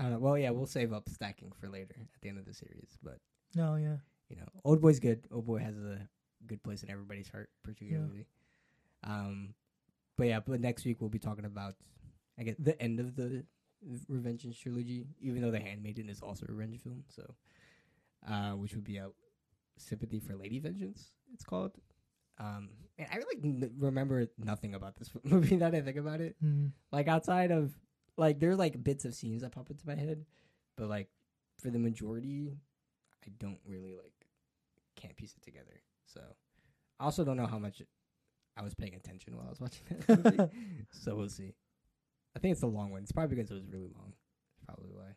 I 0.00 0.04
don't 0.04 0.12
know. 0.12 0.18
Well, 0.20 0.38
yeah, 0.38 0.50
we'll 0.50 0.66
save 0.66 0.92
up 0.92 1.08
stacking 1.08 1.50
for 1.58 1.68
later 1.68 1.96
at 2.14 2.20
the 2.22 2.28
end 2.28 2.38
of 2.38 2.44
the 2.46 2.54
series. 2.54 2.96
But, 3.02 3.18
No, 3.56 3.74
yeah. 3.74 3.96
you 4.28 4.36
know, 4.36 4.46
Old 4.64 4.80
Boy's 4.80 5.00
good. 5.00 5.26
Old 5.32 5.44
Boy 5.46 5.58
has 5.58 5.76
a 5.76 6.08
good 6.46 6.62
place 6.62 6.84
in 6.84 6.90
everybody's 6.90 7.28
heart, 7.28 7.50
particularly. 7.64 8.26
Um, 9.02 9.54
but 10.16 10.28
yeah, 10.28 10.38
but 10.40 10.60
next 10.60 10.84
week 10.84 11.00
we'll 11.00 11.10
be 11.10 11.18
talking 11.18 11.44
about, 11.44 11.74
I 12.38 12.44
guess, 12.44 12.54
the 12.60 12.80
end 12.80 13.00
of 13.00 13.16
the 13.16 13.44
Revengeance 14.08 14.58
trilogy, 14.60 15.06
even 15.20 15.42
though 15.42 15.50
The 15.50 15.58
Handmaiden 15.60 16.08
is 16.08 16.20
also 16.22 16.46
a 16.48 16.52
revenge 16.52 16.80
film. 16.80 17.02
So 17.08 17.34
uh, 18.28 18.52
which 18.52 18.74
would 18.74 18.84
be 18.84 18.98
a 18.98 19.08
sympathy 19.78 20.20
for 20.20 20.34
Lady 20.36 20.58
Vengeance. 20.58 21.12
It's 21.32 21.44
called. 21.44 21.72
Um, 22.38 22.70
and 22.98 23.08
I 23.12 23.16
really 23.16 23.38
n- 23.42 23.72
remember 23.78 24.26
nothing 24.38 24.74
about 24.74 24.96
this 24.96 25.10
movie 25.24 25.56
that 25.56 25.74
I 25.74 25.80
think 25.80 25.96
about 25.96 26.20
it. 26.20 26.36
Mm. 26.44 26.72
Like 26.92 27.08
outside 27.08 27.50
of 27.50 27.72
like 28.16 28.40
there's 28.40 28.58
like 28.58 28.82
bits 28.82 29.04
of 29.04 29.14
scenes 29.14 29.42
that 29.42 29.52
pop 29.52 29.70
into 29.70 29.86
my 29.86 29.94
head, 29.94 30.24
but 30.76 30.88
like 30.88 31.08
for 31.60 31.70
the 31.70 31.78
majority, 31.78 32.56
I 33.24 33.30
don't 33.38 33.58
really 33.66 33.94
like 33.94 34.12
can't 34.96 35.16
piece 35.16 35.34
it 35.36 35.42
together. 35.42 35.82
So 36.06 36.20
I 36.98 37.04
also 37.04 37.24
don't 37.24 37.36
know 37.36 37.46
how 37.46 37.58
much 37.58 37.82
I 38.56 38.62
was 38.62 38.74
paying 38.74 38.94
attention 38.94 39.36
while 39.36 39.46
I 39.46 39.50
was 39.50 39.60
watching 39.60 39.82
that 40.06 40.24
movie. 40.24 40.50
so 40.90 41.14
we'll 41.14 41.28
see. 41.28 41.54
I 42.36 42.40
think 42.40 42.52
it's 42.52 42.62
a 42.62 42.66
long 42.66 42.90
one. 42.90 43.02
It's 43.02 43.12
probably 43.12 43.36
because 43.36 43.50
it 43.50 43.54
was 43.54 43.68
really 43.68 43.90
long. 43.94 44.12
Probably 44.66 44.90
why. 44.90 45.14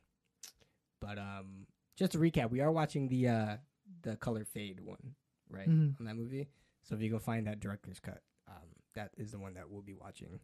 But 1.00 1.18
um, 1.18 1.66
just 1.98 2.14
to 2.14 2.20
recap, 2.20 2.52
we 2.52 2.62
are 2.62 2.72
watching 2.72 3.08
the 3.08 3.28
uh 3.28 3.58
the 4.02 4.16
color 4.18 4.44
fade 4.46 4.80
one, 4.80 5.16
right? 5.50 5.70
Mhm. 5.70 6.00
On 6.00 6.06
that 6.06 6.16
movie. 6.16 6.48
So 6.84 6.96
if 6.96 7.02
you 7.02 7.10
go 7.10 7.20
find 7.20 7.46
that 7.48 7.60
director's 7.60 8.00
cut, 8.00 8.24
um, 8.48 8.76
that 8.96 9.12
is 9.18 9.32
the 9.32 9.40
one 9.40 9.54
that 9.54 9.70
we'll 9.70 9.82
be 9.82 9.94
watching 9.94 10.40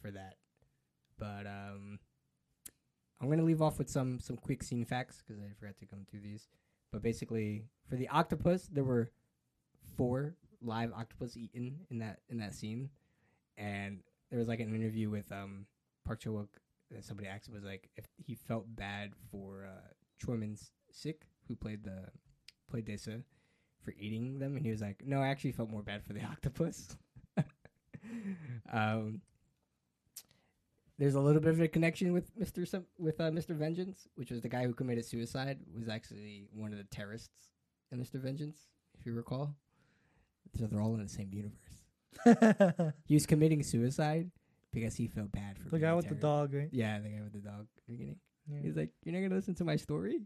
for 0.00 0.10
that. 0.10 0.36
But 1.18 1.46
um, 1.46 1.98
I'm 3.20 3.28
gonna 3.28 3.42
leave 3.44 3.60
off 3.62 3.78
with 3.78 3.90
some 3.90 4.18
some 4.20 4.36
quick 4.36 4.62
scene 4.62 4.84
facts 4.84 5.22
because 5.22 5.42
I 5.42 5.52
forgot 5.58 5.76
to 5.78 5.86
come 5.86 6.04
through 6.10 6.20
these. 6.20 6.48
But 6.92 7.02
basically, 7.02 7.68
for 7.88 7.96
the 7.96 8.08
octopus, 8.08 8.66
there 8.68 8.84
were 8.84 9.10
four 9.96 10.34
live 10.62 10.92
octopus 10.92 11.36
eaten 11.36 11.86
in 11.90 11.98
that 11.98 12.20
in 12.28 12.38
that 12.38 12.54
scene, 12.54 12.90
and 13.56 14.02
there 14.30 14.38
was 14.38 14.48
like 14.48 14.60
an 14.60 14.74
interview 14.74 15.10
with 15.10 15.30
um 15.30 15.66
Park 16.04 16.20
Chan 16.20 16.32
Wook 16.32 16.48
somebody 17.02 17.28
asked 17.28 17.46
him 17.46 17.54
was 17.54 17.62
like 17.62 17.88
if 17.96 18.06
he 18.16 18.34
felt 18.34 18.64
bad 18.74 19.12
for 19.30 19.64
uh, 19.64 19.88
Choi 20.18 20.34
Min 20.36 20.56
Sik 20.90 21.22
who 21.46 21.54
played 21.54 21.84
the 21.84 22.08
played 22.70 22.84
Dae-su 22.84 23.22
for 23.84 23.94
eating 23.98 24.38
them, 24.38 24.56
and 24.56 24.64
he 24.64 24.70
was 24.70 24.80
like, 24.80 25.02
no, 25.06 25.20
I 25.20 25.28
actually 25.28 25.52
felt 25.52 25.70
more 25.70 25.82
bad 25.82 26.04
for 26.04 26.12
the 26.12 26.22
octopus. 26.32 26.96
um, 28.72 29.20
there's 30.98 31.14
a 31.14 31.20
little 31.20 31.40
bit 31.40 31.54
of 31.54 31.60
a 31.60 31.68
connection 31.68 32.12
with 32.12 32.30
Mister 32.36 32.64
with 32.98 33.20
uh, 33.20 33.30
Mister 33.30 33.54
Vengeance, 33.54 34.06
which 34.16 34.30
was 34.30 34.42
the 34.42 34.48
guy 34.50 34.64
who 34.64 34.74
committed 34.74 35.04
suicide. 35.04 35.58
Was 35.74 35.88
actually 35.88 36.48
one 36.52 36.72
of 36.72 36.78
the 36.78 36.84
terrorists 36.84 37.48
in 37.90 37.98
Mister 37.98 38.18
Vengeance, 38.18 38.68
if 38.98 39.06
you 39.06 39.14
recall. 39.14 39.54
So 40.58 40.66
they're 40.66 40.82
all 40.82 40.94
in 40.94 41.02
the 41.02 41.08
same 41.08 41.30
universe. 41.32 42.92
He 43.06 43.14
was 43.14 43.24
committing 43.24 43.62
suicide 43.62 44.30
because 44.72 44.94
he 44.94 45.06
felt 45.06 45.32
bad 45.32 45.58
for 45.58 45.70
being 45.70 45.82
guy 45.82 45.94
with 45.94 46.08
the 46.08 46.14
dog, 46.14 46.52
right? 46.52 46.68
Yeah, 46.70 46.98
the 46.98 47.08
guy 47.08 47.22
with 47.22 47.32
the 47.32 47.38
dog. 47.38 47.66
the 47.86 47.92
Beginning. 47.92 48.16
Yeah. 48.46 48.60
He's 48.62 48.76
like, 48.76 48.90
"You're 49.02 49.14
not 49.14 49.22
gonna 49.22 49.36
listen 49.36 49.54
to 49.54 49.64
my 49.64 49.76
story." 49.76 50.20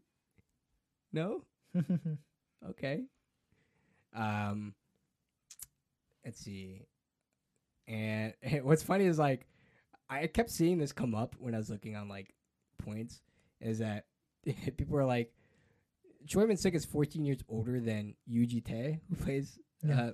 No. 1.12 1.44
Okay. 2.70 3.02
Um. 4.14 4.74
Let's 6.24 6.40
see. 6.40 6.86
And 7.86 8.32
what's 8.62 8.82
funny 8.82 9.04
is 9.04 9.18
like, 9.18 9.46
I 10.08 10.26
kept 10.26 10.48
seeing 10.48 10.78
this 10.78 10.90
come 10.90 11.14
up 11.14 11.36
when 11.38 11.54
I 11.54 11.58
was 11.58 11.68
looking 11.68 11.96
on 11.96 12.08
like 12.08 12.32
points. 12.78 13.20
Is 13.60 13.80
that 13.80 14.06
people 14.78 14.96
are 14.96 15.04
like, 15.04 15.30
Choi 16.26 16.46
Min 16.46 16.56
Sik 16.56 16.74
is 16.74 16.86
14 16.86 17.26
years 17.26 17.40
older 17.46 17.80
than 17.80 18.14
Yoo 18.26 18.46
Ji-tae, 18.46 19.00
who 19.10 19.16
plays 19.16 19.58
Yeah. 19.86 20.12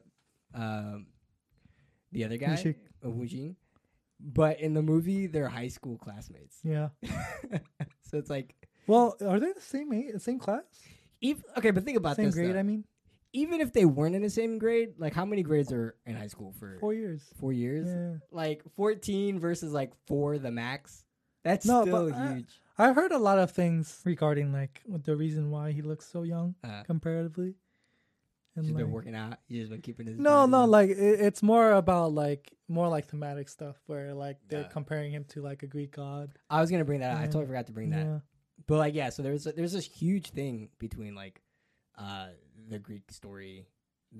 uh, 0.52 0.60
um, 0.60 1.06
the 2.10 2.24
other 2.24 2.38
guy, 2.38 2.48
Woo-shik. 2.48 2.74
uh, 3.06 3.10
Woo-jin. 3.10 3.54
But 4.18 4.58
in 4.58 4.74
the 4.74 4.82
movie, 4.82 5.28
they're 5.28 5.48
high 5.48 5.68
school 5.68 5.96
classmates. 5.96 6.58
yeah. 6.64 6.88
so 8.02 8.18
it's 8.18 8.30
like, 8.30 8.56
Well, 8.88 9.16
are 9.24 9.38
they 9.38 9.52
the 9.52 9.60
same 9.60 9.92
age, 9.92 10.20
same 10.20 10.40
class, 10.40 10.64
even, 11.20 11.42
okay, 11.58 11.70
but 11.70 11.84
think 11.84 11.96
about 11.98 12.16
same 12.16 12.26
this. 12.26 12.34
grade? 12.34 12.54
though. 12.54 12.58
I 12.60 12.62
mean, 12.62 12.84
even 13.32 13.60
if 13.60 13.72
they 13.72 13.84
weren't 13.84 14.14
in 14.14 14.22
the 14.22 14.30
same 14.30 14.58
grade, 14.58 14.94
like 14.98 15.14
how 15.14 15.24
many 15.24 15.42
grades 15.42 15.72
are 15.72 15.94
in 16.06 16.16
high 16.16 16.26
school 16.26 16.52
for 16.58 16.76
four 16.80 16.94
years. 16.94 17.22
four 17.38 17.52
years? 17.52 17.86
Yeah. 17.88 18.18
Like 18.32 18.62
14 18.76 19.38
versus 19.38 19.72
like 19.72 19.92
four, 20.06 20.38
the 20.38 20.50
max. 20.50 21.04
That's 21.44 21.64
No, 21.64 21.82
still 21.82 22.10
but 22.10 22.14
I- 22.18 22.34
huge. 22.34 22.60
I've 22.78 22.94
heard 22.94 23.12
a 23.12 23.18
lot 23.18 23.38
of 23.38 23.50
things 23.50 24.00
regarding 24.04 24.52
like 24.52 24.80
what 24.86 25.04
the 25.04 25.14
reason 25.14 25.50
why 25.50 25.72
he 25.72 25.82
looks 25.82 26.06
so 26.06 26.22
young 26.22 26.54
Uh, 26.64 26.82
comparatively. 26.84 27.54
And 28.56 28.64
he's 28.64 28.74
been 28.74 28.90
working 28.90 29.14
out. 29.14 29.38
He's 29.46 29.68
been 29.68 29.80
keeping 29.80 30.06
his. 30.06 30.18
No, 30.18 30.40
body 30.40 30.50
no, 30.50 30.64
like 30.64 30.90
it, 30.90 30.96
it's 30.98 31.42
more 31.42 31.72
about 31.72 32.12
like 32.12 32.50
more 32.68 32.88
like 32.88 33.06
thematic 33.06 33.48
stuff 33.48 33.76
where 33.86 34.12
like 34.12 34.38
they're 34.48 34.62
Yeah. 34.62 34.68
comparing 34.68 35.12
him 35.12 35.24
to 35.28 35.40
like 35.42 35.62
a 35.62 35.66
Greek 35.68 35.92
god. 35.94 36.32
I 36.50 36.60
was 36.60 36.70
gonna 36.70 36.84
bring 36.84 37.00
that. 37.00 37.12
up. 37.12 37.20
I 37.20 37.26
totally 37.26 37.46
forgot 37.46 37.66
to 37.68 37.72
bring 37.72 37.90
that. 37.90 38.04
Yeah. 38.06 38.18
But 38.70 38.78
like, 38.78 38.94
yeah. 38.94 39.10
So 39.10 39.22
there's 39.24 39.42
there's 39.44 39.72
this 39.72 39.84
huge 39.84 40.30
thing 40.30 40.68
between 40.78 41.16
like, 41.16 41.42
uh, 41.98 42.28
the 42.68 42.78
Greek 42.78 43.10
story 43.10 43.66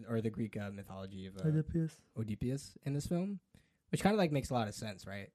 or 0.08 0.20
the 0.20 0.28
Greek 0.28 0.56
uh, 0.56 0.70
mythology 0.72 1.26
of 1.28 1.36
uh, 1.36 1.48
Oedipus. 1.48 1.92
Oedipus 2.18 2.76
in 2.84 2.92
this 2.92 3.06
film, 3.06 3.38
which 3.92 4.02
kind 4.02 4.12
of 4.12 4.18
like 4.18 4.32
makes 4.32 4.50
a 4.50 4.54
lot 4.54 4.66
of 4.66 4.74
sense, 4.74 5.06
right? 5.06 5.28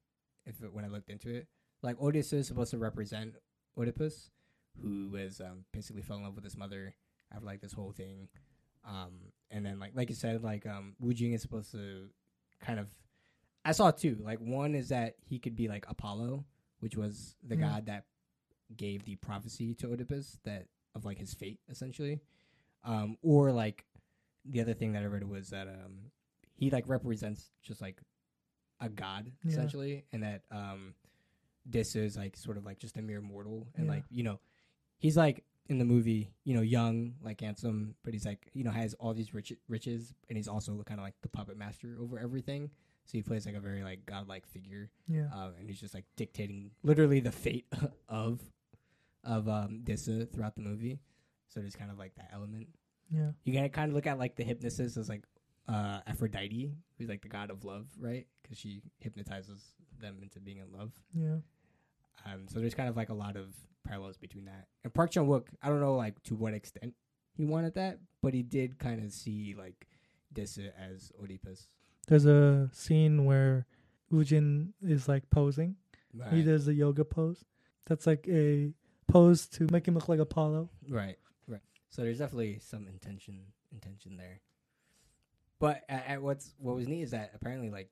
If 0.45 0.61
it, 0.61 0.73
when 0.73 0.83
I 0.83 0.89
looked 0.89 1.09
into 1.09 1.33
it, 1.33 1.47
like 1.81 1.97
Odysseus 2.01 2.41
is 2.41 2.47
supposed 2.47 2.71
to 2.71 2.77
represent 2.77 3.35
Oedipus, 3.77 4.31
who 4.81 5.07
was 5.13 5.39
um, 5.39 5.63
basically 5.71 6.01
fell 6.01 6.17
in 6.17 6.23
love 6.23 6.35
with 6.35 6.43
his 6.43 6.57
mother 6.57 6.93
after 7.33 7.45
like 7.45 7.61
this 7.61 7.71
whole 7.71 7.93
thing, 7.93 8.27
um, 8.85 9.13
and 9.49 9.65
then 9.65 9.79
like 9.79 9.93
like 9.95 10.09
you 10.09 10.15
said, 10.15 10.43
like 10.43 10.65
um, 10.65 10.93
Woo-jin 10.99 11.31
is 11.31 11.41
supposed 11.41 11.71
to 11.71 12.09
kind 12.59 12.81
of. 12.81 12.87
I 13.63 13.71
saw 13.71 13.91
two. 13.91 14.17
Like 14.21 14.39
one 14.41 14.75
is 14.75 14.89
that 14.89 15.15
he 15.21 15.39
could 15.39 15.55
be 15.55 15.69
like 15.69 15.85
Apollo, 15.87 16.43
which 16.81 16.97
was 16.97 17.37
the 17.47 17.55
Yeah. 17.55 17.69
god 17.69 17.85
that 17.85 18.03
gave 18.75 19.05
the 19.05 19.15
prophecy 19.15 19.73
to 19.75 19.91
Oedipus 19.91 20.39
that 20.43 20.65
of 20.95 21.05
like 21.05 21.17
his 21.17 21.33
fate 21.33 21.59
essentially, 21.69 22.19
um, 22.83 23.17
or 23.21 23.51
like 23.51 23.85
the 24.45 24.61
other 24.61 24.73
thing 24.73 24.93
that 24.93 25.03
I 25.03 25.07
read 25.07 25.23
was 25.27 25.49
that 25.49 25.67
um, 25.67 26.11
he 26.55 26.69
like 26.69 26.87
represents 26.87 27.51
just 27.61 27.81
like 27.81 27.99
a 28.79 28.89
god 28.89 29.31
Yeah. 29.43 29.51
essentially, 29.51 30.05
and 30.11 30.23
that 30.23 30.43
um, 30.51 30.93
this 31.65 31.95
is 31.95 32.15
like 32.15 32.37
sort 32.37 32.57
of 32.57 32.65
like 32.65 32.79
just 32.79 32.97
a 32.97 33.01
mere 33.01 33.21
mortal, 33.21 33.67
and 33.75 33.85
Yeah. 33.85 33.91
like 33.93 34.03
you 34.09 34.23
know, 34.23 34.39
he's 34.99 35.17
like 35.17 35.43
in 35.67 35.79
the 35.79 35.85
movie, 35.85 36.31
you 36.43 36.53
know, 36.53 36.61
young, 36.61 37.15
like 37.23 37.41
handsome, 37.41 37.95
but 38.03 38.13
he's 38.13 38.25
like 38.25 38.49
you 38.53 38.63
know 38.63 38.71
has 38.71 38.93
all 38.95 39.13
these 39.13 39.33
rich- 39.33 39.53
riches, 39.67 40.13
and 40.29 40.37
he's 40.37 40.47
also 40.47 40.81
kind 40.85 40.99
of 40.99 41.03
like 41.05 41.15
the 41.21 41.29
puppet 41.29 41.57
master 41.57 41.97
over 41.99 42.19
everything. 42.19 42.69
So 43.05 43.11
he 43.19 43.21
plays 43.21 43.45
like 43.45 43.55
a 43.55 43.59
very 43.59 43.83
like 43.83 44.05
godlike 44.05 44.47
figure, 44.47 44.89
Yeah. 45.07 45.27
um, 45.33 45.53
and 45.59 45.69
he's 45.69 45.79
just 45.79 45.93
like 45.93 46.05
dictating 46.15 46.71
literally 46.83 47.19
the 47.19 47.31
fate 47.31 47.65
of 48.09 48.41
of 49.25 49.49
um, 49.49 49.81
Dae-su 49.83 50.27
throughout 50.27 50.55
the 50.55 50.61
movie. 50.61 50.99
So 51.47 51.59
there's 51.59 51.75
kind 51.75 51.91
of 51.91 51.97
like 51.97 52.15
that 52.15 52.29
element 52.33 52.67
yeah. 53.11 53.31
you 53.43 53.53
gotta 53.53 53.69
kind 53.69 53.89
of 53.89 53.95
look 53.95 54.07
at 54.07 54.17
like 54.17 54.35
the 54.35 54.43
hypnosis 54.43 54.97
as 54.97 55.09
like 55.09 55.23
uh 55.67 55.99
Aphrodite, 56.07 56.73
who's 56.97 57.09
like 57.09 57.21
the 57.21 57.29
god 57.29 57.49
of 57.49 57.63
love, 57.63 57.87
right? 57.99 58.27
Because 58.41 58.57
she 58.57 58.81
hypnotizes 58.99 59.61
them 59.99 60.19
into 60.21 60.39
being 60.39 60.57
in 60.57 60.71
love. 60.77 60.91
Yeah. 61.13 61.37
Um, 62.25 62.47
so 62.47 62.59
there's 62.59 62.73
kind 62.73 62.89
of 62.89 62.97
like 62.97 63.09
a 63.09 63.13
lot 63.13 63.35
of 63.35 63.53
parallels 63.85 64.17
between 64.17 64.45
that. 64.45 64.67
And 64.83 64.93
Park 64.93 65.11
Chan 65.11 65.25
Wook, 65.25 65.47
I 65.61 65.69
don't 65.69 65.79
know 65.79 65.95
like 65.95 66.21
to 66.23 66.35
what 66.35 66.53
extent 66.53 66.93
he 67.35 67.45
wanted 67.45 67.75
that, 67.75 67.99
but 68.21 68.33
he 68.33 68.41
did 68.41 68.79
kind 68.79 69.03
of 69.03 69.11
see 69.11 69.55
like 69.57 69.87
Dae-su 70.33 70.69
as 70.79 71.11
Oedipus. 71.21 71.67
There's 72.07 72.25
a 72.25 72.69
scene 72.71 73.25
where 73.25 73.65
Woo-jin 74.11 74.73
is 74.81 75.07
like 75.07 75.29
posing. 75.29 75.75
He 76.31 76.43
does 76.43 76.65
the 76.65 76.73
yoga 76.73 77.03
pose. 77.03 77.43
That's 77.87 78.07
like 78.07 78.25
a 78.29 78.71
pose 79.15 79.47
to 79.47 79.67
make 79.71 79.87
him 79.87 79.93
look 79.95 80.09
like 80.09 80.19
Apollo. 80.19 80.69
right, 80.89 81.17
right. 81.47 81.61
So 81.89 82.01
there's 82.03 82.17
definitely 82.19 82.59
some 82.59 82.87
intention 82.87 83.39
intention 83.71 84.17
there. 84.17 84.41
But 85.59 85.83
at, 85.89 86.05
at 86.07 86.21
what's 86.21 86.53
what 86.57 86.75
was 86.75 86.87
neat 86.87 87.01
is 87.03 87.11
that 87.11 87.31
apparently 87.33 87.69
like 87.69 87.89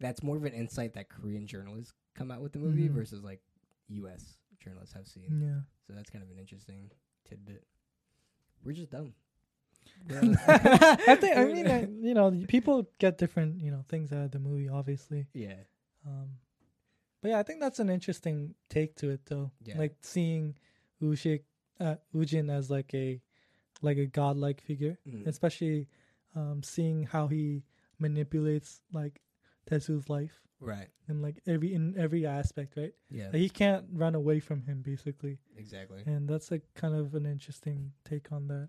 that's 0.00 0.22
more 0.22 0.36
of 0.36 0.44
an 0.44 0.52
insight 0.52 0.94
that 0.94 1.08
Korean 1.08 1.46
journalists 1.46 1.92
come 2.14 2.30
out 2.30 2.40
with 2.40 2.52
the 2.52 2.58
movie 2.58 2.88
Mhm. 2.88 2.94
versus 2.94 3.22
like 3.22 3.40
U.S. 3.88 4.38
journalists 4.64 4.94
have 4.94 5.06
seen. 5.06 5.40
Yeah. 5.42 5.60
So 5.86 5.92
that's 5.94 6.10
kind 6.10 6.24
of 6.24 6.30
an 6.30 6.38
interesting 6.38 6.90
tidbit. 7.28 7.64
We're 8.64 8.72
just 8.72 8.90
dumb. 8.90 9.14
I 10.10 11.16
think 11.20 11.36
I 11.36 11.44
mean 11.52 11.66
I, 11.70 11.80
you 12.06 12.14
know 12.14 12.30
people 12.48 12.88
get 12.98 13.18
different 13.18 13.60
you 13.62 13.70
know 13.70 13.82
things 13.88 14.12
out 14.12 14.24
of 14.24 14.30
the 14.30 14.38
movie 14.38 14.68
obviously. 14.68 15.26
yeah, 15.32 15.54
Um, 16.06 16.28
but 17.22 17.28
yeah, 17.30 17.38
I 17.38 17.42
think 17.42 17.60
that's 17.60 17.78
an 17.78 17.90
interesting 17.90 18.54
take 18.68 18.96
to 18.96 19.10
it 19.10 19.20
though. 19.26 19.50
Yeah. 19.64 19.78
Like 19.78 19.96
seeing 20.00 20.54
Ushik, 21.02 21.42
uh, 21.78 21.96
Woo-jin 22.12 22.50
as 22.50 22.70
like 22.70 22.92
a 22.94 23.20
like 23.82 23.96
a 23.98 24.06
godlike 24.06 24.60
figure, 24.60 24.98
Mhm. 25.08 25.26
especially 25.26 25.88
um, 26.34 26.62
seeing 26.62 27.04
how 27.04 27.26
he 27.28 27.64
manipulates 27.98 28.82
like 28.92 29.20
Dae-su's 29.68 30.08
life 30.08 30.42
right. 30.60 30.88
in 31.08 31.22
like 31.22 31.40
every 31.46 31.72
in 31.74 31.96
every 31.96 32.26
aspect, 32.26 32.76
right? 32.76 32.92
Yeah, 33.10 33.26
Like, 33.26 33.36
he 33.36 33.48
can't 33.48 33.86
run 33.92 34.14
away 34.14 34.40
from 34.40 34.62
him 34.62 34.82
basically, 34.82 35.38
exactly. 35.56 36.02
and 36.06 36.28
that's 36.28 36.50
like 36.50 36.62
kind 36.74 36.94
of 36.94 37.14
an 37.14 37.26
interesting 37.26 37.92
take 38.04 38.32
on 38.32 38.48
that. 38.48 38.68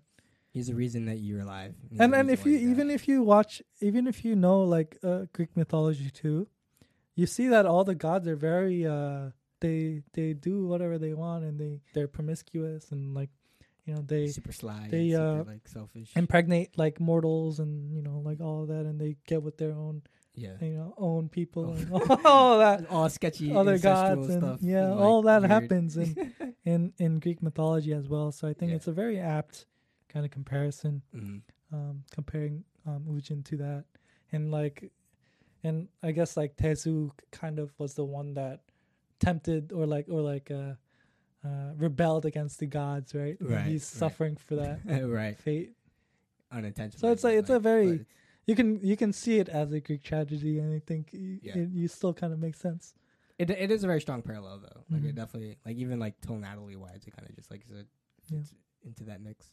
He's 0.50 0.66
the 0.66 0.74
reason 0.74 1.06
that 1.06 1.18
you're 1.18 1.40
alive. 1.40 1.74
He's 1.88 1.98
and 2.00 2.14
and 2.14 2.30
if 2.30 2.44
you 2.44 2.56
even 2.56 2.90
if 2.90 3.08
you 3.08 3.22
watch 3.22 3.62
even 3.80 4.06
if 4.06 4.24
you 4.24 4.36
know 4.36 4.62
like 4.62 4.98
uh, 5.02 5.26
Greek 5.32 5.56
mythology 5.56 6.10
too, 6.10 6.46
you 7.14 7.26
see 7.26 7.48
that 7.48 7.66
all 7.66 7.84
the 7.84 7.94
gods 7.94 8.26
are 8.28 8.36
very 8.36 8.86
uh 8.86 9.30
they 9.60 10.02
they 10.12 10.32
do 10.32 10.66
whatever 10.66 10.98
they 10.98 11.14
want 11.14 11.44
and 11.44 11.58
they 11.58 11.80
they're 11.94 12.08
promiscuous 12.08 12.90
and 12.90 13.14
like 13.14 13.30
you 13.84 13.94
know 13.94 14.02
they 14.06 14.28
super 14.28 14.52
sly, 14.52 14.86
they, 14.90 15.10
super, 15.10 15.40
uh, 15.40 15.44
like 15.44 15.66
selfish. 15.66 16.10
impregnate 16.14 16.70
like 16.78 17.00
mortals 17.00 17.58
and 17.58 17.92
you 17.92 18.00
know 18.02 18.20
like 18.24 18.40
all 18.40 18.62
of 18.62 18.68
that, 18.68 18.86
and 18.86 19.00
they 19.00 19.16
get 19.26 19.42
with 19.42 19.56
their 19.58 19.72
own 19.72 20.02
yeah, 20.36 20.54
you 20.60 20.74
know 20.76 20.94
own 20.96 21.28
people 21.28 21.64
Oh. 21.92 21.98
and 21.98 22.20
all 22.24 22.58
that 22.58 22.88
all 22.90 23.08
sketchy 23.08 23.52
other 23.52 23.78
gods 23.78 24.28
and 24.28 24.38
stuff. 24.40 24.58
yeah 24.62 24.84
and, 24.92 25.00
all 25.00 25.22
that 25.22 25.40
weird- 25.42 25.50
happens 25.50 25.96
in 25.96 26.32
in 26.64 26.92
in 26.98 27.18
Greek 27.18 27.42
mythology 27.42 27.92
as 27.92 28.08
well. 28.08 28.30
So 28.30 28.46
I 28.48 28.54
think 28.54 28.70
Yeah. 28.70 28.76
it's 28.76 28.86
a 28.86 28.92
very 28.92 29.18
apt 29.18 29.66
kind 30.08 30.24
of 30.24 30.30
comparison. 30.30 31.02
Mhm. 31.14 31.42
um, 31.72 32.04
comparing 32.12 32.64
um, 32.86 33.04
Woo-jin 33.06 33.42
to 33.44 33.56
that, 33.58 33.84
and 34.30 34.50
like, 34.52 34.92
and 35.64 35.88
I 36.02 36.12
guess 36.12 36.36
like 36.36 36.56
Dae-su 36.56 37.12
kind 37.30 37.58
of 37.58 37.72
was 37.78 37.94
the 37.94 38.04
one 38.04 38.34
that 38.34 38.60
tempted 39.20 39.72
or 39.72 39.86
like 39.86 40.06
or 40.08 40.20
like 40.20 40.50
uh, 40.50 40.74
uh, 41.46 41.72
rebelled 41.76 42.24
against 42.26 42.58
the 42.58 42.66
gods, 42.66 43.14
right? 43.14 43.36
Right, 43.40 43.66
he's 43.66 43.82
right. 43.82 43.98
suffering 44.00 44.36
for 44.36 44.56
that 44.56 44.80
right, 45.06 45.36
fate. 45.38 45.72
unintentional. 46.50 47.00
So 47.00 47.12
it's 47.12 47.24
like- 47.24 47.36
it's 47.38 47.50
a 47.50 47.58
very- 47.60 48.06
You 48.46 48.56
can 48.56 48.80
you 48.82 48.96
can 48.96 49.12
see 49.12 49.38
it 49.38 49.48
as 49.48 49.70
a 49.72 49.78
Greek 49.80 50.02
tragedy, 50.02 50.58
and 50.58 50.74
I 50.74 50.80
think 50.80 51.10
y- 51.14 51.38
Yeah. 51.42 51.58
it, 51.58 51.68
you 51.70 51.86
still 51.86 52.12
kind 52.12 52.32
of 52.32 52.40
make 52.40 52.56
sense. 52.56 52.92
It 53.38 53.50
it 53.50 53.70
is 53.70 53.84
a 53.84 53.86
very 53.86 54.00
strong 54.00 54.20
parallel 54.22 54.58
though. 54.58 54.82
Like 54.90 55.04
it 55.04 55.12
Mhm. 55.14 55.14
definitely 55.14 55.58
like 55.64 55.76
even 55.76 56.00
like 56.00 56.20
tonality 56.20 56.74
wise, 56.74 57.06
it 57.06 57.14
kind 57.16 57.28
of 57.28 57.36
just 57.36 57.50
like 57.52 57.62
it 57.70 57.86
Yeah. 58.28 58.38
fits 58.40 58.52
into 58.84 59.04
that 59.04 59.20
mix. 59.20 59.52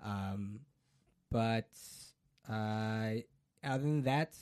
Um, 0.00 0.60
but 1.30 1.70
uh, 2.48 3.10
other 3.64 3.82
than 3.82 4.02
that, 4.02 4.36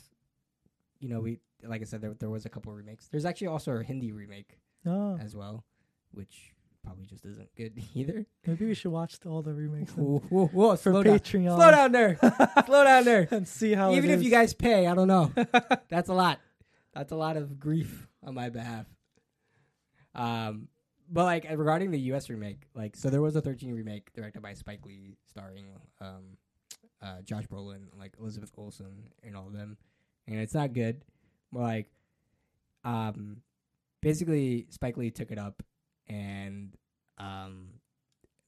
you 1.01 1.09
know, 1.09 1.19
we 1.19 1.39
like 1.63 1.81
I 1.81 1.83
said, 1.85 2.01
there 2.01 2.13
there 2.13 2.29
was 2.29 2.45
a 2.45 2.49
couple 2.49 2.71
remakes. 2.73 3.07
There's 3.09 3.25
actually 3.25 3.47
also 3.47 3.73
a 3.73 3.83
Hindi 3.83 4.11
remake 4.13 4.57
Oh, 4.85 5.17
as 5.21 5.35
well, 5.35 5.65
which 6.11 6.53
probably 6.83 7.05
just 7.05 7.25
isn't 7.25 7.49
good 7.55 7.73
either. 7.93 8.25
maybe 8.47 8.65
we 8.65 8.73
should 8.73 8.91
watch 8.91 9.19
all 9.25 9.41
the 9.43 9.53
remakes 9.53 9.91
Whoa, 9.91 10.17
whoa, 10.29 10.47
whoa, 10.47 10.75
for 10.75 10.91
slow 10.91 11.03
down, 11.03 11.19
Patreon. 11.19 11.55
slow 11.55 11.69
down 11.71 11.91
there, 11.91 12.17
slow 12.65 12.83
down 12.83 13.03
there. 13.03 13.27
and 13.31 13.47
see 13.47 13.73
how. 13.73 13.91
Even 13.93 14.09
if 14.09 14.23
you 14.23 14.31
guys 14.31 14.53
pay, 14.53 14.87
I 14.87 14.95
don't 14.95 15.07
know. 15.07 15.31
That's 15.89 16.09
a 16.09 16.13
lot. 16.13 16.39
That's 16.93 17.11
a 17.11 17.15
lot 17.15 17.37
of 17.37 17.59
grief 17.59 18.07
on 18.23 18.33
my 18.35 18.49
behalf. 18.49 18.85
Um, 20.15 20.67
but 21.09 21.25
like 21.25 21.45
regarding 21.49 21.91
the 21.91 21.99
U.S. 22.11 22.29
remake, 22.29 22.63
like 22.73 22.95
so 22.95 23.09
there 23.09 23.21
was 23.21 23.35
a 23.35 23.41
13 23.41 23.73
remake 23.73 24.11
directed 24.13 24.41
by 24.41 24.53
Spike 24.53 24.85
Lee, 24.85 25.17
starring 25.29 25.65
um, 25.99 26.37
uh, 27.01 27.21
Josh 27.23 27.47
Brolin, 27.47 27.87
like 27.97 28.13
Elizabeth 28.19 28.51
Olsen, 28.57 29.09
and 29.23 29.35
all 29.35 29.47
of 29.47 29.53
them, 29.53 29.77
and 30.31 30.39
it's 30.39 30.53
not 30.53 30.73
good. 30.73 31.03
Like, 31.51 31.87
um, 32.83 33.37
basically 34.01 34.67
Spike 34.69 34.97
Lee 34.97 35.11
took 35.11 35.31
it 35.31 35.37
up, 35.37 35.61
and 36.07 36.75
um, 37.17 37.67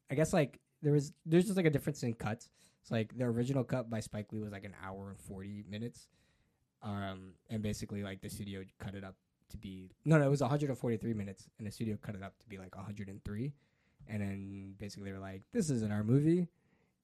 I 0.10 0.16
guess 0.16 0.34
like 0.34 0.60
there 0.82 0.94
was 0.94 1.14
there's 1.26 1.46
just 1.46 1.58
like 1.58 1.66
a 1.66 1.70
difference 1.70 2.04
in 2.04 2.14
cuts. 2.14 2.50
It's 2.82 2.92
like 2.92 3.18
the 3.18 3.26
original 3.26 3.64
cut 3.64 3.90
by 3.90 4.00
Spike 4.00 4.32
Lee 4.32 4.42
was 4.42 4.52
like 4.52 4.66
an 4.66 4.76
hour 4.84 5.10
and 5.10 5.20
forty 5.20 5.64
minutes, 5.70 6.08
um, 6.82 7.34
and 7.50 7.62
basically 7.62 8.04
like 8.04 8.22
the 8.22 8.30
studio 8.30 8.64
cut 8.80 8.96
it 8.96 9.04
up 9.04 9.16
to 9.50 9.58
be 9.58 9.92
no, 10.06 10.18
no, 10.18 10.26
it 10.26 10.30
was 10.30 10.42
143 10.42 11.14
minutes, 11.14 11.50
and 11.58 11.68
the 11.68 11.72
studio 11.72 11.98
cut 12.02 12.16
it 12.16 12.24
up 12.24 12.38
to 12.40 12.48
be 12.48 12.58
like 12.58 12.76
103, 12.76 13.54
and 14.08 14.22
then 14.22 14.74
basically 14.80 15.10
they 15.10 15.14
were 15.14 15.20
like, 15.20 15.44
"This 15.52 15.70
isn't 15.70 15.92
our 15.92 16.04
movie," 16.04 16.48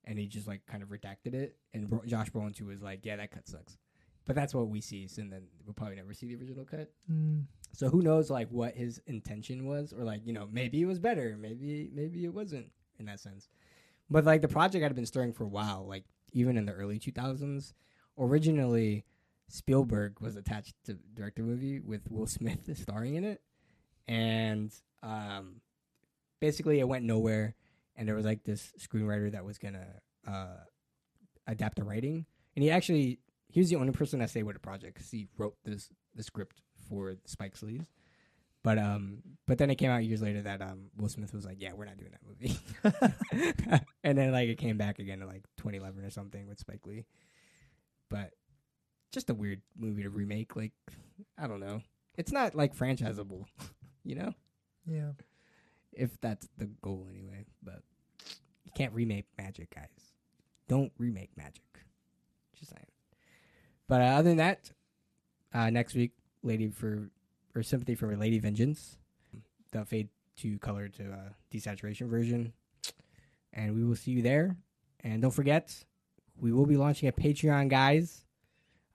and 0.06 0.18
he 0.18 0.28
just 0.28 0.48
like 0.48 0.66
kind 0.66 0.82
of 0.82 0.90
redacted 0.90 1.34
it, 1.34 1.56
and 1.74 2.02
Josh 2.08 2.32
Brolin 2.32 2.56
too 2.56 2.66
was 2.66 2.82
like, 2.82 3.06
"Yeah, 3.06 3.18
that 3.18 3.32
cut 3.32 3.48
sucks," 3.48 3.78
but 4.30 4.36
that's 4.36 4.54
what 4.54 4.68
we 4.70 4.80
see, 4.80 5.10
and 5.18 5.34
then 5.34 5.42
we'll 5.66 5.74
probably 5.74 5.96
never 5.96 6.14
see 6.14 6.28
the 6.28 6.36
original 6.36 6.64
cut. 6.64 6.92
Mm, 7.12 7.46
So 7.74 7.90
who 7.90 8.04
knows 8.04 8.30
like 8.30 8.48
what 8.50 8.76
his 8.76 9.02
intention 9.08 9.66
was, 9.66 9.92
or 9.92 10.04
like 10.04 10.22
you 10.24 10.34
know 10.34 10.48
maybe 10.52 10.80
it 10.84 10.86
was 10.86 11.00
better, 11.00 11.36
maybe 11.36 11.90
maybe 11.92 12.26
it 12.26 12.32
wasn't 12.32 12.68
in 13.00 13.08
that 13.08 13.20
sense. 13.20 13.50
But 14.08 14.26
like 14.26 14.44
the 14.44 14.48
project 14.48 14.84
had 14.84 14.94
been 14.94 15.08
stirring 15.08 15.34
for 15.34 15.46
a 15.46 15.48
while, 15.48 15.84
like 15.90 16.04
even 16.32 16.58
in 16.58 16.68
the 16.68 16.74
early 16.74 17.00
two 17.00 17.12
thousands. 17.12 17.74
Originally, 18.20 19.04
Spielberg 19.48 20.20
was 20.20 20.36
attached 20.36 20.76
to 20.86 20.94
direct 21.16 21.38
the 21.38 21.42
movie 21.42 21.80
with 21.80 22.02
Will 22.12 22.28
Smith 22.28 22.70
starring 22.80 23.16
in 23.16 23.24
it, 23.24 23.42
and 24.08 24.72
um, 25.02 25.56
basically 26.40 26.80
it 26.80 26.88
went 26.88 27.04
nowhere. 27.04 27.56
And 27.96 28.08
there 28.08 28.16
was 28.16 28.26
like 28.26 28.44
this 28.44 28.74
screenwriter 28.78 29.32
that 29.32 29.44
was 29.44 29.58
gonna 29.58 29.88
uh, 30.28 30.58
adapt 31.48 31.78
the 31.78 31.84
writing, 31.84 32.28
and 32.56 32.62
he 32.62 32.70
actually 32.70 33.18
he 33.52 33.60
was 33.60 33.70
the 33.70 33.76
only 33.76 33.92
person 33.92 34.20
that 34.20 34.30
stayed 34.30 34.44
with 34.44 34.56
the 34.56 34.60
project 34.60 34.94
because 34.96 35.10
he 35.10 35.28
wrote 35.38 35.56
this 35.66 35.90
the 36.16 36.24
script 36.24 36.62
for 36.88 37.16
Spike 37.26 37.62
Lee's. 37.62 37.86
But 38.62 38.78
um, 38.78 39.20
but 39.48 39.58
then 39.58 39.70
it 39.70 39.76
came 39.76 39.90
out 39.90 40.04
years 40.04 40.22
later 40.22 40.42
that 40.42 40.62
um, 40.62 40.90
Will 40.98 41.08
Smith 41.08 41.34
was 41.34 41.46
like, 41.46 41.58
"Yeah, 41.62 41.72
we're 41.74 41.86
not 41.86 41.98
doing 41.98 42.12
that 42.12 42.22
movie," 42.28 43.84
and 44.04 44.18
then 44.18 44.32
like 44.32 44.50
it 44.50 44.58
came 44.58 44.78
back 44.78 45.00
again 45.00 45.22
in 45.22 45.28
like 45.28 45.44
2011 45.58 46.04
or 46.04 46.10
something 46.10 46.48
with 46.48 46.60
Spike 46.60 46.86
Lee. 46.86 47.06
But 48.10 48.34
just 49.12 49.30
a 49.30 49.34
weird 49.34 49.62
movie 49.78 50.04
to 50.04 50.10
remake. 50.10 50.56
Like, 50.56 50.74
I 51.38 51.48
don't 51.48 51.62
know. 51.62 51.82
It's 52.18 52.34
not 52.34 52.54
like 52.54 52.76
franchisable, 52.76 53.46
you 54.04 54.16
know, 54.16 54.34
yeah. 54.86 55.12
if 55.94 56.20
that's 56.20 56.48
the 56.58 56.66
goal 56.82 57.08
anyway. 57.10 57.46
But 57.64 57.82
you 58.66 58.72
can't 58.76 58.94
remake 58.94 59.26
Magic, 59.38 59.74
guys. 59.74 60.14
Don't 60.68 60.92
remake 60.98 61.32
Magic. 61.38 61.64
Just 62.58 62.72
saying. 62.72 62.86
But 63.90 64.02
uh, 64.02 64.06
other 64.06 64.30
than 64.30 64.38
that, 64.38 64.72
uh, 65.54 65.70
next 65.72 65.96
week, 65.96 66.12
Lady 66.44 66.70
for 66.70 67.10
or 67.56 67.64
Sympathy 67.64 67.96
for 67.96 68.16
Lady 68.16 68.40
Vengeance, 68.40 68.98
the 69.72 69.84
fade 69.84 70.08
to 70.38 70.58
color 70.60 70.88
to 70.88 71.04
uh, 71.12 71.30
desaturation 71.52 72.08
version, 72.08 72.54
and 73.52 73.76
we 73.76 73.84
will 73.84 73.96
see 73.96 74.12
you 74.12 74.22
there. 74.22 74.56
And 75.02 75.22
don't 75.22 75.32
forget, 75.32 75.76
we 76.38 76.54
will 76.54 76.68
be 76.68 76.78
launching 76.78 77.10
a 77.10 77.12
Patreon, 77.12 77.68
guys. 77.70 78.24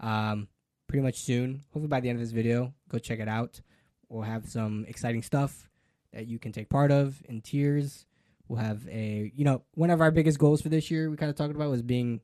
Um, 0.01 0.49
pretty 0.87 1.03
much 1.03 1.17
soon. 1.17 1.65
Hopefully 1.73 1.89
by 1.89 1.99
the 2.01 2.09
end 2.09 2.19
of 2.19 2.23
this 2.23 2.31
video, 2.31 2.73
go 2.89 2.99
check 2.99 3.19
it 3.19 3.29
out. 3.29 3.61
We'll 4.09 4.23
have 4.23 4.49
some 4.49 4.85
exciting 4.87 5.23
stuff 5.23 5.69
that 6.13 6.29
you 6.29 6.39
can 6.39 6.53
take 6.53 6.69
part 6.69 6.93
of 6.93 7.21
in 7.29 7.41
tiers. 7.41 8.07
We'll 8.47 8.61
have 8.61 8.87
a, 8.89 9.33
you 9.35 9.45
know, 9.45 9.63
one 9.75 9.91
of 9.91 10.01
our 10.01 10.13
biggest 10.13 10.39
goals 10.39 10.63
for 10.63 10.69
this 10.69 10.91
year 10.91 11.11
we 11.11 11.17
kind 11.17 11.31
of 11.31 11.37
talked 11.37 11.55
about 11.55 11.71
was 11.71 11.83
being 11.83 12.21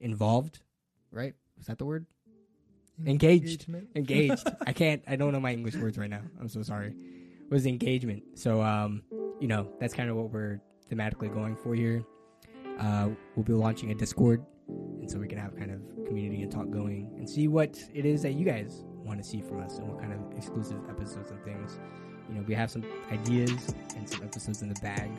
involved, 0.00 0.60
right? 1.10 1.34
Was 1.58 1.66
that 1.66 1.76
the 1.76 1.84
word? 1.84 2.06
Engaged. 3.06 3.66
Engaged. 3.94 4.48
I 4.66 4.72
can't, 4.72 5.02
I 5.06 5.16
don't 5.16 5.32
know 5.32 5.40
my 5.40 5.52
English 5.52 5.76
words 5.76 5.98
right 5.98 6.10
now. 6.10 6.22
I'm 6.40 6.48
so 6.48 6.62
sorry. 6.62 6.94
Was 7.50 7.66
engagement. 7.66 8.22
So, 8.34 8.62
um, 8.62 9.02
you 9.40 9.48
know, 9.48 9.68
that's 9.80 9.94
kind 9.94 10.10
of 10.10 10.16
what 10.16 10.30
we're 10.30 10.60
thematically 10.90 11.32
going 11.32 11.56
for 11.56 11.74
here. 11.74 12.04
Uh, 12.78 13.10
we'll 13.36 13.44
be 13.44 13.52
launching 13.52 13.90
a 13.90 13.94
Discord, 13.94 14.44
and 14.68 15.10
so 15.10 15.18
we 15.18 15.28
can 15.28 15.38
have 15.38 15.56
kind 15.56 15.70
of 15.70 15.80
community 16.06 16.42
and 16.42 16.50
talk 16.50 16.70
going 16.70 17.12
and 17.16 17.28
see 17.28 17.48
what 17.48 17.78
it 17.92 18.04
is 18.04 18.22
that 18.22 18.32
you 18.32 18.44
guys 18.44 18.84
want 19.04 19.22
to 19.22 19.28
see 19.28 19.40
from 19.40 19.60
us 19.60 19.78
and 19.78 19.88
what 19.88 20.00
kind 20.00 20.12
of 20.12 20.36
exclusive 20.36 20.78
episodes 20.88 21.30
and 21.30 21.42
things. 21.44 21.78
You 22.28 22.36
know, 22.36 22.44
we 22.46 22.54
have 22.54 22.70
some 22.70 22.84
ideas 23.12 23.74
and 23.96 24.08
some 24.08 24.22
episodes 24.22 24.62
in 24.62 24.70
the 24.70 24.80
bag. 24.80 25.10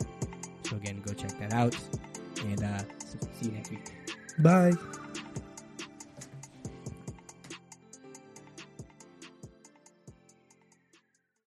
So 0.64 0.76
again, 0.76 1.00
go 1.06 1.14
check 1.14 1.38
that 1.38 1.52
out, 1.52 1.76
and 2.40 2.62
uh, 2.62 2.78
see 3.40 3.46
you 3.46 3.52
next 3.52 3.70
week. 3.70 3.92
Bye. 4.40 4.72